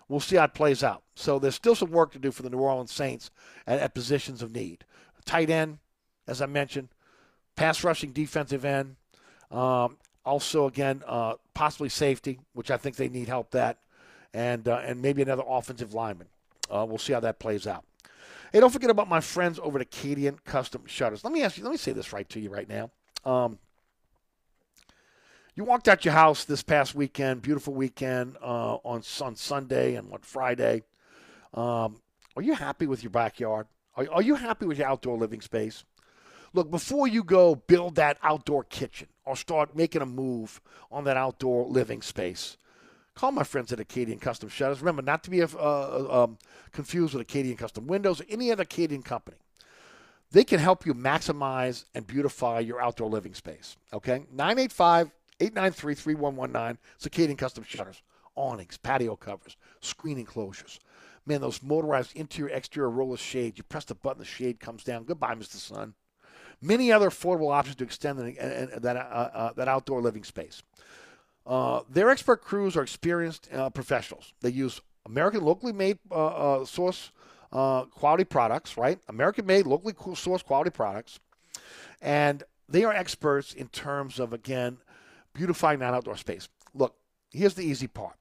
We'll 0.08 0.20
see 0.20 0.36
how 0.36 0.44
it 0.44 0.54
plays 0.54 0.82
out. 0.82 1.02
So 1.14 1.38
there's 1.38 1.54
still 1.54 1.74
some 1.74 1.90
work 1.90 2.12
to 2.12 2.18
do 2.18 2.30
for 2.30 2.42
the 2.42 2.50
New 2.50 2.58
Orleans 2.58 2.92
Saints 2.92 3.30
at, 3.66 3.78
at 3.78 3.94
positions 3.94 4.40
of 4.40 4.52
need. 4.52 4.86
Tight 5.26 5.50
end, 5.50 5.78
as 6.26 6.40
I 6.40 6.46
mentioned, 6.46 6.88
pass 7.56 7.84
rushing 7.84 8.12
defensive 8.12 8.64
end, 8.64 8.96
um, 9.50 9.98
also, 10.24 10.66
again, 10.66 11.02
uh, 11.06 11.34
possibly 11.52 11.88
safety, 11.88 12.40
which 12.52 12.70
I 12.70 12.76
think 12.76 12.96
they 12.96 13.08
need 13.08 13.28
help 13.28 13.50
that, 13.50 13.78
and 14.32 14.66
uh, 14.66 14.80
and 14.84 15.02
maybe 15.02 15.22
another 15.22 15.44
offensive 15.46 15.94
lineman. 15.94 16.28
Uh, 16.70 16.86
we'll 16.88 16.98
see 16.98 17.12
how 17.12 17.20
that 17.20 17.38
plays 17.38 17.66
out. 17.66 17.84
Hey, 18.52 18.60
don't 18.60 18.70
forget 18.72 18.90
about 18.90 19.08
my 19.08 19.20
friends 19.20 19.58
over 19.62 19.78
at 19.78 19.82
Acadian 19.82 20.38
Custom 20.44 20.82
Shutters. 20.86 21.24
Let 21.24 21.32
me 21.32 21.42
ask 21.42 21.58
you. 21.58 21.64
Let 21.64 21.70
me 21.70 21.76
say 21.76 21.92
this 21.92 22.12
right 22.12 22.28
to 22.30 22.40
you 22.40 22.50
right 22.50 22.68
now. 22.68 22.90
Um, 23.24 23.58
you 25.54 25.64
walked 25.64 25.88
out 25.88 26.04
your 26.04 26.14
house 26.14 26.44
this 26.44 26.62
past 26.62 26.94
weekend, 26.94 27.42
beautiful 27.42 27.74
weekend 27.74 28.36
uh, 28.42 28.76
on 28.76 29.02
on 29.20 29.36
Sunday 29.36 29.94
and 29.94 30.08
what 30.08 30.24
Friday. 30.24 30.82
Um, 31.52 32.00
are 32.36 32.42
you 32.42 32.54
happy 32.54 32.86
with 32.86 33.02
your 33.02 33.10
backyard? 33.10 33.66
Are, 33.96 34.06
are 34.10 34.22
you 34.22 34.34
happy 34.34 34.66
with 34.66 34.78
your 34.78 34.88
outdoor 34.88 35.18
living 35.18 35.40
space? 35.40 35.84
Look, 36.52 36.70
before 36.70 37.06
you 37.06 37.22
go 37.22 37.54
build 37.54 37.96
that 37.96 38.18
outdoor 38.22 38.64
kitchen 38.64 39.08
or 39.24 39.36
start 39.36 39.76
making 39.76 40.02
a 40.02 40.06
move 40.06 40.60
on 40.90 41.04
that 41.04 41.16
outdoor 41.16 41.66
living 41.66 42.02
space, 42.02 42.56
call 43.14 43.32
my 43.32 43.44
friends 43.44 43.72
at 43.72 43.80
Acadian 43.80 44.18
Custom 44.18 44.48
Shutters. 44.48 44.80
Remember, 44.80 45.02
not 45.02 45.24
to 45.24 45.30
be 45.30 45.42
uh, 45.42 45.46
uh, 45.56 46.24
um, 46.24 46.38
confused 46.72 47.14
with 47.14 47.22
Acadian 47.22 47.56
Custom 47.56 47.86
Windows 47.86 48.20
or 48.20 48.24
any 48.28 48.50
other 48.50 48.62
Acadian 48.62 49.02
company. 49.02 49.36
They 50.30 50.44
can 50.44 50.58
help 50.58 50.84
you 50.84 50.94
maximize 50.94 51.84
and 51.94 52.06
beautify 52.06 52.58
your 52.58 52.82
outdoor 52.82 53.08
living 53.08 53.34
space. 53.34 53.76
Okay? 53.92 54.24
985 54.32 55.10
893 55.40 55.94
3119. 55.94 56.78
It's 56.96 57.06
Acadian 57.06 57.36
Custom 57.36 57.64
Shutters. 57.64 58.02
Awnings, 58.36 58.76
patio 58.76 59.14
covers, 59.14 59.56
screen 59.80 60.18
enclosures. 60.18 60.80
Man, 61.24 61.40
those 61.40 61.62
motorized 61.62 62.16
interior 62.16 62.54
exterior 62.54 62.90
roller 62.90 63.16
shades. 63.16 63.58
You 63.58 63.64
press 63.64 63.84
the 63.84 63.94
button, 63.94 64.18
the 64.18 64.24
shade 64.24 64.60
comes 64.60 64.82
down. 64.82 65.04
Goodbye, 65.04 65.34
Mr. 65.34 65.54
Sun. 65.54 65.94
Many 66.64 66.90
other 66.90 67.10
affordable 67.10 67.52
options 67.52 67.76
to 67.76 67.84
extend 67.84 68.18
the, 68.18 68.38
uh, 68.40 68.78
that, 68.80 68.96
uh, 68.96 69.52
that 69.54 69.68
outdoor 69.68 70.00
living 70.00 70.24
space. 70.24 70.62
Uh, 71.46 71.80
their 71.90 72.08
expert 72.08 72.42
crews 72.42 72.76
are 72.76 72.82
experienced 72.82 73.48
uh, 73.52 73.68
professionals. 73.70 74.32
They 74.40 74.50
use 74.50 74.80
American 75.04 75.44
locally 75.44 75.72
made 75.72 75.98
uh, 76.10 76.64
source 76.64 77.10
quality 77.50 78.24
products, 78.24 78.76
right? 78.76 78.98
American 79.08 79.46
made, 79.46 79.66
locally 79.66 79.92
sourced 79.92 80.44
quality 80.44 80.70
products. 80.70 81.20
And 82.00 82.42
they 82.68 82.84
are 82.84 82.92
experts 82.92 83.52
in 83.52 83.68
terms 83.68 84.18
of, 84.18 84.32
again, 84.32 84.78
beautifying 85.34 85.78
that 85.80 85.94
outdoor 85.94 86.16
space. 86.16 86.48
Look, 86.72 86.96
here's 87.30 87.54
the 87.54 87.62
easy 87.62 87.86
part. 87.86 88.16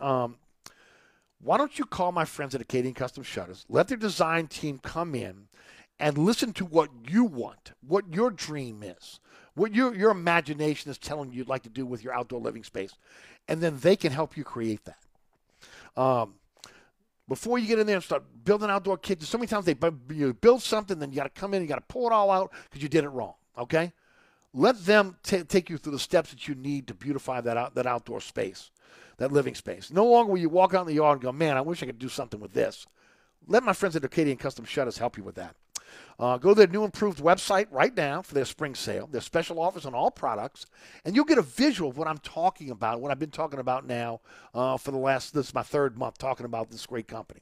Um, 0.00 0.38
why 1.40 1.58
don't 1.58 1.78
you 1.78 1.84
call 1.84 2.10
my 2.10 2.24
friends 2.24 2.54
at 2.54 2.62
Acadian 2.62 2.94
Custom 2.94 3.22
Shutters? 3.22 3.66
Let 3.68 3.88
their 3.88 3.98
design 3.98 4.46
team 4.46 4.80
come 4.82 5.14
in 5.14 5.48
and 5.98 6.18
listen 6.18 6.52
to 6.54 6.64
what 6.64 6.90
you 7.08 7.24
want, 7.24 7.72
what 7.86 8.12
your 8.12 8.30
dream 8.30 8.82
is, 8.82 9.20
what 9.54 9.74
your, 9.74 9.94
your 9.94 10.10
imagination 10.10 10.90
is 10.90 10.98
telling 10.98 11.30
you 11.30 11.38
you'd 11.38 11.48
like 11.48 11.62
to 11.62 11.68
do 11.68 11.86
with 11.86 12.02
your 12.02 12.12
outdoor 12.12 12.40
living 12.40 12.64
space. 12.64 12.94
And 13.48 13.60
then 13.60 13.78
they 13.78 13.96
can 13.96 14.12
help 14.12 14.36
you 14.36 14.44
create 14.44 14.80
that. 14.84 16.00
Um, 16.00 16.34
before 17.28 17.58
you 17.58 17.66
get 17.66 17.78
in 17.78 17.86
there 17.86 17.96
and 17.96 18.04
start 18.04 18.24
building 18.44 18.70
outdoor 18.70 18.98
kitchens, 18.98 19.28
so 19.28 19.38
many 19.38 19.46
times 19.46 19.64
they 19.64 19.76
you 20.10 20.34
build 20.34 20.62
something, 20.62 20.98
then 20.98 21.10
you 21.10 21.16
got 21.16 21.34
to 21.34 21.40
come 21.40 21.54
in, 21.54 21.62
you 21.62 21.68
got 21.68 21.76
to 21.76 21.92
pull 21.92 22.06
it 22.06 22.12
all 22.12 22.30
out 22.30 22.52
because 22.64 22.82
you 22.82 22.88
did 22.88 23.04
it 23.04 23.08
wrong. 23.08 23.34
Okay, 23.56 23.92
let 24.52 24.84
them 24.84 25.16
t- 25.22 25.44
take 25.44 25.70
you 25.70 25.78
through 25.78 25.92
the 25.92 25.98
steps 25.98 26.30
that 26.30 26.48
you 26.48 26.54
need 26.54 26.88
to 26.88 26.94
beautify 26.94 27.40
that 27.40 27.56
out, 27.56 27.74
that 27.76 27.86
outdoor 27.86 28.20
space, 28.20 28.70
that 29.16 29.32
living 29.32 29.54
space. 29.54 29.90
No 29.90 30.04
longer 30.04 30.32
will 30.32 30.40
you 30.40 30.48
walk 30.48 30.74
out 30.74 30.82
in 30.82 30.86
the 30.88 30.94
yard 30.94 31.16
and 31.16 31.22
go, 31.22 31.32
"Man, 31.32 31.56
I 31.56 31.60
wish 31.60 31.82
I 31.82 31.86
could 31.86 31.98
do 31.98 32.08
something 32.08 32.40
with 32.40 32.52
this." 32.52 32.86
Let 33.46 33.62
my 33.62 33.72
friends 33.72 33.96
at 33.96 34.04
Acadian 34.04 34.36
Custom 34.36 34.64
Shutters 34.64 34.98
help 34.98 35.16
you 35.16 35.24
with 35.24 35.36
that. 35.36 35.54
Uh, 36.18 36.38
go 36.38 36.50
to 36.50 36.54
their 36.54 36.66
new 36.66 36.84
improved 36.84 37.18
website 37.18 37.66
right 37.70 37.96
now 37.96 38.22
for 38.22 38.34
their 38.34 38.44
spring 38.44 38.74
sale. 38.74 39.06
Their 39.06 39.20
special 39.20 39.60
offers 39.60 39.84
on 39.84 39.94
all 39.94 40.10
products, 40.10 40.66
and 41.04 41.16
you'll 41.16 41.24
get 41.24 41.38
a 41.38 41.42
visual 41.42 41.90
of 41.90 41.98
what 41.98 42.06
I'm 42.06 42.18
talking 42.18 42.70
about, 42.70 43.00
what 43.00 43.10
I've 43.10 43.18
been 43.18 43.30
talking 43.30 43.58
about 43.58 43.86
now 43.86 44.20
uh, 44.54 44.76
for 44.76 44.90
the 44.92 44.98
last, 44.98 45.34
this 45.34 45.48
is 45.48 45.54
my 45.54 45.62
third 45.62 45.98
month 45.98 46.18
talking 46.18 46.46
about 46.46 46.70
this 46.70 46.86
great 46.86 47.08
company. 47.08 47.40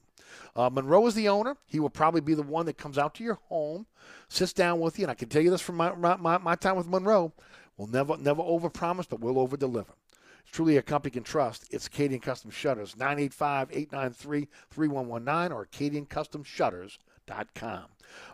Uh, 0.55 0.69
Monroe 0.71 1.05
is 1.05 1.13
the 1.13 1.29
owner. 1.29 1.57
He 1.67 1.79
will 1.79 1.89
probably 1.89 2.21
be 2.21 2.33
the 2.33 2.41
one 2.41 2.65
that 2.65 2.77
comes 2.77 2.97
out 2.97 3.13
to 3.15 3.23
your 3.23 3.39
home, 3.49 3.85
sits 4.27 4.53
down 4.53 4.79
with 4.79 4.97
you, 4.97 5.05
and 5.05 5.11
I 5.11 5.15
can 5.15 5.29
tell 5.29 5.41
you 5.41 5.51
this 5.51 5.61
from 5.61 5.75
my, 5.75 5.93
my, 5.93 6.37
my 6.37 6.55
time 6.55 6.75
with 6.75 6.87
Monroe. 6.87 7.31
We'll 7.77 7.87
never, 7.87 8.17
never 8.17 8.41
overpromise, 8.41 9.07
but 9.07 9.19
we'll 9.19 9.35
overdeliver. 9.47 9.93
It's 10.41 10.51
truly 10.51 10.77
a 10.77 10.81
company 10.81 11.09
you 11.09 11.21
can 11.21 11.23
trust. 11.23 11.67
It's 11.71 11.87
Acadian 11.87 12.21
Custom 12.21 12.51
Shutters, 12.51 12.95
985 12.97 13.69
893 13.71 14.47
3119 14.71 15.51
or 15.55 15.65
AcadianCustomShutters.com. 15.65 17.12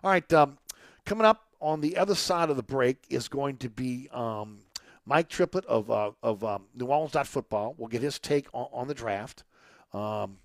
All 0.04 0.12
right, 0.12 0.34
um, 0.34 0.58
coming 1.06 1.26
up 1.26 1.46
on 1.62 1.82
the 1.82 1.98
other 1.98 2.16
side 2.16 2.50
of 2.50 2.56
the 2.56 2.64
break 2.64 2.98
is 3.10 3.28
going 3.28 3.58
to 3.58 3.70
be 3.70 4.10
um, 4.12 4.60
Mike 5.06 5.30
Triplett 5.30 5.66
of, 5.66 5.90
uh, 5.92 6.12
of 6.24 6.44
um, 6.44 6.66
New 6.76 6.86
Orleans 6.86 7.16
Football. 7.28 7.76
We'll 7.78 7.88
get 7.88 8.02
his 8.02 8.20
take 8.20 8.48
on, 8.54 8.68
on 8.72 8.88
the 8.88 8.94
draft. 8.94 9.44
Um, 9.94 10.38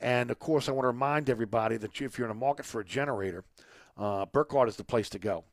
and 0.00 0.30
of 0.30 0.38
course, 0.38 0.68
I 0.68 0.72
want 0.72 0.84
to 0.84 0.88
remind 0.88 1.30
everybody 1.30 1.76
that 1.76 2.00
if 2.00 2.18
you're 2.18 2.26
in 2.26 2.30
a 2.30 2.34
market 2.34 2.66
for 2.66 2.80
a 2.80 2.84
generator, 2.84 3.44
uh, 3.96 4.26
Burkhardt 4.26 4.68
is 4.68 4.76
the 4.76 4.84
place 4.84 5.08
to 5.10 5.18
go. 5.18 5.44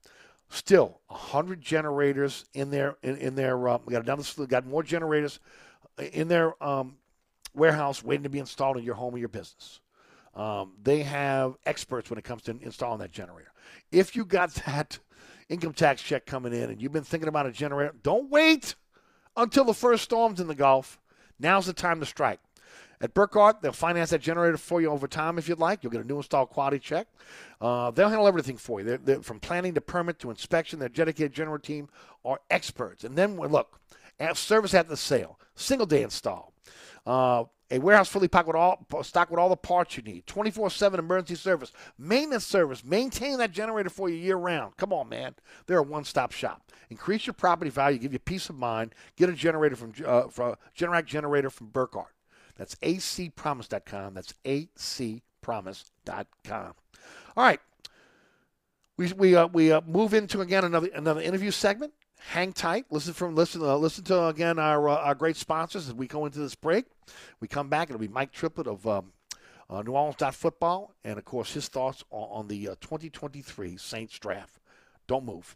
Still, 0.50 1.00
100 1.08 1.62
generators 1.62 2.46
in 2.54 2.70
their 2.70 2.98
in, 3.02 3.18
in 3.18 3.36
their 3.36 3.68
uh, 3.68 3.80
we 3.86 3.94
got 3.94 4.04
another 4.04 4.24
we 4.38 4.46
got 4.46 4.68
more 4.68 4.84
generators 4.84 5.40
in 5.98 6.28
their 6.28 6.62
um, 6.64 6.98
warehouse 7.56 8.04
waiting 8.04 8.24
to 8.24 8.30
be 8.30 8.40
installed 8.40 8.78
in 8.78 8.84
your 8.84 8.96
home 8.96 9.16
or 9.16 9.18
your 9.18 9.30
business. 9.30 9.80
Um, 10.36 10.74
they 10.82 11.04
have 11.04 11.56
experts 11.66 12.10
when 12.10 12.18
it 12.18 12.24
comes 12.24 12.42
to 12.44 12.58
installing 12.62 13.00
that 13.00 13.12
generator. 13.12 13.52
If 13.92 14.16
you 14.16 14.26
got 14.26 14.54
that 14.66 15.00
income 15.50 15.74
tax 15.74 16.02
check 16.02 16.26
coming 16.26 16.54
in 16.54 16.70
and 16.70 16.82
you've 16.82 16.92
been 16.92 17.04
thinking 17.04 17.30
about 17.30 17.46
a 17.46 17.52
generator, 17.52 17.94
don't 18.02 18.30
wait 18.30 18.76
until 19.36 19.66
the 19.66 19.74
first 19.74 20.04
storm's 20.04 20.40
in 20.40 20.48
the 20.48 20.56
Gulf. 20.56 21.00
Now's 21.40 21.66
the 21.66 21.74
time 21.74 22.00
to 22.00 22.06
strike. 22.06 22.40
At 23.02 23.14
Burkhardt, 23.14 23.62
they'll 23.62 23.74
finance 23.74 24.12
that 24.12 24.22
generator 24.22 24.58
for 24.58 24.80
you 24.80 24.90
over 24.90 25.08
time 25.08 25.38
if 25.38 25.50
you'd 25.50 25.60
like. 25.60 25.84
You'll 25.84 25.92
get 25.92 26.06
a 26.06 26.08
new 26.08 26.18
install 26.18 26.46
quality 26.46 26.80
check. 26.80 27.08
Uh, 27.60 27.92
they'll 27.92 28.08
handle 28.08 28.28
everything 28.28 28.56
for 28.56 28.80
you. 28.80 28.86
They're, 28.86 28.98
they're, 28.98 29.22
from 29.22 29.42
planning 29.42 29.74
to 29.74 29.82
permit 29.82 30.20
to 30.20 30.30
inspection, 30.30 30.80
their 30.80 30.88
dedicated 30.88 31.34
generator 31.34 31.62
team 31.62 31.90
are 32.24 32.40
experts. 32.50 33.04
And 33.04 33.18
then, 33.18 33.36
look, 33.36 33.82
service 34.36 34.74
at 34.74 34.88
the 34.88 34.96
sale, 34.96 35.38
single 35.54 35.86
day 35.86 36.02
install. 36.02 36.54
Uh, 37.06 37.44
a 37.74 37.80
warehouse 37.80 38.08
fully 38.08 38.28
packed 38.28 38.46
with 38.46 38.56
all 38.56 38.86
stocked 39.02 39.32
with 39.32 39.40
all 39.40 39.50
the 39.50 39.58
parts 39.58 39.98
you 39.98 40.04
need. 40.04 40.28
24/7 40.28 41.00
emergency 41.00 41.36
service, 41.36 41.72
maintenance 41.98 42.46
service, 42.46 42.86
maintain 42.86 43.40
that 43.40 43.52
generator 43.52 43.90
for 43.90 44.10
you 44.10 44.16
year 44.16 44.36
round. 44.36 44.78
Come 44.78 44.94
on, 44.94 45.10
man. 45.10 45.34
They're 45.66 45.80
a 45.80 45.84
one-stop 45.84 46.32
shop. 46.32 46.72
Increase 46.92 47.26
your 47.26 47.34
property 47.34 47.72
value, 47.72 47.98
give 47.98 48.14
you 48.14 48.20
peace 48.20 48.48
of 48.50 48.56
mind. 48.56 48.94
Get 49.16 49.30
a 49.30 49.34
generator 49.34 49.76
from 49.76 49.94
uh, 50.06 50.28
Generac 50.78 51.06
generator 51.06 51.50
from 51.50 51.68
Burkhardt. 51.68 52.14
That's 52.56 52.76
acpromise.com. 52.76 54.14
That's 54.14 54.36
acpromise.com. 54.46 56.74
All 57.36 57.44
right. 57.44 57.60
We 58.98 59.12
we 59.14 59.36
uh, 59.36 59.48
we 59.48 59.72
uh, 59.72 59.82
move 59.88 60.14
into 60.14 60.42
again 60.42 60.64
another 60.64 60.90
another 60.94 61.22
interview 61.22 61.50
segment 61.50 61.94
hang 62.30 62.54
tight. 62.54 62.86
Listen 62.90 63.14
from 63.14 63.36
listen 63.36 63.62
uh, 63.62 63.76
listen 63.76 64.04
to 64.06 64.28
again 64.28 64.60
our 64.60 64.90
uh, 64.90 64.98
our 64.98 65.16
great 65.16 65.36
sponsors 65.36 65.88
as 65.88 65.94
we 65.94 66.08
go 66.08 66.26
into 66.26 66.40
this 66.40 66.56
break. 66.56 66.86
We 67.40 67.48
come 67.48 67.70
back. 67.70 67.90
It'll 67.90 68.00
be 68.00 68.08
Mike 68.08 68.32
Triplett 68.32 68.68
of 68.68 68.88
um, 68.88 69.14
uh, 69.70 69.82
New 69.82 69.94
Orleans 69.94 70.36
Football, 70.36 70.94
and 71.04 71.18
of 71.18 71.26
course 71.26 71.54
his 71.54 71.68
thoughts 71.68 72.04
on, 72.10 72.42
on 72.42 72.48
the 72.48 72.70
uh, 72.70 72.76
2023 72.82 73.78
Saints 73.78 74.18
draft. 74.20 74.60
Don't 75.08 75.26
move. 75.26 75.56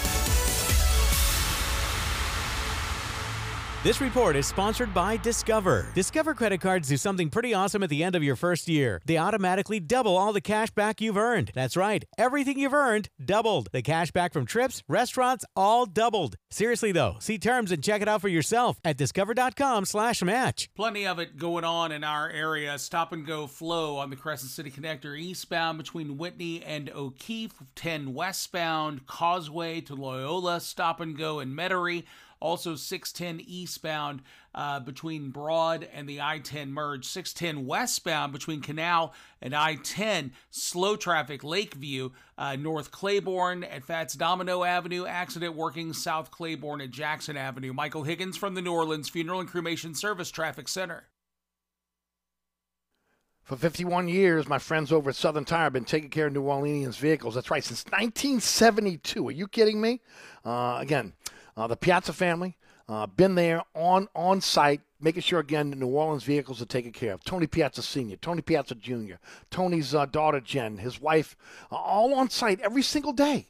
This 3.83 3.99
report 3.99 4.35
is 4.35 4.45
sponsored 4.45 4.93
by 4.93 5.17
Discover. 5.17 5.87
Discover 5.95 6.35
credit 6.35 6.61
cards 6.61 6.87
do 6.87 6.97
something 6.97 7.31
pretty 7.31 7.51
awesome 7.51 7.81
at 7.81 7.89
the 7.89 8.03
end 8.03 8.15
of 8.15 8.21
your 8.21 8.35
first 8.35 8.67
year. 8.67 9.01
They 9.07 9.17
automatically 9.17 9.79
double 9.79 10.15
all 10.15 10.33
the 10.33 10.39
cash 10.39 10.69
back 10.69 11.01
you've 11.01 11.17
earned. 11.17 11.49
That's 11.55 11.75
right, 11.75 12.05
everything 12.15 12.59
you've 12.59 12.75
earned 12.75 13.09
doubled. 13.25 13.69
The 13.71 13.81
cash 13.81 14.11
back 14.11 14.33
from 14.33 14.45
trips, 14.45 14.83
restaurants, 14.87 15.45
all 15.55 15.87
doubled. 15.87 16.35
Seriously 16.51 16.91
though, 16.91 17.15
see 17.17 17.39
terms 17.39 17.71
and 17.71 17.83
check 17.83 18.03
it 18.03 18.07
out 18.07 18.21
for 18.21 18.27
yourself 18.27 18.79
at 18.85 18.97
discover.com/match. 18.97 20.69
Plenty 20.75 21.07
of 21.07 21.17
it 21.17 21.37
going 21.37 21.63
on 21.63 21.91
in 21.91 22.03
our 22.03 22.29
area. 22.29 22.77
Stop 22.77 23.11
and 23.13 23.25
go 23.25 23.47
flow 23.47 23.97
on 23.97 24.11
the 24.11 24.15
Crescent 24.15 24.51
City 24.51 24.69
Connection 24.69 25.15
eastbound 25.15 25.79
between 25.79 26.19
Whitney 26.19 26.63
and 26.63 26.91
O'Keefe, 26.91 27.63
10 27.73 28.13
westbound, 28.13 29.07
Causeway 29.07 29.81
to 29.81 29.95
Loyola, 29.95 30.59
stop 30.59 30.99
and 30.99 31.17
go 31.17 31.39
in 31.39 31.55
Metairie. 31.55 32.03
Also, 32.41 32.75
610 32.75 33.45
eastbound 33.47 34.23
uh, 34.55 34.79
between 34.79 35.29
Broad 35.29 35.87
and 35.93 36.09
the 36.09 36.19
I 36.19 36.39
10 36.39 36.73
merge. 36.73 37.05
610 37.05 37.67
westbound 37.67 38.33
between 38.33 38.61
Canal 38.61 39.13
and 39.41 39.55
I 39.55 39.75
10. 39.75 40.33
Slow 40.49 40.95
traffic, 40.95 41.43
Lakeview, 41.43 42.09
uh, 42.37 42.55
North 42.55 42.91
Claiborne 42.91 43.63
at 43.63 43.85
Fats 43.85 44.15
Domino 44.15 44.63
Avenue. 44.63 45.05
Accident 45.05 45.55
working 45.55 45.93
South 45.93 46.31
Claiborne 46.31 46.81
at 46.81 46.89
Jackson 46.91 47.37
Avenue. 47.37 47.73
Michael 47.73 48.03
Higgins 48.03 48.35
from 48.35 48.55
the 48.55 48.61
New 48.61 48.73
Orleans 48.73 49.07
Funeral 49.07 49.39
and 49.39 49.47
Cremation 49.47 49.93
Service 49.93 50.31
Traffic 50.31 50.67
Center. 50.67 51.05
For 53.43 53.57
51 53.57 54.07
years, 54.07 54.47
my 54.47 54.59
friends 54.59 54.91
over 54.91 55.09
at 55.09 55.15
Southern 55.15 55.45
Tire 55.45 55.63
have 55.63 55.73
been 55.73 55.83
taking 55.83 56.09
care 56.09 56.27
of 56.27 56.33
New 56.33 56.43
Orleans 56.43 56.97
vehicles. 56.97 57.35
That's 57.35 57.51
right, 57.51 57.63
since 57.63 57.83
1972. 57.85 59.27
Are 59.27 59.31
you 59.31 59.47
kidding 59.47 59.81
me? 59.81 59.99
Uh, 60.45 60.77
again, 60.79 61.13
uh, 61.57 61.67
the 61.67 61.75
Piazza 61.75 62.13
family, 62.13 62.57
uh, 62.87 63.07
been 63.07 63.35
there 63.35 63.61
on 63.73 64.07
on 64.15 64.41
site, 64.41 64.81
making 64.99 65.21
sure 65.21 65.39
again 65.39 65.69
the 65.69 65.75
New 65.75 65.87
Orleans 65.87 66.23
vehicles 66.23 66.61
are 66.61 66.65
taken 66.65 66.91
care 66.91 67.13
of. 67.13 67.23
Tony 67.23 67.47
Piazza 67.47 67.81
Sr., 67.81 68.17
Tony 68.17 68.41
Piazza 68.41 68.75
Jr., 68.75 69.15
Tony's 69.49 69.95
uh, 69.95 70.05
daughter 70.05 70.39
Jen, 70.39 70.77
his 70.77 70.99
wife, 70.99 71.35
uh, 71.71 71.75
all 71.75 72.13
on 72.13 72.29
site 72.29 72.59
every 72.59 72.83
single 72.83 73.13
day. 73.13 73.47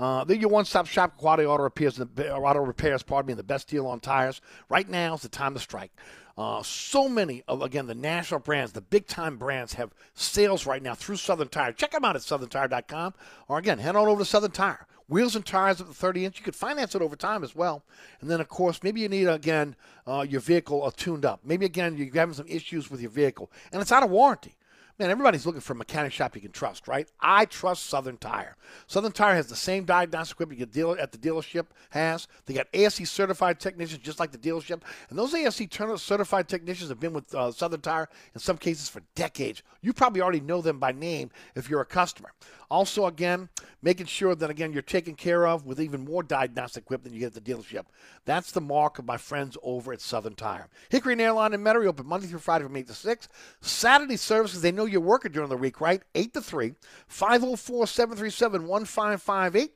Uh, 0.00 0.24
they're 0.24 0.38
your 0.38 0.48
one-stop 0.48 0.86
shop 0.86 1.18
quality 1.18 1.44
auto 1.44 1.62
repairs, 1.62 1.96
the, 1.96 2.34
auto 2.34 2.60
repairs. 2.60 3.02
Pardon 3.02 3.28
me, 3.28 3.34
the 3.34 3.42
best 3.42 3.68
deal 3.68 3.86
on 3.86 4.00
tires. 4.00 4.40
Right 4.70 4.88
now 4.88 5.14
is 5.14 5.20
the 5.20 5.28
time 5.28 5.52
to 5.52 5.60
strike. 5.60 5.92
Uh, 6.38 6.62
so 6.62 7.06
many 7.06 7.42
of 7.46 7.60
again 7.60 7.86
the 7.86 7.94
national 7.94 8.40
brands, 8.40 8.72
the 8.72 8.80
big 8.80 9.06
time 9.06 9.36
brands 9.36 9.74
have 9.74 9.92
sales 10.14 10.64
right 10.64 10.82
now 10.82 10.94
through 10.94 11.16
Southern 11.16 11.48
Tire. 11.48 11.72
Check 11.72 11.90
them 11.90 12.02
out 12.02 12.16
at 12.16 12.22
southerntire.com, 12.22 13.12
or 13.46 13.58
again 13.58 13.78
head 13.78 13.94
on 13.94 14.08
over 14.08 14.22
to 14.22 14.24
Southern 14.24 14.52
Tire. 14.52 14.86
Wheels 15.10 15.34
and 15.34 15.44
tires 15.44 15.80
up 15.80 15.88
to 15.88 15.92
30 15.92 16.24
inch. 16.24 16.38
You 16.38 16.44
could 16.44 16.54
finance 16.54 16.94
it 16.94 17.02
over 17.02 17.16
time 17.16 17.42
as 17.42 17.54
well. 17.54 17.82
And 18.20 18.30
then, 18.30 18.40
of 18.40 18.48
course, 18.48 18.80
maybe 18.82 19.00
you 19.00 19.08
need, 19.08 19.26
again, 19.26 19.74
uh, 20.06 20.24
your 20.26 20.40
vehicle 20.40 20.84
uh, 20.84 20.92
tuned 20.96 21.24
up. 21.24 21.40
Maybe, 21.44 21.66
again, 21.66 21.96
you're 21.96 22.14
having 22.14 22.34
some 22.34 22.46
issues 22.46 22.90
with 22.90 23.00
your 23.00 23.10
vehicle 23.10 23.50
and 23.72 23.82
it's 23.82 23.90
out 23.90 24.04
of 24.04 24.10
warranty. 24.10 24.56
Man, 25.00 25.08
everybody's 25.08 25.46
looking 25.46 25.62
for 25.62 25.72
a 25.72 25.76
mechanic 25.76 26.12
shop 26.12 26.34
you 26.34 26.42
can 26.42 26.52
trust, 26.52 26.86
right? 26.86 27.08
I 27.18 27.46
trust 27.46 27.86
Southern 27.86 28.18
Tire. 28.18 28.54
Southern 28.86 29.12
Tire 29.12 29.34
has 29.34 29.46
the 29.46 29.56
same 29.56 29.84
diagnostic 29.84 30.36
equipment 30.36 30.60
you 30.60 30.66
deal 30.66 30.92
at 30.92 31.10
the 31.10 31.16
dealership 31.16 31.68
has. 31.88 32.28
They 32.44 32.52
got 32.52 32.66
ASE 32.74 33.08
certified 33.08 33.58
technicians 33.58 34.02
just 34.02 34.20
like 34.20 34.30
the 34.30 34.36
dealership, 34.36 34.82
and 35.08 35.18
those 35.18 35.32
ASE 35.32 35.62
certified 35.96 36.48
technicians 36.48 36.90
have 36.90 37.00
been 37.00 37.14
with 37.14 37.34
uh, 37.34 37.50
Southern 37.50 37.80
Tire 37.80 38.10
in 38.34 38.40
some 38.40 38.58
cases 38.58 38.90
for 38.90 39.00
decades. 39.14 39.62
You 39.80 39.94
probably 39.94 40.20
already 40.20 40.40
know 40.40 40.60
them 40.60 40.78
by 40.78 40.92
name 40.92 41.30
if 41.54 41.70
you're 41.70 41.80
a 41.80 41.86
customer. 41.86 42.32
Also, 42.70 43.06
again, 43.06 43.48
making 43.82 44.06
sure 44.06 44.34
that 44.34 44.50
again 44.50 44.72
you're 44.72 44.82
taken 44.82 45.14
care 45.14 45.46
of 45.46 45.66
with 45.66 45.80
even 45.80 46.04
more 46.04 46.22
diagnostic 46.22 46.84
equipment 46.84 47.14
you 47.14 47.20
get 47.20 47.34
at 47.36 47.44
the 47.44 47.52
dealership. 47.52 47.86
That's 48.24 48.52
the 48.52 48.60
mark 48.60 48.98
of 48.98 49.06
my 49.06 49.16
friends 49.16 49.56
over 49.62 49.92
at 49.92 50.00
Southern 50.00 50.34
Tire. 50.34 50.68
Hickory 50.88 51.14
and 51.14 51.22
Airline 51.22 51.52
in 51.52 51.62
Metairie 51.62 51.86
open 51.86 52.06
Monday 52.06 52.28
through 52.28 52.38
Friday 52.38 52.64
from 52.64 52.76
8 52.76 52.86
to 52.86 52.94
6. 52.94 53.28
Saturday 53.60 54.16
services, 54.16 54.62
they 54.62 54.72
know 54.72 54.84
you're 54.84 55.00
working 55.00 55.32
during 55.32 55.48
the 55.48 55.56
week, 55.56 55.80
right? 55.80 56.02
8 56.14 56.32
to 56.34 56.40
3. 56.40 56.74
504 57.08 57.86
737 57.86 58.66
1558. 58.66 59.72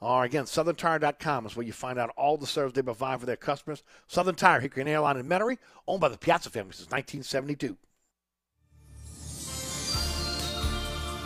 Or 0.00 0.20
uh, 0.20 0.24
again, 0.24 0.44
southerntire.com 0.44 1.46
is 1.46 1.56
where 1.56 1.66
you 1.66 1.72
find 1.72 1.98
out 1.98 2.12
all 2.16 2.36
the 2.36 2.46
service 2.46 2.74
they 2.74 2.82
provide 2.82 3.20
for 3.20 3.26
their 3.26 3.36
customers. 3.36 3.82
Southern 4.06 4.34
Tire, 4.34 4.60
Hickory 4.60 4.82
and 4.82 4.90
Airline 4.90 5.16
in 5.16 5.26
Metairie, 5.26 5.58
owned 5.88 6.02
by 6.02 6.08
the 6.08 6.18
Piazza 6.18 6.50
family 6.50 6.72
since 6.72 6.90
1972. 6.90 7.76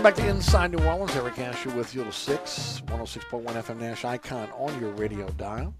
Welcome 0.00 0.16
back 0.16 0.24
to 0.24 0.30
Inside 0.34 0.72
New 0.72 0.82
Orleans. 0.82 1.14
Eric 1.14 1.38
Asher 1.38 1.68
with 1.76 1.94
you 1.94 2.02
till 2.02 2.10
6, 2.10 2.82
106.1 2.86 3.44
FM 3.44 3.80
Nash 3.80 4.02
Icon 4.06 4.48
on 4.56 4.80
your 4.80 4.92
radio 4.92 5.28
dial. 5.32 5.74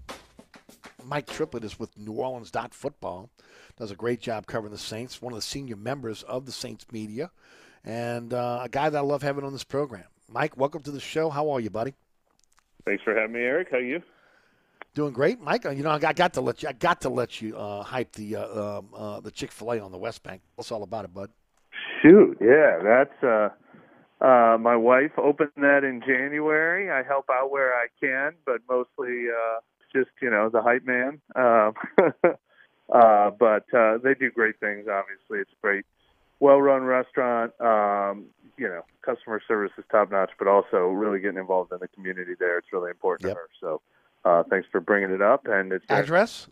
Mike 1.03 1.25
Triplett 1.25 1.63
is 1.63 1.79
with 1.79 1.97
New 1.97 2.11
Orleans 2.11 2.51
Football. 2.69 3.31
Does 3.77 3.89
a 3.89 3.95
great 3.95 4.21
job 4.21 4.45
covering 4.45 4.71
the 4.71 4.77
Saints, 4.77 5.23
one 5.23 5.33
of 5.33 5.37
the 5.37 5.41
senior 5.41 5.75
members 5.75 6.21
of 6.21 6.45
the 6.45 6.51
Saints 6.51 6.85
media, 6.91 7.31
and 7.83 8.31
uh, 8.31 8.59
a 8.61 8.69
guy 8.69 8.91
that 8.91 8.97
I 8.99 9.01
love 9.01 9.23
having 9.23 9.43
on 9.43 9.53
this 9.53 9.63
program. 9.63 10.03
Mike, 10.29 10.55
welcome 10.55 10.83
to 10.83 10.91
the 10.91 10.99
show. 10.99 11.31
How 11.31 11.49
are 11.49 11.59
you, 11.59 11.71
buddy? 11.71 11.95
Thanks 12.85 13.01
for 13.01 13.15
having 13.15 13.33
me, 13.33 13.39
Eric. 13.39 13.69
How 13.71 13.77
are 13.77 13.81
you? 13.81 14.03
Doing 14.93 15.13
great, 15.13 15.41
Mike. 15.41 15.63
You 15.63 15.81
know, 15.81 15.89
I 15.89 16.13
got 16.13 16.33
to 16.33 16.41
let 16.41 16.61
you. 16.61 16.69
I 16.69 16.73
got 16.73 17.01
to 17.01 17.09
let 17.09 17.41
you 17.41 17.57
uh, 17.57 17.81
hype 17.81 18.11
the 18.11 18.35
uh, 18.35 18.77
um, 18.77 18.89
uh, 18.95 19.19
the 19.19 19.31
Chick 19.31 19.51
Fil 19.51 19.71
A 19.71 19.79
on 19.79 19.91
the 19.91 19.97
West 19.97 20.21
Bank. 20.21 20.43
What's 20.53 20.71
all 20.71 20.83
about 20.83 21.05
it, 21.05 21.11
bud? 21.11 21.31
Shoot, 22.03 22.37
yeah, 22.39 22.77
that's 22.83 23.51
uh, 24.21 24.25
uh, 24.25 24.57
my 24.57 24.75
wife 24.75 25.11
opened 25.17 25.51
that 25.57 25.83
in 25.83 26.01
January. 26.01 26.91
I 26.91 27.03
help 27.03 27.25
out 27.31 27.51
where 27.51 27.73
I 27.73 27.87
can, 27.99 28.33
but 28.45 28.61
mostly 28.69 29.25
uh, 29.29 29.59
just 29.93 30.09
you 30.21 30.29
know 30.29 30.49
the 30.49 30.61
hype 30.61 30.85
man. 30.85 31.21
Uh, 31.35 31.71
uh, 32.93 33.31
but 33.31 33.65
uh, 33.73 33.97
they 34.03 34.13
do 34.13 34.31
great 34.31 34.59
things. 34.59 34.87
Obviously, 34.89 35.39
it's 35.39 35.51
a 35.51 35.61
great, 35.61 35.85
well-run 36.39 36.83
restaurant. 36.83 37.51
Um, 37.59 38.25
you 38.57 38.67
know, 38.67 38.81
customer 39.03 39.41
service 39.47 39.71
is 39.77 39.85
top 39.91 40.11
notch, 40.11 40.31
but 40.37 40.47
also 40.47 40.87
really 40.87 41.19
getting 41.19 41.39
involved 41.39 41.71
in 41.71 41.79
the 41.79 41.87
community 41.87 42.33
there. 42.39 42.57
It's 42.57 42.67
really 42.71 42.91
important 42.91 43.27
Yep. 43.27 43.35
to 43.35 43.39
her. 43.39 43.49
So, 43.59 43.81
uh, 44.23 44.43
thanks 44.49 44.67
for 44.71 44.79
bringing 44.81 45.11
it 45.11 45.21
up. 45.21 45.47
And 45.47 45.71
it's 45.71 45.85
Address? 45.89 46.47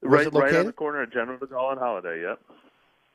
Where's 0.00 0.26
right, 0.26 0.34
it 0.34 0.38
right 0.38 0.54
on 0.54 0.66
the 0.66 0.72
corner 0.72 1.02
of 1.02 1.12
General 1.12 1.38
Gaulle 1.38 1.72
and 1.72 1.80
Holiday. 1.80 2.22
Yep. 2.22 2.40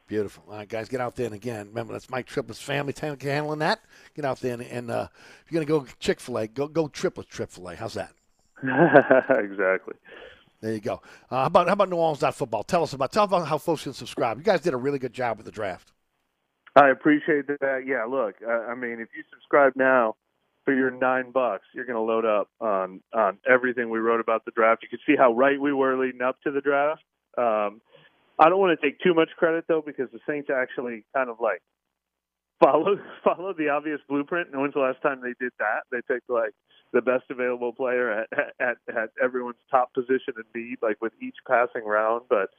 Beautiful. 0.08 0.44
All 0.50 0.58
right, 0.58 0.68
guys, 0.68 0.90
get 0.90 1.00
out 1.00 1.16
there 1.16 1.28
and 1.28 1.36
again. 1.36 1.68
Remember, 1.68 1.94
that's 1.94 2.10
Mike 2.10 2.26
Triplett's 2.26 2.62
family 2.62 2.94
handling 3.00 3.60
that. 3.60 3.82
Get 4.16 4.26
out 4.26 4.40
there 4.42 4.54
and, 4.54 4.62
and 4.64 4.92
uh, 4.92 5.08
if 5.46 5.52
you're 5.52 5.64
going 5.64 5.82
to 5.82 5.88
go 5.88 5.94
Chick 6.00 6.20
Fil 6.20 6.40
A, 6.40 6.48
go 6.48 6.68
go 6.68 6.88
Triplett 6.88 7.30
Chick 7.30 7.50
Fil 7.50 7.70
A. 7.70 7.76
How's 7.76 7.94
that? 7.94 8.14
exactly. 8.64 9.96
There 10.62 10.74
you 10.74 10.80
go. 10.80 11.02
Uh, 11.30 11.42
how 11.42 11.46
about 11.46 11.68
how 11.68 11.74
about 11.74 11.90
New 11.90 11.98
Orleans 11.98 12.24
football? 12.36 12.64
Tell 12.64 12.84
us 12.84 12.94
about 12.94 13.12
tell 13.12 13.24
about 13.24 13.48
how 13.48 13.58
folks 13.58 13.84
can 13.84 13.94
subscribe. 13.94 14.38
You 14.38 14.44
guys 14.44 14.62
did 14.62 14.74
a 14.74 14.78
really 14.78 15.00
good 15.00 15.14
job 15.14 15.38
with 15.38 15.46
the 15.46 15.52
draft. 15.52 15.92
I 16.76 16.90
appreciate 16.90 17.48
that. 17.48 17.84
Yeah, 17.86 18.06
look, 18.06 18.36
uh, 18.46 18.52
I 18.52 18.74
mean, 18.74 18.94
if 18.94 19.10
you 19.16 19.24
subscribe 19.32 19.74
now, 19.76 20.16
for 20.66 20.74
your 20.74 20.92
nine 20.92 21.32
bucks, 21.32 21.66
you're 21.74 21.86
going 21.86 21.98
to 21.98 22.02
load 22.02 22.26
up 22.26 22.50
on 22.60 23.02
on 23.14 23.38
everything 23.50 23.90
we 23.90 24.00
wrote 24.00 24.22
about 24.22 24.46
the 24.46 24.52
draft. 24.52 24.84
You 24.84 24.90
can 24.90 25.00
see 25.06 25.16
how 25.18 25.34
right 25.34 25.60
we 25.60 25.74
were 25.74 25.98
leading 25.98 26.22
up 26.22 26.42
to 26.44 26.52
the 26.52 26.62
draft. 26.62 27.04
Um, 27.38 27.82
I 28.40 28.50
don't 28.50 28.60
want 28.60 28.80
to 28.80 28.86
take 28.86 29.00
too 29.00 29.14
much 29.14 29.30
credit 29.38 29.66
though, 29.68 29.84
because 29.86 30.10
the 30.12 30.20
Saints 30.28 30.50
actually 30.50 31.06
kind 31.16 31.30
of 31.30 31.38
like 31.40 31.62
followed 32.60 33.00
followed 33.24 33.58
the 33.58 33.70
obvious 33.70 34.00
blueprint. 34.08 34.50
And 34.52 34.62
when's 34.62 34.74
the 34.74 34.80
last 34.80 35.02
time 35.02 35.22
they 35.22 35.34
did 35.40 35.54
that? 35.60 35.84
They 35.92 36.02
picked 36.02 36.30
like 36.30 36.54
the 36.92 37.02
best 37.02 37.24
available 37.30 37.74
player 37.74 38.12
at 38.12 38.28
at, 38.60 38.78
at 38.90 39.10
everyone's 39.22 39.58
top 39.70 39.94
position 39.94 40.34
in 40.38 40.62
need, 40.62 40.78
like 40.82 41.02
with 41.02 41.14
each 41.22 41.38
passing 41.48 41.86
round. 41.86 42.24
But 42.30 42.50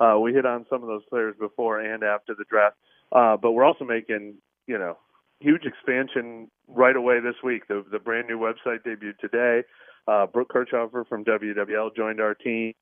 uh, 0.00 0.18
we 0.18 0.32
hit 0.32 0.46
on 0.46 0.66
some 0.70 0.82
of 0.82 0.88
those 0.88 1.04
players 1.08 1.34
before 1.38 1.80
and 1.80 2.02
after 2.02 2.34
the 2.34 2.44
draft. 2.48 2.76
Uh, 3.10 3.36
but 3.36 3.52
we're 3.52 3.64
also 3.64 3.84
making, 3.84 4.34
you 4.66 4.78
know, 4.78 4.96
huge 5.40 5.64
expansion 5.64 6.50
right 6.68 6.94
away 6.94 7.20
this 7.20 7.36
week. 7.42 7.66
The 7.68 7.84
the 7.90 7.98
brand 7.98 8.28
new 8.28 8.38
website 8.38 8.84
debuted 8.86 9.18
today. 9.18 9.62
Uh, 10.06 10.26
Brooke 10.26 10.50
Kirchhofer 10.54 11.06
from 11.06 11.24
WWL 11.24 11.94
joined 11.94 12.20
our 12.20 12.34
team. 12.34 12.72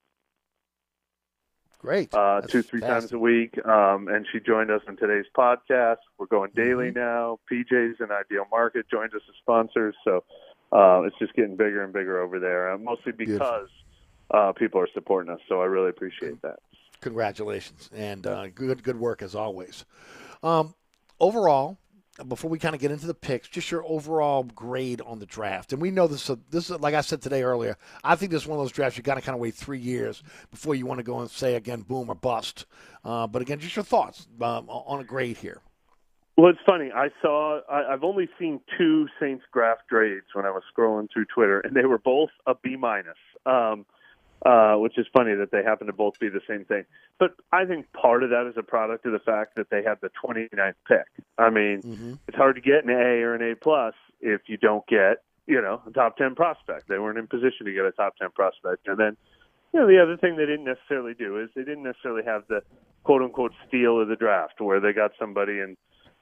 Great. 1.78 2.12
Uh, 2.14 2.40
two, 2.40 2.62
three 2.62 2.80
fast. 2.80 2.90
times 3.02 3.12
a 3.12 3.18
week. 3.18 3.58
Um, 3.66 4.08
and 4.08 4.26
she 4.32 4.40
joined 4.40 4.70
us 4.70 4.80
on 4.88 4.96
today's 4.96 5.26
podcast. 5.36 5.98
We're 6.18 6.26
going 6.26 6.50
daily 6.56 6.90
Mm-hmm. 6.90 6.98
now. 6.98 7.38
PJ's 7.50 8.00
and 8.00 8.10
Ideal 8.10 8.46
Market 8.50 8.86
joined 8.90 9.14
us 9.14 9.20
as 9.28 9.34
sponsors. 9.40 9.94
So 10.04 10.24
uh, 10.72 11.02
it's 11.02 11.16
just 11.18 11.34
getting 11.34 11.56
bigger 11.56 11.84
and 11.84 11.92
bigger 11.92 12.20
over 12.20 12.40
there, 12.40 12.72
uh, 12.72 12.78
mostly 12.78 13.12
because 13.12 13.68
uh, 14.32 14.52
people 14.52 14.80
are 14.80 14.88
supporting 14.94 15.32
us. 15.32 15.40
So 15.48 15.60
I 15.60 15.66
really 15.66 15.90
appreciate 15.90 16.40
that. 16.42 16.58
Congratulations 17.02 17.90
and 17.94 18.26
uh, 18.26 18.48
good 18.48 18.82
good 18.82 18.98
work 18.98 19.20
as 19.22 19.34
always. 19.34 19.84
Um, 20.42 20.74
overall, 21.20 21.78
before 22.28 22.50
we 22.50 22.58
kind 22.58 22.74
of 22.74 22.80
get 22.80 22.90
into 22.90 23.06
the 23.06 23.14
picks, 23.14 23.48
just 23.48 23.70
your 23.70 23.84
overall 23.86 24.42
grade 24.42 25.00
on 25.02 25.18
the 25.18 25.26
draft. 25.26 25.72
And 25.72 25.82
we 25.82 25.90
know 25.90 26.06
this. 26.06 26.30
This 26.50 26.70
is 26.70 26.80
like 26.80 26.94
I 26.94 27.00
said 27.00 27.20
today 27.20 27.42
earlier. 27.42 27.76
I 28.02 28.16
think 28.16 28.32
this 28.32 28.42
is 28.42 28.48
one 28.48 28.58
of 28.58 28.64
those 28.64 28.72
drafts 28.72 28.96
you 28.96 29.02
got 29.02 29.14
to 29.16 29.20
kind 29.20 29.34
of 29.34 29.40
wait 29.40 29.54
three 29.54 29.78
years 29.78 30.22
before 30.50 30.74
you 30.74 30.86
want 30.86 30.98
to 30.98 31.04
go 31.04 31.20
and 31.20 31.30
say 31.30 31.54
again, 31.54 31.82
boom 31.82 32.08
or 32.08 32.14
bust. 32.14 32.66
Uh, 33.04 33.26
but 33.26 33.42
again, 33.42 33.58
just 33.58 33.76
your 33.76 33.84
thoughts 33.84 34.26
um, 34.40 34.68
on 34.68 35.00
a 35.00 35.04
grade 35.04 35.36
here. 35.36 35.60
Well, 36.36 36.50
it's 36.50 36.60
funny. 36.66 36.90
I 36.94 37.08
saw. 37.22 37.60
I, 37.70 37.92
I've 37.92 38.04
only 38.04 38.28
seen 38.38 38.60
two 38.76 39.06
Saints 39.18 39.44
draft 39.52 39.82
grades 39.88 40.26
when 40.34 40.44
I 40.44 40.50
was 40.50 40.62
scrolling 40.76 41.08
through 41.10 41.24
Twitter, 41.34 41.60
and 41.60 41.74
they 41.74 41.86
were 41.86 41.98
both 41.98 42.30
a 42.46 42.54
B 42.54 42.76
minus. 42.76 43.16
Um, 43.46 43.86
uh, 44.46 44.76
which 44.76 44.96
is 44.96 45.06
funny 45.12 45.34
that 45.34 45.50
they 45.50 45.62
happen 45.64 45.88
to 45.88 45.92
both 45.92 46.18
be 46.20 46.28
the 46.28 46.40
same 46.48 46.64
thing. 46.64 46.84
But 47.18 47.32
I 47.50 47.64
think 47.64 47.92
part 47.92 48.22
of 48.22 48.30
that 48.30 48.46
is 48.46 48.54
a 48.56 48.62
product 48.62 49.04
of 49.04 49.12
the 49.12 49.18
fact 49.18 49.56
that 49.56 49.70
they 49.70 49.82
had 49.82 49.98
the 50.00 50.10
29th 50.24 50.74
pick. 50.86 51.06
I 51.36 51.50
mean, 51.50 51.80
it's 52.28 52.36
hard 52.36 52.54
to 52.54 52.60
get 52.62 52.84
an 52.84 52.90
A 52.90 53.22
or 53.22 53.34
an 53.34 53.42
A 53.50 53.56
plus 53.56 53.94
if 54.20 54.42
you 54.46 54.56
don't 54.56 54.86
get, 54.86 55.22
you 55.48 55.60
know, 55.60 55.82
a 55.84 55.90
top 55.90 56.16
10 56.16 56.36
prospect. 56.36 56.86
They 56.88 56.98
weren't 56.98 57.18
in 57.18 57.26
position 57.26 57.66
to 57.66 57.72
get 57.72 57.84
a 57.86 57.90
top 57.92 58.16
10 58.18 58.30
prospect. 58.36 58.86
And 58.86 58.96
then, 58.98 59.16
you 59.74 59.80
know, 59.80 59.88
the 59.88 60.00
other 60.00 60.16
thing 60.16 60.36
they 60.36 60.46
didn't 60.46 60.64
necessarily 60.64 61.14
do 61.14 61.40
is 61.40 61.50
they 61.56 61.64
didn't 61.64 61.82
necessarily 61.82 62.22
have 62.24 62.44
the 62.48 62.60
quote 63.02 63.22
unquote 63.22 63.52
steal 63.66 64.00
of 64.00 64.06
the 64.06 64.16
draft 64.16 64.60
where 64.60 64.78
they 64.78 64.92
got 64.92 65.10
somebody 65.18 65.58
in 65.58 65.76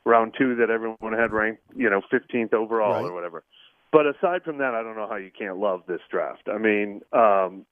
round 0.06 0.34
two 0.38 0.54
that 0.56 0.70
everyone 0.70 1.12
had 1.12 1.30
ranked, 1.32 1.62
you 1.76 1.90
know, 1.90 2.00
15th 2.10 2.54
overall 2.54 2.94
Right. 2.94 3.04
or 3.04 3.12
whatever. 3.12 3.44
But 3.92 4.06
aside 4.06 4.44
from 4.44 4.58
that, 4.58 4.74
I 4.74 4.82
don't 4.82 4.96
know 4.96 5.06
how 5.08 5.16
you 5.16 5.30
can't 5.30 5.58
love 5.58 5.82
this 5.86 6.00
draft. 6.10 6.48
I 6.48 6.56
mean, 6.58 7.02
um, 7.12 7.64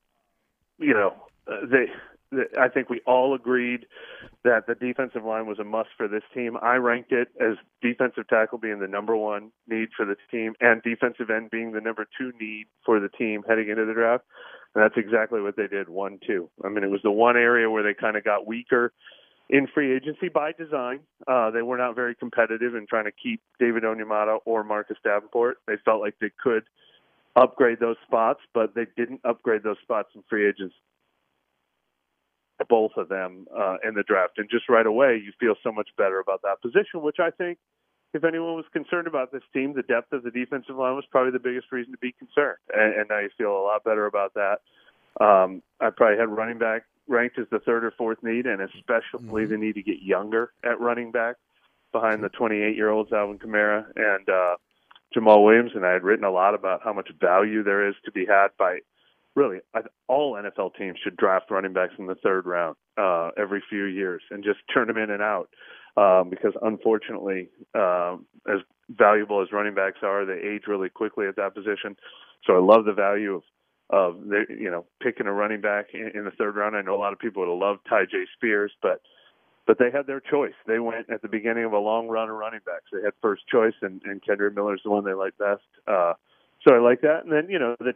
you 0.83 0.95
know, 0.95 1.15
uh, 1.51 1.67
they, 1.71 1.87
they. 2.31 2.45
I 2.59 2.69
think 2.69 2.91
we 2.91 3.01
all 3.07 3.35
agreed 3.35 3.87
that 4.45 4.67
the 4.67 4.75
defensive 4.75 5.25
line 5.25 5.47
was 5.47 5.59
a 5.59 5.65
must 5.65 5.91
for 5.97 6.09
this 6.09 6.23
team. 6.35 6.57
I 6.61 6.77
ranked 6.77 7.13
it 7.13 7.29
as 7.41 7.57
defensive 7.81 8.29
tackle 8.29 8.59
being 8.59 8.81
the 8.81 8.89
number 8.89 9.17
one 9.17 9.51
need 9.69 9.89
for 9.97 10.05
the 10.05 10.17
team, 10.31 10.55
and 10.61 10.83
defensive 10.83 11.31
end 11.31 11.51
being 11.51 11.73
the 11.73 11.81
number 11.81 12.07
two 12.19 12.33
need 12.41 12.67
for 12.85 13.01
the 13.01 13.09
team 13.09 13.43
heading 13.49 13.69
into 13.69 13.85
the 13.85 13.95
draft. 13.95 14.25
And 14.75 14.83
that's 14.83 14.97
exactly 14.97 15.41
what 15.41 15.57
they 15.57 15.67
did. 15.67 15.89
One, 15.89 16.19
two. 16.27 16.49
I 16.65 16.69
mean, 16.69 16.85
it 16.85 16.91
was 16.91 17.03
the 17.03 17.11
one 17.11 17.37
area 17.37 17.71
where 17.71 17.83
they 17.83 17.95
kind 17.95 18.17
of 18.17 18.25
got 18.25 18.47
weaker 18.47 18.93
in 19.51 19.67
free 19.67 19.95
agency 19.95 20.29
by 20.29 20.53
design. 20.53 21.01
Uh, 21.29 21.51
they 21.51 21.63
were 21.63 21.77
not 21.77 21.95
very 21.95 22.15
competitive 22.15 22.75
in 22.75 22.87
trying 22.89 23.05
to 23.05 23.13
keep 23.13 23.43
David 23.61 23.83
Onyemata 23.83 24.39
or 24.47 24.65
Marcus 24.65 24.97
Davenport. 25.05 25.59
They 25.67 25.75
felt 25.85 26.01
like 26.01 26.15
they 26.21 26.31
could 26.43 26.65
upgrade 27.37 27.81
those 27.81 27.97
spots, 28.07 28.41
but 28.55 28.75
they 28.75 28.87
didn't 28.97 29.21
upgrade 29.25 29.63
those 29.63 29.79
spots 29.83 30.11
in 30.15 30.23
free 30.29 30.49
agents. 30.49 30.75
Both 32.69 32.93
of 32.97 33.09
them 33.09 33.47
uh, 33.57 33.77
in 33.87 33.95
the 33.95 34.05
draft, 34.05 34.39
and 34.39 34.49
just 34.49 34.69
right 34.69 34.87
away, 34.87 35.21
you 35.25 35.33
feel 35.41 35.55
so 35.65 35.73
much 35.73 35.89
better 35.97 36.21
about 36.21 36.43
that 36.43 36.63
position. 36.63 37.03
Which 37.03 37.17
I 37.19 37.31
think, 37.31 37.59
if 38.15 38.23
anyone 38.23 38.55
was 38.55 38.67
concerned 38.73 39.09
about 39.09 39.33
this 39.33 39.43
team, 39.53 39.75
the 39.75 39.83
depth 39.83 40.13
of 40.13 40.23
the 40.23 40.31
defensive 40.31 40.77
line 40.77 40.95
was 40.95 41.05
probably 41.11 41.33
the 41.33 41.41
biggest 41.41 41.73
reason 41.73 41.93
to 41.93 41.99
be 41.99 42.13
concerned. 42.13 42.59
And, 42.73 42.95
and 42.95 43.09
now 43.09 43.19
you 43.19 43.31
feel 43.37 43.51
a 43.51 43.65
lot 43.65 43.83
better 43.83 44.07
about 44.07 44.35
that. 44.35 44.61
Um, 45.21 45.63
I 45.81 45.91
probably 45.91 46.19
had 46.19 46.29
running 46.29 46.59
back 46.59 46.85
ranked 47.09 47.39
as 47.39 47.47
the 47.51 47.59
third 47.59 47.85
or 47.85 47.91
fourth 47.93 48.23
need, 48.23 48.47
and 48.47 48.63
especially 48.63 49.47
the 49.47 49.57
need 49.57 49.75
to 49.75 49.83
get 49.83 50.03
younger 50.03 50.53
at 50.65 50.81
running 50.81 51.11
back 51.11 51.37
behind 51.93 52.23
the 52.23 52.29
28 52.31 52.77
year 52.77 52.91
olds 52.91 53.13
Alvin 53.13 53.39
Kamara 53.39 53.85
and 53.97 54.29
uh, 54.29 54.57
Jamaal 55.15 55.45
Williams. 55.45 55.73
And 55.75 55.85
I 55.85 55.93
had 55.93 56.03
written 56.03 56.25
a 56.25 56.31
lot 56.31 56.55
about 56.55 56.81
how 56.83 56.93
much 56.93 57.11
value 57.21 57.63
there 57.63 57.89
is 57.89 57.95
to 58.05 58.13
be 58.13 58.27
had 58.27 58.49
by 58.59 58.79
really 59.35 59.59
all 60.09 60.35
NFL 60.35 60.75
teams 60.77 60.99
should 61.03 61.17
draft 61.17 61.51
running 61.51 61.73
backs 61.73 61.95
in 61.99 62.07
the 62.07 62.15
third 62.17 62.47
round 62.47 62.77
uh, 62.99 63.31
every 63.39 63.63
few 63.69 63.85
years 63.85 64.23
and 64.31 64.45
just 64.45 64.59
turn 64.73 64.89
them 64.89 64.99
in 64.99 65.11
and 65.11 65.23
out. 65.23 65.49
Um, 65.97 66.31
because 66.31 66.53
unfortunately, 66.63 67.51
um, 67.75 68.27
as 68.49 68.61
valuable 68.91 69.43
as 69.43 69.53
running 69.53 69.75
backs 69.75 69.99
are, 70.03 70.25
they 70.25 70.41
age 70.41 70.63
really 70.67 70.89
quickly 70.89 71.27
at 71.27 71.37
that 71.37 71.55
position. 71.55 71.97
So 72.47 72.57
I 72.57 72.61
love 72.61 72.85
the 72.85 72.93
value 72.93 73.35
of 73.37 73.43
of 73.91 74.25
the, 74.27 74.45
you 74.49 74.71
know 74.71 74.87
picking 75.03 75.27
a 75.27 75.33
running 75.33 75.61
back 75.61 75.89
in, 75.93 76.11
in 76.15 76.25
the 76.25 76.31
third 76.31 76.57
round. 76.57 76.75
I 76.77 76.81
know 76.83 76.95
a 76.95 76.99
lot 76.99 77.13
of 77.13 77.19
people 77.19 77.43
would 77.43 77.53
have 77.53 77.59
loved 77.59 77.81
Tyjae 77.91 78.25
Spears, 78.35 78.73
but 78.81 79.03
but 79.67 79.79
they 79.79 79.91
had 79.91 80.07
their 80.07 80.21
choice. 80.21 80.55
They 80.67 80.79
went 80.79 81.09
at 81.11 81.23
the 81.23 81.29
beginning 81.29 81.65
of 81.65 81.73
a 81.73 81.79
long 81.79 82.09
run 82.09 82.29
of 82.29 82.37
running 82.37 82.61
backs. 82.67 82.87
They 82.93 83.03
had 83.03 83.13
first 83.23 83.47
choice, 83.47 83.75
and, 83.83 84.01
and 84.05 84.21
Kendre 84.23 84.53
Miller's 84.55 84.81
the 84.85 84.91
one 84.91 85.05
they 85.05 85.15
like 85.15 85.37
best. 85.39 85.63
Uh, 85.87 86.15
so 86.67 86.75
I 86.75 86.79
like 86.79 87.01
that. 87.03 87.25
And 87.25 87.33
then 87.33 87.49
you 87.49 87.59
know 87.59 87.77
the 87.79 87.95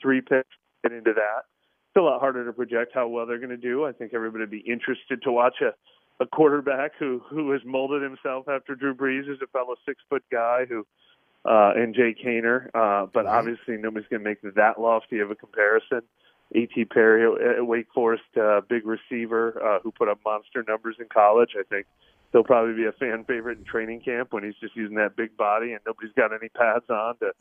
three 0.00 0.20
picks 0.20 0.48
get 0.82 0.92
into 0.92 1.12
that. 1.12 1.44
It's 1.88 1.96
a 1.96 2.00
lot 2.00 2.20
harder 2.20 2.44
to 2.44 2.52
project 2.52 2.92
how 2.94 3.06
well 3.08 3.26
they're 3.26 3.38
going 3.38 3.50
to 3.50 3.56
do. 3.56 3.84
I 3.84 3.92
think 3.92 4.14
everybody 4.14 4.42
would 4.42 4.50
be 4.50 4.64
interested 4.66 5.22
to 5.22 5.32
watch 5.32 5.56
a 5.60 5.72
a 6.20 6.26
quarterback 6.26 6.92
who 6.98 7.20
who 7.28 7.50
has 7.52 7.60
molded 7.64 8.02
himself 8.02 8.48
after 8.48 8.74
Drew 8.74 8.94
Brees 8.94 9.30
as 9.30 9.38
a 9.42 9.46
fellow 9.48 9.74
six 9.86 10.00
foot 10.08 10.22
guy 10.30 10.64
who 10.68 10.86
uh 11.44 11.72
and 11.74 11.94
Jake 11.94 12.18
Haener. 12.24 12.68
Uh 12.74 13.06
but 13.12 13.26
obviously 13.26 13.76
nobody's 13.76 14.08
gonna 14.08 14.22
make 14.22 14.40
that 14.42 14.80
lofty 14.80 15.18
of 15.20 15.30
a 15.30 15.34
comparison. 15.34 16.02
A.T. 16.54 16.84
Perry 16.86 17.56
at 17.56 17.66
Wake 17.66 17.88
Forest, 17.94 18.22
uh, 18.40 18.60
big 18.68 18.86
receiver 18.86 19.60
uh, 19.62 19.80
who 19.80 19.90
put 19.90 20.08
up 20.08 20.20
monster 20.24 20.64
numbers 20.66 20.96
in 21.00 21.06
college. 21.12 21.50
I 21.58 21.62
think 21.64 21.86
he'll 22.32 22.44
probably 22.44 22.74
be 22.74 22.84
a 22.84 22.92
fan 22.92 23.24
favorite 23.24 23.58
in 23.58 23.64
training 23.64 24.00
camp 24.00 24.32
when 24.32 24.44
he's 24.44 24.54
just 24.60 24.76
using 24.76 24.96
that 24.96 25.16
big 25.16 25.36
body 25.36 25.72
and 25.72 25.80
nobody's 25.86 26.12
got 26.16 26.32
any 26.32 26.48
pads 26.48 26.88
on 26.90 27.16
to 27.18 27.32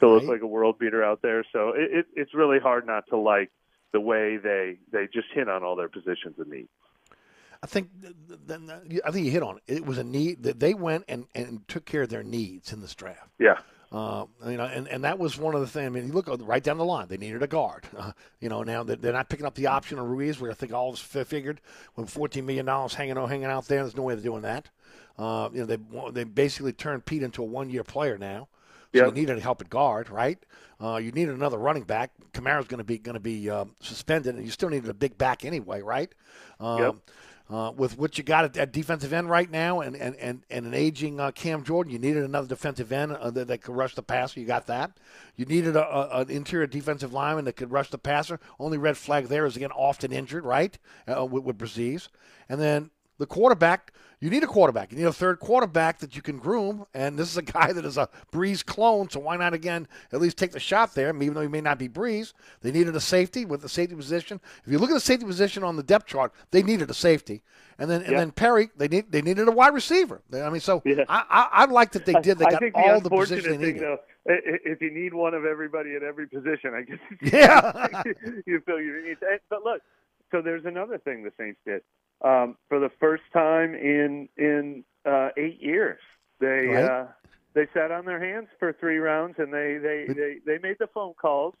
to 0.00 0.08
look 0.08 0.24
like 0.24 0.40
a 0.42 0.46
world 0.46 0.78
beater 0.80 1.04
out 1.04 1.22
there. 1.22 1.44
So 1.52 1.70
it, 1.70 1.98
it, 1.98 2.06
it's 2.16 2.34
really 2.34 2.58
hard 2.58 2.86
not 2.86 3.06
to 3.10 3.16
like 3.16 3.50
the 3.92 4.00
way 4.00 4.36
they 4.36 4.78
they 4.90 5.06
just 5.12 5.28
hit 5.32 5.48
on 5.48 5.62
all 5.62 5.76
their 5.76 5.88
positions 5.88 6.38
of 6.38 6.48
need. 6.48 6.68
I 7.62 7.68
think 7.68 7.90
th- 8.00 8.14
th- 8.28 8.60
th- 8.88 9.00
I 9.04 9.10
think 9.12 9.24
you 9.24 9.30
hit 9.30 9.42
on 9.42 9.58
it. 9.58 9.62
It 9.76 9.86
was 9.86 9.98
a 9.98 10.04
need 10.04 10.42
that 10.42 10.58
they 10.58 10.74
went 10.74 11.04
and, 11.06 11.26
and 11.34 11.66
took 11.68 11.84
care 11.84 12.02
of 12.02 12.08
their 12.08 12.24
needs 12.24 12.72
in 12.72 12.80
this 12.80 12.94
draft. 12.94 13.30
Yeah. 13.38 13.58
Uh, 13.92 14.24
you 14.46 14.56
know, 14.56 14.64
and, 14.64 14.88
and 14.88 15.04
that 15.04 15.18
was 15.18 15.36
one 15.36 15.54
of 15.54 15.60
the 15.60 15.66
things. 15.66 15.86
I 15.86 15.90
mean, 15.90 16.06
you 16.06 16.12
look 16.14 16.26
right 16.40 16.64
down 16.64 16.78
the 16.78 16.84
line. 16.84 17.08
They 17.08 17.18
needed 17.18 17.42
a 17.42 17.46
guard. 17.46 17.84
Uh, 17.96 18.12
you 18.40 18.48
know, 18.48 18.62
now 18.62 18.82
that 18.84 19.02
they're 19.02 19.12
not 19.12 19.28
picking 19.28 19.44
up 19.44 19.54
the 19.54 19.66
option 19.66 19.98
of 19.98 20.08
Ruiz, 20.08 20.40
where 20.40 20.50
I 20.50 20.54
think 20.54 20.72
all 20.72 20.88
of 20.88 20.94
us 20.94 21.00
figured 21.26 21.60
when 21.94 22.06
fourteen 22.06 22.46
million 22.46 22.64
dollars 22.64 22.94
hanging 22.94 23.18
out, 23.18 23.28
hanging 23.28 23.44
out 23.46 23.66
there, 23.68 23.82
there's 23.82 23.96
no 23.96 24.02
way 24.02 24.14
they're 24.14 24.24
doing 24.24 24.42
that. 24.42 24.70
Uh, 25.18 25.50
you 25.52 25.60
know, 25.60 25.66
they 25.66 25.78
they 26.12 26.24
basically 26.24 26.72
turned 26.72 27.04
Peat 27.04 27.22
into 27.22 27.42
a 27.42 27.46
one 27.46 27.68
year 27.68 27.84
player 27.84 28.16
now. 28.16 28.48
So 28.94 29.04
Yep. 29.04 29.06
you 29.06 29.12
needed 29.22 29.38
help 29.38 29.60
at 29.62 29.70
guard, 29.70 30.10
right? 30.10 30.38
Uh, 30.80 30.96
you 30.96 31.12
needed 31.12 31.34
another 31.34 31.56
running 31.58 31.84
back. 31.84 32.10
Kamara's 32.32 32.66
going 32.66 32.78
to 32.78 32.84
be 32.84 32.98
going 32.98 33.14
to 33.14 33.20
be 33.20 33.48
um, 33.48 33.74
suspended, 33.80 34.34
and 34.34 34.44
you 34.44 34.50
still 34.50 34.68
needed 34.68 34.88
a 34.90 34.94
big 34.94 35.16
back 35.16 35.44
anyway, 35.44 35.80
right? 35.80 36.12
Um, 36.60 36.78
Yep. 36.78 36.94
Uh, 37.52 37.70
with 37.70 37.98
what 37.98 38.16
you 38.16 38.24
got 38.24 38.44
at, 38.44 38.56
at 38.56 38.72
defensive 38.72 39.12
end 39.12 39.28
right 39.28 39.50
now, 39.50 39.80
and 39.80 39.94
and, 39.96 40.16
and, 40.16 40.44
and 40.50 40.66
an 40.66 40.74
aging 40.74 41.20
uh, 41.20 41.30
Cam 41.32 41.62
Jordan, 41.62 41.92
you 41.92 41.98
needed 41.98 42.24
another 42.24 42.48
defensive 42.48 42.92
end 42.92 43.12
uh, 43.12 43.30
that, 43.30 43.48
that 43.48 43.62
could 43.62 43.76
rush 43.76 43.94
the 43.94 44.02
passer. 44.02 44.40
You 44.40 44.46
got 44.46 44.66
that. 44.66 44.98
You 45.36 45.44
needed 45.44 45.76
a, 45.76 45.86
a, 45.86 46.20
an 46.20 46.30
interior 46.30 46.66
defensive 46.66 47.12
lineman 47.12 47.44
that 47.44 47.56
could 47.56 47.70
rush 47.70 47.90
the 47.90 47.98
passer. 47.98 48.40
Only 48.58 48.78
red 48.78 48.96
flag 48.96 49.26
there 49.26 49.46
is 49.46 49.56
again 49.56 49.72
often 49.72 50.12
injured, 50.12 50.44
right? 50.44 50.78
Uh, 51.06 51.24
with, 51.24 51.44
with 51.44 51.58
and 52.48 52.60
then 52.60 52.90
the 53.18 53.26
quarterback. 53.26 53.92
You 54.20 54.30
need 54.30 54.44
a 54.44 54.46
quarterback. 54.46 54.92
You 54.92 54.98
need 54.98 55.04
a 55.06 55.12
third 55.12 55.40
quarterback 55.40 55.98
that 55.98 56.14
you 56.14 56.22
can 56.22 56.38
groom. 56.38 56.86
And 56.94 57.18
this 57.18 57.28
is 57.28 57.36
a 57.36 57.42
guy 57.58 57.72
that 57.72 57.84
is 57.84 57.98
a 57.98 58.08
Brees 58.32 58.64
clone, 58.64 59.10
so 59.10 59.18
why 59.18 59.36
not 59.36 59.52
again 59.52 59.88
at 60.12 60.20
least 60.20 60.36
take 60.38 60.52
the 60.52 60.60
shot 60.60 60.94
there? 60.94 61.08
Even 61.08 61.34
though 61.34 61.40
he 61.40 61.48
may 61.48 61.60
not 61.60 61.76
be 61.78 61.88
Brees, 61.88 62.32
they 62.60 62.70
needed 62.70 62.94
a 62.94 63.00
safety 63.00 63.44
with 63.44 63.62
the 63.62 63.68
safety 63.68 63.96
position. 63.96 64.40
If 64.64 64.70
you 64.72 64.78
look 64.78 64.90
at 64.90 64.94
the 64.94 65.00
safety 65.00 65.26
position 65.26 65.64
on 65.64 65.74
the 65.74 65.82
depth 65.82 66.06
chart, 66.06 66.32
they 66.52 66.62
needed 66.62 66.88
a 66.88 66.94
safety. 66.94 67.42
And 67.78 67.90
then 67.90 68.02
and 68.02 68.12
Yeah. 68.12 68.18
then 68.18 68.30
Perry, 68.30 68.70
they 68.76 68.86
need 68.86 69.10
they 69.10 69.22
needed 69.22 69.48
a 69.48 69.50
wide 69.50 69.74
receiver. 69.74 70.22
I 70.32 70.48
mean, 70.50 70.60
so 70.60 70.80
I, 70.86 71.02
I 71.08 71.48
I 71.52 71.64
like 71.64 71.90
that 71.92 72.06
they 72.06 72.12
did. 72.12 72.38
They 72.38 72.44
got 72.44 72.62
all 72.74 73.00
the 73.00 73.10
positions 73.10 73.46
they 73.48 73.56
needed. 73.56 73.82
though, 73.82 73.98
i- 74.28 74.32
i- 74.34 74.58
if 74.64 74.80
you 74.80 74.92
need 74.92 75.14
one 75.14 75.34
of 75.34 75.44
everybody 75.44 75.96
at 75.96 76.04
every 76.04 76.28
position, 76.28 76.74
I 76.74 76.82
guess 76.82 76.98
Yeah. 77.32 78.02
you 78.46 78.60
feel 78.60 78.80
you 78.80 79.02
need. 79.04 79.16
Eh, 79.22 79.32
and- 79.32 79.40
But 79.50 79.64
look, 79.64 79.82
so 80.30 80.42
there's 80.42 80.64
another 80.64 80.98
thing 80.98 81.24
the 81.24 81.32
Saints 81.36 81.58
did 81.66 81.82
um, 82.22 82.56
for 82.68 82.78
the 82.78 82.90
first 83.00 83.22
time 83.32 83.74
in 83.74 84.28
in 84.36 84.84
uh, 85.04 85.28
eight 85.36 85.60
years. 85.60 86.00
They 86.40 86.68
Right. 86.68 86.84
uh, 86.84 87.06
they 87.54 87.66
sat 87.74 87.90
on 87.90 88.04
their 88.04 88.20
hands 88.22 88.48
for 88.58 88.72
three 88.72 88.98
rounds 88.98 89.36
and 89.38 89.52
they 89.52 89.78
they 89.82 90.06
they, 90.14 90.36
they 90.46 90.58
made 90.58 90.76
the 90.78 90.88
phone 90.92 91.14
calls, 91.14 91.54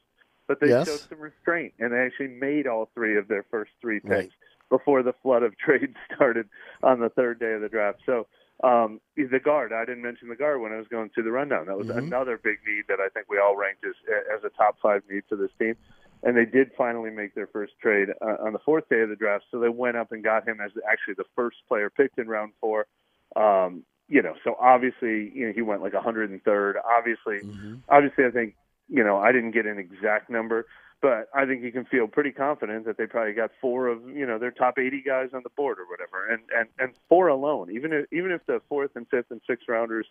but 0.48 0.60
they 0.60 0.68
Yes. 0.68 0.86
showed 0.86 1.00
some 1.08 1.20
restraint 1.20 1.74
and 1.78 1.92
they 1.92 1.98
actually 1.98 2.28
made 2.28 2.66
all 2.66 2.90
three 2.94 3.16
of 3.18 3.28
their 3.28 3.44
first 3.50 3.72
three 3.80 4.00
picks 4.00 4.10
Right. 4.10 4.30
before 4.70 5.02
the 5.02 5.12
flood 5.22 5.42
of 5.42 5.56
trades 5.64 5.96
started 6.14 6.48
on 6.82 7.00
the 7.00 7.10
third 7.10 7.38
day 7.38 7.52
of 7.52 7.60
the 7.60 7.68
draft. 7.68 7.98
So 8.06 8.26
um, 8.62 9.00
the 9.16 9.40
guard, 9.42 9.72
I 9.72 9.84
didn't 9.84 10.02
mention 10.02 10.28
the 10.28 10.36
guard 10.36 10.60
when 10.60 10.72
I 10.72 10.76
was 10.76 10.86
going 10.88 11.10
through 11.10 11.24
the 11.24 11.32
rundown. 11.32 11.66
That 11.66 11.76
was 11.76 11.88
Mhm. 11.88 12.06
another 12.06 12.38
big 12.42 12.58
need 12.66 12.84
that 12.88 13.00
I 13.00 13.08
think 13.08 13.26
we 13.28 13.38
all 13.38 13.56
ranked 13.56 13.84
as 13.84 13.94
as 14.34 14.44
a 14.44 14.50
top 14.50 14.76
five 14.80 15.02
need 15.10 15.24
for 15.28 15.36
this 15.36 15.50
team. 15.58 15.74
And 16.22 16.36
they 16.36 16.44
did 16.44 16.70
finally 16.76 17.10
make 17.10 17.34
their 17.34 17.48
first 17.48 17.72
trade 17.80 18.08
uh, 18.20 18.36
on 18.44 18.52
the 18.52 18.58
fourth 18.60 18.88
day 18.88 19.00
of 19.00 19.08
the 19.08 19.16
draft. 19.16 19.44
So 19.50 19.58
they 19.58 19.68
went 19.68 19.96
up 19.96 20.12
and 20.12 20.22
got 20.22 20.46
him 20.46 20.60
as 20.64 20.70
actually 20.90 21.14
the 21.14 21.24
first 21.34 21.56
player 21.68 21.90
picked 21.90 22.18
in 22.18 22.28
round 22.28 22.52
four. 22.60 22.86
Um, 23.34 23.84
you 24.08 24.22
know, 24.22 24.34
so 24.44 24.56
obviously, 24.60 25.32
you 25.34 25.46
know, 25.46 25.52
he 25.52 25.62
went 25.62 25.82
like 25.82 25.94
103rd. 25.94 26.74
Obviously, 26.84 27.40
obviously, 27.88 28.24
I 28.26 28.30
think, 28.30 28.54
you 28.88 29.02
know, 29.02 29.16
I 29.16 29.32
didn't 29.32 29.52
get 29.52 29.64
an 29.64 29.78
exact 29.78 30.28
number, 30.28 30.66
but 31.00 31.28
I 31.34 31.46
think 31.46 31.62
you 31.62 31.72
can 31.72 31.86
feel 31.86 32.06
pretty 32.06 32.30
confident 32.30 32.84
that 32.84 32.98
they 32.98 33.06
probably 33.06 33.32
got 33.32 33.50
four 33.60 33.88
of, 33.88 34.08
you 34.08 34.26
know, 34.26 34.38
their 34.38 34.50
top 34.50 34.78
80 34.78 35.02
guys 35.02 35.30
on 35.32 35.42
the 35.42 35.50
board 35.50 35.78
or 35.78 35.86
whatever, 35.88 36.28
and 36.30 36.42
and 36.54 36.68
and 36.78 36.92
four 37.08 37.28
alone. 37.28 37.70
Even 37.70 37.92
if 37.92 38.12
even 38.12 38.32
if 38.32 38.44
the 38.46 38.60
fourth 38.68 38.90
and 38.96 39.08
fifth 39.08 39.30
and 39.30 39.40
sixth 39.46 39.66
rounders 39.68 40.06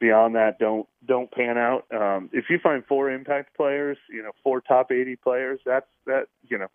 beyond 0.00 0.34
that 0.34 0.58
don't 0.58 0.88
don't 1.06 1.30
pan 1.30 1.56
out, 1.58 1.84
um, 1.92 2.28
if 2.32 2.46
you 2.50 2.58
find 2.58 2.84
four 2.86 3.10
impact 3.10 3.56
players, 3.56 3.98
you 4.12 4.22
know, 4.22 4.32
four 4.42 4.60
top 4.60 4.90
80 4.90 5.16
players, 5.16 5.60
that's 5.64 5.86
that, 6.06 6.26
you 6.48 6.58
know, 6.58 6.68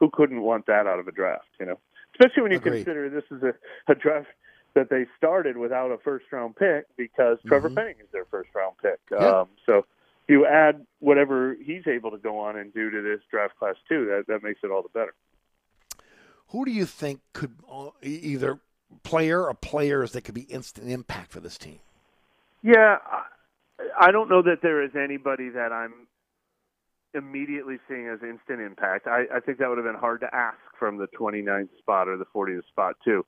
who 0.00 0.10
couldn't 0.12 0.42
want 0.42 0.66
that 0.66 0.86
out 0.86 0.98
of 0.98 1.08
a 1.08 1.12
draft, 1.12 1.46
you 1.58 1.66
know, 1.66 1.78
especially 2.14 2.42
when 2.42 2.52
you 2.52 2.58
Agreed. 2.58 2.84
consider 2.84 3.08
this 3.08 3.24
is 3.30 3.42
a, 3.42 3.54
a 3.90 3.94
draft 3.94 4.28
that 4.74 4.88
they 4.90 5.06
started 5.16 5.56
without 5.56 5.90
a 5.90 5.98
first 5.98 6.26
round 6.32 6.56
pick 6.56 6.86
because 6.96 7.38
Trevor 7.46 7.70
Mhm. 7.70 7.76
Penning 7.76 7.96
is 8.00 8.08
their 8.12 8.24
first 8.26 8.50
round 8.54 8.76
pick. 8.82 8.98
Yeah. 9.10 9.18
Um, 9.18 9.48
so 9.66 9.84
you 10.28 10.46
add 10.46 10.86
whatever 11.00 11.54
he's 11.54 11.86
able 11.86 12.10
to 12.10 12.18
go 12.18 12.38
on 12.38 12.56
and 12.56 12.72
do 12.72 12.90
to 12.90 13.02
this 13.02 13.20
draft 13.30 13.56
class 13.58 13.76
too. 13.88 14.06
That 14.06 14.26
that 14.28 14.42
makes 14.42 14.60
it 14.64 14.70
all 14.70 14.82
the 14.82 14.88
better. 14.88 15.14
Who 16.48 16.64
do 16.64 16.70
you 16.70 16.86
think 16.86 17.20
could 17.32 17.54
uh, 17.70 17.90
either 18.02 18.60
player 19.02 19.46
or 19.46 19.54
players 19.54 20.12
that 20.12 20.22
could 20.22 20.34
be 20.34 20.42
instant 20.42 20.90
impact 20.90 21.32
for 21.32 21.40
this 21.40 21.56
team? 21.58 21.80
Yeah, 22.62 22.96
I, 23.98 24.12
don't 24.12 24.28
know 24.28 24.42
that 24.42 24.58
there 24.62 24.82
is 24.82 24.92
anybody 24.94 25.48
that 25.50 25.72
I'm 25.72 26.06
immediately 27.14 27.78
seeing 27.88 28.08
as 28.08 28.20
instant 28.22 28.60
impact. 28.60 29.06
I, 29.06 29.24
I 29.34 29.40
think 29.40 29.58
that 29.58 29.68
would 29.68 29.78
have 29.78 29.86
been 29.86 30.00
hard 30.00 30.20
to 30.20 30.34
ask 30.34 30.58
from 30.78 30.98
the 30.98 31.08
29th 31.18 31.68
spot 31.78 32.08
or 32.08 32.16
the 32.16 32.24
40th 32.34 32.66
spot 32.68 32.96
too. 33.04 33.26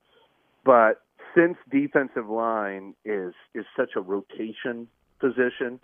But 0.65 1.03
since 1.37 1.57
defensive 1.71 2.29
line 2.29 2.95
is 3.05 3.35
is 3.55 3.67
such 3.77 3.91
a 3.97 4.01
rotation 4.01 4.89
position, 5.21 5.81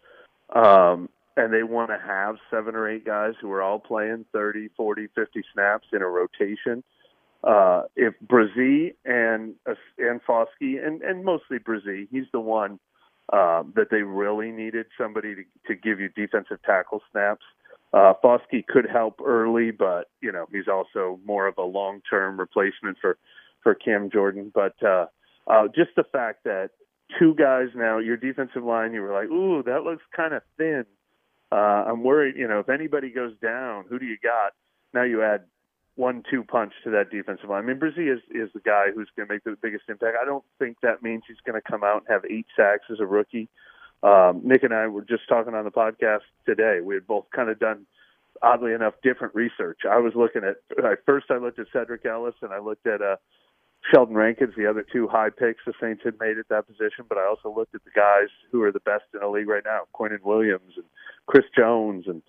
um, 0.55 1.09
and 1.37 1.53
they 1.53 1.63
want 1.63 1.91
to 1.91 1.99
have 1.99 2.37
seven 2.51 2.75
or 2.75 2.89
eight 2.89 3.05
guys 3.05 3.35
who 3.41 3.51
are 3.53 3.63
all 3.63 3.79
playing 3.79 4.25
30, 4.33 4.69
40, 4.77 5.09
50 5.15 5.43
snaps 5.53 5.87
in 5.93 6.03
a 6.03 6.07
rotation. 6.07 6.83
Uh, 7.43 7.83
if 7.97 8.15
Bresee 8.27 8.95
and 9.05 9.55
and 9.99 10.21
Foskey 10.23 10.85
and 10.85 11.03
and 11.03 11.25
mostly 11.25 11.59
Bresee, 11.59 12.07
he's 12.11 12.27
the 12.33 12.41
one 12.41 12.79
um, 13.33 13.73
that 13.77 13.89
they 13.91 14.03
really 14.03 14.51
needed 14.51 14.87
somebody 14.99 15.35
to, 15.35 15.43
to 15.69 15.75
give 15.75 16.01
you 16.01 16.09
defensive 16.09 16.59
tackle 16.65 17.01
snaps. 17.11 17.45
Uh, 17.93 18.13
Foskey 18.23 18.65
could 18.67 18.87
help 18.91 19.21
early, 19.25 19.71
but 19.73 20.11
you 20.21 20.31
know 20.31 20.47
he's 20.53 20.69
also 20.69 21.19
more 21.25 21.47
of 21.47 21.59
a 21.59 21.63
long-term 21.63 22.39
replacement 22.39 22.97
for 23.01 23.19
for 23.63 23.75
Cam 23.75 24.11
Jordan. 24.11 24.51
But 24.55 24.75
uh, 24.83 25.07
uh, 25.47 25.65
just 25.75 25.91
the 25.97 26.05
fact 26.05 26.45
that 26.45 26.71
two 27.19 27.35
guys 27.35 27.69
now, 27.75 27.99
your 27.99 28.17
defensive 28.17 28.63
line, 28.63 28.93
you 28.93 29.03
were 29.03 29.13
like, 29.13 29.29
ooh, 29.29 29.63
that 29.65 29.83
looks 29.83 30.03
kind 30.15 30.35
of 30.35 30.43
thin. 30.57 30.85
Uh, 31.51 31.85
I'm 31.89 32.05
worried. 32.05 32.37
You 32.37 32.47
know, 32.47 32.61
if 32.61 32.69
anybody 32.69 33.11
goes 33.11 33.33
down, 33.43 33.85
who 33.89 33.99
do 33.99 34.07
you 34.07 34.17
got? 34.23 34.53
Now 34.95 35.03
you 35.03 35.23
add 35.23 35.45
one-two 36.01 36.43
punch 36.45 36.73
to 36.83 36.91
that 36.91 37.11
defensive 37.11 37.51
line. 37.51 37.65
I 37.65 37.67
mean, 37.67 37.79
Bresee 37.79 38.13
is 38.13 38.21
is 38.31 38.51
the 38.55 38.61
guy 38.65 38.87
who's 38.95 39.09
going 39.15 39.29
to 39.29 39.35
make 39.35 39.45
the 39.45 39.57
biggest 39.61 39.85
impact. 39.89 40.17
I 40.21 40.25
don't 40.25 40.45
think 40.59 40.79
that 40.83 41.03
means 41.03 41.23
he's 41.29 41.43
going 41.45 41.61
to 41.61 41.71
come 41.71 41.85
out 41.85 42.03
and 42.03 42.07
have 42.09 42.25
eight 42.25 42.47
sacks 42.57 42.87
as 42.91 43.01
a 43.01 43.07
rookie. 43.07 43.49
Um, 44.03 44.41
Nick 44.43 44.63
and 44.63 44.73
I 44.73 44.87
were 44.87 45.05
just 45.05 45.29
talking 45.29 45.55
on 45.55 45.65
the 45.65 45.71
podcast 45.71 46.25
today. 46.47 46.81
We 46.83 46.95
had 46.95 47.07
both 47.07 47.27
kind 47.37 47.51
of 47.51 47.59
done, 47.59 47.87
oddly 48.41 48.73
enough, 48.73 48.95
different 49.03 49.35
research. 49.35 49.81
I 49.89 49.99
was 49.99 50.15
looking 50.17 50.43
at 50.43 50.57
first. 51.05 51.27
I 51.31 51.37
looked 51.37 51.59
at 51.59 51.67
Sedrick 51.75 52.07
Ellis 52.07 52.35
and 52.41 52.53
I 52.53 52.61
looked 52.61 52.87
at 52.87 53.03
uh, 53.03 53.17
Sheldon 53.93 54.15
Rankins, 54.15 54.55
the 54.57 54.67
other 54.67 54.87
two 54.91 55.07
high 55.07 55.31
picks 55.31 55.61
the 55.67 55.75
Saints 55.81 56.03
had 56.03 56.15
made 56.19 56.39
at 56.39 56.49
that 56.49 56.67
position. 56.67 57.05
But 57.09 57.19
I 57.19 57.27
also 57.27 57.55
looked 57.55 57.75
at 57.75 57.85
the 57.85 57.91
guys 57.95 58.29
who 58.51 58.63
are 58.63 58.73
the 58.73 58.81
best 58.81 59.05
in 59.13 59.21
the 59.21 59.29
league 59.29 59.49
right 59.49 59.65
now: 59.65 59.81
Quinnen 59.95 60.23
Williams 60.25 60.73
and 60.77 60.87
Chris 61.27 61.45
Jones 61.55 62.05
and 62.07 62.23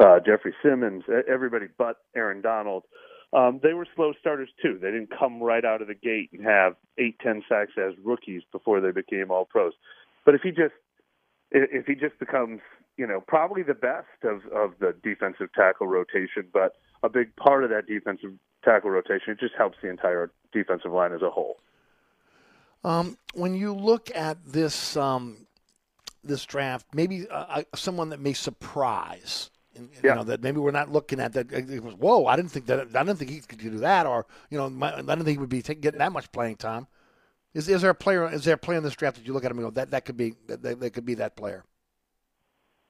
uh, 0.00 0.20
Jeffrey 0.20 0.54
Simmons. 0.62 1.04
Everybody 1.28 1.66
but 1.78 1.98
Aaron 2.14 2.40
Donald. 2.40 2.84
Um, 3.32 3.60
they 3.62 3.74
were 3.74 3.86
slow 3.96 4.12
starters 4.20 4.48
too. 4.62 4.78
They 4.80 4.90
didn't 4.90 5.10
come 5.16 5.42
right 5.42 5.64
out 5.64 5.82
of 5.82 5.88
the 5.88 5.94
gate 5.94 6.30
and 6.32 6.44
have 6.44 6.76
eight, 6.96 7.18
ten 7.18 7.42
sacks 7.48 7.72
as 7.76 7.92
rookies 8.02 8.42
before 8.52 8.80
they 8.80 8.92
became 8.92 9.30
all 9.30 9.44
pros. 9.44 9.72
But 10.24 10.34
if 10.34 10.42
he 10.42 10.50
just 10.50 10.74
if 11.50 11.86
he 11.86 11.94
just 11.94 12.18
becomes, 12.18 12.60
you 12.96 13.06
know, 13.06 13.20
probably 13.26 13.62
the 13.62 13.74
best 13.74 14.06
of 14.22 14.46
of 14.52 14.72
the 14.80 14.94
defensive 15.02 15.52
tackle 15.54 15.86
rotation, 15.86 16.46
but 16.52 16.76
a 17.02 17.08
big 17.08 17.34
part 17.36 17.64
of 17.64 17.70
that 17.70 17.86
defensive 17.86 18.32
tackle 18.64 18.90
rotation, 18.90 19.30
it 19.32 19.40
just 19.40 19.54
helps 19.56 19.76
the 19.82 19.90
entire 19.90 20.30
defensive 20.52 20.92
line 20.92 21.12
as 21.12 21.22
a 21.22 21.30
whole. 21.30 21.56
Um, 22.84 23.18
when 23.34 23.54
you 23.54 23.74
look 23.74 24.10
at 24.14 24.44
this 24.46 24.96
um, 24.96 25.46
this 26.22 26.44
draft, 26.44 26.86
maybe 26.94 27.26
uh, 27.28 27.62
someone 27.74 28.10
that 28.10 28.20
may 28.20 28.32
surprise. 28.32 29.50
You 29.76 29.88
Yeah. 30.02 30.14
know 30.14 30.24
that 30.24 30.42
maybe 30.42 30.58
we're 30.58 30.70
not 30.70 30.90
looking 30.90 31.20
at 31.20 31.32
that. 31.34 31.52
It 31.52 31.82
was, 31.82 31.94
Whoa! 31.94 32.26
I 32.26 32.36
didn't 32.36 32.50
think 32.50 32.66
that. 32.66 32.80
I 32.80 33.04
didn't 33.04 33.16
think 33.16 33.30
he 33.30 33.40
could 33.40 33.58
do 33.58 33.70
that, 33.78 34.06
or 34.06 34.26
you 34.50 34.58
know, 34.58 34.70
my, 34.70 34.92
I 34.92 34.96
didn't 34.96 35.24
think 35.24 35.28
he 35.28 35.38
would 35.38 35.48
be 35.48 35.62
taking, 35.62 35.80
getting 35.82 35.98
that 35.98 36.12
much 36.12 36.30
playing 36.32 36.56
time. 36.56 36.86
Is, 37.54 37.68
is 37.68 37.82
there 37.82 37.90
a 37.90 37.94
player? 37.94 38.30
Is 38.32 38.44
there 38.44 38.54
a 38.54 38.58
player 38.58 38.78
in 38.78 38.84
this 38.84 38.94
draft 38.94 39.16
that 39.16 39.26
you 39.26 39.32
look 39.32 39.44
at 39.44 39.50
him 39.50 39.58
and 39.58 39.66
go, 39.66 39.70
that 39.70 39.90
that 39.90 40.04
could 40.04 40.16
be 40.16 40.34
that, 40.46 40.62
that, 40.62 40.80
that 40.80 40.90
could 40.90 41.06
be 41.06 41.14
that 41.14 41.36
player? 41.36 41.64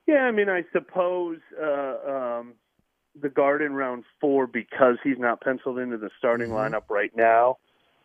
Yeah, 0.06 0.22
I 0.22 0.30
mean, 0.30 0.48
I 0.48 0.64
suppose 0.72 1.38
uh, 1.60 2.10
um, 2.10 2.54
the 3.20 3.28
guard 3.28 3.62
in 3.62 3.74
round 3.74 4.04
four 4.20 4.46
because 4.46 4.96
he's 5.02 5.18
not 5.18 5.40
penciled 5.40 5.78
into 5.78 5.98
the 5.98 6.10
starting 6.18 6.50
lineup 6.50 6.88
right 6.90 7.14
now. 7.16 7.58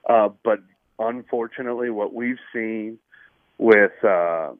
Uh, 0.10 0.30
but 0.44 0.60
unfortunately, 0.98 1.90
what 1.90 2.14
we've 2.14 2.40
seen 2.54 2.98
with 3.58 3.92
uh, 4.04 4.54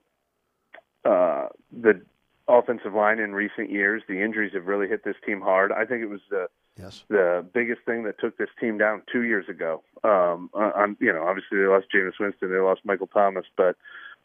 uh, 1.04 1.48
the 1.72 2.02
offensive 2.48 2.94
line 2.94 3.20
in 3.20 3.34
recent 3.34 3.70
years, 3.70 4.04
the 4.08 4.22
injuries 4.22 4.54
have 4.54 4.66
really 4.66 4.88
hit 4.88 5.04
this 5.04 5.16
team 5.26 5.42
hard. 5.42 5.72
I 5.72 5.86
think 5.86 6.02
it 6.02 6.10
was 6.10 6.22
the 6.30 6.48
Yes. 6.78 7.04
the 7.10 7.46
biggest 7.54 7.82
thing 7.86 8.04
that 8.04 8.18
took 8.20 8.38
this 8.38 8.50
team 8.60 8.78
down 8.78 9.04
two 9.12 9.24
years 9.24 9.48
ago. 9.50 9.84
Um, 10.04 10.50
on 10.54 10.96
you 11.00 11.12
know, 11.12 11.24
obviously 11.24 11.60
they 11.60 11.66
lost 11.66 11.88
Jameis 11.94 12.20
Winston, 12.20 12.50
they 12.50 12.58
lost 12.60 12.82
Michael 12.86 13.08
Thomas, 13.08 13.46
but 13.58 13.76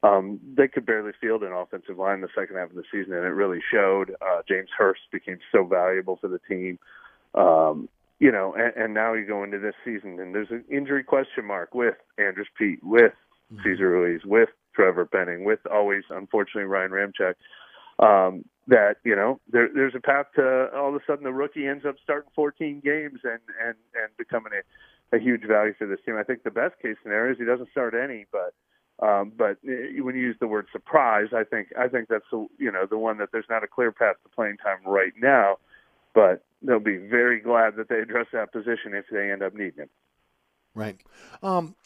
um, 0.02 0.38
they 0.56 0.68
could 0.68 0.86
barely 0.86 1.12
field 1.20 1.42
an 1.42 1.52
offensive 1.52 1.98
line 1.98 2.20
the 2.20 2.28
second 2.34 2.56
half 2.56 2.70
of 2.70 2.76
the 2.76 2.84
season, 2.90 3.14
and 3.14 3.24
it 3.24 3.30
really 3.30 3.60
showed. 3.70 4.14
Uh, 4.20 4.42
James 4.48 4.68
Hurst 4.76 5.00
became 5.10 5.38
so 5.50 5.64
valuable 5.64 6.16
for 6.16 6.28
the 6.28 6.38
team. 6.48 6.78
Um, 7.34 7.88
you 8.20 8.30
know, 8.30 8.54
and, 8.54 8.72
and 8.76 8.94
now 8.94 9.12
you 9.12 9.26
go 9.26 9.42
into 9.42 9.58
this 9.58 9.74
season, 9.84 10.18
and 10.20 10.34
there's 10.34 10.50
an 10.50 10.64
injury 10.70 11.02
question 11.02 11.44
mark 11.44 11.74
with 11.74 11.96
Andrus 12.18 12.48
Peat, 12.56 12.82
with 12.82 13.12
Cesar 13.62 13.90
Ruiz, 13.90 14.22
with 14.24 14.48
Trevor 14.74 15.06
Penning, 15.06 15.44
with 15.44 15.60
always, 15.70 16.04
unfortunately, 16.10 16.64
Ryan 16.64 16.90
Ramczyk. 16.90 17.34
Um, 17.98 18.44
that 18.68 18.96
you 19.04 19.14
know, 19.14 19.40
there, 19.50 19.68
there's 19.72 19.94
a 19.94 20.00
path 20.00 20.26
to 20.36 20.68
all 20.74 20.88
of 20.88 20.94
a 20.94 21.00
sudden 21.06 21.24
the 21.24 21.32
rookie 21.32 21.66
ends 21.66 21.84
up 21.86 21.96
starting 22.02 22.30
14 22.34 22.80
games 22.84 23.20
and 23.24 23.40
and 23.62 23.76
and 23.94 24.16
becoming 24.18 24.52
a, 24.52 25.16
a 25.16 25.20
huge 25.20 25.44
value 25.46 25.72
for 25.78 25.86
this 25.86 26.00
team. 26.04 26.16
I 26.16 26.24
think 26.24 26.42
the 26.42 26.50
best 26.50 26.74
case 26.82 26.96
scenario 27.02 27.32
is 27.32 27.38
he 27.38 27.44
doesn't 27.44 27.70
start 27.70 27.94
any, 27.94 28.26
but 28.32 28.54
um, 29.06 29.32
but 29.36 29.58
when 29.62 30.16
you 30.16 30.22
use 30.22 30.36
the 30.40 30.46
word 30.46 30.66
surprise, 30.72 31.28
I 31.32 31.44
think 31.44 31.68
I 31.78 31.88
think 31.88 32.08
that's 32.08 32.24
the, 32.30 32.46
you 32.58 32.72
know 32.72 32.86
the 32.88 32.98
one 32.98 33.18
that 33.18 33.28
there's 33.32 33.46
not 33.48 33.62
a 33.62 33.68
clear 33.68 33.92
path 33.92 34.16
to 34.24 34.28
playing 34.30 34.56
time 34.56 34.78
right 34.84 35.12
now, 35.20 35.58
but 36.14 36.44
they'll 36.62 36.80
be 36.80 36.96
very 36.96 37.40
glad 37.40 37.76
that 37.76 37.88
they 37.88 38.00
address 38.00 38.26
that 38.32 38.52
position 38.52 38.94
if 38.94 39.04
they 39.12 39.30
end 39.30 39.42
up 39.42 39.54
needing 39.54 39.84
him. 39.84 39.90
Right. 40.74 40.98
Um, 41.42 41.76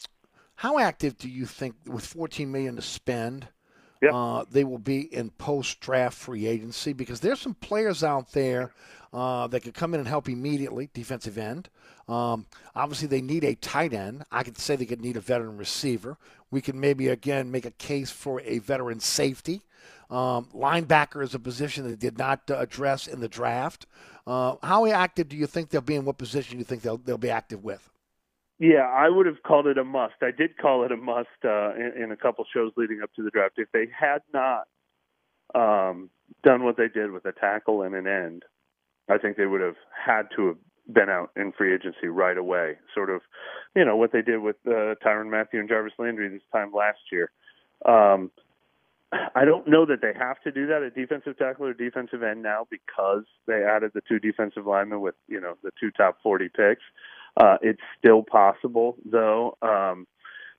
how 0.55 0.79
active 0.79 1.17
do 1.17 1.29
you 1.29 1.45
think, 1.45 1.75
with 1.85 2.05
14 2.05 2.51
million 2.51 2.75
to 2.75 2.81
spend, 2.81 3.47
uh, 4.09 4.45
they 4.49 4.63
will 4.63 4.77
be 4.77 5.13
in 5.13 5.29
post-draft 5.31 6.17
free 6.17 6.47
agency? 6.47 6.93
Because 6.93 7.19
there's 7.19 7.39
some 7.39 7.55
players 7.55 8.03
out 8.03 8.31
there 8.31 8.71
uh, 9.13 9.47
that 9.47 9.61
could 9.61 9.73
come 9.73 9.93
in 9.93 9.99
and 9.99 10.07
help 10.07 10.29
immediately, 10.29 10.89
defensive 10.93 11.37
end. 11.37 11.69
Um, 12.07 12.45
obviously, 12.75 13.07
they 13.07 13.21
need 13.21 13.43
a 13.43 13.55
tight 13.55 13.93
end. 13.93 14.23
I 14.31 14.43
could 14.43 14.57
say 14.57 14.75
they 14.75 14.85
could 14.85 15.01
need 15.01 15.17
a 15.17 15.21
veteran 15.21 15.57
receiver. 15.57 16.17
We 16.49 16.61
can 16.61 16.79
maybe 16.79 17.07
again 17.07 17.51
make 17.51 17.65
a 17.65 17.71
case 17.71 18.11
for 18.11 18.41
a 18.41 18.59
veteran 18.59 18.99
safety. 18.99 19.61
Um, 20.09 20.47
linebacker 20.53 21.23
is 21.23 21.33
a 21.33 21.39
position 21.39 21.83
that 21.83 21.89
they 21.91 21.95
did 21.95 22.17
not 22.17 22.41
uh, 22.49 22.57
address 22.57 23.07
in 23.07 23.21
the 23.21 23.29
draft. 23.29 23.85
Uh, 24.27 24.55
how 24.61 24.85
active 24.85 25.29
do 25.29 25.37
you 25.37 25.47
think 25.47 25.69
they'll 25.69 25.81
be? 25.81 25.95
In 25.95 26.05
what 26.05 26.17
position 26.17 26.53
do 26.53 26.57
you 26.59 26.65
think 26.65 26.81
they'll 26.81 26.97
they'll 26.97 27.17
be 27.17 27.29
active 27.29 27.63
with? 27.63 27.90
Yeah, 28.61 28.87
I 28.87 29.09
would 29.09 29.25
have 29.25 29.41
called 29.41 29.65
it 29.65 29.79
a 29.79 29.83
must. 29.83 30.13
I 30.21 30.29
did 30.29 30.55
call 30.55 30.83
it 30.83 30.91
a 30.91 30.95
must 30.95 31.29
uh, 31.43 31.73
in, 31.73 31.93
in 32.03 32.11
a 32.11 32.15
couple 32.15 32.45
shows 32.53 32.71
leading 32.77 33.01
up 33.01 33.09
to 33.15 33.23
the 33.23 33.31
draft. 33.31 33.55
If 33.57 33.71
they 33.71 33.87
had 33.99 34.21
not 34.31 34.67
um, 35.55 36.11
done 36.43 36.63
what 36.63 36.77
they 36.77 36.87
did 36.87 37.09
with 37.09 37.25
a 37.25 37.31
tackle 37.31 37.81
and 37.81 37.95
an 37.95 38.05
end, 38.05 38.43
I 39.09 39.17
think 39.17 39.35
they 39.35 39.47
would 39.47 39.61
have 39.61 39.77
had 39.89 40.27
to 40.35 40.45
have 40.45 40.57
been 40.93 41.09
out 41.09 41.31
in 41.35 41.53
free 41.53 41.73
agency 41.73 42.05
right 42.05 42.37
away. 42.37 42.77
Sort 42.93 43.09
of, 43.09 43.21
you 43.75 43.83
know, 43.83 43.95
what 43.95 44.11
they 44.11 44.21
did 44.21 44.37
with 44.43 44.57
uh, 44.67 44.93
Tyrann 45.03 45.31
Mathieu 45.31 45.59
and 45.59 45.67
Jarvis 45.67 45.93
Landry 45.97 46.29
this 46.29 46.41
time 46.51 46.71
last 46.71 46.99
year. 47.11 47.31
Um, 47.87 48.29
I 49.33 49.43
don't 49.43 49.67
know 49.67 49.87
that 49.87 50.03
they 50.03 50.13
have 50.15 50.39
to 50.43 50.51
do 50.51 50.67
that 50.67 50.83
at 50.83 50.93
defensive 50.93 51.35
tackle 51.39 51.65
or 51.65 51.73
defensive 51.73 52.21
end 52.21 52.43
now 52.43 52.67
because 52.69 53.23
they 53.47 53.63
added 53.63 53.91
the 53.95 54.01
two 54.07 54.19
defensive 54.19 54.67
linemen 54.67 55.01
with 55.01 55.15
you 55.27 55.41
know 55.41 55.55
the 55.63 55.71
two 55.79 55.89
top 55.89 56.17
40 56.21 56.49
picks. 56.49 56.83
Uh, 57.37 57.57
it's 57.61 57.81
still 57.97 58.23
possible 58.23 58.97
though. 59.05 59.57
Um, 59.61 60.07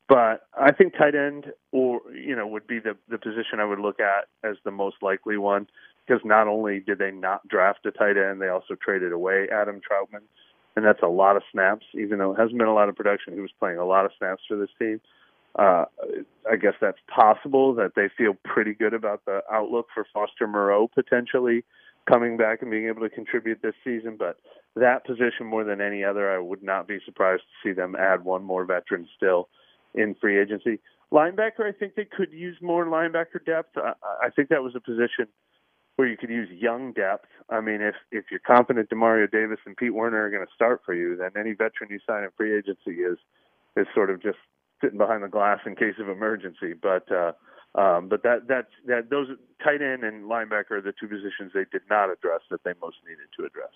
but 0.09 0.47
I 0.59 0.73
think 0.73 0.95
tight 0.95 1.15
end 1.15 1.53
or 1.71 2.01
you 2.15 2.37
know 2.37 2.47
would 2.47 2.67
be 2.67 2.79
the 2.79 2.97
the 3.09 3.19
position 3.19 3.61
I 3.61 3.65
would 3.65 3.79
look 3.79 4.01
at 4.01 4.29
as 4.49 4.57
the 4.65 4.71
most 4.71 4.97
likely 5.03 5.37
one 5.37 5.67
because 6.07 6.23
not 6.25 6.49
only 6.49 6.81
did 6.81 6.99
they 6.99 7.11
not 7.11 7.47
draft 7.49 7.87
a 7.87 7.91
tight 7.91 8.17
end, 8.17 8.41
they 8.41 8.49
also 8.49 8.75
traded 8.75 9.13
away 9.13 9.49
Adam 9.53 9.81
Trautman, 9.81 10.23
and 10.77 10.85
that's 10.85 11.03
a 11.03 11.09
lot 11.09 11.37
of 11.37 11.43
snaps. 11.53 11.87
Even 11.95 12.19
though 12.19 12.33
it 12.33 12.39
hasn't 12.39 12.59
been 12.59 12.67
a 12.69 12.75
lot 12.75 12.89
of 12.89 12.97
production, 12.97 13.35
he 13.35 13.41
was 13.41 13.53
playing 13.59 13.79
a 13.79 13.85
lot 13.85 14.05
of 14.05 14.11
snaps 14.19 14.43
for 14.49 14.57
this 14.57 14.71
team. 14.79 15.01
Uh, 15.55 15.85
I 16.51 16.57
guess 16.57 16.75
that's 16.81 16.99
possible 17.09 17.75
that 17.75 17.93
they 17.95 18.09
feel 18.17 18.35
pretty 18.45 18.73
good 18.73 18.95
about 18.95 19.25
the 19.27 19.43
outlook 19.51 19.89
for 19.95 20.07
Foster 20.13 20.47
Moreau 20.47 20.89
potentially 20.89 21.65
coming 22.11 22.37
back 22.37 22.63
and 22.63 22.71
being 22.71 22.87
able 22.87 23.03
to 23.03 23.11
contribute 23.11 23.61
this 23.63 23.75
season. 23.85 24.17
But 24.19 24.39
that 24.77 25.05
position 25.05 25.47
more 25.47 25.65
than 25.65 25.81
any 25.81 26.03
other, 26.03 26.31
I 26.31 26.39
would 26.39 26.63
not 26.63 26.89
be 26.89 26.99
surprised 27.05 27.43
to 27.43 27.69
see 27.69 27.75
them 27.75 27.95
add 27.95 28.25
one 28.25 28.43
more 28.43 28.65
veteran 28.65 29.07
still 29.17 29.49
in 29.95 30.15
free 30.21 30.41
agency. 30.41 30.81
Linebacker, 31.13 31.61
I 31.67 31.73
think 31.73 31.95
they 31.95 32.07
could 32.07 32.33
use 32.33 32.57
more 32.63 32.87
linebacker 32.87 33.45
depth. 33.45 33.77
I, 33.77 33.93
I 34.23 34.31
think 34.31 34.49
that 34.49 34.63
was 34.63 34.75
a 34.75 34.81
position 34.81 35.29
where 35.97 36.09
you 36.09 36.17
could 36.17 36.31
use 36.31 36.49
young 36.51 36.93
depth. 36.93 37.27
I 37.51 37.61
mean, 37.61 37.83
if 37.83 37.95
if 38.11 38.25
you're 38.31 38.41
confident 38.41 38.89
Demario 38.89 39.31
Davis 39.31 39.59
and 39.67 39.77
Pete 39.77 39.93
Werner 39.93 40.25
are 40.25 40.31
going 40.31 40.45
to 40.45 40.55
start 40.55 40.81
for 40.87 40.95
you, 40.95 41.17
then 41.17 41.33
any 41.39 41.53
veteran 41.53 41.91
you 41.91 41.99
sign 42.07 42.25
in 42.25 42.31
free 42.37 42.57
agency 42.57 43.03
is 43.03 43.19
is 43.77 43.87
sort 43.95 44.09
of 44.09 44.23
just 44.23 44.39
sitting 44.81 44.99
behind 44.99 45.23
the 45.23 45.29
glass 45.29 45.61
in 45.67 45.77
case 45.77 45.95
of 46.01 46.09
emergency. 46.09 46.73
But 46.73 47.13
uh, 47.13 47.33
um, 47.75 48.09
but 48.09 48.23
that 48.23 48.49
that's 48.49 48.73
that 48.87 49.11
those 49.11 49.29
tight 49.63 49.83
end 49.83 50.03
and 50.03 50.25
linebacker 50.25 50.73
are 50.73 50.81
the 50.81 50.95
two 50.99 51.09
positions 51.09 51.53
they 51.53 51.67
did 51.71 51.83
not 51.91 52.11
address 52.11 52.41
that 52.51 52.65
they 52.65 52.73
most 52.81 52.97
needed 53.07 53.29
to 53.39 53.45
address. 53.45 53.73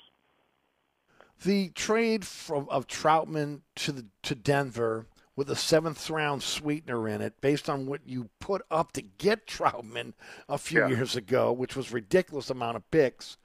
The 1.43 1.69
trade 1.71 2.27
from 2.27 2.69
of 2.71 2.87
Trautman 2.87 3.61
to 3.77 3.93
the 3.93 4.07
to 4.23 4.35
Denver 4.35 5.07
with 5.37 5.51
a 5.51 5.57
seventh 5.57 6.09
round 6.09 6.43
sweetener 6.43 7.07
in 7.07 7.21
it, 7.21 7.41
based 7.43 7.69
on 7.69 7.85
what 7.87 8.01
you 8.07 8.31
put 8.41 8.63
up 8.71 8.93
to 8.93 9.03
get 9.03 9.47
Trautman 9.47 10.15
a 10.49 10.57
few 10.57 10.81
Yeah. 10.81 10.89
years 10.89 11.15
ago, 11.15 11.53
which 11.53 11.77
was 11.77 11.93
ridiculous 11.93 12.49
amount 12.49 12.77
of 12.77 12.91
picks. 12.91 13.37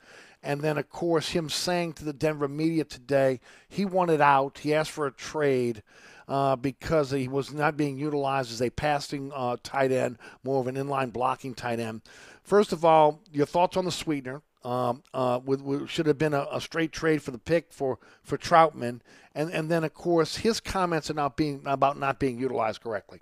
And 0.41 0.61
then, 0.61 0.77
of 0.77 0.89
course, 0.89 1.29
him 1.31 1.49
saying 1.49 1.93
to 1.93 2.05
the 2.05 2.13
Denver 2.13 2.47
media 2.47 2.85
today 2.85 3.41
he 3.67 3.83
wanted 3.85 4.21
out. 4.21 4.59
He 4.59 4.73
asked 4.73 4.91
for 4.91 5.05
a 5.05 5.11
trade 5.11 5.83
uh, 6.27 6.55
because 6.55 7.11
he 7.11 7.27
was 7.27 7.51
not 7.53 7.75
being 7.75 7.97
utilized 7.97 8.51
as 8.53 8.61
a 8.61 8.69
passing 8.69 9.31
uh, 9.35 9.57
tight 9.61 9.91
end, 9.91 10.17
more 10.43 10.61
of 10.61 10.67
an 10.67 10.75
inline 10.75 11.11
blocking 11.11 11.53
tight 11.53 11.79
end. 11.79 12.01
First 12.41 12.71
of 12.71 12.85
all, 12.85 13.21
your 13.31 13.45
thoughts 13.45 13.75
on 13.75 13.83
the 13.85 13.91
sweetener? 13.91 14.41
Um, 14.63 15.01
uh, 15.11 15.39
with, 15.43 15.61
with, 15.63 15.89
should 15.89 16.05
have 16.05 16.19
been 16.19 16.35
a, 16.35 16.45
a 16.51 16.61
straight 16.61 16.91
trade 16.91 17.23
for 17.23 17.31
the 17.31 17.39
pick 17.39 17.73
for 17.73 17.97
for 18.21 18.37
Trautman, 18.37 19.01
and 19.33 19.49
and 19.49 19.71
then 19.71 19.83
of 19.83 19.95
course 19.95 20.37
his 20.37 20.59
comments 20.59 21.09
are 21.09 21.15
not 21.15 21.35
being 21.35 21.63
about 21.65 21.97
not 21.97 22.19
being 22.19 22.37
utilized 22.37 22.81
correctly. 22.81 23.21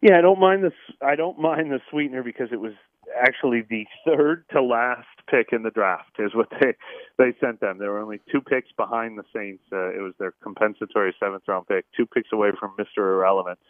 Yeah, 0.00 0.18
I 0.18 0.20
don't 0.20 0.40
mind 0.40 0.64
the 0.64 0.72
I 1.00 1.14
don't 1.14 1.38
mind 1.38 1.70
the 1.70 1.80
sweetener 1.90 2.24
because 2.24 2.48
it 2.50 2.60
was 2.60 2.72
actually 3.24 3.62
the 3.68 3.86
third 4.04 4.44
to 4.50 4.60
last 4.60 5.06
pick 5.30 5.52
in 5.52 5.62
the 5.62 5.70
draft 5.70 6.10
is 6.18 6.34
what 6.34 6.48
they 6.60 6.74
they 7.18 7.32
sent 7.40 7.60
them. 7.60 7.78
There 7.78 7.92
were 7.92 8.00
only 8.00 8.20
two 8.30 8.40
picks 8.40 8.72
behind 8.76 9.16
the 9.16 9.24
Saints. 9.34 9.62
Uh, 9.72 9.90
it 9.90 10.02
was 10.02 10.14
their 10.18 10.32
compensatory 10.42 11.14
seventh 11.20 11.44
round 11.46 11.68
pick, 11.68 11.84
two 11.96 12.06
picks 12.06 12.30
away 12.32 12.50
from 12.58 12.72
Mister 12.76 13.14
Irrelevant. 13.14 13.60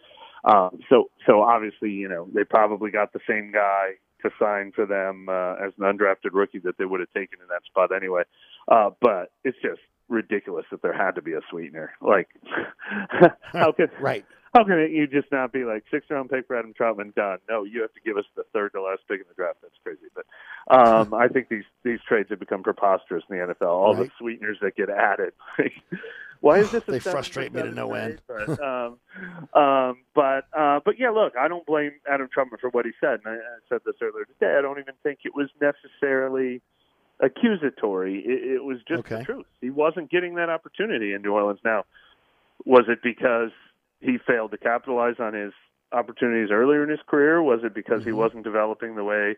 Um, 0.44 0.80
so 0.88 1.10
so 1.26 1.42
obviously 1.42 1.90
you 1.90 2.08
know 2.08 2.28
they 2.32 2.44
probably 2.44 2.90
got 2.90 3.12
the 3.12 3.20
same 3.28 3.52
guy 3.52 3.96
to 4.22 4.30
sign 4.38 4.72
for 4.74 4.86
them 4.86 5.28
uh, 5.28 5.54
as 5.54 5.72
an 5.78 5.84
undrafted 5.84 6.32
rookie 6.32 6.60
that 6.60 6.78
they 6.78 6.84
would 6.84 7.00
have 7.00 7.12
taken 7.12 7.38
in 7.40 7.48
that 7.48 7.64
spot 7.66 7.94
anyway. 7.94 8.22
Uh, 8.68 8.90
but 9.00 9.32
it's 9.44 9.58
just 9.62 9.80
ridiculous 10.08 10.66
that 10.70 10.82
there 10.82 10.92
had 10.92 11.12
to 11.12 11.22
be 11.22 11.32
a 11.32 11.40
sweetener. 11.50 11.92
Like 12.00 12.28
how 13.52 13.72
could 13.72 13.90
right? 14.00 14.24
How 14.54 14.64
can 14.64 14.78
it, 14.78 14.90
you 14.90 15.06
just 15.06 15.32
not 15.32 15.50
be 15.50 15.64
like 15.64 15.84
six 15.90 16.06
round 16.10 16.28
pick 16.28 16.46
for 16.46 16.58
Adam 16.58 16.74
Trautman 16.78 17.14
done? 17.14 17.38
No, 17.48 17.64
you 17.64 17.80
have 17.80 17.92
to 17.94 18.00
give 18.04 18.18
us 18.18 18.24
the 18.36 18.42
third 18.52 18.72
to 18.72 18.82
last 18.82 19.00
pick 19.08 19.20
in 19.20 19.26
the 19.26 19.34
draft. 19.34 19.58
That's 19.62 19.74
crazy. 19.82 20.12
But 20.14 20.26
um, 20.70 21.14
I 21.18 21.28
think 21.28 21.48
these 21.48 21.64
these 21.82 22.00
trades 22.06 22.28
have 22.30 22.38
become 22.38 22.62
preposterous 22.62 23.24
in 23.30 23.38
the 23.38 23.54
NFL. 23.54 23.68
All 23.68 23.94
the 23.94 24.10
sweeteners 24.18 24.58
that 24.60 24.76
get 24.76 24.90
added. 24.90 25.32
Why 26.42 26.58
is 26.58 26.70
this? 26.72 26.82
They 26.84 26.98
frustrate 26.98 27.54
me 27.54 27.62
to 27.62 27.70
no 27.70 27.94
end. 27.94 28.20
But, 28.26 28.60
um, 28.62 28.98
um, 29.54 29.98
but 30.14 30.44
uh, 30.52 30.80
but 30.84 30.98
yeah, 30.98 31.10
look, 31.10 31.34
I 31.40 31.48
don't 31.48 31.64
blame 31.64 31.92
Adam 32.12 32.28
Trautman 32.36 32.60
for 32.60 32.68
what 32.70 32.84
he 32.84 32.92
said. 33.00 33.20
And 33.24 33.28
I, 33.28 33.36
I 33.36 33.58
said 33.68 33.80
this 33.86 33.94
earlier 34.02 34.24
today. 34.26 34.56
I 34.58 34.60
don't 34.60 34.78
even 34.78 34.94
think 35.02 35.20
it 35.24 35.34
was 35.34 35.48
necessarily 35.60 36.60
accusatory. 37.20 38.18
It, 38.18 38.56
it 38.56 38.64
was 38.64 38.78
just 38.86 39.08
the 39.08 39.24
truth. 39.24 39.46
He 39.60 39.70
wasn't 39.70 40.10
getting 40.10 40.34
that 40.34 40.50
opportunity 40.50 41.14
in 41.14 41.22
New 41.22 41.32
Orleans. 41.32 41.60
Now, 41.64 41.84
was 42.66 42.84
it 42.88 42.98
because 43.02 43.50
he 44.00 44.18
failed 44.26 44.50
to 44.50 44.58
capitalize 44.58 45.16
on 45.20 45.34
his 45.34 45.52
opportunities 45.92 46.50
earlier 46.50 46.82
in 46.82 46.90
his 46.90 47.00
career? 47.06 47.40
Was 47.40 47.60
it 47.62 47.72
because 47.74 48.04
he 48.04 48.12
wasn't 48.12 48.42
developing 48.42 48.96
the 48.96 49.04
way 49.04 49.36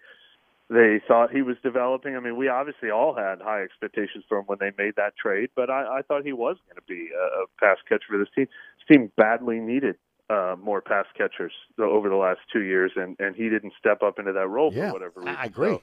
they 0.70 1.00
thought 1.06 1.30
he 1.30 1.42
was 1.42 1.56
developing? 1.62 2.16
I 2.16 2.20
mean, 2.20 2.36
we 2.36 2.48
obviously 2.48 2.90
all 2.90 3.14
had 3.14 3.40
high 3.40 3.62
expectations 3.62 4.24
for 4.28 4.38
him 4.38 4.44
when 4.46 4.58
they 4.60 4.70
made 4.78 4.96
that 4.96 5.16
trade, 5.16 5.50
but 5.54 5.70
I, 5.70 5.98
I 5.98 6.02
thought 6.02 6.24
he 6.24 6.32
was 6.32 6.56
going 6.66 6.76
to 6.76 6.82
be 6.88 7.10
a, 7.14 7.42
a 7.42 7.46
pass 7.60 7.78
catcher 7.88 8.04
for 8.08 8.18
this 8.18 8.28
team. 8.34 8.48
This 8.78 8.96
team 8.96 9.12
badly 9.16 9.58
needed 9.58 9.96
uh, 10.30 10.56
more 10.62 10.80
pass 10.80 11.06
catchers 11.16 11.52
over 11.78 12.08
the 12.08 12.16
last 12.16 12.40
two 12.52 12.62
years, 12.62 12.92
and, 12.96 13.16
and 13.18 13.36
he 13.36 13.48
didn't 13.48 13.74
step 13.78 14.02
up 14.02 14.18
into 14.18 14.32
that 14.32 14.48
role 14.48 14.72
Yeah, 14.72 14.88
for 14.88 14.94
whatever 14.94 15.20
reason. 15.20 15.36
I 15.36 15.44
agree. 15.44 15.68
So, 15.68 15.82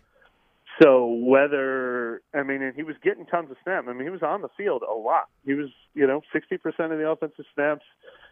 so 0.81 1.05
whether 1.05 2.21
I 2.33 2.43
mean, 2.43 2.61
and 2.63 2.75
he 2.75 2.83
was 2.83 2.95
getting 3.03 3.25
tons 3.25 3.51
of 3.51 3.57
snaps. 3.63 3.87
I 3.89 3.93
mean, 3.93 4.03
he 4.03 4.09
was 4.09 4.23
on 4.23 4.41
the 4.41 4.49
field 4.57 4.83
a 4.89 4.93
lot. 4.93 5.27
He 5.45 5.53
was, 5.53 5.69
you 5.93 6.07
know, 6.07 6.21
sixty 6.33 6.57
percent 6.57 6.91
of 6.91 6.97
the 6.97 7.07
offensive 7.07 7.45
snaps, 7.53 7.85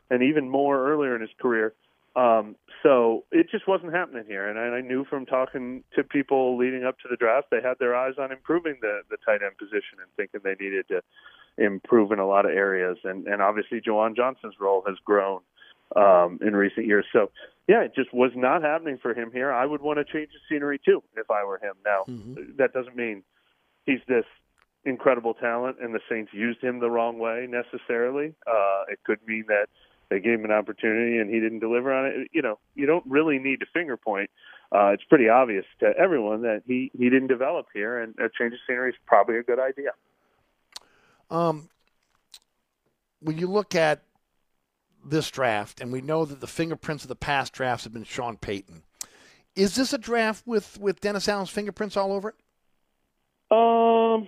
and 0.10 0.24
even 0.24 0.50
more 0.50 0.90
earlier 0.90 1.16
in 1.16 1.22
his 1.22 1.32
career. 1.40 1.74
Um, 2.20 2.56
so 2.84 3.24
it 3.32 3.48
just 3.50 3.68
wasn't 3.68 3.94
happening 3.94 4.26
here. 4.28 4.50
And 4.50 4.60
I, 4.60 4.78
I 4.78 4.82
knew 4.82 5.06
from 5.06 5.26
talking 5.26 5.84
to 5.96 6.04
people 6.04 6.58
leading 6.58 6.84
up 6.84 6.98
to 7.00 7.08
the 7.10 7.16
draft, 7.16 7.48
they 7.50 7.62
had 7.62 7.76
their 7.80 7.96
eyes 7.96 8.16
on 8.20 8.32
improving 8.32 8.78
the 8.82 9.02
the 9.10 9.18
tight 9.26 9.42
end 9.44 9.58
position 9.58 10.00
and 10.02 10.10
thinking 10.18 10.42
they 10.44 10.56
needed 10.64 10.88
to 10.90 11.02
improve 11.58 12.12
in 12.12 12.20
a 12.20 12.28
lot 12.28 12.46
of 12.46 12.52
areas. 12.52 12.98
And 13.04 13.28
and 13.28 13.42
obviously, 13.42 13.80
Juwan 13.80 14.16
Johnson's 14.16 14.56
role 14.60 14.84
has 14.88 14.98
grown 15.06 15.40
um, 15.96 16.40
in 16.42 16.56
recent 16.56 16.88
years. 16.88 17.06
So 17.14 17.32
yeah, 17.68 17.84
it 17.84 17.94
just 17.96 18.14
was 18.14 18.32
not 18.36 18.64
happening 18.64 18.98
for 19.02 19.14
him 19.14 19.32
here. 19.32 19.54
I 19.54 19.66
would 19.66 19.82
want 19.82 20.00
to 20.00 20.06
change 20.06 20.30
the 20.34 20.40
scenery 20.50 20.80
too 20.84 21.04
if 21.16 21.30
I 21.32 21.44
were 21.46 21.60
him. 21.60 21.76
Now, 21.86 22.06
that 22.58 22.74
doesn't 22.74 22.96
mean 22.96 23.24
he's 23.86 24.00
this 24.08 24.26
incredible 24.86 25.36
talent 25.36 25.78
and 25.82 25.94
the 25.94 26.00
Saints 26.10 26.32
used 26.34 26.62
him 26.62 26.80
the 26.80 26.90
wrong 26.90 27.20
way 27.20 27.48
necessarily. 27.48 28.34
Uh, 28.48 28.84
it 28.90 29.00
could 29.06 29.20
mean 29.28 29.46
that 29.48 29.68
they 30.10 30.20
gave 30.20 30.40
him 30.40 30.46
an 30.46 30.52
opportunity 30.52 31.18
and 31.18 31.30
he 31.30 31.40
didn't 31.40 31.60
deliver 31.60 31.94
on 31.94 32.06
it. 32.06 32.30
You 32.34 32.42
know, 32.42 32.60
you 32.76 32.86
don't 32.86 33.06
really 33.08 33.40
need 33.40 33.60
to 33.62 33.66
finger 33.74 33.98
point. 33.98 34.30
Uh, 34.72 34.88
it's 34.88 35.04
pretty 35.04 35.30
obvious 35.30 35.66
to 35.80 35.92
everyone 35.98 36.44
that 36.44 36.62
he, 36.68 36.92
he 36.98 37.10
didn't 37.10 37.28
develop 37.28 37.68
here, 37.74 38.00
and 38.00 38.14
a 38.20 38.30
change 38.38 38.54
of 38.54 38.60
scenery 38.68 38.92
is 38.92 38.96
probably 39.06 39.38
a 39.38 39.44
good 39.44 39.60
idea. 39.60 39.92
Um, 41.32 41.70
when 43.20 43.38
you 43.38 43.48
look 43.48 43.74
at 43.74 44.04
this 45.04 45.32
draft, 45.32 45.82
and 45.82 45.92
we 45.92 46.02
know 46.02 46.24
that 46.26 46.40
the 46.40 46.48
fingerprints 46.48 47.04
of 47.04 47.08
the 47.08 47.16
past 47.16 47.54
drafts 47.54 47.86
have 47.86 47.94
been 47.94 48.04
Sean 48.04 48.38
Payton, 48.38 48.84
is 49.56 49.76
this 49.76 49.92
a 49.92 49.98
draft 49.98 50.46
with 50.46 50.80
with 50.80 51.02
Dennis 51.02 51.28
Allen's 51.28 51.50
fingerprints 51.50 51.98
all 51.98 52.12
over 52.14 52.30
it? 52.30 52.36
Um, 53.52 54.28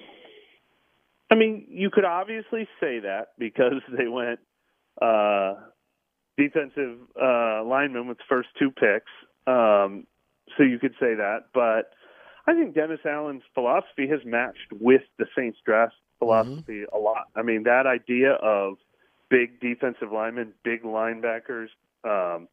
I 1.29 1.35
mean, 1.35 1.67
you 1.69 1.91
could 1.91 2.05
obviously 2.05 2.67
say 2.79 2.99
that 2.99 3.29
because 3.37 3.81
they 3.97 4.07
went 4.07 4.39
uh, 5.01 5.53
defensive 6.37 6.97
uh, 7.21 7.63
lineman 7.63 8.07
with 8.07 8.17
the 8.17 8.23
first 8.27 8.49
two 8.57 8.71
picks. 8.71 9.11
Um, 9.47 10.05
so 10.57 10.63
you 10.63 10.79
could 10.79 10.93
say 10.99 11.15
that, 11.15 11.45
but 11.53 11.91
I 12.47 12.53
think 12.53 12.75
Dennis 12.75 12.99
Allen's 13.05 13.43
philosophy 13.53 14.07
has 14.09 14.19
matched 14.25 14.71
with 14.71 15.03
the 15.17 15.25
Saints 15.35 15.59
draft 15.65 15.93
philosophy 16.19 16.83
a 16.93 16.97
lot. 16.97 17.27
I 17.35 17.41
mean, 17.41 17.63
that 17.63 17.85
idea 17.87 18.33
of 18.33 18.75
big 19.29 19.59
defensive 19.59 20.11
linemen, 20.11 20.53
big 20.63 20.83
linebackers, 20.83 21.69
um, 22.03 22.47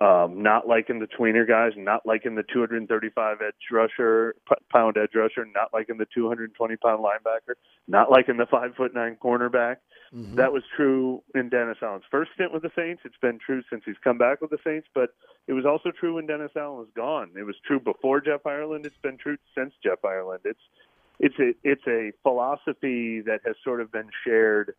um, 0.00 0.42
not 0.42 0.66
liking 0.66 0.98
the 0.98 1.06
tweener 1.06 1.46
guys, 1.46 1.72
not 1.76 2.06
liking 2.06 2.34
the 2.34 2.42
235 2.42 3.38
edge 3.46 3.54
rusher, 3.70 4.34
pound 4.72 4.96
edge 4.96 5.14
rusher, 5.14 5.46
not 5.54 5.74
liking 5.74 5.98
the 5.98 6.06
220 6.14 6.76
pound 6.76 7.04
linebacker, 7.04 7.54
not 7.86 8.10
liking 8.10 8.38
the 8.38 8.46
five 8.46 8.74
foot 8.76 8.94
nine 8.94 9.16
cornerback. 9.22 9.76
Mm-hmm. 10.14 10.36
That 10.36 10.52
was 10.52 10.62
true 10.74 11.22
in 11.34 11.50
Dennis 11.50 11.78
Allen's 11.82 12.04
first 12.10 12.30
stint 12.34 12.52
with 12.52 12.62
the 12.62 12.70
Saints. 12.74 13.02
It's 13.04 13.16
been 13.20 13.38
true 13.38 13.62
since 13.68 13.82
he's 13.84 13.96
come 14.02 14.16
back 14.16 14.40
with 14.40 14.50
the 14.50 14.58
Saints, 14.64 14.88
but 14.94 15.10
it 15.46 15.52
was 15.52 15.66
also 15.66 15.90
true 15.90 16.14
when 16.14 16.26
Dennis 16.26 16.52
Allen 16.56 16.78
was 16.78 16.88
gone. 16.96 17.30
It 17.38 17.44
was 17.44 17.56
true 17.66 17.78
before 17.78 18.20
Jeff 18.20 18.46
Ireland. 18.46 18.86
It's 18.86 18.96
been 19.02 19.18
true 19.18 19.36
since 19.54 19.74
Jeff 19.84 20.04
Ireland. 20.04 20.40
It's 20.44 20.60
it's 21.20 21.38
a 21.38 21.52
it's 21.62 21.86
a 21.86 22.12
philosophy 22.22 23.20
that 23.20 23.40
has 23.44 23.54
sort 23.62 23.82
of 23.82 23.92
been 23.92 24.08
shared. 24.24 24.74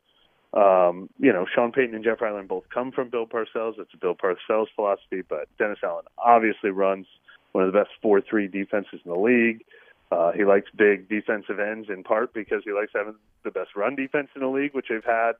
Um, 0.53 1.10
you 1.18 1.32
know, 1.32 1.45
Sean 1.53 1.72
Payton 1.72 1.95
and 1.95 2.03
Jeff 2.03 2.22
Ireland 2.22 2.49
both 2.49 2.65
come 2.73 2.91
from 2.91 3.10
Bill 3.10 3.26
Parcells. 3.26 3.80
It's 3.80 3.94
a 3.94 3.98
Bill 3.98 4.15
Parcells 4.15 4.68
philosophy, 4.76 5.22
but 5.28 5.48
Dennis 5.57 5.80
Allen 5.84 6.06
obviously 6.18 6.72
runs 6.72 7.07
one 7.53 7.64
of 7.64 7.72
the 7.72 7.80
best 7.80 7.91
four-three 8.02 8.48
defenses 8.48 8.99
in 9.06 9.11
the 9.11 9.18
league. 9.18 9.64
Uh, 10.11 10.32
he 10.34 10.44
likes 10.44 10.69
big 10.76 11.07
defensive 11.07 11.60
ends 11.60 11.88
in 11.90 12.03
part 12.03 12.34
because 12.34 12.61
he 12.65 12.73
likes 12.73 12.91
having 12.94 13.15
the 13.44 13.52
best 13.52 13.76
run 13.78 13.95
defense 13.95 14.28
in 14.36 14.41
the 14.41 14.48
league, 14.48 14.73
which 14.73 14.88
they've 14.90 15.03
had 15.06 15.34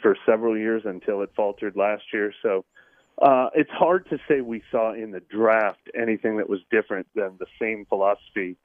for 0.00 0.16
several 0.24 0.56
years 0.56 0.82
until 0.86 1.20
it 1.22 1.30
faltered 1.36 1.76
last 1.76 2.04
year. 2.12 2.32
So 2.42 2.64
uh, 3.20 3.50
it's 3.54 3.70
hard 3.70 4.08
to 4.08 4.18
say 4.26 4.40
we 4.40 4.62
saw 4.70 4.94
in 4.94 5.10
the 5.10 5.20
draft 5.20 5.90
anything 5.94 6.38
that 6.38 6.48
was 6.48 6.60
different 6.70 7.06
than 7.14 7.36
the 7.38 7.46
same 7.60 7.84
philosophy. 7.84 8.56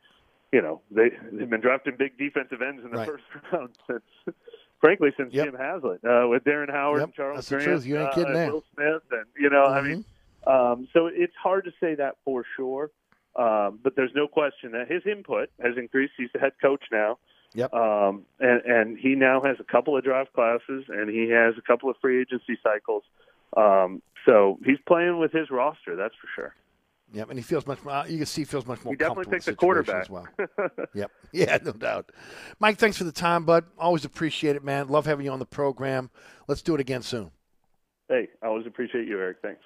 You 0.53 0.61
know, 0.61 0.81
they 0.89 1.09
they've 1.33 1.49
been 1.49 1.59
drafting 1.59 1.95
big 1.97 2.17
defensive 2.17 2.61
ends 2.61 2.81
in 2.85 2.91
the 2.91 2.97
Right. 2.99 3.07
first 3.09 3.23
round 3.51 3.69
since, 3.85 4.35
frankly, 4.79 5.11
since 5.17 5.33
Jim 5.33 5.55
Haslett 5.55 6.03
uh, 6.03 6.27
with 6.27 6.43
Darren 6.43 6.71
Howard 6.71 6.99
Yep, 6.99 7.07
and 7.07 7.13
Charles 7.13 7.35
that's 7.37 7.49
the 7.49 7.55
Grant, 7.55 7.67
truth. 7.67 7.85
You 7.85 7.97
ain't 7.99 8.09
uh, 8.09 8.13
kidding 8.13 8.27
and 8.27 8.35
there. 8.35 8.51
Will 8.51 8.63
Smith, 8.73 9.03
and 9.11 9.25
you 9.37 9.49
know, 9.49 9.65
I 9.65 9.81
mean, 9.81 10.05
um, 10.45 10.87
so 10.93 11.07
it's 11.07 11.35
hard 11.41 11.65
to 11.65 11.71
say 11.79 11.95
that 11.95 12.15
for 12.23 12.43
sure. 12.55 12.91
Um, 13.35 13.79
but 13.83 13.95
there's 13.95 14.11
no 14.15 14.27
question 14.27 14.71
that 14.71 14.89
his 14.89 15.03
input 15.05 15.49
has 15.61 15.77
increased. 15.77 16.13
He's 16.17 16.29
the 16.33 16.39
head 16.39 16.53
coach 16.59 16.83
now. 16.91 17.19
Yep. 17.53 17.73
Um, 17.73 18.25
and, 18.39 18.61
and 18.65 18.97
he 18.97 19.15
now 19.15 19.41
has 19.41 19.57
a 19.59 19.63
couple 19.63 19.95
of 19.95 20.03
draft 20.03 20.33
classes 20.33 20.85
and 20.89 21.09
he 21.09 21.29
has 21.29 21.53
a 21.57 21.61
couple 21.61 21.89
of 21.89 21.95
free 22.01 22.21
agency 22.21 22.57
cycles. 22.63 23.03
Um, 23.55 24.01
so 24.25 24.59
he's 24.65 24.79
playing 24.85 25.19
with 25.19 25.31
his 25.31 25.49
roster, 25.49 25.95
that's 25.95 26.15
for 26.15 26.27
sure. 26.35 26.55
Yep, 27.13 27.29
and 27.29 27.39
he 27.39 27.43
feels 27.43 27.65
much 27.65 27.81
more. 27.83 27.93
Uh, 27.93 28.05
you 28.05 28.17
can 28.17 28.25
see 28.25 28.41
he 28.41 28.45
feels 28.45 28.65
much 28.65 28.83
more. 28.83 28.93
He 28.93 28.97
definitely 28.97 29.25
comfortable 29.25 29.37
picked 29.37 29.47
in 29.47 29.51
the 29.51 29.55
the 29.55 29.57
quarterback. 29.57 30.01
as 30.03 30.09
well. 30.09 30.27
yep. 30.93 31.11
Yeah, 31.31 31.57
no 31.63 31.71
doubt. 31.71 32.11
Mike, 32.59 32.77
thanks 32.77 32.97
for 32.97 33.03
the 33.03 33.11
time, 33.11 33.45
bud. 33.45 33.65
Always 33.77 34.05
appreciate 34.05 34.55
it, 34.55 34.63
man. 34.63 34.87
Love 34.87 35.05
having 35.05 35.25
you 35.25 35.31
on 35.31 35.39
the 35.39 35.45
program. 35.45 36.09
Let's 36.47 36.61
do 36.61 36.73
it 36.75 36.81
again 36.81 37.01
soon. 37.01 37.31
Hey, 38.09 38.29
I 38.41 38.47
always 38.47 38.65
appreciate 38.65 39.07
you, 39.07 39.19
Eric. 39.19 39.37
Thanks. 39.41 39.61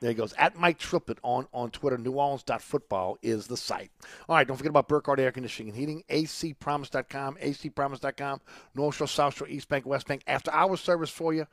There 0.00 0.10
he 0.10 0.14
goes. 0.14 0.34
At 0.34 0.58
Mike 0.58 0.78
Triplett 0.78 1.18
on, 1.22 1.46
on 1.54 1.70
Twitter. 1.70 1.96
NewOrleans.football 1.96 3.18
is 3.22 3.46
the 3.46 3.56
site. 3.56 3.90
All 4.28 4.36
right, 4.36 4.46
don't 4.46 4.56
forget 4.56 4.70
about 4.70 4.88
Burkhardt 4.88 5.18
Air 5.18 5.32
Conditioning 5.32 5.70
and 5.70 5.78
Heating. 5.78 6.04
ACPromise.com. 6.10 7.36
ACPromise.com. 7.36 8.40
North 8.74 8.96
Shore, 8.96 9.08
South 9.08 9.36
Shore, 9.36 9.48
East 9.48 9.68
Bank, 9.68 9.86
West 9.86 10.06
Bank. 10.06 10.22
After 10.26 10.52
hour 10.52 10.76
service 10.76 11.08
for 11.08 11.32
you. 11.32 11.46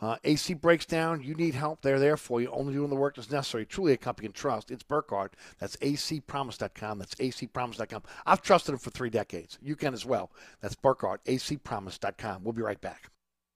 Uh, 0.00 0.16
AC 0.24 0.54
breaks 0.54 0.86
down. 0.86 1.22
You 1.22 1.34
need 1.34 1.54
help. 1.54 1.82
They're 1.82 1.98
there 1.98 2.16
for 2.16 2.40
you. 2.40 2.48
Only 2.50 2.72
doing 2.72 2.90
the 2.90 2.96
work 2.96 3.16
that's 3.16 3.30
necessary. 3.30 3.66
Truly 3.66 3.92
a 3.92 3.98
company 3.98 4.26
you 4.26 4.32
can 4.32 4.40
trust. 4.40 4.70
It's 4.70 4.82
Burkhardt. 4.82 5.34
That's 5.58 5.76
ACPromise.com. 5.76 6.98
That's 6.98 7.14
ACPromise.com. 7.16 8.02
I've 8.24 8.42
trusted 8.42 8.72
them 8.72 8.78
for 8.78 8.90
three 8.90 9.10
decades. 9.10 9.58
You 9.60 9.76
can 9.76 9.92
as 9.92 10.06
well. 10.06 10.30
That's 10.62 10.74
Burkhardt. 10.74 11.22
ACPromise.com. 11.24 12.44
We'll 12.44 12.54
be 12.54 12.62
right 12.62 12.80
back. 12.80 13.10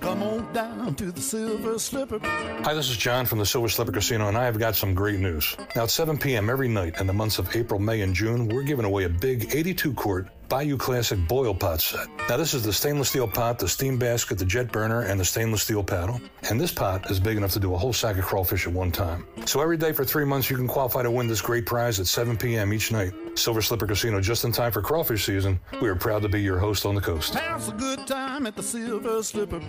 Come 0.00 0.22
on 0.22 0.52
down 0.52 0.94
to 0.94 1.12
the 1.12 1.20
Silver 1.20 1.78
Slipper. 1.78 2.18
Hi, 2.22 2.72
this 2.72 2.88
is 2.88 2.96
John 2.96 3.26
from 3.26 3.38
the 3.38 3.46
Silver 3.46 3.68
Slipper 3.68 3.92
Casino, 3.92 4.28
and 4.28 4.36
I 4.36 4.44
have 4.44 4.58
got 4.58 4.74
some 4.74 4.94
great 4.94 5.20
news. 5.20 5.56
Now, 5.76 5.82
at 5.82 5.90
7 5.90 6.16
p.m. 6.18 6.48
every 6.48 6.68
night 6.68 7.00
in 7.00 7.06
the 7.06 7.12
months 7.12 7.38
of 7.38 7.54
April, 7.54 7.78
May, 7.78 8.00
and 8.00 8.14
June, 8.14 8.48
we're 8.48 8.62
giving 8.62 8.86
away 8.86 9.04
a 9.04 9.08
big 9.08 9.54
82 9.54 9.92
quart 9.92 10.28
Bayou 10.50 10.76
Classic 10.76 11.28
Boil 11.28 11.54
Pot 11.54 11.80
Set. 11.80 12.08
Now, 12.28 12.36
this 12.36 12.54
is 12.54 12.64
the 12.64 12.72
stainless 12.72 13.10
steel 13.10 13.28
pot, 13.28 13.60
the 13.60 13.68
steam 13.68 13.96
basket, 13.98 14.36
the 14.36 14.44
jet 14.44 14.72
burner, 14.72 15.02
and 15.02 15.18
the 15.18 15.24
stainless 15.24 15.62
steel 15.62 15.84
paddle. 15.84 16.20
And 16.50 16.60
this 16.60 16.72
pot 16.72 17.08
is 17.08 17.20
big 17.20 17.36
enough 17.36 17.52
to 17.52 17.60
do 17.60 17.72
a 17.72 17.78
whole 17.78 17.92
sack 17.92 18.18
of 18.18 18.24
crawfish 18.24 18.66
at 18.66 18.72
one 18.72 18.90
time. 18.90 19.24
So 19.46 19.60
every 19.60 19.76
day 19.76 19.92
for 19.92 20.04
three 20.04 20.24
months, 20.24 20.50
you 20.50 20.56
can 20.56 20.66
qualify 20.66 21.04
to 21.04 21.10
win 21.10 21.28
this 21.28 21.40
great 21.40 21.66
prize 21.66 22.00
at 22.00 22.08
7 22.08 22.36
p.m. 22.36 22.72
each 22.72 22.90
night. 22.90 23.12
Silver 23.36 23.62
Slipper 23.62 23.86
Casino 23.86 24.20
just 24.20 24.44
in 24.44 24.50
time 24.50 24.72
for 24.72 24.82
crawfish 24.82 25.24
season. 25.24 25.60
We 25.80 25.88
are 25.88 25.94
proud 25.94 26.22
to 26.22 26.28
be 26.28 26.42
your 26.42 26.58
host 26.58 26.84
on 26.84 26.96
the 26.96 27.00
coast. 27.00 27.34
Have 27.34 27.68
a 27.68 27.72
good 27.72 28.04
time 28.08 28.44
at 28.46 28.56
the 28.56 28.62
Silver 28.62 29.22
Slipper. 29.22 29.60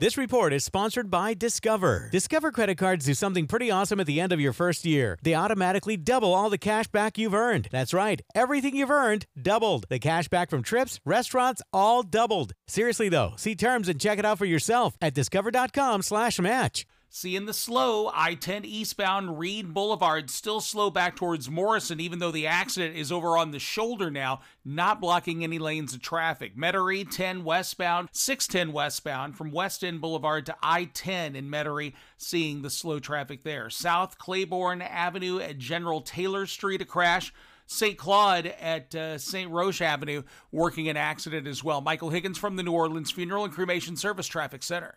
This 0.00 0.18
report 0.18 0.52
is 0.52 0.64
sponsored 0.64 1.08
by 1.08 1.34
Discover. 1.34 2.10
Discover 2.10 2.50
credit 2.50 2.76
cards 2.78 3.06
do 3.06 3.14
something 3.14 3.46
pretty 3.46 3.70
awesome 3.70 4.00
at 4.00 4.06
the 4.06 4.20
end 4.20 4.32
of 4.32 4.40
your 4.40 4.52
first 4.52 4.84
year. 4.84 5.18
They 5.22 5.34
automatically 5.34 5.96
double 5.96 6.34
all 6.34 6.50
the 6.50 6.58
cash 6.58 6.88
back 6.88 7.16
you've 7.16 7.32
earned. 7.32 7.68
That's 7.70 7.94
right, 7.94 8.20
everything 8.34 8.74
you've 8.76 8.90
earned 8.90 9.26
doubled. 9.40 9.86
The 9.88 9.98
cash 9.98 10.15
back 10.24 10.50
from 10.50 10.62
trips, 10.62 10.98
restaurants, 11.04 11.62
all 11.72 12.02
doubled. 12.02 12.54
Seriously 12.66 13.08
though, 13.08 13.34
see 13.36 13.54
terms 13.54 13.88
and 13.88 14.00
check 14.00 14.18
it 14.18 14.24
out 14.24 14.38
for 14.38 14.46
yourself 14.46 14.96
at 15.00 15.14
discover.com/match. 15.14 16.86
Seeing 17.08 17.46
the 17.46 17.54
slow 17.54 18.10
I 18.12 18.34
10 18.34 18.64
eastbound 18.64 19.38
Read 19.38 19.72
Boulevard 19.72 20.28
still 20.28 20.60
slow 20.60 20.90
back 20.90 21.16
towards 21.16 21.48
Morrison, 21.48 21.98
even 21.98 22.18
though 22.18 22.32
the 22.32 22.46
accident 22.46 22.96
is 22.96 23.10
over 23.10 23.38
on 23.38 23.52
the 23.52 23.58
shoulder 23.58 24.10
now, 24.10 24.40
not 24.64 25.00
blocking 25.00 25.42
any 25.42 25.58
lanes 25.58 25.94
of 25.94 26.02
traffic. 26.02 26.56
Metairie 26.56 27.08
10 27.08 27.42
westbound, 27.44 28.10
610 28.12 28.72
westbound 28.74 29.36
from 29.36 29.50
West 29.50 29.82
End 29.82 30.00
Boulevard 30.00 30.44
to 30.46 30.56
I 30.62 30.86
10 30.92 31.36
in 31.36 31.48
Metairie, 31.48 31.94
seeing 32.18 32.60
the 32.60 32.70
slow 32.70 32.98
traffic 32.98 33.44
there. 33.44 33.70
South 33.70 34.18
Claiborne 34.18 34.82
Avenue 34.82 35.38
at 35.38 35.58
General 35.58 36.02
Taylor 36.02 36.44
Street, 36.44 36.82
a 36.82 36.84
crash. 36.84 37.32
St. 37.66 37.98
Claude 37.98 38.46
at 38.60 38.94
uh, 38.94 39.18
St. 39.18 39.50
Roch 39.50 39.80
Avenue 39.80 40.22
working 40.52 40.88
an 40.88 40.96
accident 40.96 41.46
as 41.46 41.62
well. 41.62 41.80
Michael 41.80 42.10
Higgins 42.10 42.38
from 42.38 42.56
the 42.56 42.62
New 42.62 42.72
Orleans 42.72 43.10
Funeral 43.10 43.44
and 43.44 43.52
Cremation 43.52 43.96
Service 43.96 44.26
Traffic 44.26 44.62
Center. 44.62 44.94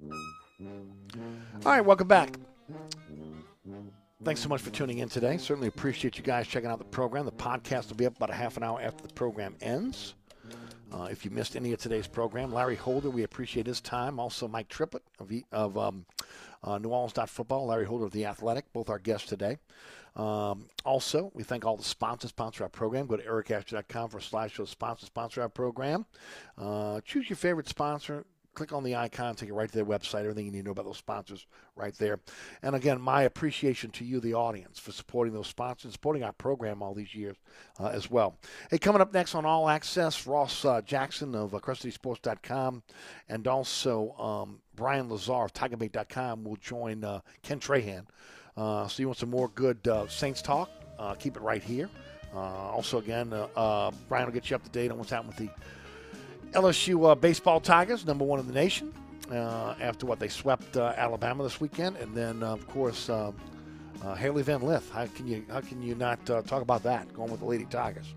All 0.00 0.12
right, 1.64 1.84
welcome 1.84 2.08
back. 2.08 2.36
Thanks 4.24 4.40
so 4.40 4.48
much 4.48 4.60
for 4.60 4.70
tuning 4.70 4.98
in 4.98 5.08
today. 5.08 5.36
Certainly 5.36 5.68
appreciate 5.68 6.16
you 6.16 6.24
guys 6.24 6.48
checking 6.48 6.68
out 6.70 6.78
the 6.78 6.84
program. 6.84 7.24
The 7.24 7.32
podcast 7.32 7.88
will 7.88 7.96
be 7.96 8.06
up 8.06 8.16
about 8.16 8.30
a 8.30 8.34
half 8.34 8.56
an 8.56 8.62
hour 8.62 8.80
after 8.80 9.06
the 9.06 9.12
program 9.14 9.54
ends. 9.60 10.14
Uh, 10.92 11.04
if 11.04 11.24
you 11.24 11.30
missed 11.30 11.56
any 11.56 11.72
of 11.72 11.80
today's 11.80 12.06
program, 12.06 12.52
Larry 12.52 12.76
Holder, 12.76 13.10
we 13.10 13.24
appreciate 13.24 13.66
his 13.66 13.80
time. 13.80 14.18
Also, 14.18 14.48
Mike 14.48 14.68
Triplett 14.68 15.02
of, 15.18 15.30
of 15.52 15.76
um, 15.76 16.06
uh, 16.62 16.78
New 16.78 16.88
Orleans 16.88 17.12
Football, 17.28 17.66
Larry 17.66 17.84
Holder 17.84 18.04
of 18.04 18.12
The 18.12 18.24
Athletic, 18.24 18.72
both 18.72 18.88
our 18.88 18.98
guests 18.98 19.28
today. 19.28 19.58
Um, 20.16 20.66
also, 20.84 21.30
we 21.34 21.42
thank 21.42 21.64
all 21.64 21.76
the 21.76 21.84
sponsors 21.84 22.30
sponsor 22.30 22.64
our 22.64 22.70
program. 22.70 23.06
Go 23.06 23.16
to 23.16 23.22
ericasher.com 23.22 24.08
for 24.08 24.20
slash 24.20 24.54
show 24.54 24.64
sponsor 24.64 25.06
sponsor 25.06 25.42
our 25.42 25.48
program. 25.48 26.06
Uh, 26.56 27.00
choose 27.04 27.28
your 27.28 27.36
favorite 27.36 27.68
sponsor 27.68 28.24
click 28.56 28.72
on 28.72 28.82
the 28.82 28.96
icon, 28.96 29.36
take 29.36 29.50
it 29.50 29.54
right 29.54 29.68
to 29.68 29.74
their 29.74 29.84
website, 29.84 30.20
everything 30.20 30.46
you 30.46 30.50
need 30.50 30.60
to 30.60 30.64
know 30.64 30.70
about 30.72 30.86
those 30.86 30.96
sponsors 30.96 31.46
right 31.76 31.94
there. 31.98 32.18
And 32.62 32.74
again, 32.74 33.00
my 33.00 33.22
appreciation 33.22 33.90
to 33.90 34.04
you, 34.04 34.18
the 34.18 34.34
audience, 34.34 34.78
for 34.78 34.90
supporting 34.90 35.34
those 35.34 35.46
sponsors, 35.46 35.92
supporting 35.92 36.24
our 36.24 36.32
program 36.32 36.82
all 36.82 36.94
these 36.94 37.14
years 37.14 37.36
uh, 37.78 37.88
as 37.88 38.10
well. 38.10 38.38
Hey, 38.70 38.78
coming 38.78 39.02
up 39.02 39.12
next 39.12 39.34
on 39.34 39.44
All 39.44 39.68
Access, 39.68 40.26
Ross 40.26 40.64
uh, 40.64 40.80
Jackson 40.80 41.34
of 41.34 41.54
uh, 41.54 41.58
CrescentCitySports.com 41.58 42.82
and 43.28 43.46
also 43.46 44.12
um, 44.18 44.60
Brian 44.74 45.08
Lazar 45.08 45.44
of 45.44 45.52
TigerBait.com 45.52 46.42
will 46.42 46.56
join 46.56 47.04
uh, 47.04 47.20
Ken 47.42 47.60
Trahan. 47.60 48.06
Uh, 48.56 48.88
so 48.88 49.02
you 49.02 49.08
want 49.08 49.18
some 49.18 49.30
more 49.30 49.48
good 49.48 49.86
uh, 49.86 50.06
Saints 50.08 50.40
talk? 50.40 50.70
Uh, 50.98 51.14
keep 51.14 51.36
it 51.36 51.42
right 51.42 51.62
here. 51.62 51.90
Uh, 52.34 52.38
also, 52.38 52.98
again, 52.98 53.32
uh, 53.32 53.48
uh, 53.56 53.90
Brian 54.08 54.26
will 54.26 54.32
get 54.32 54.48
you 54.50 54.56
up 54.56 54.62
to 54.62 54.70
date 54.70 54.90
on 54.90 54.98
what's 54.98 55.10
happening 55.10 55.34
with 55.36 55.50
the 56.52 56.58
LSU 56.58 57.20
baseball 57.20 57.60
Tigers, 57.60 58.06
number 58.06 58.24
one 58.24 58.40
in 58.40 58.46
the 58.46 58.52
nation, 58.52 58.92
after 59.30 60.06
what 60.06 60.18
they 60.18 60.28
swept 60.28 60.76
Alabama 60.76 61.42
this 61.42 61.60
weekend, 61.60 61.96
and 61.96 62.14
then 62.14 62.42
of 62.42 62.66
course 62.68 63.10
um, 63.10 63.34
Hailey 64.16 64.42
Van 64.42 64.62
Lith. 64.62 64.90
How 64.90 65.06
can 65.06 65.26
you 65.26 65.44
how 65.50 65.60
can 65.60 65.82
you 65.82 65.94
not 65.94 66.24
talk 66.24 66.62
about 66.62 66.82
that? 66.84 67.12
Going 67.12 67.30
with 67.30 67.40
the 67.40 67.46
Lady 67.46 67.66
Tigers. 67.66 68.14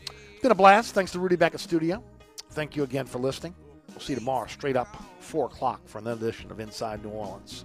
It's 0.00 0.42
been 0.42 0.50
a 0.50 0.54
blast. 0.54 0.94
Thanks 0.94 1.12
to 1.12 1.18
Rudy 1.18 1.36
back 1.36 1.54
at 1.54 1.60
studio. 1.60 2.02
Thank 2.50 2.76
you 2.76 2.82
again 2.82 3.06
for 3.06 3.18
listening. 3.18 3.54
We'll 3.88 4.00
see 4.00 4.12
you 4.12 4.18
tomorrow, 4.18 4.46
straight 4.48 4.76
up 4.76 5.02
four 5.20 5.46
o'clock 5.46 5.80
for 5.86 5.98
another 5.98 6.28
edition 6.28 6.50
of 6.50 6.60
Inside 6.60 7.02
New 7.02 7.10
Orleans. 7.10 7.64